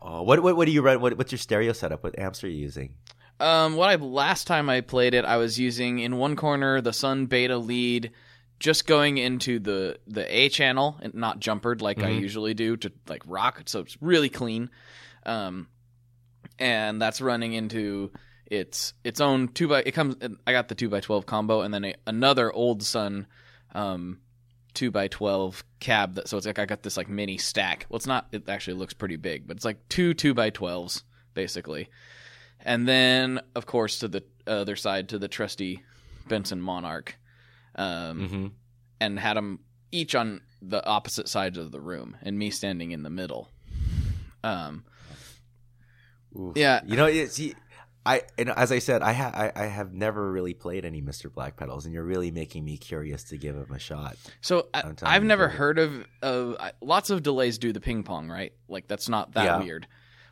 oh, 0.01 0.23
what 0.23 0.43
what 0.43 0.57
what 0.57 0.65
do 0.67 0.73
you 0.73 0.81
run? 0.83 1.01
What, 1.01 1.17
what's 1.19 1.31
your 1.33 1.39
stereo 1.39 1.73
setup? 1.73 2.03
What 2.03 2.19
amps 2.19 2.43
are 2.43 2.49
you 2.49 2.57
using? 2.59 2.95
Um, 3.39 3.77
what 3.77 3.89
I 3.91 3.97
last 3.97 4.47
time 4.47 4.69
I 4.71 4.81
played 4.81 5.15
it, 5.15 5.25
I 5.25 5.37
was 5.37 5.59
using 5.59 5.99
in 5.99 6.17
one 6.17 6.37
corner 6.37 6.81
the 6.81 6.93
Sunn 6.93 7.27
Beta 7.27 7.57
lead, 7.59 8.13
just 8.59 8.87
going 8.87 9.19
into 9.19 9.59
the 9.59 9.99
the 10.07 10.25
A 10.35 10.49
channel 10.49 10.97
and 11.03 11.15
not 11.15 11.39
jumpered 11.41 11.83
like 11.83 12.03
I 12.03 12.11
Mhm. 12.13 12.21
usually 12.21 12.55
do 12.55 12.77
to 12.79 12.93
like 13.09 13.23
rock, 13.27 13.63
so 13.67 13.81
it's 13.81 13.97
really 14.01 14.29
clean. 14.31 14.71
Um, 15.27 15.69
and 16.59 17.01
that's 17.01 17.21
running 17.21 17.53
into 17.53 18.11
its 18.51 18.93
its 19.05 19.21
own 19.21 19.49
two 19.49 19.69
by. 19.69 19.83
It 19.87 19.93
comes. 19.93 20.17
I 20.47 20.53
got 20.53 20.69
the 20.69 20.75
two 20.75 20.89
by 20.91 21.01
twelve 21.01 21.25
combo, 21.25 21.63
and 21.63 21.73
then 21.73 21.85
a, 21.85 21.95
another 22.07 22.53
old 22.53 22.83
Sunn, 22.83 23.27
um, 23.75 24.19
two 24.75 24.91
by 24.91 25.09
twelve 25.09 25.65
cab. 25.79 26.17
That 26.17 26.29
so 26.29 26.37
it's 26.37 26.47
like 26.47 26.59
I 26.59 26.67
got 26.67 26.83
this 26.83 26.97
like 26.97 27.09
mini 27.09 27.39
stack. 27.39 27.87
Well, 27.89 27.97
it's 27.97 28.07
not. 28.07 28.27
It 28.33 28.49
actually 28.49 28.75
looks 28.75 28.93
pretty 28.93 29.17
big, 29.17 29.47
but 29.47 29.57
it's 29.57 29.65
like 29.65 29.89
two 29.89 30.13
two 30.15 30.35
by 30.35 30.51
twelves 30.51 31.05
basically. 31.33 31.89
And 32.63 32.87
then, 32.87 33.41
of 33.55 33.65
course, 33.65 34.01
to 34.01 34.09
the 34.09 34.23
other 34.47 34.77
side, 34.77 35.09
to 35.11 35.19
the 35.19 35.29
trusty 35.29 35.83
Benson 36.29 36.61
Monarch, 36.61 37.17
um, 37.77 38.21
Mm-hmm. 38.21 38.47
and 39.01 39.19
had 39.19 39.37
them 39.39 39.61
each 39.93 40.15
on 40.15 40.43
the 40.61 40.85
opposite 40.85 41.27
sides 41.29 41.57
of 41.57 41.71
the 41.73 41.81
room, 41.81 42.17
and 42.21 42.39
me 42.39 42.51
standing 42.51 42.91
in 42.91 43.03
the 43.03 43.09
middle. 43.11 43.49
Um, 44.45 44.85
Oof. 46.39 46.57
Yeah. 46.57 46.81
You 46.85 46.97
know, 46.97 47.07
it's 47.07 47.41
I 48.07 48.23
and 48.39 48.49
as 48.51 48.73
I 48.73 48.79
said, 48.79 49.03
I 49.03 49.13
ha- 49.13 49.33
I, 49.35 49.53
I 49.55 49.67
have 49.67 49.93
never 49.93 50.33
really 50.33 50.55
played 50.55 50.85
any 50.87 51.03
Mr. 51.03 51.33
Black 51.33 51.57
pedals, 51.57 51.85
and 51.85 51.93
you're 51.93 52.03
really 52.05 52.31
making 52.31 52.65
me 52.65 52.79
curious 52.79 53.25
to 53.25 53.37
give 53.37 53.55
him 53.55 53.71
a 53.73 53.79
shot. 53.79 54.17
So 54.41 54.69
I, 54.73 54.93
I've 55.03 55.25
never 55.25 55.49
heard 55.49 55.79
of 55.79 56.07
of 56.23 56.57
I- 56.59 56.73
lots 56.81 57.11
of 57.11 57.23
delays 57.23 57.59
do 57.59 57.73
the 57.73 57.81
ping 57.81 58.03
pong, 58.03 58.29
right? 58.31 58.53
Like 58.69 58.87
that's 58.89 59.09
not 59.09 59.33
that 59.33 59.45
Yeah. 59.45 59.59
weird. 59.61 59.87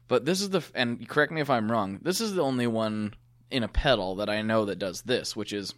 But 0.08 0.24
this 0.24 0.40
is 0.40 0.48
the 0.48 0.62
and 0.74 1.06
correct 1.06 1.30
me 1.30 1.42
if 1.42 1.50
I'm 1.50 1.70
wrong. 1.70 1.98
This 2.00 2.22
is 2.22 2.34
the 2.34 2.42
only 2.42 2.66
one 2.66 3.12
in 3.50 3.62
a 3.62 3.68
pedal 3.68 4.16
that 4.16 4.30
I 4.30 4.40
know 4.40 4.64
that 4.64 4.78
does 4.78 5.02
this, 5.02 5.36
which 5.36 5.52
is 5.52 5.74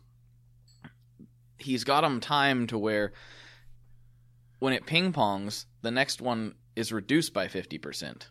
he's 1.59 1.83
got 1.85 2.03
them 2.03 2.21
timed 2.21 2.69
to 2.71 2.79
where 2.79 3.13
when 4.61 4.73
it 4.73 4.87
ping 4.87 5.13
pongs, 5.13 5.67
the 5.83 5.91
next 5.91 6.21
one 6.21 6.55
is 6.77 6.93
reduced 6.93 7.35
by 7.35 7.49
fifty 7.49 7.79
percent. 7.79 8.29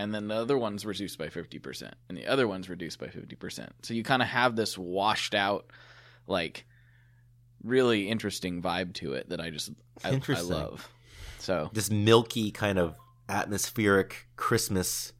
And 0.00 0.14
then 0.14 0.28
the 0.28 0.34
other 0.34 0.56
one's 0.56 0.86
reduced 0.86 1.18
by 1.18 1.28
fifty 1.28 1.58
percent, 1.58 1.94
and 2.08 2.16
the 2.16 2.26
other 2.26 2.48
one's 2.48 2.70
reduced 2.70 2.98
by 2.98 3.08
fifty 3.08 3.36
percent. 3.36 3.70
So 3.82 3.92
you 3.92 4.02
kind 4.02 4.22
of 4.22 4.28
have 4.28 4.56
this 4.56 4.78
washed 4.78 5.34
out, 5.34 5.66
like 6.26 6.64
really 7.62 8.08
interesting 8.08 8.62
vibe 8.62 8.94
to 8.94 9.12
it 9.12 9.28
that 9.28 9.42
I 9.42 9.50
just 9.50 9.72
I, 10.02 10.18
I 10.26 10.40
love. 10.40 10.88
So 11.38 11.68
This 11.74 11.90
milky 11.90 12.50
kind 12.50 12.78
of 12.78 12.94
atmospheric 13.28 14.26
Christmas 14.36 15.12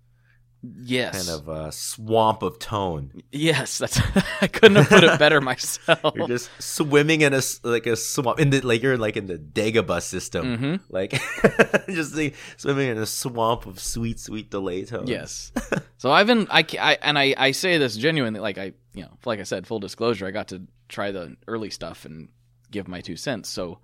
yes, 0.63 1.27
kind 1.27 1.41
of 1.41 1.49
uh, 1.49 1.71
swamp 1.71 2.43
of 2.43 2.59
tone. 2.59 3.13
yes, 3.33 3.79
that's 3.79 4.01
I 4.41 4.47
couldn't 4.47 4.77
have 4.77 4.89
put 4.89 5.05
it 5.05 5.19
better 5.19 5.41
myself. 5.53 6.15
You're 6.15 6.29
just 6.29 6.51
swimming 6.59 7.23
in 7.23 7.35
a 7.35 7.41
like 7.63 7.87
a 7.87 7.97
swamp 7.97 8.41
in 8.41 8.51
the 8.51 8.61
like 8.61 8.83
you're 8.83 8.99
like 8.99 9.17
in 9.17 9.27
the 9.27 9.39
Dagobah 9.39 10.03
system, 10.03 10.57
hmm 10.57 10.75
like 10.89 11.13
just 11.89 12.15
like, 12.15 12.35
swimming 12.57 12.89
in 12.89 12.99
a 12.99 13.07
swamp 13.07 13.67
of 13.67 13.79
sweet, 13.81 14.21
sweet 14.21 14.51
delay 14.51 14.85
tones. 14.85 15.09
Yes. 15.09 15.53
So 15.99 16.11
I've 16.11 16.27
been 16.27 16.47
I, 16.51 16.65
I 16.79 16.99
and 17.03 17.19
I 17.19 17.35
I 17.37 17.51
say 17.53 17.79
this 17.79 17.97
genuinely 17.97 18.41
like 18.41 18.59
I 18.59 18.73
you 18.95 19.03
know 19.03 19.17
like 19.25 19.41
I 19.41 19.45
said 19.45 19.67
full 19.67 19.81
disclosure 19.81 20.27
I 20.27 20.31
got 20.31 20.49
to 20.49 20.63
try 20.89 21.11
the 21.11 21.37
early 21.47 21.71
stuff 21.71 22.05
and 22.05 22.29
give 22.71 22.89
my 22.89 23.01
two 23.01 23.17
cents. 23.17 23.49
So 23.49 23.79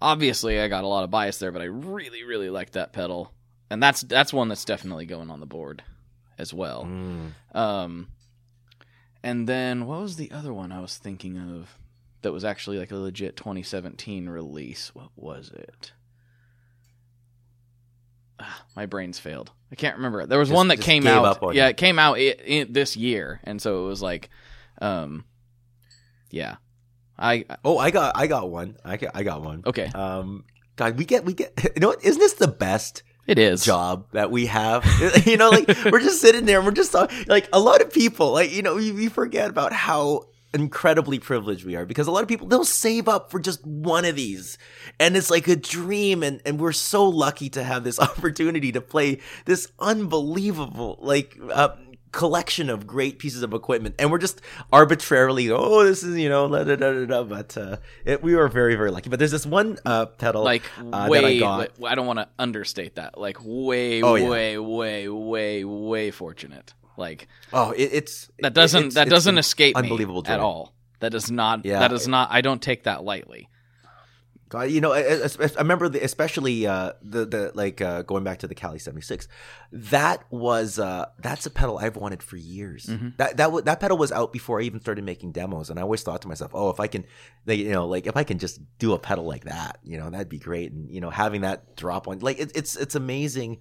obviously 0.00 0.60
I 0.60 0.68
got 0.68 0.84
a 0.84 0.88
lot 0.88 1.04
of 1.04 1.10
bias 1.10 1.38
there, 1.38 1.52
but 1.52 1.62
I 1.62 1.66
really 1.66 2.24
really 2.24 2.50
like 2.50 2.72
that 2.72 2.92
pedal, 2.92 3.32
and 3.74 3.82
that's 3.82 4.00
that's 4.02 4.32
one 4.32 4.48
that's 4.48 4.64
definitely 4.64 5.04
going 5.04 5.30
on 5.30 5.40
the 5.40 5.46
board 5.46 5.82
as 6.38 6.54
well. 6.54 6.84
Mm. 6.84 7.32
Um, 7.54 8.08
and 9.22 9.48
then 9.48 9.86
what 9.86 10.00
was 10.00 10.16
the 10.16 10.30
other 10.32 10.52
one 10.54 10.72
I 10.72 10.80
was 10.80 10.96
thinking 10.96 11.36
of 11.38 11.76
that 12.22 12.32
was 12.32 12.44
actually 12.44 12.78
like 12.78 12.90
a 12.90 12.96
legit 12.96 13.36
2017 13.36 14.28
release? 14.28 14.94
What 14.94 15.10
was 15.16 15.50
it? 15.54 15.92
Ah, 18.40 18.64
my 18.74 18.86
brain's 18.86 19.18
failed. 19.18 19.50
I 19.70 19.76
can't 19.76 19.96
remember. 19.96 20.26
There 20.26 20.38
was 20.38 20.48
Just- 20.48 20.56
one 20.56 20.68
that 20.68 20.80
came 20.80 21.06
out. 21.06 21.42
on 21.42 21.54
Yeah, 21.54 21.64
you. 21.64 21.70
it 21.70 21.76
came 21.76 21.98
out 21.98 22.16
i 22.18 22.34
i 22.48 22.66
this 22.68 22.96
year, 22.96 23.40
and 23.44 23.60
so 23.60 23.84
it 23.84 23.88
was 23.88 24.02
like, 24.02 24.28
um, 24.80 25.24
yeah, 26.30 26.56
I 27.18 27.44
Oh, 27.64 27.78
I 27.78 27.90
got 27.90 28.16
I 28.16 28.26
got 28.26 28.50
one. 28.50 28.76
I 28.84 28.96
got 28.96 29.12
I 29.14 29.22
got 29.22 29.42
one. 29.42 29.62
okay. 29.66 29.86
Um, 29.86 30.44
God, 30.76 30.98
we 30.98 31.04
get 31.04 31.24
we 31.24 31.32
get. 31.34 31.52
You 31.74 31.80
know 31.80 31.88
what? 31.88 32.04
Isn't 32.04 32.20
this 32.20 32.34
the 32.34 32.48
best 32.48 33.02
It 33.26 33.38
is 33.38 33.64
job 33.64 34.06
that 34.12 34.30
we 34.30 34.46
have? 34.46 34.84
you 35.26 35.36
know, 35.36 35.50
like 35.50 35.68
we're 35.86 36.00
just 36.00 36.20
sitting 36.20 36.44
there 36.44 36.58
and 36.58 36.66
we're 36.66 36.72
just 36.72 36.94
like 37.26 37.48
a 37.52 37.60
lot 37.60 37.80
of 37.80 37.92
people. 37.92 38.32
Like 38.32 38.52
you 38.52 38.62
know, 38.62 38.74
we, 38.76 38.92
we 38.92 39.08
forget 39.08 39.50
about 39.50 39.72
how 39.72 40.26
incredibly 40.54 41.18
privileged 41.18 41.64
we 41.64 41.74
are 41.74 41.84
because 41.84 42.06
a 42.06 42.12
lot 42.12 42.22
of 42.22 42.28
people 42.28 42.46
they'll 42.46 42.64
save 42.64 43.08
up 43.08 43.28
for 43.28 43.40
just 43.40 43.66
one 43.66 44.04
of 44.04 44.14
these 44.14 44.56
and 45.00 45.16
it's 45.16 45.28
like 45.28 45.48
a 45.48 45.56
dream 45.56 46.22
and 46.22 46.40
and 46.46 46.60
we're 46.60 46.70
so 46.70 47.08
lucky 47.08 47.48
to 47.48 47.64
have 47.64 47.82
this 47.82 47.98
opportunity 48.00 48.70
to 48.70 48.80
play 48.80 49.18
this 49.46 49.66
unbelievable 49.80 50.96
like 51.02 51.36
uh, 51.52 51.70
collection 52.14 52.70
of 52.70 52.86
great 52.86 53.18
pieces 53.18 53.42
of 53.42 53.52
equipment 53.52 53.94
and 53.98 54.10
we're 54.10 54.18
just 54.18 54.40
arbitrarily 54.72 55.50
oh 55.50 55.82
this 55.84 56.02
is 56.02 56.16
you 56.16 56.28
know 56.28 56.48
da, 56.48 56.62
da, 56.62 56.76
da, 56.76 57.04
da, 57.04 57.22
but 57.24 57.56
uh 57.56 57.76
it, 58.04 58.22
we 58.22 58.34
were 58.36 58.48
very 58.48 58.76
very 58.76 58.90
lucky 58.90 59.08
but 59.10 59.18
there's 59.18 59.32
this 59.32 59.44
one 59.44 59.76
uh 59.84 60.06
pedal 60.06 60.44
like 60.44 60.62
uh, 60.78 61.08
way. 61.10 61.20
that 61.20 61.26
I 61.26 61.38
got. 61.38 61.70
I 61.84 61.94
don't 61.94 62.06
want 62.06 62.20
to 62.20 62.28
understate 62.38 62.94
that. 62.96 63.18
Like 63.18 63.38
way, 63.42 64.02
Oh, 64.02 64.14
yeah. 64.14 64.28
way, 64.28 64.58
way, 64.58 65.08
way, 65.08 65.64
way 65.64 66.10
fortunate. 66.10 66.72
Like 66.96 67.26
oh 67.52 67.72
it, 67.72 67.90
it's 67.92 68.30
that 68.40 68.54
doesn't 68.54 68.78
it's- 68.78 68.94
that 68.94 69.08
it's 69.08 69.14
doesn't 69.14 69.38
escape 69.38 69.76
unbelievable 69.76 70.22
me 70.22 70.30
at 70.30 70.40
all. 70.40 70.72
That 71.00 71.10
does 71.12 71.30
not. 71.30 71.64
Yeah. 71.66 71.80
That 71.80 71.92
is 71.92 72.06
not. 72.06 72.28
I 72.30 72.40
don't 72.40 72.62
take 72.62 72.84
that 72.84 73.04
lightly. 73.04 73.48
God, 74.54 74.70
you 74.70 74.80
know, 74.80 74.92
I, 74.92 75.00
I 75.00 75.28
I 75.40 75.58
remember 75.58 75.88
the, 75.88 76.02
especially 76.02 76.66
uh, 76.66 76.92
the 77.02 77.26
the 77.26 77.52
like 77.54 77.80
uh, 77.80 78.02
going 78.02 78.24
back 78.24 78.38
to 78.38 78.46
the 78.46 78.54
Cali 78.54 78.78
seventy 78.78 79.02
six. 79.02 79.28
That 79.72 80.24
was 80.30 80.78
uh, 80.78 81.06
that's 81.18 81.46
a 81.46 81.50
pedal 81.50 81.78
I've 81.78 81.96
wanted 81.96 82.22
for 82.22 82.36
years. 82.36 82.86
Mhm. 82.86 83.16
That 83.16 83.36
that 83.38 83.52
wa- 83.52 83.60
that 83.62 83.80
pedal 83.80 83.96
was 83.98 84.12
out 84.12 84.32
before 84.32 84.60
I 84.60 84.64
even 84.64 84.80
started 84.80 85.04
making 85.04 85.32
demos, 85.32 85.70
and 85.70 85.78
I 85.78 85.82
always 85.82 86.02
thought 86.02 86.22
to 86.22 86.28
myself, 86.28 86.52
oh, 86.54 86.70
if 86.70 86.80
I 86.80 86.86
can, 86.86 87.04
like, 87.46 87.58
you 87.58 87.70
know, 87.72 87.86
like 87.86 88.06
if 88.06 88.16
I 88.16 88.24
can 88.24 88.38
just 88.38 88.60
do 88.78 88.92
a 88.92 88.98
pedal 88.98 89.24
like 89.24 89.44
that, 89.44 89.78
you 89.84 89.98
know, 89.98 90.08
that'd 90.10 90.28
be 90.28 90.38
great. 90.38 90.72
And 90.72 90.90
you 90.90 91.00
know, 91.00 91.10
having 91.10 91.42
that 91.42 91.76
drop 91.76 92.08
on, 92.08 92.20
like, 92.20 92.38
it, 92.38 92.52
it's 92.54 92.76
it's 92.76 92.94
amazing. 92.94 93.58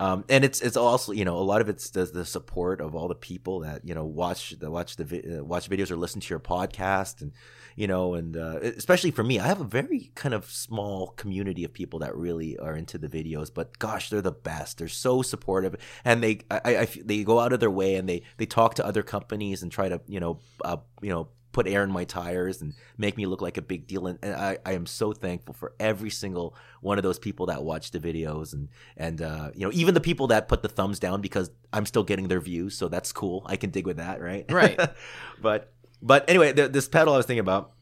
Um, 0.00 0.24
and 0.28 0.42
it's 0.44 0.60
it's 0.62 0.76
also 0.76 1.12
you 1.12 1.24
know 1.24 1.36
a 1.36 1.44
lot 1.44 1.60
of 1.60 1.68
it's 1.68 1.90
the, 1.90 2.06
the 2.06 2.24
support 2.24 2.80
of 2.80 2.94
all 2.96 3.08
the 3.08 3.14
people 3.14 3.60
that 3.60 3.86
you 3.86 3.94
know 3.94 4.04
watch 4.04 4.50
the 4.58 4.70
watch 4.70 4.96
the 4.96 5.04
vi- 5.04 5.22
uh, 5.38 5.44
watch 5.44 5.68
videos 5.70 5.90
or 5.90 5.96
listen 5.96 6.20
to 6.20 6.30
your 6.30 6.40
podcast 6.40 7.20
and 7.20 7.32
you 7.76 7.86
know 7.86 8.14
and 8.14 8.36
uh, 8.36 8.58
especially 8.62 9.10
for 9.10 9.22
me 9.22 9.38
i 9.38 9.46
have 9.46 9.60
a 9.60 9.64
very 9.64 10.10
kind 10.14 10.34
of 10.34 10.50
small 10.50 11.08
community 11.08 11.64
of 11.64 11.72
people 11.72 11.98
that 11.98 12.14
really 12.16 12.58
are 12.58 12.76
into 12.76 12.98
the 12.98 13.08
videos 13.08 13.52
but 13.52 13.78
gosh 13.78 14.10
they're 14.10 14.20
the 14.20 14.32
best. 14.32 14.78
They're 14.78 14.88
so 14.88 15.22
supportive 15.22 15.76
and 16.04 16.22
they 16.22 16.40
i, 16.50 16.60
I 16.64 16.84
they 17.04 17.24
go 17.24 17.40
out 17.40 17.52
of 17.52 17.60
their 17.60 17.70
way 17.70 17.96
and 17.96 18.08
they 18.08 18.22
they 18.36 18.46
talk 18.46 18.74
to 18.74 18.86
other 18.86 19.02
companies 19.02 19.62
and 19.62 19.70
try 19.70 19.88
to 19.88 20.00
you 20.06 20.20
know 20.20 20.40
uh, 20.64 20.78
you 21.00 21.10
know 21.10 21.28
put 21.52 21.68
air 21.68 21.84
in 21.84 21.90
my 21.90 22.04
tires 22.04 22.62
and 22.62 22.74
make 22.96 23.16
me 23.16 23.26
look 23.26 23.42
like 23.42 23.58
a 23.58 23.62
big 23.62 23.86
deal 23.86 24.06
and, 24.06 24.18
and 24.22 24.34
I, 24.34 24.58
I 24.64 24.72
am 24.72 24.86
so 24.86 25.12
thankful 25.12 25.54
for 25.54 25.74
every 25.78 26.08
single 26.08 26.56
one 26.80 26.98
of 26.98 27.02
those 27.02 27.18
people 27.18 27.46
that 27.46 27.62
watch 27.62 27.90
the 27.90 28.00
videos 28.00 28.54
and 28.54 28.68
and 28.96 29.20
uh, 29.20 29.50
you 29.54 29.66
know 29.66 29.72
even 29.74 29.94
the 29.94 30.00
people 30.00 30.28
that 30.28 30.48
put 30.48 30.62
the 30.62 30.68
thumbs 30.68 30.98
down 30.98 31.20
because 31.20 31.50
i'm 31.72 31.86
still 31.86 32.04
getting 32.04 32.28
their 32.28 32.40
views 32.40 32.76
so 32.76 32.88
that's 32.88 33.12
cool. 33.12 33.42
I 33.46 33.56
can 33.56 33.70
dig 33.70 33.86
with 33.86 33.98
that 33.98 34.20
right? 34.20 34.50
Right. 34.50 34.80
but 35.42 35.72
but 36.02 36.28
anyway, 36.28 36.52
th- 36.52 36.72
this 36.72 36.88
pedal 36.88 37.14
I 37.14 37.16
was 37.16 37.26
thinking 37.26 37.40
about 37.40 37.72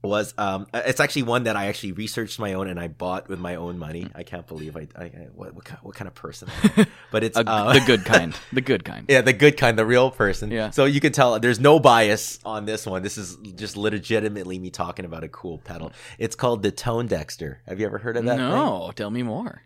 was 0.00 0.32
um 0.38 0.64
it's 0.72 1.00
actually 1.00 1.24
one 1.24 1.42
that 1.42 1.56
I 1.56 1.66
actually 1.66 1.90
researched 1.90 2.38
my 2.38 2.52
own 2.52 2.68
and 2.68 2.78
I 2.78 2.86
bought 2.86 3.28
with 3.28 3.40
my 3.40 3.56
own 3.56 3.78
money. 3.80 4.06
I 4.14 4.22
can't 4.22 4.46
believe 4.46 4.76
I, 4.76 4.86
I, 4.94 5.04
I 5.04 5.28
what 5.34 5.54
what 5.54 5.64
kind, 5.64 5.80
what 5.82 5.96
kind 5.96 6.06
of 6.06 6.14
person 6.14 6.48
But 7.10 7.24
it's 7.24 7.36
A, 7.36 7.40
uh, 7.44 7.72
the 7.72 7.80
good 7.80 8.04
kind. 8.04 8.32
The 8.52 8.60
good 8.60 8.84
kind. 8.84 9.06
yeah, 9.08 9.22
the 9.22 9.32
good 9.32 9.56
kind, 9.56 9.76
the 9.76 9.84
real 9.84 10.12
person. 10.12 10.52
Yeah. 10.52 10.70
So 10.70 10.84
you 10.84 11.00
can 11.00 11.12
tell 11.12 11.38
there's 11.40 11.58
no 11.58 11.80
bias 11.80 12.38
on 12.44 12.64
this 12.64 12.86
one. 12.86 13.02
This 13.02 13.18
is 13.18 13.36
just 13.56 13.76
legitimately 13.76 14.60
me 14.60 14.70
talking 14.70 15.04
about 15.04 15.24
a 15.24 15.28
cool 15.28 15.58
pedal. 15.58 15.90
It's 16.16 16.36
called 16.36 16.62
the 16.62 16.70
Tone 16.70 17.08
Dexter. 17.08 17.62
Have 17.66 17.80
you 17.80 17.86
ever 17.86 17.98
heard 17.98 18.16
of 18.16 18.24
that? 18.26 18.36
thing? 18.36 18.48
No, 18.50 18.92
tell 18.94 19.10
me 19.10 19.24
more. 19.24 19.62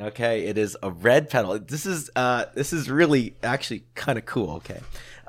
Okay, 0.00 0.46
it 0.46 0.58
is 0.58 0.76
a 0.82 0.90
red 0.90 1.30
pedal. 1.30 1.58
This 1.60 1.86
is 1.86 2.10
uh 2.16 2.46
this 2.54 2.72
is 2.72 2.90
really 2.90 3.36
actually 3.44 3.84
kind 3.94 4.18
of 4.18 4.24
cool. 4.26 4.56
Okay, 4.56 4.80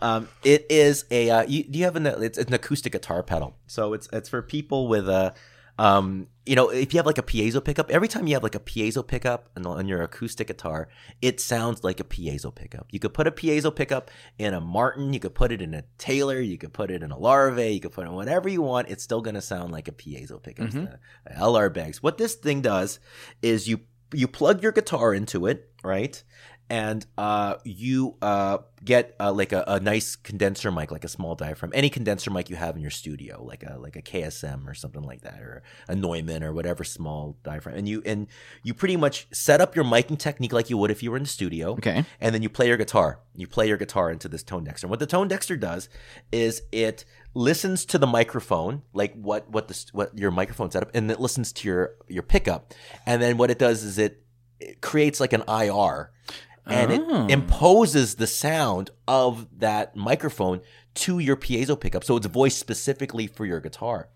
um, 0.02 0.28
it 0.44 0.66
is 0.70 1.06
a 1.12 1.30
uh, 1.30 1.44
you, 1.44 1.64
do 1.64 1.80
you 1.80 1.86
have 1.86 1.96
an 1.96 2.06
it's, 2.06 2.38
it's 2.38 2.48
an 2.48 2.54
acoustic 2.54 2.94
guitar 2.94 3.24
pedal. 3.24 3.56
So 3.68 3.94
it's 3.94 4.08
it's 4.12 4.30
for 4.30 4.42
people 4.42 4.88
with 4.88 5.08
a 5.08 5.34
um 5.80 6.28
you 6.46 6.56
know 6.56 6.70
if 6.70 6.94
you 6.94 6.98
have 6.98 7.06
like 7.06 7.18
a 7.18 7.24
piezo 7.24 7.64
pickup. 7.64 7.90
Every 7.90 8.08
time 8.08 8.28
you 8.28 8.34
have 8.34 8.44
like 8.44 8.56
a 8.56 8.60
piezo 8.60 9.06
pickup 9.06 9.50
on, 9.56 9.66
on 9.66 9.88
your 9.88 10.02
acoustic 10.02 10.48
guitar, 10.48 10.90
it 11.22 11.40
sounds 11.40 11.84
like 11.84 12.00
a 12.00 12.04
piezo 12.04 12.54
pickup. 12.54 12.88
You 12.92 13.00
could 13.00 13.14
put 13.14 13.26
a 13.28 13.32
piezo 13.32 13.74
pickup 13.74 14.12
in 14.38 14.54
a 14.54 14.60
Martin. 14.62 15.14
You 15.14 15.20
could 15.20 15.34
put 15.36 15.52
it 15.52 15.62
in 15.62 15.74
a 15.74 15.84
Taylor. 15.98 16.40
You 16.42 16.58
could 16.58 16.74
put 16.74 16.92
it 16.92 17.02
in 17.04 17.12
a 17.12 17.18
Larrivée. 17.18 17.74
You 17.74 17.80
could 17.80 17.94
put 17.94 18.06
it 18.06 18.10
in 18.10 18.16
whatever 18.16 18.50
you 18.50 18.62
want. 18.62 18.90
It's 18.90 19.04
still 19.04 19.22
gonna 19.22 19.42
sound 19.42 19.72
like 19.72 19.88
a 19.88 19.92
piezo 19.94 20.42
pickup. 20.42 20.70
Mhm. 20.70 20.98
the 21.26 21.34
LR 21.36 21.70
Baggs. 21.74 22.04
What 22.04 22.18
this 22.18 22.36
thing 22.36 22.62
does 22.62 23.00
is 23.42 23.68
you 23.68 23.82
you 24.14 24.28
plug 24.28 24.62
your 24.62 24.74
guitar 24.74 25.14
into 25.14 25.46
it, 25.46 25.70
right? 25.84 26.22
And 26.72 27.06
uh, 27.18 27.56
you 27.66 28.16
uh, 28.22 28.60
get 28.82 29.14
uh, 29.20 29.34
like 29.34 29.52
a, 29.52 29.66
a 29.68 29.80
nice 29.82 30.16
condenser 30.16 30.72
mic, 30.72 30.90
like 30.90 31.04
a 31.04 31.10
small 31.10 31.36
diaphragm, 31.36 31.74
any 31.76 31.90
condenser 31.90 32.32
mic 32.32 32.50
you 32.50 32.56
have 32.56 32.78
in 32.78 32.82
your 32.82 32.92
studio, 32.92 33.44
like 33.44 33.64
a 33.64 33.78
like 33.78 33.98
a 33.98 34.02
KSM 34.02 34.66
or 34.66 34.74
something 34.74 35.02
like 35.04 35.20
that, 35.22 35.42
or 35.42 35.64
a 35.90 35.96
Neumann 35.96 36.44
or 36.44 36.54
whatever 36.54 36.86
small 36.86 37.36
diaphragm. 37.44 37.76
And 37.76 37.90
you 37.90 38.02
and 38.06 38.28
you 38.64 38.74
pretty 38.74 38.96
much 38.96 39.28
set 39.34 39.60
up 39.60 39.76
your 39.76 39.84
miking 39.84 40.18
technique 40.18 40.54
like 40.54 40.70
you 40.70 40.78
would 40.78 40.92
if 40.92 41.04
you 41.04 41.12
were 41.12 41.18
in 41.18 41.24
the 41.24 41.30
studio 41.30 41.72
Okay. 41.74 42.06
and 42.22 42.34
then 42.34 42.42
you 42.42 42.48
play 42.48 42.68
your 42.68 42.78
guitar. 42.78 43.20
You 43.36 43.48
play 43.48 43.68
your 43.68 43.78
guitar 43.78 44.10
into 44.10 44.30
this 44.30 44.42
tone 44.42 44.64
dexter. 44.64 44.88
And 44.88 44.92
what 44.92 45.00
the 45.00 45.06
tone 45.08 45.28
dexter 45.28 45.58
does 45.58 45.90
is 46.32 46.62
it 46.72 47.04
listens 47.34 47.84
to 47.86 47.98
the 47.98 48.08
microphone, 48.08 48.84
like 48.94 49.14
what 49.16 49.50
what 49.50 49.68
the 49.68 49.86
what 49.92 50.18
your 50.18 50.32
microphone 50.32 50.72
setup, 50.72 50.92
and 50.94 51.12
it 51.12 51.20
listens 51.20 51.52
to 51.52 51.68
your 51.68 51.96
your 52.08 52.24
pickup. 52.24 52.74
And 53.06 53.22
then 53.22 53.36
what 53.36 53.52
it 53.52 53.60
does 53.60 53.84
is 53.84 53.98
it, 53.98 54.24
it 54.62 54.80
creates 54.80 55.20
like 55.20 55.34
an 55.34 55.44
IR. 55.50 56.12
And 56.66 56.92
Oh. 56.92 57.26
it 57.26 57.32
imposes 57.32 58.16
the 58.16 58.28
sound 58.28 58.92
of 59.08 59.48
that 59.60 59.96
microphone 59.96 60.62
to 60.94 61.20
your 61.20 61.36
piezo 61.38 61.80
pickup. 61.80 62.04
So 62.04 62.18
it's 62.18 62.28
voiced 62.28 62.60
specifically 62.60 63.28
for 63.28 63.46
your 63.46 63.60
guitar. 63.60 64.10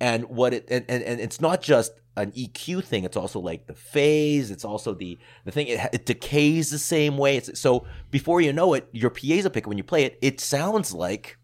And 0.00 0.24
what 0.24 0.54
it 0.54 0.66
and, 0.70 0.84
and, 0.88 1.02
and 1.02 1.20
it's 1.20 1.40
not 1.40 1.60
just 1.62 1.92
an 2.16 2.32
EQ 2.32 2.84
thing. 2.84 3.04
It's 3.04 3.16
also 3.16 3.38
like 3.40 3.66
the 3.66 3.74
phase. 3.74 4.50
It's 4.50 4.64
also 4.64 4.94
the 4.94 5.18
the 5.44 5.50
thing. 5.50 5.66
It, 5.68 5.80
it 5.92 6.06
decays 6.06 6.70
the 6.70 6.78
same 6.78 7.18
way. 7.18 7.36
It's, 7.36 7.58
so 7.60 7.86
before 8.10 8.40
you 8.40 8.52
know 8.52 8.74
it, 8.74 8.88
your 8.92 9.10
piezo 9.10 9.52
pickup 9.52 9.68
when 9.68 9.78
you 9.78 9.84
play 9.84 10.04
it, 10.04 10.18
it 10.22 10.40
sounds 10.40 10.92
like 10.94 11.36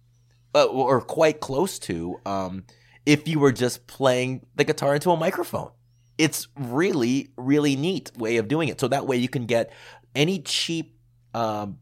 uh, 0.55 0.65
or 0.65 1.01
quite 1.01 1.41
close 1.41 1.79
to 1.81 2.19
um, 2.25 2.65
if 3.05 3.29
you 3.29 3.39
were 3.39 3.53
just 3.53 3.87
playing 3.87 4.47
the 4.55 4.65
guitar 4.65 4.95
into 4.95 5.11
a 5.11 5.17
microphone. 5.17 5.71
It's 6.19 6.49
really, 6.57 7.29
really 7.37 7.77
neat 7.77 8.11
way 8.17 8.39
of 8.39 8.49
doing 8.49 8.71
it. 8.71 8.81
So 8.81 8.89
that 8.89 9.07
way 9.07 9.19
you 9.19 9.29
can 9.29 9.45
get 9.45 9.71
any 10.17 10.41
cheap 10.41 10.99
um, 11.35 11.79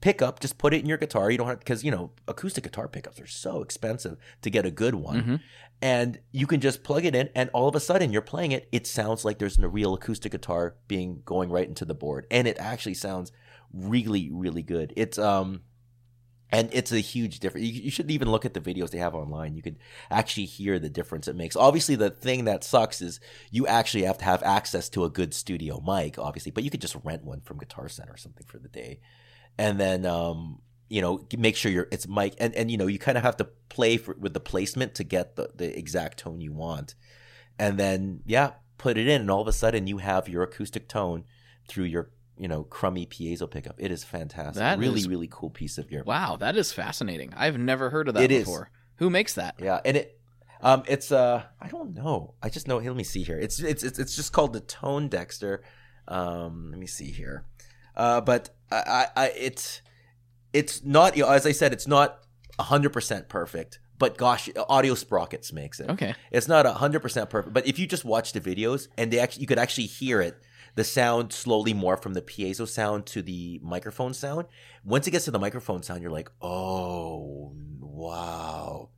pickup, 0.00 0.38
just 0.40 0.58
put 0.58 0.72
it 0.74 0.80
in 0.80 0.86
your 0.86 0.98
guitar. 0.98 1.30
You 1.30 1.38
don't 1.38 1.48
have 1.48 1.58
because 1.58 1.82
you 1.82 1.90
know 1.90 2.12
acoustic 2.28 2.64
guitar 2.64 2.86
pickups 2.86 3.20
are 3.20 3.26
so 3.26 3.62
expensive 3.62 4.16
to 4.42 4.50
get 4.50 4.64
a 4.66 4.70
good 4.70 4.94
one, 4.94 5.22
Mhm. 5.22 5.40
and 5.82 6.18
you 6.32 6.46
can 6.46 6.60
just 6.60 6.82
plug 6.84 7.04
it 7.04 7.14
in, 7.14 7.28
and 7.34 7.50
all 7.52 7.66
of 7.68 7.74
a 7.74 7.80
sudden 7.80 8.12
you're 8.12 8.22
playing 8.22 8.52
it. 8.52 8.68
It 8.70 8.86
sounds 8.86 9.24
like 9.24 9.38
there's 9.38 9.58
a 9.58 9.68
real 9.68 9.94
acoustic 9.94 10.32
guitar 10.32 10.76
being 10.86 11.22
going 11.24 11.50
right 11.50 11.66
into 11.66 11.84
the 11.84 11.94
board, 11.94 12.26
and 12.30 12.46
it 12.46 12.56
actually 12.60 12.94
sounds 12.94 13.32
really, 13.72 14.30
really 14.30 14.62
good. 14.62 14.92
It's 14.96 15.18
um 15.18 15.62
and 16.52 16.68
it's 16.72 16.92
a 16.92 16.98
huge 16.98 17.40
difference. 17.40 17.66
You, 17.66 17.82
you 17.84 17.90
should 17.90 18.10
even 18.10 18.30
look 18.30 18.44
at 18.44 18.54
the 18.54 18.60
videos 18.60 18.90
they 18.90 18.98
have 18.98 19.14
online. 19.14 19.54
You 19.54 19.62
could 19.62 19.78
actually 20.10 20.46
hear 20.46 20.78
the 20.78 20.88
difference 20.88 21.28
it 21.28 21.36
makes. 21.36 21.56
Obviously, 21.56 21.94
the 21.94 22.10
thing 22.10 22.44
that 22.44 22.64
sucks 22.64 23.00
is 23.00 23.20
you 23.50 23.66
actually 23.66 24.04
have 24.04 24.18
to 24.18 24.24
have 24.24 24.42
access 24.42 24.88
to 24.90 25.04
a 25.04 25.10
good 25.10 25.32
studio 25.32 25.80
mic, 25.80 26.18
obviously, 26.18 26.50
but 26.50 26.64
you 26.64 26.70
could 26.70 26.80
just 26.80 26.96
rent 27.04 27.24
one 27.24 27.40
from 27.40 27.58
Guitar 27.58 27.88
Center 27.88 28.12
or 28.12 28.16
something 28.16 28.46
for 28.46 28.58
the 28.58 28.68
day, 28.68 29.00
and 29.58 29.78
then 29.78 30.04
um, 30.06 30.60
you 30.88 31.00
know 31.00 31.24
make 31.38 31.56
sure 31.56 31.70
your 31.70 31.86
it's 31.92 32.08
mic 32.08 32.34
and 32.38 32.54
and 32.54 32.70
you 32.70 32.76
know 32.76 32.86
you 32.88 32.98
kind 32.98 33.16
of 33.16 33.22
have 33.22 33.36
to 33.36 33.44
play 33.68 33.96
for, 33.96 34.16
with 34.18 34.34
the 34.34 34.40
placement 34.40 34.94
to 34.96 35.04
get 35.04 35.36
the 35.36 35.50
the 35.54 35.78
exact 35.78 36.18
tone 36.18 36.40
you 36.40 36.52
want, 36.52 36.94
and 37.58 37.78
then 37.78 38.20
yeah, 38.26 38.52
put 38.76 38.98
it 38.98 39.06
in, 39.06 39.22
and 39.22 39.30
all 39.30 39.40
of 39.40 39.48
a 39.48 39.52
sudden 39.52 39.86
you 39.86 39.98
have 39.98 40.28
your 40.28 40.42
acoustic 40.42 40.88
tone 40.88 41.24
through 41.68 41.84
your 41.84 42.10
you 42.40 42.48
know 42.48 42.64
crummy 42.64 43.06
piezo 43.06 43.48
pickup. 43.50 43.76
It 43.78 43.90
is 43.92 44.02
fantastic. 44.02 44.60
That 44.60 44.78
really 44.78 45.00
is- 45.00 45.08
really 45.08 45.28
cool 45.30 45.50
piece 45.50 45.76
of 45.78 45.88
gear. 45.90 46.02
Wow, 46.04 46.36
that 46.36 46.56
is 46.56 46.72
fascinating. 46.72 47.32
I've 47.36 47.58
never 47.58 47.90
heard 47.90 48.08
of 48.08 48.14
that 48.14 48.22
It 48.24 48.32
is. 48.32 48.44
before. 48.44 48.70
Who 48.96 49.10
makes 49.10 49.34
that? 49.34 49.54
Yeah, 49.60 49.80
and 49.84 49.96
it 49.96 50.18
um 50.62 50.82
it's 50.88 51.12
uh 51.12 51.42
I 51.60 51.68
don't 51.68 51.94
know. 51.94 52.34
I 52.42 52.48
just 52.48 52.66
know 52.68 52.78
let 52.78 52.96
me 52.96 53.04
see 53.04 53.22
here. 53.22 53.38
It's 53.38 53.60
it's 53.60 53.82
it's, 53.82 53.98
it's 53.98 54.16
just 54.16 54.32
called 54.32 54.52
the 54.52 54.60
Tone 54.60 55.08
Dexter. 55.08 55.62
Um 56.08 56.68
let 56.70 56.78
me 56.80 56.86
see 56.86 57.10
here. 57.10 57.44
Uh 57.96 58.20
but 58.20 58.50
I 58.72 59.06
I, 59.16 59.24
I 59.24 59.26
it's 59.36 59.82
it's 60.52 60.82
not 60.84 61.16
you 61.16 61.22
know, 61.24 61.30
as 61.30 61.46
I 61.46 61.52
said 61.52 61.72
it's 61.72 61.86
not 61.86 62.18
100% 62.58 63.28
perfect, 63.28 63.80
but 63.98 64.18
gosh, 64.18 64.50
Audio 64.68 64.94
Sprockets 64.94 65.52
makes 65.52 65.80
it. 65.80 65.88
Okay. 65.88 66.14
It's 66.30 66.48
not 66.48 66.66
100% 66.66 67.30
perfect, 67.30 67.54
but 67.54 67.66
if 67.66 67.78
you 67.78 67.86
just 67.86 68.04
watch 68.04 68.32
the 68.32 68.40
videos 68.40 68.88
and 68.98 69.10
they 69.12 69.18
actually 69.18 69.42
you 69.42 69.46
could 69.46 69.58
actually 69.58 69.86
hear 69.86 70.20
it 70.20 70.36
the 70.80 70.84
sound 70.84 71.32
slowly 71.32 71.74
more 71.74 71.96
from 71.96 72.14
the 72.14 72.22
piezo 72.22 72.66
sound 72.66 73.04
to 73.06 73.20
the 73.22 73.60
microphone 73.62 74.14
sound. 74.14 74.46
Once 74.84 75.06
it 75.06 75.10
gets 75.10 75.26
to 75.26 75.30
the 75.30 75.38
microphone 75.46 75.82
sound, 75.82 76.00
you're 76.02 76.10
like, 76.20 76.30
oh, 76.40 77.52
wow, 77.80 78.88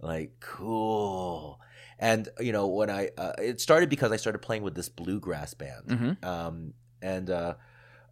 like 0.00 0.32
cool. 0.40 1.60
And 1.98 2.28
you 2.38 2.52
know, 2.52 2.66
when 2.66 2.90
I 2.90 3.10
uh, 3.16 3.32
it 3.38 3.60
started 3.60 3.88
because 3.88 4.12
I 4.12 4.16
started 4.16 4.40
playing 4.40 4.62
with 4.62 4.74
this 4.74 4.88
bluegrass 4.88 5.54
band, 5.54 5.86
Mhm. 5.88 6.24
um, 6.24 6.74
and 7.02 7.28
uh, 7.30 7.54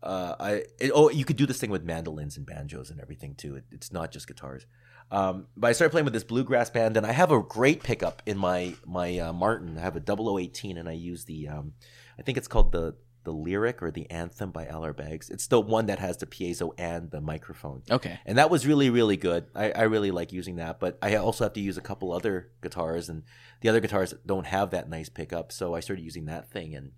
uh, 0.03 0.35
I 0.41 0.51
it, 0.79 0.91
oh, 0.95 1.11
you 1.11 1.25
could 1.25 1.37
do 1.37 1.47
this 1.47 1.59
thing 1.59 1.71
with 1.71 1.85
mandolins 1.85 2.37
and 2.37 2.47
banjos 2.47 2.91
and 2.91 3.01
everything 3.01 3.35
too. 3.35 3.57
It, 3.57 3.65
it's 3.71 3.93
not 3.93 4.11
just 4.11 4.27
guitars. 4.27 4.67
Um, 5.11 5.47
but 5.57 5.69
I 5.69 5.73
started 5.73 5.91
playing 5.93 6.05
with 6.05 6.13
this 6.13 6.25
bluegrass 6.25 6.69
band, 6.69 6.99
and 6.99 7.07
I 7.07 7.13
have 7.13 7.31
a 7.33 7.41
great 7.43 7.83
pickup 7.83 8.21
in 8.27 8.37
my 8.37 8.75
my 8.87 9.19
uh, 9.19 9.33
Martin. 9.33 9.79
I 9.79 9.81
have 9.81 9.97
a 9.97 10.01
0018, 10.01 10.77
and 10.77 10.87
I 10.89 10.93
use 10.93 11.25
the 11.25 11.49
um, 11.49 11.73
I 12.19 12.23
think 12.23 12.37
it's 12.37 12.49
called 12.49 12.73
the 12.73 12.95
the 13.29 13.35
lyric 13.35 13.83
or 13.83 13.91
the 13.91 14.11
anthem 14.11 14.51
by 14.51 14.67
L.R. 14.67 14.95
Baggs. 14.95 15.29
It's 15.29 15.49
the 15.49 15.61
one 15.61 15.85
that 15.87 15.99
has 15.99 16.17
the 16.17 16.25
piezo 16.25 16.71
and 16.79 17.11
the 17.11 17.21
microphone. 17.21 17.83
Okay. 17.91 18.19
And 18.25 18.39
that 18.39 18.49
was 18.49 18.67
really, 18.67 18.89
really 18.89 19.19
good. 19.19 19.45
I, 19.55 19.71
I 19.71 19.83
really 19.83 20.11
like 20.11 20.33
using 20.33 20.57
that, 20.57 20.81
but 20.81 20.97
I 21.03 21.17
also 21.17 21.45
have 21.45 21.53
to 21.53 21.61
use 21.61 21.77
a 21.77 21.83
couple 21.83 22.11
other 22.11 22.51
guitars, 22.63 23.11
and 23.11 23.25
the 23.61 23.69
other 23.69 23.81
guitars 23.81 24.15
don't 24.25 24.47
have 24.47 24.71
that 24.71 24.89
nice 24.89 25.11
pickup. 25.11 25.53
So 25.53 25.75
I 25.75 25.81
started 25.81 26.03
using 26.03 26.25
that 26.25 26.51
thing, 26.51 26.75
and 26.75 26.93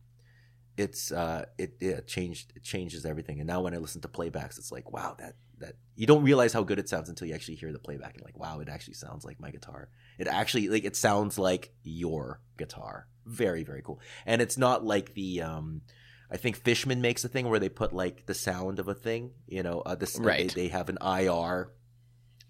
it's 0.77 1.11
uh, 1.11 1.47
it, 1.59 1.75
it 1.81 2.07
changed 2.07 2.53
it 2.55 2.63
changes 2.63 3.05
everything. 3.05 3.41
And 3.41 3.49
now 3.49 3.63
when 3.63 3.75
I 3.75 3.79
listen 3.79 4.01
to 4.03 4.09
playbacks, 4.09 4.57
it's 4.57 4.71
like 4.71 4.93
wow, 4.93 5.17
that 5.19 5.35
that 5.59 5.75
you 5.97 6.07
don't 6.07 6.23
realize 6.23 6.53
how 6.53 6.63
good 6.63 6.79
it 6.79 6.89
sounds 6.89 7.09
until 7.09 7.27
you 7.27 7.35
actually 7.35 7.57
hear 7.57 7.73
the 7.73 7.81
playback, 7.81 8.15
and 8.15 8.25
like 8.25 8.39
wow, 8.39 8.61
it 8.61 8.69
actually 8.69 8.95
sounds 8.95 9.25
like 9.25 9.41
my 9.41 9.51
guitar. 9.51 9.89
It 10.17 10.29
actually 10.29 10.69
like 10.69 10.85
it 10.85 10.95
sounds 10.95 11.41
like 11.41 11.73
your 11.83 12.41
guitar. 12.57 13.09
Very 13.27 13.65
very 13.65 13.83
cool, 13.83 14.01
and 14.27 14.41
it's 14.41 14.57
not 14.57 14.85
like 14.85 15.15
the 15.15 15.43
um. 15.43 15.83
I 16.31 16.37
think 16.37 16.57
Fishman 16.57 17.01
makes 17.01 17.25
a 17.25 17.29
thing 17.29 17.49
where 17.49 17.59
they 17.59 17.69
put 17.69 17.93
like 17.93 18.27
the 18.27 18.35
sound 18.35 18.79
of 18.79 18.89
a 18.89 18.95
thing, 18.95 19.33
you 19.47 19.63
know, 19.63 19.81
uh, 19.81 19.97
this 19.97 20.19
Right. 20.19 20.53
They, 20.55 20.63
they 20.63 20.69
have 20.69 20.89
an 20.89 20.99
IR, 21.03 21.73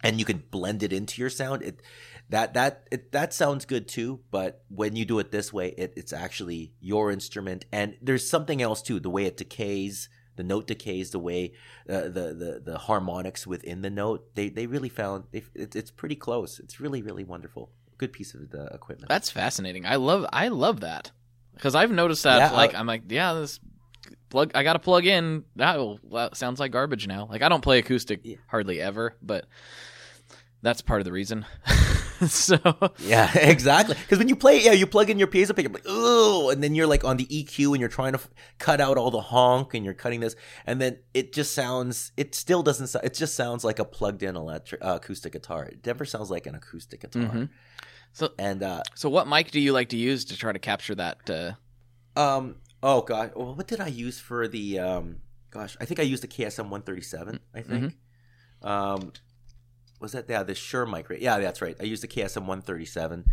and 0.03 0.19
you 0.19 0.25
can 0.25 0.43
blend 0.51 0.83
it 0.83 0.93
into 0.93 1.21
your 1.21 1.31
sound. 1.31 1.63
It 1.63 1.81
that 2.29 2.55
that 2.55 2.87
it, 2.91 3.13
that 3.13 3.33
sounds 3.33 3.65
good 3.65 3.89
too. 3.89 4.21
But 4.31 4.65
when 4.69 4.97
you 4.97 5.05
do 5.05 5.19
it 5.19 5.31
this 5.31 5.53
way, 5.53 5.69
it, 5.71 5.95
it's 5.97 6.13
actually 6.13 6.75
your 6.81 7.11
instrument, 7.11 7.65
and 7.73 7.97
there's 8.03 8.29
something 8.29 8.61
else 8.61 8.83
too. 8.83 9.01
The 9.01 9.11
way 9.11 9.25
it 9.25 9.37
decays, 9.37 10.09
the 10.37 10.45
note 10.45 10.67
decays, 10.67 11.11
the 11.11 11.19
way 11.19 11.53
uh, 11.89 12.03
the 12.03 12.35
the 12.35 12.63
the 12.65 12.79
harmonics 12.79 13.47
within 13.47 13.81
the 13.83 13.91
note. 13.91 14.35
They 14.35 14.51
they 14.51 14.67
really 14.67 14.91
found 14.91 15.25
they, 15.33 15.43
it, 15.55 15.75
it's 15.75 15.91
pretty 15.91 16.17
close. 16.17 16.59
It's 16.59 16.81
really 16.81 17.03
really 17.03 17.25
wonderful. 17.25 17.73
Good 17.97 18.13
piece 18.13 18.35
of 18.35 18.51
the 18.51 18.67
equipment. 18.67 19.09
That's 19.09 19.31
fascinating. 19.31 19.87
I 19.87 19.97
love 19.97 20.27
I 20.33 20.49
love 20.49 20.81
that 20.81 21.11
because 21.55 21.75
I've 21.75 21.91
noticed 21.91 22.25
that. 22.25 22.39
Yeah, 22.39 22.51
uh, 22.51 22.57
like 22.57 22.75
I'm 22.75 22.87
like, 22.87 23.03
yeah, 23.09 23.35
this 23.35 23.61
plug. 24.31 24.53
I 24.55 24.63
got 24.63 24.73
to 24.75 24.79
plug 24.79 25.05
in. 25.07 25.45
That 25.57 25.77
well, 25.77 25.99
that 26.13 26.37
sounds 26.37 26.59
like 26.61 26.73
garbage 26.73 27.07
now. 27.07 27.27
Like 27.31 27.43
I 27.43 27.49
don't 27.49 27.61
play 27.63 27.79
acoustic 27.79 28.21
Yeah. 28.25 28.37
hardly 28.49 28.81
ever, 28.81 29.17
but 29.21 29.47
that's 30.63 30.81
part 30.83 31.01
of 31.01 31.05
the 31.07 31.13
reason. 31.13 31.47
so 32.27 32.59
Yeah, 32.99 33.31
exactly. 33.39 33.95
Because 33.97 34.19
when 34.19 34.29
you 34.29 34.37
play, 34.37 34.63
yeah, 34.63 34.73
you 34.73 34.87
plug 34.87 35.09
in 35.09 35.19
your 35.19 35.29
piezo 35.29 35.57
pickup, 35.57 35.73
like, 35.73 35.89
ooh, 35.89 36.51
and 36.51 36.63
then 36.63 36.75
you're 36.75 36.87
like 36.87 37.03
on 37.05 37.17
the 37.17 37.25
EQ 37.27 37.69
and 37.73 37.81
you're 37.81 37.89
trying 37.89 38.13
to 38.13 38.19
f- 38.19 38.29
cut 38.59 38.79
out 38.81 38.99
all 38.99 39.11
the 39.11 39.23
honk 39.23 39.73
and 39.75 39.85
you're 39.87 39.95
cutting 39.95 40.21
this, 40.21 40.37
and 40.67 40.79
then 40.81 40.99
it 41.15 41.33
just 41.33 41.55
sounds, 41.55 42.13
it 42.19 42.35
still 42.35 42.63
doesn't 42.63 42.89
sound, 42.89 43.07
it 43.07 43.15
just 43.15 43.35
sounds 43.35 43.65
like 43.65 43.79
a 43.79 43.87
plugged 43.87 44.23
in 44.23 44.37
electric 44.37 44.85
uh, 44.85 44.99
acoustic 45.03 45.33
guitar. 45.33 45.65
It 45.65 45.85
never 45.87 46.05
sounds 46.05 46.31
like 46.31 46.47
an 46.47 46.55
acoustic 46.55 47.01
guitar. 47.01 47.23
Mhm. 47.23 47.49
So- 48.13 48.33
and, 48.39 48.63
uh, 48.63 48.83
so 48.95 49.09
what 49.09 49.27
mic 49.27 49.51
do 49.51 49.59
you 49.61 49.73
like 49.73 49.89
to 49.91 49.97
use 49.97 50.27
to 50.27 50.37
try 50.37 50.53
to 50.53 50.59
capture 50.59 50.95
that? 50.97 51.31
Uh, 51.31 51.53
um, 52.21 52.57
oh 52.83 53.03
god, 53.03 53.33
well, 53.37 53.55
what 53.55 53.67
did 53.67 53.81
I 53.81 53.89
use 53.89 54.19
for 54.19 54.49
the, 54.49 54.79
um, 54.79 55.17
gosh, 55.51 55.77
I 55.81 55.85
think 55.85 56.01
I 56.01 56.05
used 56.05 56.23
the 56.23 56.29
KSM 56.29 56.71
137, 56.71 57.41
I 57.55 57.63
think. 57.63 57.97
Um, 58.63 59.13
was 60.01 60.13
that 60.13 60.27
yeah 60.29 60.43
the 60.43 60.55
Shure 60.55 60.87
mic 60.87 61.11
right? 61.11 61.21
Yeah, 61.21 61.39
that's 61.39 61.61
right. 61.61 61.77
I 61.79 61.85
used 61.85 62.03
the 62.03 62.09
KSM 62.09 62.41
137 62.47 63.25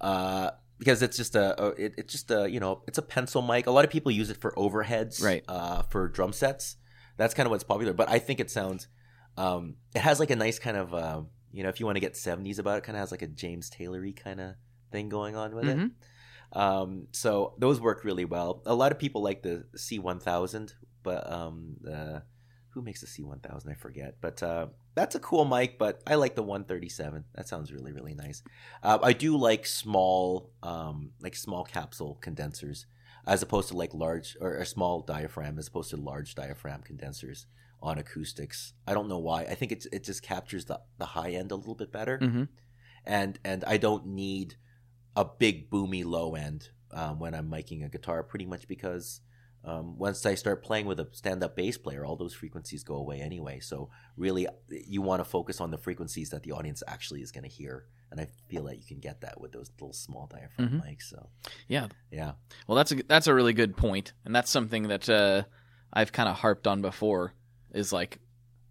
uh, 0.00 0.50
because 0.78 1.02
it's 1.02 1.16
just 1.16 1.34
a, 1.36 1.62
a 1.62 1.68
it, 1.72 1.94
it's 1.98 2.12
just 2.12 2.30
a 2.30 2.50
you 2.50 2.60
know 2.60 2.82
it's 2.86 2.98
a 2.98 3.02
pencil 3.02 3.42
mic. 3.42 3.66
A 3.66 3.70
lot 3.70 3.84
of 3.84 3.90
people 3.90 4.10
use 4.10 4.30
it 4.30 4.38
for 4.38 4.52
overheads, 4.52 5.22
Right. 5.22 5.44
Uh, 5.46 5.82
for 5.82 6.08
drum 6.08 6.32
sets. 6.32 6.76
That's 7.16 7.34
kind 7.34 7.46
of 7.46 7.50
what's 7.50 7.64
popular. 7.64 7.92
But 7.92 8.08
I 8.08 8.18
think 8.18 8.40
it 8.40 8.50
sounds 8.50 8.88
um, 9.36 9.76
it 9.94 10.00
has 10.00 10.18
like 10.18 10.30
a 10.30 10.36
nice 10.36 10.58
kind 10.58 10.76
of 10.76 10.94
uh, 10.94 11.22
you 11.52 11.62
know 11.62 11.68
if 11.68 11.78
you 11.78 11.86
want 11.86 11.96
to 11.96 12.00
get 12.00 12.14
70s 12.14 12.58
about 12.58 12.78
it, 12.78 12.84
kind 12.84 12.96
of 12.96 13.00
has 13.00 13.10
like 13.10 13.22
a 13.22 13.26
James 13.26 13.70
Taylory 13.70 14.16
kind 14.16 14.40
of 14.40 14.54
thing 14.90 15.08
going 15.10 15.36
on 15.36 15.54
with 15.54 15.68
it. 15.68 15.76
Um, 16.54 17.08
so 17.12 17.54
those 17.58 17.80
work 17.80 18.04
really 18.04 18.24
well. 18.24 18.62
A 18.66 18.74
lot 18.74 18.92
of 18.92 18.98
people 18.98 19.22
like 19.22 19.42
the 19.42 19.64
C1000, 19.76 20.74
but 21.02 21.30
um, 21.30 21.76
uh, 21.90 22.20
who 22.70 22.82
makes 22.82 23.00
the 23.00 23.06
C1000? 23.06 23.70
I 23.70 23.74
forget. 23.74 24.16
But 24.20 24.42
uh, 24.42 24.68
that's 24.94 25.14
a 25.14 25.20
cool 25.20 25.44
mic. 25.44 25.78
But 25.78 26.00
I 26.06 26.14
like 26.14 26.34
the 26.36 26.42
137. 26.42 27.24
That 27.34 27.48
sounds 27.48 27.72
really 27.72 27.92
really 27.92 28.14
nice. 28.14 28.42
Uh, 28.82 28.98
I 29.02 29.12
do 29.12 29.36
like 29.36 29.66
small 29.66 30.50
um, 30.62 31.10
like 31.20 31.36
small 31.36 31.64
capsule 31.64 32.18
condensers 32.20 32.86
as 33.26 33.42
opposed 33.42 33.68
to 33.68 33.76
like 33.76 33.94
large 33.94 34.36
or 34.40 34.56
a 34.56 34.66
small 34.66 35.00
diaphragm 35.00 35.58
as 35.58 35.68
opposed 35.68 35.90
to 35.90 35.96
large 35.96 36.34
diaphragm 36.34 36.82
condensers 36.82 37.46
on 37.82 37.98
acoustics. 37.98 38.74
I 38.86 38.94
don't 38.94 39.08
know 39.08 39.18
why. 39.18 39.42
I 39.42 39.54
think 39.54 39.72
it's 39.72 39.86
it 39.86 40.04
just 40.04 40.22
captures 40.22 40.66
the 40.66 40.80
the 40.98 41.06
high 41.06 41.30
end 41.30 41.50
a 41.50 41.56
little 41.56 41.74
bit 41.74 41.90
better 41.90 42.18
mhm. 42.18 42.48
and 43.04 43.38
and 43.44 43.64
I 43.64 43.76
don't 43.76 44.06
need 44.06 44.56
a 45.16 45.24
big 45.24 45.70
boomy 45.70 46.04
low 46.04 46.34
end 46.34 46.70
um, 46.90 47.18
when 47.18 47.34
I'm 47.34 47.50
miking 47.50 47.84
a 47.84 47.88
guitar. 47.88 48.22
Pretty 48.22 48.46
much 48.46 48.66
because 48.68 49.20
um, 49.64 49.96
once 49.98 50.26
I 50.26 50.34
start 50.34 50.62
playing 50.62 50.86
with 50.86 51.00
a 51.00 51.08
stand-up 51.12 51.56
bass 51.56 51.78
player, 51.78 52.04
all 52.04 52.16
those 52.16 52.34
frequencies 52.34 52.84
go 52.84 52.96
away 52.96 53.20
anyway. 53.20 53.60
So 53.60 53.90
really, 54.16 54.46
you 54.68 55.00
want 55.02 55.20
to 55.20 55.24
focus 55.24 55.60
on 55.60 55.70
the 55.70 55.78
frequencies 55.78 56.30
that 56.30 56.42
the 56.42 56.52
audience 56.52 56.82
actually 56.86 57.22
is 57.22 57.32
going 57.32 57.44
to 57.44 57.50
hear, 57.50 57.86
and 58.10 58.20
I 58.20 58.28
feel 58.48 58.64
that 58.64 58.76
you 58.76 58.84
can 58.84 59.00
get 59.00 59.22
that 59.22 59.40
with 59.40 59.52
those 59.52 59.70
little 59.80 59.92
small 59.94 60.26
diaphragm 60.26 60.80
Mhm. 60.80 60.84
mics. 60.84 61.04
So 61.08 61.30
Yeah. 61.68 61.88
yeah, 62.10 62.32
Well, 62.66 62.76
that's 62.76 62.92
a 62.92 62.96
that's 63.04 63.26
a 63.26 63.34
really 63.34 63.54
good 63.54 63.76
point, 63.76 64.12
and 64.24 64.34
that's 64.34 64.50
something 64.50 64.88
that 64.88 65.08
uh, 65.08 65.44
I've 65.92 66.12
kind 66.12 66.28
of 66.28 66.36
harped 66.36 66.66
on 66.66 66.82
before 66.82 67.32
is 67.72 67.92
like, 67.92 68.18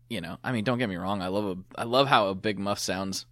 you 0.09 0.21
know, 0.21 0.37
I 0.43 0.51
mean, 0.51 0.63
don't 0.63 0.77
get 0.77 0.89
me 0.89 0.95
wrong, 0.95 1.21
I 1.23 1.27
love 1.27 1.57
a, 1.57 1.79
I 1.81 1.85
love 1.85 2.07
how 2.07 2.27
a 2.27 2.35
big 2.35 2.59
muff 2.59 2.77
sounds 2.77 3.25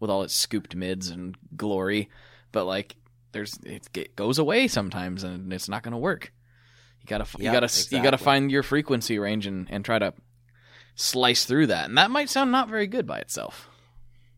with 0.00 0.10
all 0.10 0.22
its 0.24 0.34
scooped 0.34 0.74
mids 0.74 1.08
and 1.10 1.36
glory, 1.56 2.08
but 2.54 2.64
like, 2.64 2.96
there's 3.32 3.58
it, 3.64 3.88
it 3.94 4.16
goes 4.16 4.38
away 4.38 4.68
sometimes 4.68 5.24
and 5.24 5.52
it's 5.52 5.68
not 5.68 5.82
going 5.82 5.92
to 5.92 5.98
work. 5.98 6.32
You 7.00 7.06
gotta, 7.08 7.26
you 7.38 7.52
gotta, 7.52 7.86
you 7.90 8.02
gotta 8.02 8.16
find 8.16 8.50
your 8.50 8.62
frequency 8.62 9.18
range 9.18 9.46
and 9.46 9.68
and 9.70 9.84
try 9.84 9.98
to 9.98 10.14
slice 10.94 11.44
through 11.44 11.66
that, 11.66 11.86
and 11.86 11.98
that 11.98 12.10
might 12.10 12.30
sound 12.30 12.50
not 12.50 12.70
very 12.70 12.86
good 12.86 13.06
by 13.06 13.18
itself. 13.18 13.68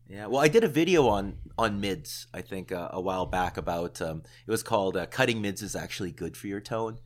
Yeah, 0.09 0.27
well, 0.27 0.41
I 0.41 0.49
did 0.49 0.65
a 0.65 0.67
video 0.67 1.07
on 1.07 1.37
on 1.57 1.79
mids. 1.79 2.27
I 2.33 2.41
think 2.41 2.73
uh, 2.73 2.89
a 2.91 2.99
while 2.99 3.25
back 3.25 3.55
about 3.55 4.01
um, 4.01 4.23
it 4.45 4.51
was 4.51 4.63
called 4.63 4.97
uh, 4.97 5.05
"Cutting 5.05 5.41
Mids 5.41 5.61
is 5.61 5.75
actually 5.77 6.11
good 6.11 6.35
for 6.35 6.47
your 6.47 6.59
tone," 6.59 6.99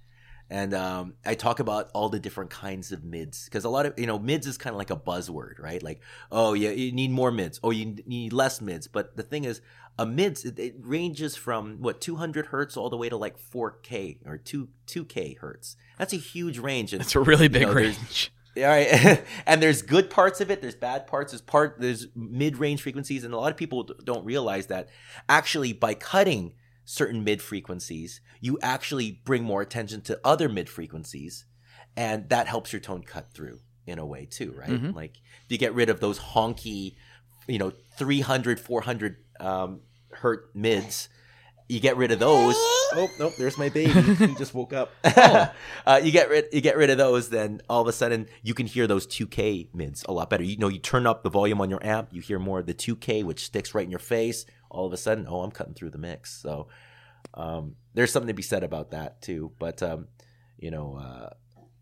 and 0.52 0.74
um, 0.74 1.14
I 1.26 1.36
talk 1.36 1.60
about 1.60 1.90
all 1.94 2.10
the 2.10 2.20
different 2.20 2.50
kinds 2.50 2.92
of 2.92 3.04
mids 3.04 3.46
because 3.46 3.64
a 3.64 3.70
lot 3.70 3.86
of 3.86 3.98
you 3.98 4.06
know 4.06 4.20
mids 4.20 4.46
is 4.46 4.58
kind 4.58 4.74
of 4.74 4.78
like 4.78 4.92
a 4.92 4.96
buzzword, 4.96 5.60
right? 5.60 5.82
Like, 5.82 6.02
oh 6.32 6.54
yeah, 6.54 6.72
you 6.72 6.92
need 6.92 7.12
more 7.12 7.32
mids, 7.32 7.60
oh 7.64 7.72
you 7.72 7.96
need 8.06 8.34
less 8.34 8.62
mids. 8.62 8.88
But 8.88 9.16
the 9.16 9.24
thing 9.24 9.46
is, 9.46 9.62
a 10.00 10.06
mids 10.06 10.46
it, 10.46 10.76
ranges 10.82 11.36
from 11.36 11.82
what 11.82 12.02
200 12.02 12.48
hertz 12.48 12.76
all 12.78 12.90
the 12.90 12.98
way 12.98 13.10
to 13.10 13.18
like 13.18 13.38
4K 13.38 14.20
or 14.26 14.38
two 14.38 14.70
2K 14.88 15.38
hertz. 15.40 15.76
That's 15.98 16.14
a 16.14 16.18
huge 16.18 16.58
range. 16.58 16.94
And, 16.94 17.02
It's 17.02 17.16
a 17.16 17.20
really 17.20 17.48
big 17.48 17.64
know, 17.64 17.74
range. 17.74 18.32
all 18.58 18.64
right, 18.64 19.24
and 19.46 19.62
there's 19.62 19.82
good 19.82 20.10
parts 20.10 20.42
of 20.42 20.52
it. 20.52 20.62
There's 20.62 20.76
bad 20.76 21.08
parts. 21.08 21.32
There's 21.32 21.42
part. 21.42 21.76
There's 21.80 22.08
mid-range 22.16 22.82
frequencies, 22.82 23.24
and 23.24 23.34
a 23.34 23.38
lot 23.38 23.52
of 23.52 23.58
people 23.58 23.90
don't 24.04 24.26
realize 24.26 24.68
that 24.68 24.90
actually 25.30 25.74
by 25.74 25.94
cutting 25.94 26.54
certain 26.84 27.24
mid 27.24 27.42
frequencies, 27.42 28.22
you 28.40 28.58
actually 28.62 29.22
bring 29.24 29.44
more 29.44 29.62
attention 29.62 30.02
to 30.02 30.20
other 30.24 30.50
mid 30.50 30.68
frequencies, 30.68 31.46
and 31.96 32.28
that 32.30 32.48
helps 32.48 32.74
your 32.74 32.80
tone 32.80 33.04
cut 33.04 33.34
through 33.34 33.60
in 33.86 34.00
a 34.00 34.06
way 34.06 34.26
too, 34.26 34.52
right? 34.54 34.70
Mhm. 34.70 34.96
Like 34.96 35.18
you 35.48 35.58
get 35.58 35.74
rid 35.74 35.90
of 35.90 36.00
those 36.00 36.20
honky, 36.20 36.96
you 37.48 37.58
know, 37.58 37.72
300, 37.98 38.60
400 38.60 39.18
um, 39.42 39.82
hertz 40.12 40.48
mids. 40.54 41.10
You 41.68 41.80
get 41.80 41.96
rid 41.98 42.12
of 42.12 42.20
those. 42.20 42.56
Oh 42.94 43.08
nope, 43.20 43.32
there's 43.38 43.58
my 43.58 43.70
baby. 43.70 43.90
he 44.16 44.36
just 44.36 44.54
woke 44.54 44.74
up. 44.74 44.92
uh, 45.06 46.02
you 46.04 46.12
get 46.12 46.30
rid 46.30 46.48
you 46.52 46.60
get 46.60 46.76
rid 46.76 46.90
of 46.90 46.98
those, 46.98 47.30
then 47.30 47.62
all 47.70 47.82
of 47.82 47.88
a 47.88 47.94
sudden 47.94 48.28
you 48.44 48.54
can 48.54 48.66
hear 48.66 48.86
those 48.86 49.08
2K 49.08 49.74
mids 49.74 50.04
a 50.10 50.12
lot 50.12 50.30
better. 50.30 50.44
You 50.44 50.58
know, 50.58 50.68
you 50.68 50.78
turn 50.80 51.08
up 51.08 51.24
the 51.24 51.30
volume 51.30 51.62
on 51.62 51.70
your 51.70 51.82
amp, 51.86 52.10
you 52.12 52.20
hear 52.20 52.38
more 52.38 52.60
of 52.60 52.66
the 52.66 52.74
2K, 52.74 53.24
which 53.24 53.46
sticks 53.46 53.74
right 53.74 53.86
in 53.86 53.92
your 53.92 54.00
face. 54.02 54.46
All 54.70 54.86
of 54.86 54.92
a 54.92 54.98
sudden, 54.98 55.26
oh, 55.30 55.40
I'm 55.42 55.52
cutting 55.52 55.74
through 55.74 55.92
the 55.92 55.98
mix. 55.98 56.34
So 56.42 56.68
um, 57.34 57.76
there's 57.94 58.12
something 58.12 58.28
to 58.28 58.34
be 58.34 58.42
said 58.42 58.66
about 58.66 58.92
that 58.92 59.22
too. 59.22 59.54
But 59.58 59.82
um, 59.82 60.10
you 60.60 60.70
know, 60.70 60.98
uh, 61.02 61.30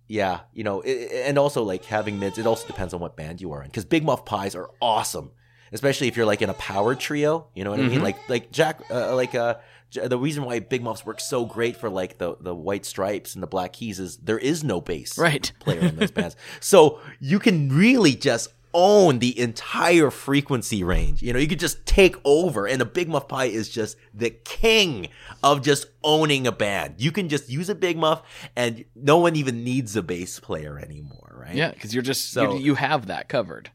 yeah, 0.07 0.41
you 0.53 0.63
know, 0.63 0.83
i 0.83 0.89
i- 0.89 1.23
and 1.25 1.39
also 1.39 1.63
like 1.63 1.85
having 1.85 2.19
mids. 2.19 2.37
It 2.37 2.45
also 2.45 2.67
depends 2.67 2.93
on 2.93 2.99
what 2.99 3.17
band 3.17 3.41
you 3.41 3.51
are 3.53 3.63
in, 3.63 3.67
because 3.69 3.85
Big 3.85 4.03
Muff 4.03 4.25
Pies 4.25 4.53
are 4.53 4.69
awesome, 4.79 5.31
especially 5.71 6.07
if 6.07 6.17
you're 6.17 6.25
like 6.25 6.41
in 6.41 6.49
a 6.49 6.53
power 6.55 6.95
trio. 6.95 7.47
You 7.55 7.63
know 7.63 7.71
what 7.71 7.79
I 7.79 7.83
mean? 7.83 7.99
Mhm. 7.99 8.03
Like 8.03 8.29
like 8.29 8.51
Jack, 8.51 8.81
uh, 8.91 9.15
like 9.15 9.35
uh, 9.35 9.55
the 10.03 10.17
reason 10.17 10.43
why 10.45 10.59
Big 10.59 10.83
Muffs 10.83 11.05
works 11.05 11.23
so 11.25 11.45
great 11.45 11.75
for 11.77 11.89
like 11.89 12.17
the 12.17 12.35
the 12.39 12.53
White 12.55 12.85
Stripes 12.85 13.33
and 13.33 13.41
the 13.43 13.47
Black 13.47 13.73
Keys 13.73 13.99
is 13.99 14.17
there 14.17 14.39
is 14.39 14.63
no 14.63 14.81
bass 14.81 15.17
Right. 15.17 15.51
player 15.59 15.79
in 15.81 15.95
those 15.95 16.11
bands, 16.11 16.35
so 16.59 16.99
you 17.19 17.39
can 17.39 17.69
really 17.69 18.13
just 18.15 18.49
own 18.71 19.17
the 19.17 19.37
entire 19.39 20.11
frequency 20.11 20.83
range. 20.83 21.23
You 21.23 21.33
know, 21.33 21.39
you 21.39 21.47
could 21.47 21.59
just 21.59 21.87
take 21.87 22.15
over, 22.23 22.67
and 22.67 22.79
a 22.83 22.85
Big 22.85 23.09
Muff 23.09 23.27
Pie 23.27 23.45
is 23.45 23.67
just 23.67 23.97
the 24.13 24.29
king 24.29 25.07
of 25.41 25.63
just 25.63 25.87
owning 26.03 26.45
a 26.45 26.51
band. 26.51 26.93
You 26.99 27.11
can 27.11 27.29
just 27.29 27.49
use 27.49 27.67
a 27.69 27.73
Big 27.73 27.97
Muff, 27.97 28.21
and 28.55 28.85
no 28.95 29.17
one 29.17 29.35
even 29.35 29.63
needs 29.63 29.95
a 29.95 30.03
bass 30.03 30.39
player 30.39 30.77
anymore, 30.77 31.35
right? 31.47 31.55
Yeah, 31.55 31.71
because 31.71 31.95
you're 31.95 32.03
just 32.03 32.31
So- 32.31 32.53
you, 32.57 32.59
you 32.59 32.75
have 32.75 33.07
that 33.07 33.27
covered. 33.27 33.71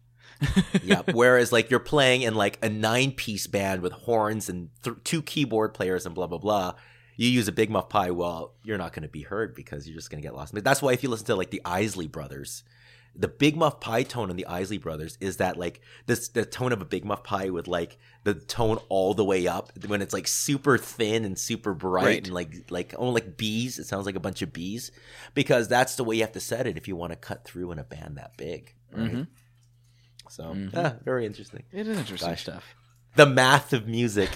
yeah. 0.82 1.02
Whereas 1.12 1.52
like 1.52 1.70
you're 1.70 1.80
playing 1.80 2.22
in 2.22 2.34
like 2.34 2.58
a 2.62 2.68
nine 2.68 3.12
piece 3.12 3.46
band 3.46 3.82
with 3.82 3.92
horns 3.92 4.48
and 4.48 4.70
th- 4.82 4.96
two 5.04 5.22
keyboard 5.22 5.74
players 5.74 6.06
and 6.06 6.14
blah 6.14 6.26
blah 6.26 6.38
blah. 6.38 6.74
You 7.16 7.28
use 7.28 7.46
a 7.46 7.52
Big 7.52 7.70
Muff 7.70 7.88
Pie, 7.88 8.10
well, 8.10 8.54
you're 8.64 8.76
not 8.78 8.92
going 8.92 9.04
to 9.04 9.08
be 9.08 9.22
heard 9.22 9.54
because 9.54 9.86
you're 9.86 9.94
just 9.96 10.10
going 10.10 10.20
to 10.20 10.26
get 10.26 10.34
lost. 10.34 10.52
But 10.52 10.64
That's 10.64 10.82
why 10.82 10.92
if 10.94 11.02
you 11.04 11.08
listen 11.08 11.26
to 11.26 11.36
like 11.36 11.50
the 11.50 11.62
Isley 11.64 12.08
Brothers, 12.08 12.64
the 13.14 13.28
Big 13.28 13.54
Muff 13.56 13.78
Pie 13.78 14.02
tone 14.02 14.30
in 14.30 14.36
the 14.36 14.46
Isley 14.46 14.78
Brothers 14.78 15.16
is 15.20 15.36
that 15.36 15.56
like 15.56 15.80
this 16.06 16.26
the 16.30 16.44
tone 16.44 16.72
of 16.72 16.82
a 16.82 16.84
Big 16.84 17.04
Muff 17.04 17.22
Pie 17.22 17.50
with 17.50 17.68
like 17.68 17.98
the 18.24 18.34
tone 18.34 18.78
all 18.88 19.14
the 19.14 19.24
way 19.24 19.46
up 19.46 19.70
when 19.86 20.02
it's 20.02 20.12
like 20.12 20.26
super 20.26 20.76
thin 20.76 21.24
and 21.24 21.38
super 21.38 21.72
bright 21.72 22.04
Right. 22.04 22.24
and 22.26 22.34
like 22.34 22.68
like 22.70 22.94
oh 22.98 23.10
like 23.10 23.36
bees. 23.36 23.78
It 23.78 23.86
sounds 23.86 24.06
like 24.06 24.16
a 24.16 24.20
bunch 24.20 24.42
of 24.42 24.52
bees 24.52 24.90
because 25.34 25.68
that's 25.68 25.94
the 25.94 26.02
way 26.02 26.16
you 26.16 26.22
have 26.22 26.32
to 26.32 26.40
set 26.40 26.66
it 26.66 26.76
if 26.76 26.88
you 26.88 26.96
want 26.96 27.12
to 27.12 27.16
cut 27.16 27.44
through 27.44 27.70
in 27.70 27.78
a 27.78 27.84
band 27.84 28.16
that 28.16 28.36
big, 28.36 28.74
right? 28.92 29.12
Mhm. 29.12 29.26
So 30.34 30.44
Mhm. 30.44 30.72
yeah, 30.72 30.94
very 31.04 31.26
interesting. 31.26 31.62
It 31.72 31.86
is 31.86 31.96
interesting 31.96 32.30
Gosh. 32.30 32.42
stuff. 32.42 32.74
The 33.14 33.26
math 33.26 33.72
of 33.72 33.86
music. 33.86 34.30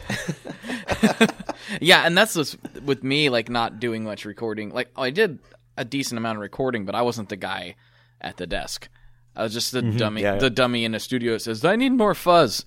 yeah, 1.80 2.02
and 2.06 2.16
that's 2.16 2.36
what's 2.36 2.56
with 2.84 3.02
me, 3.02 3.28
like 3.30 3.48
not 3.48 3.80
doing 3.80 4.04
much 4.04 4.24
recording. 4.24 4.70
Like 4.70 4.90
I 4.96 5.10
did 5.10 5.40
a 5.76 5.84
decent 5.84 6.18
amount 6.18 6.36
of 6.38 6.42
recording, 6.42 6.84
but 6.84 6.94
I 6.94 7.02
wasn't 7.02 7.28
the 7.30 7.36
guy 7.36 7.74
at 8.20 8.36
the 8.36 8.46
desk. 8.46 8.88
I 9.34 9.42
was 9.42 9.52
just 9.52 9.72
the 9.72 9.82
dummy, 9.82 10.20
Mm-hmm. 10.20 10.24
yeah, 10.24 10.32
yeah. 10.34 10.38
the 10.38 10.50
dummy 10.50 10.84
in 10.84 10.92
the 10.92 11.00
studio 11.00 11.32
that 11.32 11.40
says, 11.40 11.64
"I 11.64 11.74
need 11.74 11.90
more 11.92 12.14
fuzz." 12.14 12.64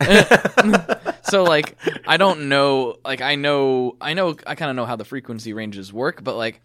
so 1.24 1.42
like, 1.44 1.76
I 2.06 2.16
don't 2.16 2.48
know. 2.48 2.96
Like 3.04 3.20
I 3.20 3.34
know, 3.34 3.96
I 4.00 4.14
know, 4.14 4.36
I 4.46 4.54
kind 4.54 4.70
of 4.70 4.76
know 4.76 4.86
how 4.86 4.96
the 4.96 5.04
frequency 5.04 5.52
ranges 5.52 5.92
work, 5.92 6.22
but 6.22 6.36
like, 6.36 6.60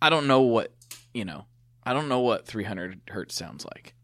I 0.00 0.10
don't 0.10 0.26
know 0.26 0.42
what 0.42 0.72
you 1.14 1.24
know. 1.24 1.46
I 1.84 1.92
don't 1.94 2.08
know 2.08 2.20
what 2.20 2.46
300 2.46 3.00
hertz 3.08 3.34
sounds 3.34 3.64
like. 3.74 3.94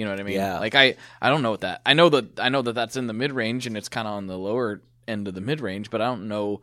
You 0.00 0.06
know 0.06 0.12
what 0.12 0.20
I 0.20 0.22
mean? 0.22 0.36
Yeah. 0.36 0.58
Like 0.60 0.74
I, 0.74 0.96
I 1.20 1.28
don't 1.28 1.42
know 1.42 1.50
what 1.50 1.60
that. 1.60 1.82
I 1.84 1.92
know 1.92 2.08
that 2.08 2.40
I 2.40 2.48
know 2.48 2.62
that 2.62 2.72
that's 2.72 2.96
in 2.96 3.06
the 3.06 3.12
mid 3.12 3.32
range 3.32 3.66
and 3.66 3.76
it's 3.76 3.90
kind 3.90 4.08
of 4.08 4.14
on 4.14 4.28
the 4.28 4.38
lower 4.38 4.80
end 5.06 5.28
of 5.28 5.34
the 5.34 5.42
mid 5.42 5.60
range, 5.60 5.90
but 5.90 6.00
I 6.00 6.06
don't 6.06 6.26
know. 6.26 6.62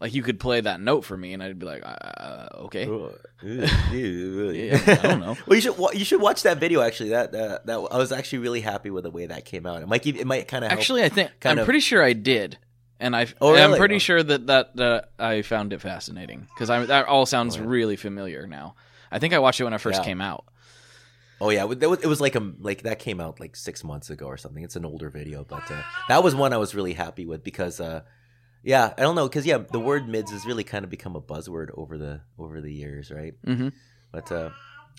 Like 0.00 0.14
you 0.14 0.22
could 0.22 0.40
play 0.40 0.62
that 0.62 0.80
note 0.80 1.04
for 1.04 1.14
me, 1.14 1.34
and 1.34 1.42
I'd 1.42 1.58
be 1.58 1.66
like, 1.66 1.82
uh, 1.84 2.48
okay. 2.68 2.86
yeah, 3.42 4.80
I 4.86 4.98
don't 5.02 5.20
know. 5.20 5.36
Well, 5.46 5.56
you 5.56 5.60
should 5.60 5.76
you 5.98 6.04
should 6.06 6.22
watch 6.22 6.42
that 6.44 6.56
video. 6.58 6.80
Actually, 6.80 7.10
that 7.10 7.34
uh, 7.34 7.58
that 7.66 7.74
I 7.90 7.98
was 7.98 8.12
actually 8.12 8.38
really 8.38 8.62
happy 8.62 8.88
with 8.90 9.04
the 9.04 9.10
way 9.10 9.26
that 9.26 9.44
came 9.44 9.66
out. 9.66 9.82
It 9.82 9.88
might 9.88 10.06
it 10.06 10.26
might 10.26 10.48
kind 10.48 10.64
of 10.64 10.70
Actually, 10.72 11.02
I 11.04 11.10
think 11.10 11.30
kind 11.40 11.52
I'm 11.58 11.58
of- 11.60 11.64
pretty 11.66 11.80
sure 11.80 12.02
I 12.02 12.14
did, 12.14 12.56
and 12.98 13.14
I 13.14 13.26
Oh, 13.42 13.54
I'm 13.54 13.76
pretty 13.76 13.96
Oh. 13.96 13.98
sure 13.98 14.22
that 14.22 14.46
that 14.46 14.76
that 14.76 15.10
I 15.18 15.42
found 15.42 15.74
it 15.74 15.82
fascinating 15.82 16.48
because 16.54 16.70
I 16.70 16.84
that 16.86 17.06
all 17.06 17.26
sounds 17.26 17.56
Oh, 17.56 17.60
yeah. 17.60 17.66
really 17.68 17.96
familiar 17.96 18.46
now. 18.46 18.76
I 19.12 19.18
think 19.18 19.34
I 19.34 19.38
watched 19.38 19.60
it 19.60 19.64
when 19.64 19.74
I 19.74 19.78
first 19.78 20.00
Yeah. 20.00 20.04
came 20.06 20.20
out. 20.22 20.44
Oh 21.40 21.50
yeah, 21.50 21.62
it 21.64 21.68
was, 21.68 22.00
it 22.02 22.06
was 22.06 22.20
like 22.20 22.34
a 22.34 22.52
like 22.58 22.82
that 22.82 22.98
came 22.98 23.20
out 23.20 23.40
like 23.40 23.56
six 23.56 23.82
months 23.82 24.10
ago 24.10 24.26
or 24.26 24.36
something. 24.36 24.62
It's 24.62 24.76
an 24.76 24.84
older 24.84 25.08
video, 25.08 25.44
but 25.44 25.70
uh, 25.70 25.82
that 26.08 26.22
was 26.22 26.34
one 26.34 26.52
I 26.52 26.58
was 26.58 26.74
really 26.74 26.92
happy 26.92 27.24
with 27.24 27.42
because 27.42 27.80
uh, 27.80 28.02
yeah, 28.62 28.92
I 28.98 29.02
don't 29.02 29.14
know 29.14 29.26
because 29.26 29.46
yeah, 29.46 29.58
the 29.58 29.80
word 29.80 30.06
mids 30.08 30.30
has 30.32 30.44
really 30.44 30.64
kind 30.64 30.84
of 30.84 30.90
become 30.90 31.16
a 31.16 31.20
buzzword 31.20 31.68
over 31.74 31.96
the 31.96 32.20
over 32.38 32.60
the 32.60 32.72
years, 32.72 33.10
right? 33.10 33.34
hmm 33.44 33.68
But 34.12 34.30
uh, 34.30 34.50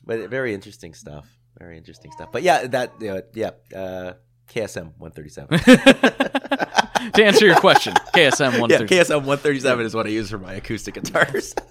but 0.05 0.30
very 0.30 0.53
interesting 0.53 0.93
stuff. 0.95 1.27
Very 1.59 1.77
interesting 1.77 2.11
stuff. 2.11 2.30
But 2.31 2.41
yeah, 2.43 2.65
that 2.68 2.93
yeah, 3.34 3.51
uh, 3.76 4.13
KSM 4.49 4.93
one 4.97 5.11
thirty 5.11 5.30
seven. 5.30 5.59
to 5.59 7.23
answer 7.23 7.45
your 7.45 7.55
question, 7.59 7.93
KSM 8.15 8.59
one 8.59 8.69
Yeah. 8.69 8.80
KSM 8.80 9.18
137 9.18 9.85
is 9.85 9.93
what 9.93 10.05
I 10.05 10.09
use 10.09 10.30
for 10.30 10.38
my 10.39 10.53
acoustic 10.53 10.95
guitars. 10.95 11.53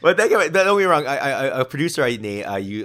but 0.00 0.16
don't 0.16 0.52
get 0.52 0.76
me 0.76 0.84
wrong. 0.84 1.06
I, 1.06 1.16
I, 1.16 1.60
a 1.60 1.64
producer 1.64 2.02
I 2.02 2.16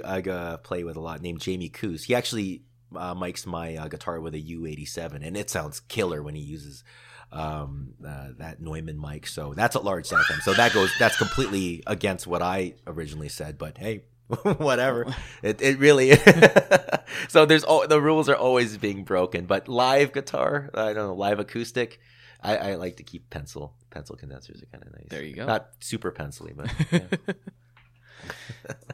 I 0.04 0.20
uh, 0.20 0.56
play 0.58 0.84
with 0.84 0.96
a 0.96 1.00
lot 1.00 1.22
named 1.22 1.40
Jamie 1.40 1.68
Coos. 1.68 2.04
He 2.04 2.14
actually 2.14 2.62
uh, 2.94 3.14
mics 3.14 3.46
my 3.46 3.76
uh, 3.76 3.88
guitar 3.88 4.20
with 4.20 4.34
a 4.34 4.42
U87, 4.42 5.26
and 5.26 5.36
it 5.36 5.50
sounds 5.50 5.80
killer 5.80 6.22
when 6.22 6.34
he 6.34 6.42
uses 6.42 6.84
um, 7.30 7.94
uh, 8.06 8.28
that 8.38 8.60
Neumann 8.60 9.00
mic. 9.00 9.26
So 9.26 9.54
that's 9.54 9.76
a 9.76 9.80
large 9.80 10.06
sound. 10.06 10.24
So 10.42 10.52
that 10.54 10.72
goes 10.72 10.92
that's 10.98 11.16
completely 11.16 11.82
against 11.86 12.26
what 12.26 12.42
I 12.42 12.74
originally 12.86 13.28
said. 13.28 13.58
But 13.58 13.78
hey. 13.78 14.04
Whatever, 14.56 15.14
it 15.42 15.60
it 15.60 15.78
really. 15.78 16.12
so 17.28 17.44
there's 17.44 17.64
all 17.64 17.86
the 17.86 18.00
rules 18.00 18.30
are 18.30 18.36
always 18.36 18.78
being 18.78 19.04
broken. 19.04 19.44
But 19.44 19.68
live 19.68 20.14
guitar, 20.14 20.70
I 20.72 20.94
don't 20.94 21.08
know, 21.08 21.14
live 21.14 21.38
acoustic, 21.38 22.00
I, 22.42 22.56
I 22.56 22.74
like 22.74 22.96
to 22.96 23.02
keep 23.02 23.30
pencil. 23.30 23.74
Pencil 23.90 24.16
condensers 24.16 24.62
are 24.62 24.66
kind 24.66 24.84
of 24.84 24.92
nice. 24.92 25.08
There 25.08 25.22
you 25.22 25.34
go. 25.34 25.46
Not 25.46 25.68
super 25.80 26.10
pencily, 26.10 26.52
but 26.54 26.70
yeah. 26.92 27.00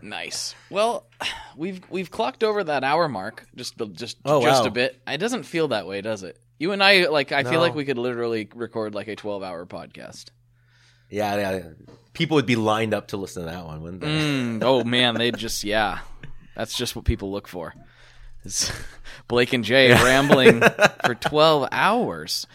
Nice. 0.03 0.55
Well, 0.70 1.07
we've 1.57 1.81
we've 1.91 2.11
clocked 2.11 2.43
over 2.43 2.65
that 2.65 2.85
hour 2.85 3.09
mark 3.09 3.47
just 3.55 3.75
just 3.93 4.16
Oh, 4.25 4.43
just 4.43 4.62
wow. 4.62 4.69
a 4.69 4.70
bit. 4.70 5.01
It 5.07 5.19
doesn't 5.19 5.43
feel 5.45 5.69
that 5.69 5.87
way, 5.87 6.01
does 6.01 6.23
it? 6.23 6.39
You 6.59 6.73
and 6.73 6.83
I 6.83 7.07
like 7.09 7.31
I 7.33 7.45
feel 7.45 7.61
like 7.61 7.75
we 7.75 7.85
could 7.85 7.99
literally 7.99 8.49
record 8.55 8.95
like 8.95 9.09
a 9.09 9.16
12-hour 9.16 9.66
podcast. 9.66 10.27
yeah, 11.11 11.37
yeah. 11.37 11.62
People 12.15 12.35
would 12.37 12.47
be 12.47 12.57
lined 12.57 12.95
up 12.95 13.09
to 13.09 13.16
listen 13.16 13.45
to 13.45 13.51
that 13.51 13.65
one, 13.65 13.81
wouldn't 13.83 14.01
they? 14.01 14.09
Mm, 14.09 14.62
oh 14.65 14.83
man, 14.83 15.15
they 15.15 15.31
just 15.31 15.62
yeah. 15.62 16.01
That's 16.57 16.77
just 16.77 16.97
what 16.97 17.05
people 17.05 17.31
look 17.31 17.47
for. 17.47 17.75
It's 18.45 18.73
Blake 19.29 19.53
and 19.53 19.62
Jay 19.65 19.93
rambling 19.93 20.61
for 21.05 21.15
12 21.15 21.69
hours. 21.70 22.47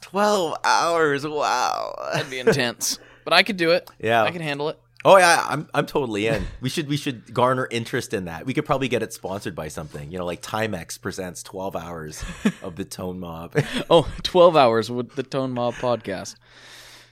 Twelve 0.00 0.56
hours. 0.64 1.26
Wow. 1.26 1.94
That'd 2.12 2.30
be 2.30 2.38
intense. 2.38 2.98
But 3.24 3.32
I 3.32 3.42
could 3.42 3.56
do 3.56 3.72
it. 3.72 3.90
Yeah. 3.98 4.22
I 4.22 4.30
can 4.30 4.40
handle 4.42 4.68
it. 4.68 4.78
Oh 5.04 5.16
yeah, 5.16 5.44
I'm 5.48 5.68
I'm 5.72 5.86
totally 5.86 6.26
in. 6.26 6.44
We 6.60 6.68
should 6.68 6.88
we 6.88 6.96
should 6.96 7.32
garner 7.32 7.68
interest 7.70 8.12
in 8.12 8.24
that. 8.24 8.46
We 8.46 8.52
could 8.52 8.64
probably 8.66 8.88
get 8.88 9.02
it 9.02 9.12
sponsored 9.12 9.54
by 9.54 9.68
something. 9.68 10.10
You 10.10 10.18
know, 10.18 10.24
like 10.24 10.42
Timex 10.42 11.00
presents 11.00 11.42
12 11.44 11.76
hours 11.76 12.24
of 12.62 12.74
the 12.76 12.84
Tone 12.84 13.20
Mob. 13.20 13.54
Oh, 13.90 14.10
12 14.24 14.56
hours 14.56 14.90
with 14.90 15.14
the 15.14 15.22
Tone 15.22 15.52
Mob 15.52 15.74
podcast. 15.74 16.34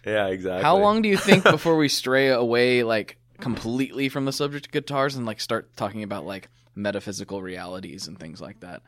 yeah, 0.04 0.26
exactly. 0.26 0.62
How 0.64 0.76
long 0.78 1.00
do 1.00 1.08
you 1.08 1.16
think 1.16 1.44
before 1.44 1.76
we 1.76 1.88
stray 1.88 2.28
away 2.28 2.82
like 2.82 3.18
completely 3.40 4.08
from 4.08 4.24
the 4.24 4.32
subject 4.32 4.66
of 4.66 4.72
guitars 4.72 5.14
and 5.14 5.24
like 5.24 5.40
start 5.40 5.76
talking 5.76 6.02
about 6.02 6.26
like 6.26 6.48
metaphysical 6.74 7.40
realities 7.40 8.08
and 8.08 8.18
things 8.18 8.40
like 8.40 8.60
that? 8.60 8.82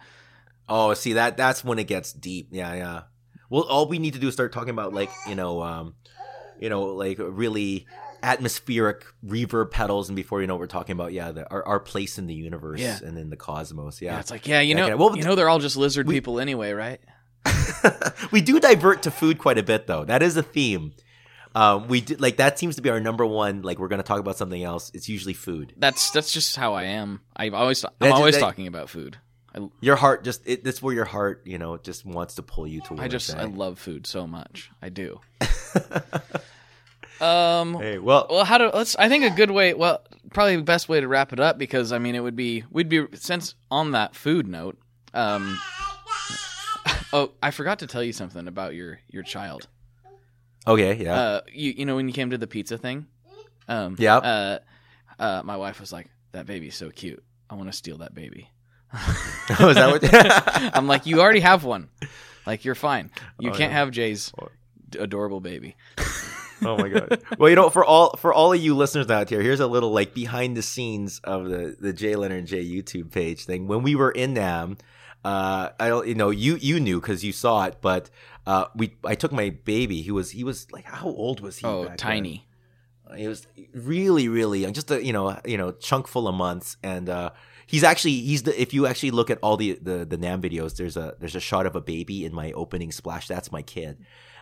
Oh, 0.69 0.93
see 0.95 1.13
that 1.15 1.37
that's 1.37 1.63
when 1.63 1.79
it 1.79 1.87
gets 1.87 2.13
deep. 2.13 2.49
Yeah, 2.51 2.75
yeah. 2.75 3.03
Well, 3.51 3.63
all 3.65 3.89
we 3.89 3.99
need 3.99 4.15
to 4.15 4.19
do 4.19 4.29
is 4.29 4.35
start 4.35 4.53
talking 4.53 4.71
about 4.71 4.93
like 4.93 5.11
you 5.29 5.35
know, 5.35 5.63
um, 5.63 5.95
you 6.61 6.69
know, 6.69 6.83
like 6.85 7.17
really 7.21 7.87
atmospheric 8.23 9.05
reverb 9.25 9.71
pedals, 9.71 10.09
and 10.09 10.17
before 10.17 10.41
you 10.41 10.47
know, 10.47 10.55
what 10.55 10.61
we're 10.61 10.67
talking 10.67 10.93
about 10.93 11.13
yeah, 11.13 11.33
the, 11.33 11.49
our 11.51 11.65
our 11.65 11.81
place 11.81 12.19
in 12.19 12.27
the 12.27 12.35
universe 12.35 12.81
Yeah. 12.81 12.99
and 13.05 13.17
in 13.19 13.31
the 13.31 13.37
cosmos. 13.37 14.03
Yeah, 14.03 14.15
Yeah, 14.15 14.21
it's 14.21 14.31
like, 14.31 14.47
yeah, 14.47 14.61
you 14.61 14.75
know, 14.75 14.85
okay. 14.87 14.95
Well, 14.95 15.17
you 15.17 15.25
know 15.25 15.35
they're 15.35 15.49
all 15.49 15.61
just 15.61 15.77
lizard 15.77 16.09
people 16.09 16.41
anyway, 16.41 16.73
right? 16.73 17.01
we 18.33 18.41
do 18.41 18.61
divert 18.61 19.03
to 19.03 19.11
food 19.11 19.39
quite 19.39 19.59
a 19.59 19.63
bit 19.63 19.87
though. 19.87 20.05
That 20.05 20.23
is 20.23 20.37
a 20.37 20.43
theme. 20.43 20.93
Um, 21.55 21.89
we 21.89 22.01
did 22.03 22.21
like 22.21 22.37
that 22.37 22.59
seems 22.59 22.77
to 22.77 22.83
be 22.83 22.91
our 22.91 23.01
number 23.01 23.25
one. 23.25 23.63
Like 23.63 23.79
we're 23.79 23.89
gonna 23.89 24.03
talk 24.03 24.21
about 24.21 24.37
something 24.37 24.63
else. 24.63 24.91
It's 24.95 25.09
usually 25.09 25.35
food. 25.35 25.73
That's 25.77 26.11
that's 26.11 26.31
just 26.33 26.57
how 26.57 26.75
I 26.75 26.85
am. 26.85 27.21
I've 27.35 27.55
always 27.55 27.85
I'm 27.85 27.91
That's- 27.99 28.17
always 28.19 28.35
that- 28.35 28.41
talking 28.41 28.67
about 28.67 28.91
food. 28.91 29.17
I, 29.55 29.69
Your 29.81 29.97
heart 29.97 30.25
just 30.25 30.47
it, 30.47 30.63
that's 30.65 30.83
where 30.83 30.95
your 30.95 31.05
heart 31.05 31.43
you 31.45 31.59
know 31.59 31.77
just 31.79 32.05
wants 32.05 32.35
to 32.35 32.43
pull 32.43 32.67
you 32.67 32.81
towards. 32.81 33.03
I 33.03 33.09
just 33.09 33.29
that. 33.29 33.39
I 33.39 33.45
love 33.45 33.79
food 33.79 34.07
so 34.07 34.27
much. 34.27 34.71
I 34.83 34.89
do. 34.91 35.21
um 37.21 37.75
hey, 37.75 37.99
well, 37.99 38.27
well 38.31 38.45
how 38.45 38.59
do 38.59 38.71
let's 38.73 38.95
I 38.97 39.09
think 39.09 39.25
a 39.25 39.31
good 39.31 39.51
way 39.51 39.75
well 39.75 40.03
probably 40.33 40.57
the 40.57 40.63
best 40.63 40.89
way 40.89 41.01
to 41.01 41.09
wrap 41.09 41.33
it 41.33 41.41
up 41.41 41.59
because 41.59 41.93
I 41.93 41.99
mean 41.99 42.15
it 42.15 42.21
would 42.21 42.37
be 42.37 42.65
we'd 42.71 42.89
be 42.89 43.07
since 43.15 43.55
on 43.71 43.93
that 43.93 44.15
food 44.15 44.47
note 44.47 44.79
um 45.15 45.59
Oh, 47.11 47.31
I 47.43 47.53
forgot 47.53 47.79
to 47.79 47.87
tell 47.87 48.03
you 48.03 48.13
something 48.13 48.47
about 48.47 48.75
your 48.75 49.01
your 49.09 49.23
child. 49.23 49.67
okay, 50.67 50.95
yeah. 51.03 51.15
Uh 51.15 51.41
you 51.53 51.73
you 51.79 51.87
know 51.87 51.97
when 51.97 52.07
you 52.07 52.15
came 52.15 52.31
to 52.31 52.39
the 52.39 52.47
pizza 52.47 52.77
thing? 52.79 53.07
Um 53.67 53.97
Yeah. 53.99 54.17
Uh 54.19 54.59
uh 55.19 55.43
my 55.45 55.57
wife 55.57 55.81
was 55.81 55.93
like 55.93 56.09
that 56.33 56.47
baby's 56.47 56.77
so 56.77 56.91
cute. 56.91 57.25
I 57.51 57.55
want 57.55 57.69
to 57.71 57.77
steal 57.77 57.99
that 57.99 58.15
baby. 58.15 58.51
Was 59.61 59.75
that 59.77 59.91
what? 59.91 60.75
I'm 60.77 60.87
like, 60.87 61.07
you 61.07 61.21
already 61.21 61.41
have 61.41 61.65
one. 61.65 61.89
Like, 62.47 62.65
you're 62.65 62.75
fine. 62.75 63.11
You 63.39 63.51
Oh, 63.51 63.53
can't 63.55 63.71
yeah. 63.73 63.79
have 63.79 63.91
Jay's 63.91 64.33
adorable 64.99 65.41
baby. 65.41 65.77
oh 66.65 66.77
my 66.79 66.89
god. 66.89 67.23
Well, 67.39 67.51
you 67.51 67.57
know, 67.57 67.69
for 67.71 67.85
all 67.85 68.17
for 68.17 68.33
all 68.33 68.53
of 68.53 68.61
you 68.61 68.75
listeners 68.75 69.11
out 69.11 69.29
here, 69.29 69.43
here's 69.43 69.61
a 69.61 69.67
little 69.67 69.91
like 69.93 70.15
behind 70.15 70.57
the 70.57 70.63
scenes 70.63 71.21
of 71.25 71.49
the 71.49 71.77
the 71.79 71.93
Jay 71.93 72.17
Leonard 72.17 72.39
and 72.39 72.49
Jay 72.49 72.65
YouTube 72.65 73.11
page 73.13 73.45
thing. 73.45 73.67
When 73.69 73.83
we 73.83 73.95
were 73.95 74.11
in 74.11 74.35
NAMM, 74.35 74.79
uh, 75.25 75.71
I 75.79 75.89
don't, 75.89 76.07
you 76.09 76.15
know, 76.15 76.31
you 76.31 76.57
you 76.57 76.81
knew 76.81 77.01
because 77.01 77.23
you 77.23 77.33
saw 77.33 77.65
it, 77.67 77.77
but 77.83 78.09
uh, 78.47 78.67
we 78.75 78.97
I 79.05 79.15
took 79.15 79.31
my 79.33 79.51
baby. 79.51 80.01
He 80.01 80.11
was 80.11 80.31
he 80.31 80.43
was 80.45 80.71
like 80.73 80.85
how 80.87 81.09
old 81.09 81.41
was 81.41 81.59
he? 81.59 81.67
Oh, 81.67 81.83
back 81.83 81.91
then? 81.91 81.97
tiny. 81.99 82.45
He 83.17 83.27
was 83.27 83.47
really, 83.73 84.29
really 84.29 84.61
young, 84.61 84.73
just 84.75 84.91
a 84.91 85.03
you 85.05 85.13
know, 85.15 85.39
you 85.45 85.57
know, 85.57 85.73
chunk 85.73 86.07
full 86.09 86.29
of 86.29 86.35
months, 86.35 86.77
and 86.83 87.09
uh, 87.09 87.31
he's 87.69 87.85
actually 87.85 88.19
he's 88.21 88.43
the 88.43 88.61
if 88.61 88.75
you 88.75 88.87
actually 88.89 89.13
look 89.13 89.31
at 89.31 89.39
all 89.43 89.57
the, 89.57 89.79
the 89.81 90.05
the 90.05 90.19
NAMM 90.19 90.41
videos, 90.43 90.77
there's 90.77 90.97
a 90.97 91.15
there's 91.21 91.37
a 91.37 91.41
shot 91.41 91.67
of 91.67 91.77
a 91.77 91.81
baby 91.81 92.25
in 92.25 92.35
my 92.35 92.51
opening 92.53 92.91
splash. 92.91 93.29
That's 93.29 93.53
my 93.53 93.63
kid, 93.63 93.99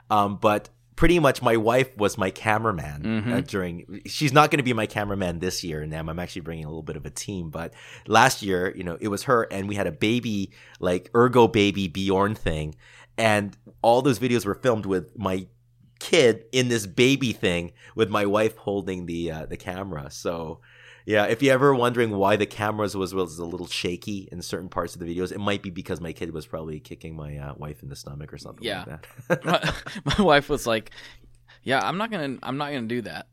um, 0.08 0.38
but 0.40 0.70
pretty 0.94 1.18
much 1.18 1.42
my 1.42 1.58
wife 1.58 1.94
was 1.98 2.16
my 2.16 2.30
cameraman 2.30 3.02
Mm-hmm. 3.02 3.32
uh, 3.34 3.40
during. 3.42 4.00
She's 4.06 4.32
not 4.32 4.50
going 4.50 4.60
to 4.60 4.64
be 4.64 4.72
my 4.72 4.86
cameraman 4.86 5.40
this 5.40 5.62
year 5.62 5.82
in 5.82 5.90
NAMM. 5.90 6.08
I'm 6.08 6.18
actually 6.18 6.40
bringing 6.48 6.64
a 6.64 6.68
little 6.68 6.82
bit 6.90 6.96
of 6.96 7.04
a 7.04 7.10
team, 7.10 7.50
but 7.50 7.74
last 8.06 8.42
year, 8.42 8.72
you 8.74 8.82
know, 8.84 8.96
it 9.00 9.08
was 9.08 9.24
her, 9.24 9.42
and 9.50 9.68
we 9.68 9.74
had 9.74 9.86
a 9.86 9.92
baby 9.92 10.52
like 10.80 11.10
ergo 11.14 11.48
baby 11.48 11.86
Bjorn 11.88 12.34
thing, 12.34 12.76
and 13.18 13.54
all 13.82 14.00
those 14.00 14.18
videos 14.18 14.46
were 14.46 14.54
filmed 14.54 14.86
with 14.86 15.18
my 15.18 15.46
kid 15.98 16.44
in 16.52 16.68
this 16.68 16.86
baby 16.86 17.32
thing 17.32 17.72
with 17.94 18.10
my 18.10 18.26
wife 18.26 18.54
holding 18.56 19.06
the 19.06 19.30
uh, 19.32 19.46
the 19.46 19.56
camera. 19.56 20.10
So 20.10 20.60
yeah, 21.06 21.24
if 21.26 21.40
you're 21.42 21.54
ever 21.54 21.74
wondering 21.74 22.10
why 22.10 22.36
the 22.36 22.44
cameras 22.46 22.96
was 22.96 23.14
was 23.14 23.38
a 23.38 23.44
little 23.46 23.66
shaky 23.68 24.28
in 24.30 24.42
certain 24.42 24.68
parts 24.68 24.94
of 24.94 25.00
the 25.00 25.06
videos, 25.06 25.32
it 25.32 25.38
might 25.38 25.62
be 25.62 25.70
because 25.70 26.00
my 26.00 26.12
kid 26.12 26.32
was 26.34 26.44
probably 26.46 26.80
kicking 26.80 27.14
my 27.16 27.38
uh, 27.38 27.54
wife 27.56 27.82
in 27.82 27.88
the 27.88 27.96
stomach 27.96 28.32
or 28.32 28.38
something 28.38 28.64
Yeah. 28.64 28.84
like 28.88 29.06
that. 29.28 29.44
my, 30.04 30.12
my 30.18 30.22
wife 30.24 30.48
was 30.48 30.66
like, 30.66 30.90
"Yeah, 31.62 31.80
I'm 31.80 31.96
not 31.96 32.10
gonna, 32.10 32.38
I'm 32.42 32.58
not 32.58 32.72
gonna 32.72 32.86
do 32.88 33.02
that. 33.02 33.28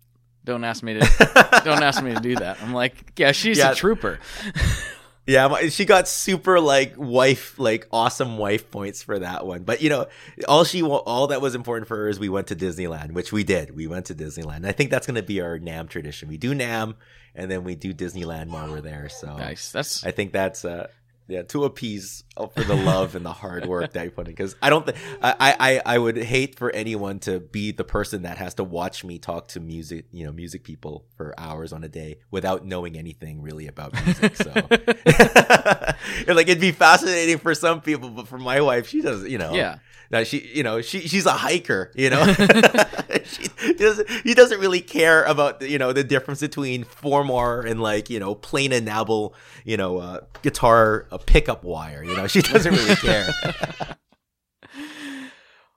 Don't 0.46 0.64
ask 0.64 0.84
me 0.84 0.94
to, 1.00 1.62
don't 1.66 1.82
ask 1.84 2.04
me 2.04 2.14
to 2.14 2.20
do 2.20 2.36
that." 2.36 2.62
I'm 2.62 2.74
like, 2.74 3.14
"Yeah, 3.18 3.32
she's 3.32 3.58
Yeah. 3.58 3.72
a 3.72 3.76
trooper." 3.76 4.20
Yeah, 5.26 5.70
she 5.70 5.86
got 5.86 6.08
super 6.10 6.60
like 6.60 6.96
wife, 6.98 7.58
like 7.58 7.88
awesome 7.92 8.38
wife 8.38 8.70
points 8.70 9.02
for 9.02 9.20
that 9.20 9.46
one. 9.46 9.64
But 9.64 9.82
you 9.82 9.90
know, 9.90 10.08
all 10.48 10.66
she 10.66 10.82
all 10.84 11.28
that 11.28 11.42
was 11.42 11.56
important 11.56 11.88
for 11.88 11.96
her 11.96 12.10
is 12.10 12.20
we 12.20 12.30
went 12.30 12.48
to 12.48 12.56
Disneyland, 12.56 13.14
which 13.14 13.32
we 13.32 13.44
did. 13.44 13.74
We 13.76 13.88
went 13.88 14.08
to 14.08 14.16
Disneyland. 14.16 14.58
And 14.58 14.68
I 14.68 14.74
think 14.74 14.90
that's 14.90 15.08
going 15.08 15.16
to 15.16 15.24
be 15.24 15.40
our 15.40 15.58
NAMM 15.58 15.88
tradition. 15.88 16.28
We 16.28 16.38
do 16.38 16.54
NAMM, 16.54 16.96
and 17.36 17.50
then 17.50 17.64
we 17.64 17.76
do 17.76 17.94
Disneyland 17.94 18.50
while 18.50 18.70
we're 18.70 18.82
there. 18.82 19.08
So 19.08 19.38
Nice. 19.38 19.72
That's 19.72 20.06
I 20.06 20.12
think 20.12 20.34
that's 20.34 20.66
uh 20.66 20.88
yeah 21.28 21.42
to 21.44 21.64
appease 21.64 22.24
uh, 22.38 22.48
for 22.48 22.64
the 22.64 22.76
love 22.76 23.16
and 23.16 23.26
the 23.26 23.32
hard 23.32 23.66
work 23.66 23.94
that 23.94 24.04
you 24.04 24.12
put 24.12 24.28
in 24.28 24.34
because 24.34 24.56
I 24.62 24.70
don't 24.70 24.86
think 24.86 24.98
I, 25.22 25.56
I 25.86 25.94
I 25.96 25.98
would 25.98 26.18
hate 26.18 26.58
for 26.58 26.70
anyone 26.72 27.20
to 27.20 27.40
be 27.40 27.72
the 27.72 27.84
person 27.84 28.24
that 28.24 28.38
has 28.38 28.56
to 28.56 28.64
watch 28.64 29.04
me 29.04 29.20
talk 29.20 29.48
to 29.50 29.60
music 29.60 30.06
you 30.12 30.26
know 30.26 30.32
music 30.34 30.64
people 30.64 31.06
for 31.16 31.34
hours 31.38 31.72
on 31.72 31.84
a 31.84 31.90
day 31.90 32.18
without 32.32 32.66
knowing 32.66 32.98
anything 32.98 33.42
really 33.42 33.68
about 33.68 33.94
music 34.06 34.36
so 34.36 34.52
It's 34.70 36.28
like 36.28 36.48
it'd 36.48 36.60
be 36.60 36.72
fascinating 36.72 37.38
for 37.38 37.56
some 37.56 37.82
people 37.82 38.10
but 38.10 38.28
for 38.28 38.38
my 38.38 38.62
wife 38.62 38.88
she 38.88 39.02
doesn't. 39.02 39.30
you 39.30 39.38
know 39.38 39.54
Yeah. 39.54 39.78
Now 40.14 40.24
she 40.24 40.48
you 40.54 40.62
know 40.62 40.80
she 40.82 41.08
she's 41.08 41.26
a 41.26 41.32
hiker 41.32 41.92
you 41.96 42.12
know 42.12 42.24
she 43.24 43.74
doesn't 43.74 44.08
he 44.24 44.36
doesn't 44.36 44.60
really 44.60 44.80
care 44.80 45.24
about 45.24 45.68
you 45.68 45.80
know 45.80 45.92
the 45.92 46.04
difference 46.04 46.40
between 46.40 46.86
Formvar 46.86 47.68
and 47.68 47.82
like 47.82 48.12
you 48.12 48.20
know 48.20 48.36
plain 48.36 48.72
enamel 48.72 49.34
you 49.66 49.76
know 49.76 49.98
uh, 49.98 50.20
guitar 50.44 51.08
a 51.10 51.18
pickup 51.18 51.64
wire 51.64 52.04
you 52.04 52.16
know 52.16 52.28
she 52.28 52.44
doesn't 52.44 52.72
really 52.72 52.96
care 52.98 53.28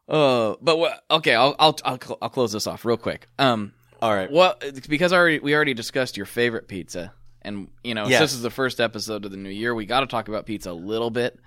uh, 0.09 0.55
but 0.61 0.79
what? 0.79 1.03
Okay, 1.11 1.35
I'll, 1.35 1.57
I'll, 1.59 1.77
I'll, 1.85 1.99
cl- 2.01 2.19
I'll 2.21 2.29
close 2.29 2.53
this 2.53 2.67
off 2.67 2.85
real 2.85 2.99
quick. 2.99 3.29
Um, 3.39 3.73
all 4.03 4.15
right 4.15 4.31
Well, 4.31 4.57
because 4.87 5.15
I 5.15 5.17
already 5.17 5.39
we 5.39 5.55
already 5.55 5.73
discussed 5.73 6.19
your 6.19 6.27
favorite 6.27 6.69
pizza, 6.69 7.15
and 7.41 7.69
you 7.83 7.95
know, 7.95 8.07
this 8.07 8.35
is 8.35 8.43
the 8.43 8.51
first 8.51 8.81
episode 8.81 9.25
of 9.25 9.31
the 9.31 9.39
new 9.39 9.49
year. 9.49 9.75
We 9.75 9.87
got 9.87 10.01
to 10.01 10.07
talk 10.07 10.29
about 10.29 10.45
pizza 10.45 10.71
a 10.71 10.73
little 10.73 11.11
bit. 11.11 11.41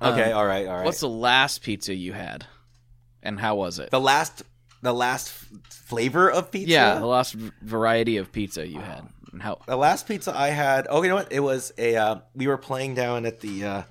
Okay 0.00 0.32
Um, 0.32 0.38
all 0.38 0.46
right 0.46 0.66
all 0.66 0.76
right 0.76 0.84
What's 0.84 1.00
the 1.00 1.08
last 1.08 1.62
pizza 1.62 1.94
you 1.94 2.12
had, 2.12 2.46
and 3.22 3.38
how 3.38 3.56
was 3.56 3.78
it? 3.78 3.90
the 3.90 4.00
last 4.00 4.42
the 4.82 4.92
last 4.94 5.30
flavor 5.70 6.30
of 6.30 6.50
pizza 6.50 6.70
yeah, 6.70 6.98
the 6.98 7.06
last 7.06 7.34
variety 7.34 8.16
of 8.18 8.30
pizza 8.32 8.66
you 8.66 8.78
had, 8.80 9.08
and 9.32 9.42
how? 9.42 9.58
the 9.66 9.76
last 9.76 10.06
pizza 10.06 10.36
I 10.36 10.48
had. 10.48 10.86
Oh, 10.88 11.02
you 11.02 11.08
know 11.08 11.16
what? 11.16 11.32
It 11.32 11.40
was 11.40 11.72
a. 11.78 11.96
Uh, 11.96 12.18
we 12.34 12.46
were 12.46 12.58
playing 12.58 12.94
down 12.94 13.26
at 13.26 13.40
the. 13.40 13.64
Uh, 13.64 13.82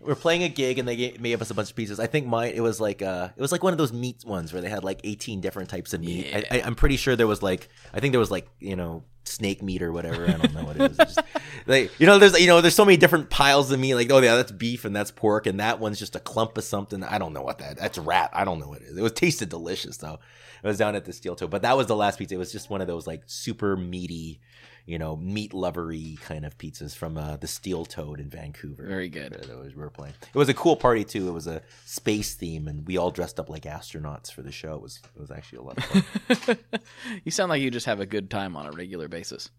we 0.00 0.06
were 0.06 0.14
playing 0.14 0.44
a 0.44 0.48
gig 0.48 0.78
and 0.78 0.86
they 0.86 0.94
gave, 0.94 1.20
gave 1.20 1.42
us 1.42 1.50
a 1.50 1.54
bunch 1.54 1.70
of 1.70 1.76
pizzas. 1.76 1.98
I 1.98 2.06
think 2.06 2.26
mine. 2.28 2.52
It 2.54 2.60
was 2.60 2.80
like. 2.80 3.02
Uh, 3.02 3.30
it 3.36 3.40
was 3.40 3.50
like 3.50 3.64
one 3.64 3.72
of 3.72 3.78
those 3.78 3.92
meat 3.92 4.24
ones 4.24 4.52
where 4.52 4.62
they 4.62 4.68
had 4.68 4.84
like 4.84 5.00
eighteen 5.02 5.40
different 5.40 5.70
types 5.70 5.92
of 5.92 6.00
meat. 6.00 6.32
I, 6.32 6.44
I, 6.58 6.62
I'm 6.62 6.76
pretty 6.76 6.96
sure 6.96 7.16
there 7.16 7.26
was 7.26 7.42
like. 7.42 7.68
I 7.92 7.98
think 7.98 8.12
there 8.12 8.20
was 8.20 8.30
like 8.30 8.46
you 8.60 8.76
know 8.76 9.02
snake 9.28 9.62
meat 9.62 9.82
or 9.82 9.92
whatever. 9.92 10.26
I 10.26 10.32
don't 10.32 10.54
know 10.54 10.64
what 10.64 10.76
it 10.76 10.90
is. 10.90 10.96
Just, 10.96 11.20
like 11.66 11.98
you 12.00 12.06
know, 12.06 12.18
there's 12.18 12.38
you 12.40 12.46
know, 12.46 12.60
there's 12.60 12.74
so 12.74 12.84
many 12.84 12.96
different 12.96 13.30
piles 13.30 13.70
of 13.70 13.78
meat. 13.80 13.94
Like 13.94 14.10
oh 14.10 14.18
yeah, 14.18 14.36
that's 14.36 14.52
beef 14.52 14.84
and 14.84 14.94
that's 14.94 15.10
pork 15.10 15.46
and 15.46 15.60
that 15.60 15.80
one's 15.80 15.98
just 15.98 16.16
a 16.16 16.20
clump 16.20 16.56
of 16.58 16.64
something. 16.64 17.02
I 17.04 17.18
don't 17.18 17.32
know 17.32 17.42
what 17.42 17.58
that. 17.58 17.78
That's 17.78 17.98
rat. 17.98 18.30
I 18.32 18.44
don't 18.44 18.58
know 18.58 18.68
what 18.68 18.82
it 18.82 18.88
is. 18.88 18.96
It 18.96 19.02
was 19.02 19.12
tasted 19.12 19.48
delicious 19.48 19.98
though. 19.98 20.18
It 20.62 20.66
was 20.66 20.78
down 20.78 20.96
at 20.96 21.04
the 21.04 21.12
Steel 21.12 21.36
Toad, 21.36 21.50
but 21.50 21.62
that 21.62 21.76
was 21.76 21.86
the 21.86 21.96
last 21.96 22.18
pizza. 22.18 22.34
It 22.34 22.38
was 22.38 22.50
just 22.50 22.68
one 22.68 22.80
of 22.80 22.86
those 22.88 23.06
like 23.06 23.22
super 23.26 23.76
meaty 23.76 24.40
you 24.88 24.98
know, 24.98 25.16
meat 25.16 25.52
lovery 25.52 26.18
kind 26.22 26.46
of 26.46 26.56
pizzas 26.56 26.96
from 26.96 27.18
uh, 27.18 27.36
the 27.36 27.46
Steel 27.46 27.84
Toad 27.84 28.20
in 28.20 28.30
Vancouver. 28.30 28.86
Very 28.86 29.10
good. 29.10 29.34
That 29.34 29.58
was, 29.58 29.74
we 29.74 29.82
were 29.82 29.90
playing. 29.90 30.14
It 30.22 30.38
was 30.38 30.48
a 30.48 30.54
cool 30.54 30.76
party 30.76 31.04
too. 31.04 31.28
It 31.28 31.32
was 31.32 31.46
a 31.46 31.60
space 31.84 32.34
theme, 32.34 32.66
and 32.66 32.86
we 32.86 32.96
all 32.96 33.10
dressed 33.10 33.38
up 33.38 33.50
like 33.50 33.64
astronauts 33.64 34.32
for 34.32 34.40
the 34.40 34.50
show. 34.50 34.74
It 34.76 34.80
was 34.80 35.00
it 35.14 35.20
was 35.20 35.30
actually 35.30 35.58
a 35.58 35.62
lot 35.62 35.76
of 35.76 35.84
fun. 35.84 36.58
you 37.24 37.30
sound 37.30 37.50
like 37.50 37.60
you 37.60 37.70
just 37.70 37.84
have 37.84 38.00
a 38.00 38.06
good 38.06 38.30
time 38.30 38.56
on 38.56 38.64
a 38.64 38.72
regular 38.72 39.08
basis. 39.08 39.50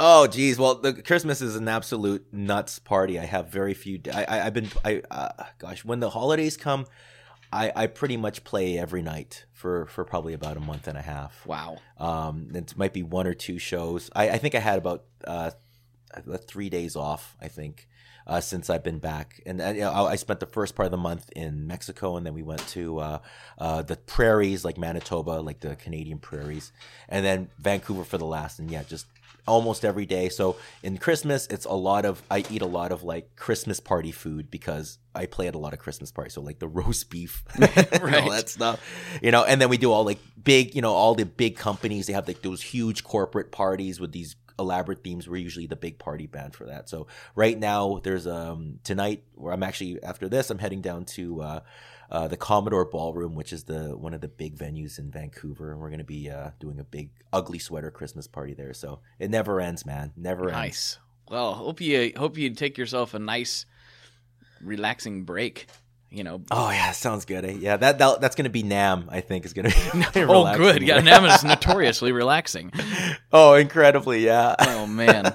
oh, 0.00 0.26
geez. 0.26 0.58
Well, 0.58 0.76
the 0.76 0.94
Christmas 0.94 1.42
is 1.42 1.54
an 1.54 1.68
absolute 1.68 2.26
nuts 2.32 2.78
party. 2.78 3.18
I 3.18 3.26
have 3.26 3.48
very 3.48 3.74
few. 3.74 4.00
I, 4.10 4.24
I 4.24 4.46
I've 4.46 4.54
been 4.54 4.70
I 4.86 5.02
uh, 5.10 5.44
gosh 5.58 5.84
when 5.84 6.00
the 6.00 6.10
holidays 6.10 6.56
come. 6.56 6.86
I, 7.52 7.72
I 7.76 7.86
pretty 7.86 8.16
much 8.16 8.42
play 8.42 8.76
every 8.78 9.02
night 9.02 9.45
for, 9.56 9.86
for 9.86 10.04
probably 10.04 10.34
about 10.34 10.58
a 10.58 10.60
month 10.60 10.86
and 10.86 10.98
a 10.98 11.02
half. 11.02 11.46
Wow. 11.46 11.78
Um, 11.98 12.50
it 12.54 12.76
might 12.76 12.92
be 12.92 13.02
one 13.02 13.26
or 13.26 13.32
two 13.32 13.58
shows. 13.58 14.10
I, 14.14 14.30
I 14.30 14.38
think 14.38 14.54
I 14.54 14.60
had 14.60 14.78
about 14.78 15.04
uh, 15.26 15.52
uh, 16.14 16.36
three 16.36 16.68
days 16.68 16.94
off, 16.94 17.34
I 17.40 17.48
think, 17.48 17.88
uh, 18.26 18.40
since 18.40 18.68
I've 18.68 18.84
been 18.84 18.98
back. 18.98 19.40
And 19.46 19.62
uh, 19.62 19.68
you 19.68 19.80
know, 19.80 19.92
I 19.92 20.12
I 20.12 20.16
spent 20.16 20.40
the 20.40 20.46
first 20.46 20.74
part 20.76 20.84
of 20.84 20.90
the 20.90 20.98
month 20.98 21.30
in 21.34 21.66
Mexico, 21.66 22.16
and 22.16 22.26
then 22.26 22.34
we 22.34 22.42
went 22.42 22.66
to 22.68 22.98
uh, 22.98 23.18
uh, 23.58 23.80
the 23.80 23.96
prairies, 23.96 24.62
like 24.62 24.76
Manitoba, 24.76 25.40
like 25.40 25.60
the 25.60 25.74
Canadian 25.76 26.18
prairies, 26.18 26.70
and 27.08 27.24
then 27.24 27.48
Vancouver 27.58 28.04
for 28.04 28.18
the 28.18 28.26
last. 28.26 28.58
And 28.58 28.70
yeah, 28.70 28.82
just 28.82 29.06
almost 29.46 29.84
every 29.84 30.06
day. 30.06 30.28
So 30.28 30.56
in 30.82 30.98
Christmas, 30.98 31.46
it's 31.48 31.64
a 31.64 31.72
lot 31.72 32.04
of 32.04 32.22
I 32.30 32.44
eat 32.50 32.62
a 32.62 32.66
lot 32.66 32.92
of 32.92 33.02
like 33.02 33.36
Christmas 33.36 33.80
party 33.80 34.12
food 34.12 34.50
because 34.50 34.98
I 35.14 35.26
play 35.26 35.48
at 35.48 35.54
a 35.54 35.58
lot 35.58 35.72
of 35.72 35.78
Christmas 35.78 36.10
parties. 36.12 36.34
So 36.34 36.40
like 36.42 36.58
the 36.58 36.68
roast 36.68 37.10
beef, 37.10 37.44
and 37.54 37.64
all 38.02 38.06
Right. 38.06 38.30
that 38.30 38.48
stuff, 38.48 38.80
you 39.22 39.30
know. 39.30 39.44
And 39.44 39.60
then 39.60 39.68
we 39.68 39.76
do 39.78 39.92
all 39.92 40.04
like 40.04 40.18
big, 40.42 40.74
you 40.74 40.82
know, 40.82 40.92
all 40.92 41.14
the 41.14 41.24
big 41.26 41.56
companies. 41.56 42.06
They 42.06 42.12
have 42.12 42.26
like 42.28 42.42
those 42.42 42.62
huge 42.62 43.04
corporate 43.04 43.52
parties 43.52 44.00
with 44.00 44.12
these 44.12 44.36
elaborate 44.58 45.04
themes. 45.04 45.28
We're 45.28 45.36
usually 45.36 45.66
the 45.66 45.76
big 45.76 45.98
party 45.98 46.26
band 46.26 46.54
for 46.54 46.64
that. 46.66 46.88
So 46.88 47.06
right 47.34 47.58
now, 47.58 48.00
there's 48.02 48.26
um 48.26 48.78
tonight 48.84 49.24
where 49.34 49.52
I'm 49.52 49.62
actually 49.62 50.02
after 50.02 50.28
this, 50.28 50.50
I'm 50.50 50.58
heading 50.58 50.80
down 50.80 51.04
to. 51.16 51.42
uh 51.42 51.60
uh, 52.10 52.28
the 52.28 52.36
Commodore 52.36 52.84
Ballroom, 52.84 53.34
which 53.34 53.52
is 53.52 53.64
the 53.64 53.96
one 53.96 54.14
of 54.14 54.20
the 54.20 54.28
big 54.28 54.56
venues 54.56 54.98
in 54.98 55.10
Vancouver, 55.10 55.72
and 55.72 55.80
we're 55.80 55.88
going 55.88 55.98
to 55.98 56.04
be 56.04 56.30
uh, 56.30 56.50
doing 56.60 56.78
a 56.78 56.84
big 56.84 57.10
ugly 57.32 57.58
sweater 57.58 57.90
Christmas 57.90 58.26
party 58.26 58.54
there. 58.54 58.72
So 58.74 59.00
it 59.18 59.30
never 59.30 59.60
ends, 59.60 59.84
man. 59.84 60.12
Never 60.16 60.44
ends. 60.44 60.52
Nice. 60.54 60.98
Well, 61.28 61.54
hope 61.54 61.80
you 61.80 62.12
hope 62.16 62.38
you 62.38 62.50
take 62.50 62.78
yourself 62.78 63.14
a 63.14 63.18
nice, 63.18 63.66
relaxing 64.60 65.24
break. 65.24 65.66
You 66.08 66.22
know. 66.22 66.40
Oh 66.52 66.70
yeah, 66.70 66.92
sounds 66.92 67.24
good. 67.24 67.44
eh? 67.44 67.56
Yeah, 67.58 67.76
that, 67.78 67.98
that 67.98 68.20
that's 68.20 68.36
going 68.36 68.44
to 68.44 68.50
be 68.50 68.62
NAMM. 68.62 69.06
I 69.10 69.20
think 69.20 69.44
is 69.44 69.52
going 69.52 69.68
to 69.70 69.76
be. 70.14 70.20
Oh, 70.28 70.56
good. 70.56 70.82
Yeah, 70.82 71.00
NAMM 71.00 71.34
is 71.34 71.44
notoriously 71.44 72.12
relaxing. 72.12 72.72
Oh, 73.32 73.54
incredibly. 73.54 74.24
Yeah. 74.24 74.54
Oh 74.60 74.86
man. 74.86 75.34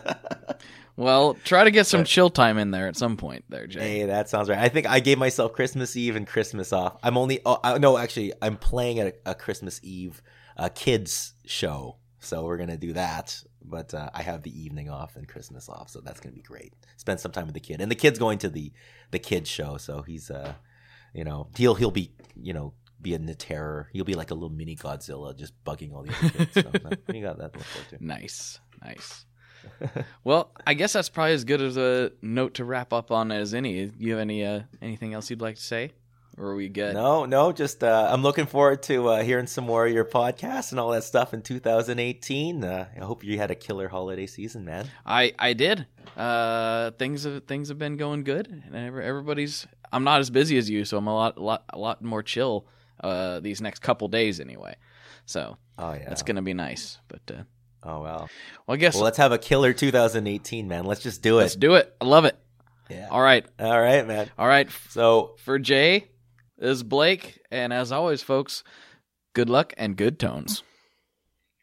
Well, 1.02 1.34
try 1.44 1.64
to 1.64 1.72
get 1.72 1.88
some 1.88 2.04
chill 2.04 2.30
time 2.30 2.58
in 2.60 2.70
there 2.70 2.88
at 2.88 2.96
some 2.96 3.18
point, 3.18 3.46
there, 3.50 3.66
Jay. 3.66 3.80
Hey, 3.80 4.06
that 4.06 4.30
sounds 4.30 4.50
right. 4.50 4.60
I 4.60 4.70
think 4.70 4.88
I 4.88 5.00
gave 5.00 5.18
myself 5.18 5.54
Christmas 5.54 5.98
Eve 5.98 6.16
and 6.16 6.28
Christmas 6.28 6.72
off. 6.72 6.98
I'm 7.02 7.18
only 7.18 7.40
oh, 7.44 7.60
I, 7.64 7.80
no, 7.80 7.98
actually, 7.98 8.34
I'm 8.42 8.56
playing 8.56 9.00
at 9.00 9.08
a, 9.08 9.32
a 9.32 9.36
Christmas 9.36 9.80
Eve 9.82 10.22
uh, 10.58 10.70
kids 10.70 11.34
show, 11.46 11.98
so 12.20 12.44
we're 12.44 12.58
gonna 12.58 12.78
do 12.78 12.94
that. 12.94 13.44
But 13.64 13.96
uh, 13.96 14.12
I 14.14 14.22
have 14.22 14.44
the 14.44 14.60
evening 14.60 14.92
off 14.92 15.16
and 15.16 15.28
Christmas 15.28 15.70
off, 15.70 15.90
so 15.90 16.02
that's 16.02 16.20
gonna 16.20 16.36
be 16.36 16.44
great. 16.44 16.74
Spend 16.98 17.20
some 17.20 17.32
time 17.32 17.46
with 17.46 17.56
the 17.56 17.60
kid, 17.60 17.82
and 17.82 17.90
the 17.90 17.96
kid's 17.96 18.20
going 18.20 18.38
to 18.40 18.50
the 18.50 18.72
the 19.10 19.20
kids 19.20 19.50
show, 19.50 19.78
so 19.78 20.04
he's 20.04 20.30
uh, 20.30 20.54
you 21.16 21.24
know, 21.24 21.48
he'll 21.58 21.74
he'll 21.74 21.90
be 21.90 22.12
you 22.40 22.54
know 22.54 22.74
be 23.02 23.16
in 23.16 23.26
the 23.26 23.34
terror. 23.34 23.90
He'll 23.92 24.06
be 24.06 24.14
like 24.14 24.30
a 24.30 24.36
little 24.36 24.50
mini 24.50 24.76
Godzilla, 24.76 25.36
just 25.36 25.54
bugging 25.64 25.94
all 25.94 26.04
the 26.04 26.14
other 26.14 26.30
kids. 26.30 26.54
So 26.54 26.62
you 27.14 27.24
got 27.24 27.40
that 27.40 27.54
to 27.54 27.60
look 27.60 27.68
forward 27.68 27.90
to. 27.90 28.06
Nice, 28.06 28.60
nice. 28.84 29.26
well, 30.24 30.52
I 30.66 30.74
guess 30.74 30.94
that's 30.94 31.10
probably 31.10 31.34
as 31.34 31.44
good 31.44 31.62
as 31.62 31.78
a 31.78 32.12
note 32.22 32.56
to 32.56 32.66
wrap 32.66 32.94
up 32.94 33.12
on 33.12 33.32
as 33.32 33.54
any. 33.54 33.92
You 33.98 34.12
have 34.12 34.20
any 34.20 34.46
uh, 34.46 34.62
anything 34.82 35.14
else 35.14 35.30
you'd 35.30 35.42
like 35.42 35.56
to 35.56 35.62
say, 35.62 35.92
or 36.38 36.56
we 36.56 36.70
good? 36.70 36.94
No, 36.94 37.26
no, 37.26 37.52
just 37.52 37.84
uh, 37.84 38.10
I'm 38.12 38.22
looking 38.24 38.46
forward 38.46 38.84
to 38.84 39.08
uh, 39.10 39.24
hearing 39.24 39.48
some 39.48 39.66
more 39.66 39.86
of 39.86 39.94
your 39.94 40.06
podcasts 40.06 40.72
and 40.72 40.80
all 40.80 40.92
that 40.92 41.04
stuff 41.04 41.34
in 41.34 41.42
2018. 41.42 42.64
Uh, 42.64 42.86
I 42.96 43.00
hope 43.00 43.24
you 43.24 43.38
had 43.38 43.52
a 43.52 43.56
killer 43.56 43.88
holiday 43.88 44.28
season, 44.28 44.66
man. 44.66 44.88
I 45.06 45.34
I 45.40 45.54
did. 45.54 45.88
Uh, 46.18 46.92
things 46.92 47.24
have 47.24 47.46
things 47.46 47.70
have 47.70 47.80
been 47.80 47.98
going 47.98 48.24
good, 48.24 48.48
and 48.48 48.76
everybody's. 48.76 49.68
I'm 49.94 50.04
not 50.04 50.20
as 50.22 50.30
busy 50.30 50.58
as 50.58 50.70
you, 50.70 50.86
so 50.86 50.98
I'm 50.98 51.08
a 51.08 51.14
lot 51.14 51.38
a 51.38 51.42
lot 51.42 51.64
a 51.70 51.78
lot 51.78 52.04
more 52.04 52.24
chill. 52.24 52.66
Uh, 53.00 53.40
these 53.40 53.62
next 53.62 53.80
couple 53.80 54.08
days 54.08 54.40
anyway. 54.40 54.76
So 55.26 55.58
Oh 55.80 55.94
yeah. 55.94 56.08
that's 56.08 56.22
gonna 56.22 56.44
be 56.44 56.54
nice. 56.54 57.00
But 57.08 57.22
uh, 57.36 57.44
Oh 57.84 58.02
well. 58.02 58.30
well, 58.68 58.76
I 58.76 58.78
guess 58.78 58.94
Well, 58.96 59.04
let's 59.04 59.18
have 59.18 59.32
a 59.32 59.38
killer 59.38 59.74
2018, 59.74 60.68
man. 60.68 60.86
Let's 60.86 61.02
just 61.02 61.22
do 61.22 61.38
it. 61.40 61.42
let's 61.42 61.56
do 61.56 61.76
it. 61.76 61.94
I 62.00 62.06
love 62.06 62.26
it. 62.26 62.38
Yeah. 62.90 63.08
All 63.10 63.22
right, 63.22 63.46
All 63.60 63.80
right, 63.82 64.06
man. 64.06 64.30
all 64.38 64.48
right. 64.48 64.70
So 64.90 65.36
For 65.44 65.58
Jay 65.58 66.10
is 66.60 66.84
Blake, 66.84 67.40
and 67.50 67.72
as 67.74 67.92
always, 67.92 68.22
folks, 68.22 68.64
good 69.34 69.50
luck 69.50 69.74
and 69.78 69.96
good 69.96 70.20
tones. 70.20 70.62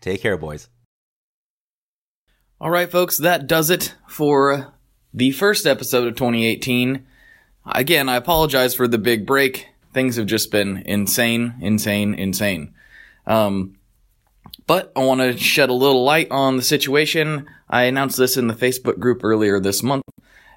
take 0.01 0.23
care, 0.23 0.37
boys. 0.37 0.69
All 2.61 2.71
right, 2.71 2.91
folks, 2.91 3.19
that 3.19 3.47
does 3.47 3.71
it 3.71 3.95
for 4.09 4.75
the 5.15 5.31
first 5.31 5.67
episode 5.67 6.09
of 6.09 6.17
2018. 6.17 7.07
Again, 7.67 8.09
I 8.09 8.17
apologize 8.17 8.75
for 8.75 8.89
the 8.89 8.99
big 8.99 9.27
break. 9.27 9.69
Things 9.95 10.17
have 10.17 10.27
just 10.27 10.51
been 10.51 10.79
insane, 10.87 11.55
insane, 11.61 12.15
insane. 12.15 12.75
Um, 13.27 13.78
but 14.69 14.93
I 14.95 15.01
want 15.01 15.23
to 15.23 15.37
shed 15.37 15.71
a 15.71 15.75
little 15.75 16.05
light 16.05 16.31
on 16.31 16.59
the 16.59 16.63
situation. 16.63 17.47
I 17.69 17.85
announced 17.85 18.19
this 18.19 18.37
in 18.37 18.49
the 18.49 18.55
Facebook 18.55 18.99
group 18.99 19.25
earlier 19.25 19.59
this 19.59 19.83
month, 19.83 20.05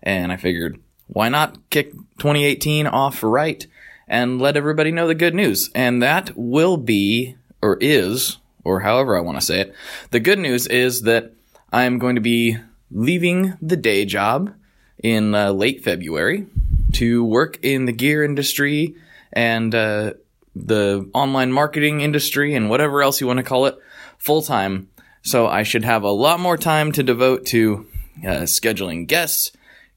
and 0.04 0.34
I 0.34 0.38
figured, 0.38 0.80
why 1.08 1.30
not 1.30 1.58
kick 1.70 1.94
2018 2.20 2.88
off 2.88 3.24
right 3.24 3.66
and 4.10 4.40
let 4.40 4.58
everybody 4.58 4.92
know 4.92 5.08
the 5.08 5.16
good 5.16 5.34
news? 5.34 5.70
And 5.74 6.04
that 6.04 6.32
will 6.36 6.76
be, 6.76 7.38
or 7.62 7.78
is, 7.80 8.38
or 8.66 8.82
however 8.82 9.18
I 9.18 9.22
want 9.22 9.40
to 9.40 9.46
say 9.46 9.62
it. 9.62 9.76
The 10.12 10.20
good 10.20 10.40
news 10.40 10.68
is 10.68 11.04
that 11.04 11.32
I'm 11.72 11.98
going 11.98 12.16
to 12.16 12.22
be 12.22 12.58
leaving 12.92 13.54
the 13.62 13.78
day 13.78 14.04
job 14.04 14.54
in 15.02 15.34
uh, 15.34 15.52
late 15.54 15.86
February 15.86 16.48
to 16.94 17.24
work 17.24 17.60
in 17.64 17.86
the 17.86 17.94
gear 17.94 18.26
industry 18.26 18.96
and 19.32 19.74
uh, 19.74 20.14
the 20.54 21.10
online 21.14 21.54
marketing 21.54 22.02
industry 22.02 22.56
and 22.56 22.70
whatever 22.70 23.02
else 23.02 23.22
you 23.22 23.28
want 23.28 23.38
to 23.38 23.44
call 23.44 23.68
it 23.68 23.80
full 24.22 24.44
time. 24.44 24.88
So 25.24 25.48
I 25.48 25.64
should 25.64 25.84
have 25.84 26.04
a 26.04 26.12
lot 26.12 26.40
more 26.40 26.58
time 26.58 26.92
to 26.94 27.04
devote 27.04 27.46
to 27.48 27.88
uh, 28.24 28.46
scheduling 28.46 29.08
guests, 29.08 29.52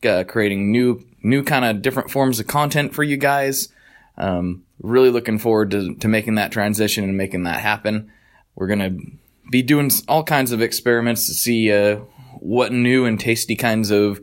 uh, 0.04 0.24
creating 0.26 0.72
new 0.72 1.04
new 1.22 1.42
kind 1.42 1.64
of 1.64 1.82
different 1.82 2.10
forms 2.10 2.40
of 2.40 2.46
content 2.46 2.94
for 2.94 3.02
you 3.02 3.16
guys. 3.16 3.68
Um, 4.16 4.64
really 4.82 5.10
looking 5.10 5.38
forward 5.38 5.70
to, 5.70 5.94
to 5.94 6.08
making 6.08 6.34
that 6.34 6.52
transition 6.52 7.04
and 7.04 7.16
making 7.16 7.44
that 7.44 7.60
happen. 7.60 8.10
We're 8.54 8.66
gonna 8.66 8.96
be 9.50 9.62
doing 9.62 9.90
all 10.08 10.24
kinds 10.24 10.52
of 10.52 10.62
experiments 10.62 11.26
to 11.26 11.34
see 11.34 11.72
uh, 11.72 11.96
what 12.40 12.72
new 12.72 13.04
and 13.04 13.20
tasty 13.20 13.56
kinds 13.56 13.90
of 13.90 14.20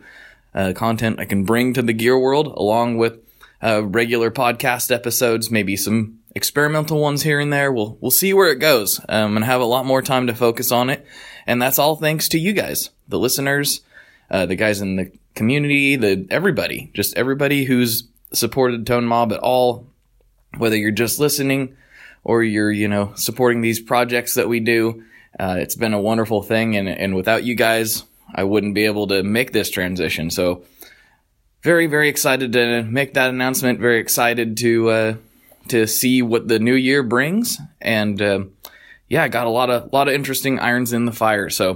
uh, 0.54 0.74
content 0.76 1.20
I 1.20 1.26
can 1.26 1.44
bring 1.44 1.74
to 1.74 1.82
the 1.82 1.94
gear 1.94 2.18
world, 2.18 2.48
along 2.48 2.98
with 2.98 3.20
uh, 3.64 3.84
regular 3.86 4.32
podcast 4.32 4.94
episodes, 4.94 5.52
maybe 5.52 5.76
some 5.76 6.21
experimental 6.36 7.00
ones 7.00 7.24
here 7.24 7.40
and 7.40 7.52
there. 7.52 7.72
We'll 7.72 7.98
we'll 8.02 8.12
see 8.12 8.34
where 8.34 8.52
it 8.52 8.60
goes, 8.60 9.00
um, 9.10 9.36
and 9.36 9.46
have 9.46 9.62
a 9.62 9.66
lot 9.66 9.86
more 9.86 10.02
time 10.02 10.28
to 10.28 10.36
focus 10.36 10.72
on 10.72 10.90
it. 10.90 11.06
And 11.46 11.62
that's 11.62 11.80
all 11.80 11.96
thanks 11.96 12.30
to 12.30 12.40
you 12.40 12.54
guys, 12.54 12.90
the 13.08 13.20
listeners, 13.20 13.82
uh, 14.30 14.46
the 14.46 14.56
guys 14.56 14.82
in 14.82 14.96
the 14.96 15.12
community, 15.36 15.96
the 15.96 16.28
everybody, 16.30 16.92
just 16.94 17.18
everybody 17.18 17.66
who's 17.66 18.08
supported 18.34 18.88
Tone 18.88 19.06
Mob 19.06 19.34
at 19.34 19.40
all, 19.40 19.88
whether 20.58 20.76
you're 20.76 20.92
just 20.92 21.20
listening 21.20 21.76
or 22.24 22.44
you're 22.44 22.72
you 22.72 22.88
know 22.88 23.12
supporting 23.16 23.62
these 23.62 23.80
projects 23.80 24.36
that 24.36 24.50
we 24.50 24.60
do. 24.60 25.04
Uh, 25.40 25.56
it's 25.60 25.76
been 25.76 25.94
a 25.94 26.02
wonderful 26.02 26.42
thing, 26.42 26.76
and 26.76 26.88
and 26.88 27.16
without 27.16 27.44
you 27.44 27.56
guys, 27.56 28.04
I 28.34 28.44
wouldn't 28.44 28.76
be 28.76 28.86
able 28.86 29.08
to 29.08 29.24
make 29.24 29.52
this 29.52 29.70
transition. 29.70 30.30
So 30.30 30.64
very 31.64 31.88
very 31.88 32.10
excited 32.10 32.54
to 32.54 32.84
make 32.84 33.14
that 33.14 33.30
announcement. 33.30 33.80
Very 33.80 34.00
excited 34.00 34.58
to 34.58 34.90
uh, 34.90 35.16
to 35.68 35.88
see 35.88 36.22
what 36.22 36.48
the 36.48 36.60
new 36.60 36.76
year 36.76 37.04
brings, 37.04 37.60
and 37.80 38.22
uh, 38.22 38.46
yeah, 39.08 39.24
I 39.24 39.28
got 39.28 39.48
a 39.48 39.52
lot 39.52 39.70
of 39.70 39.92
lot 39.94 40.08
of 40.08 40.14
interesting 40.14 40.60
irons 40.60 40.94
in 40.94 41.06
the 41.06 41.12
fire. 41.12 41.50
So 41.50 41.76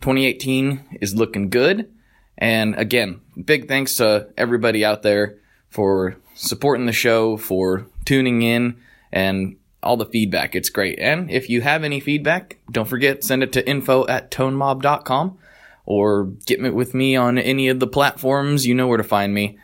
2018 0.00 0.98
is 1.00 1.14
looking 1.14 1.50
good, 1.50 1.92
and 2.38 2.74
again, 2.76 3.20
big 3.42 3.68
thanks 3.68 3.96
to 3.96 4.28
everybody 4.36 4.84
out 4.84 5.02
there 5.02 5.38
for 5.68 6.16
supporting 6.34 6.86
the 6.86 6.92
show, 6.92 7.36
for 7.36 7.86
tuning 8.04 8.42
in, 8.42 8.76
and 9.12 9.56
all 9.82 9.96
the 9.96 10.06
feedback. 10.06 10.54
It's 10.54 10.68
great. 10.68 10.98
And 10.98 11.30
if 11.30 11.48
you 11.48 11.60
have 11.62 11.84
any 11.84 12.00
feedback, 12.00 12.58
don't 12.70 12.88
forget 12.88 13.24
send 13.24 13.42
it 13.42 13.52
to 13.52 13.68
info 13.68 14.06
at 14.06 14.30
tonemob.com 14.30 15.38
or 15.86 16.24
get 16.44 16.74
with 16.74 16.92
me 16.92 17.16
on 17.16 17.38
any 17.38 17.68
of 17.68 17.80
the 17.80 17.86
platforms. 17.86 18.66
You 18.66 18.74
know 18.74 18.88
where 18.88 18.98
to 18.98 19.04
find 19.04 19.32
me. 19.32 19.58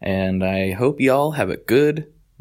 And 0.00 0.44
I 0.44 0.72
hope 0.72 1.00
y'all 1.00 1.32
have 1.32 1.50
a 1.50 1.56
good 1.56 2.12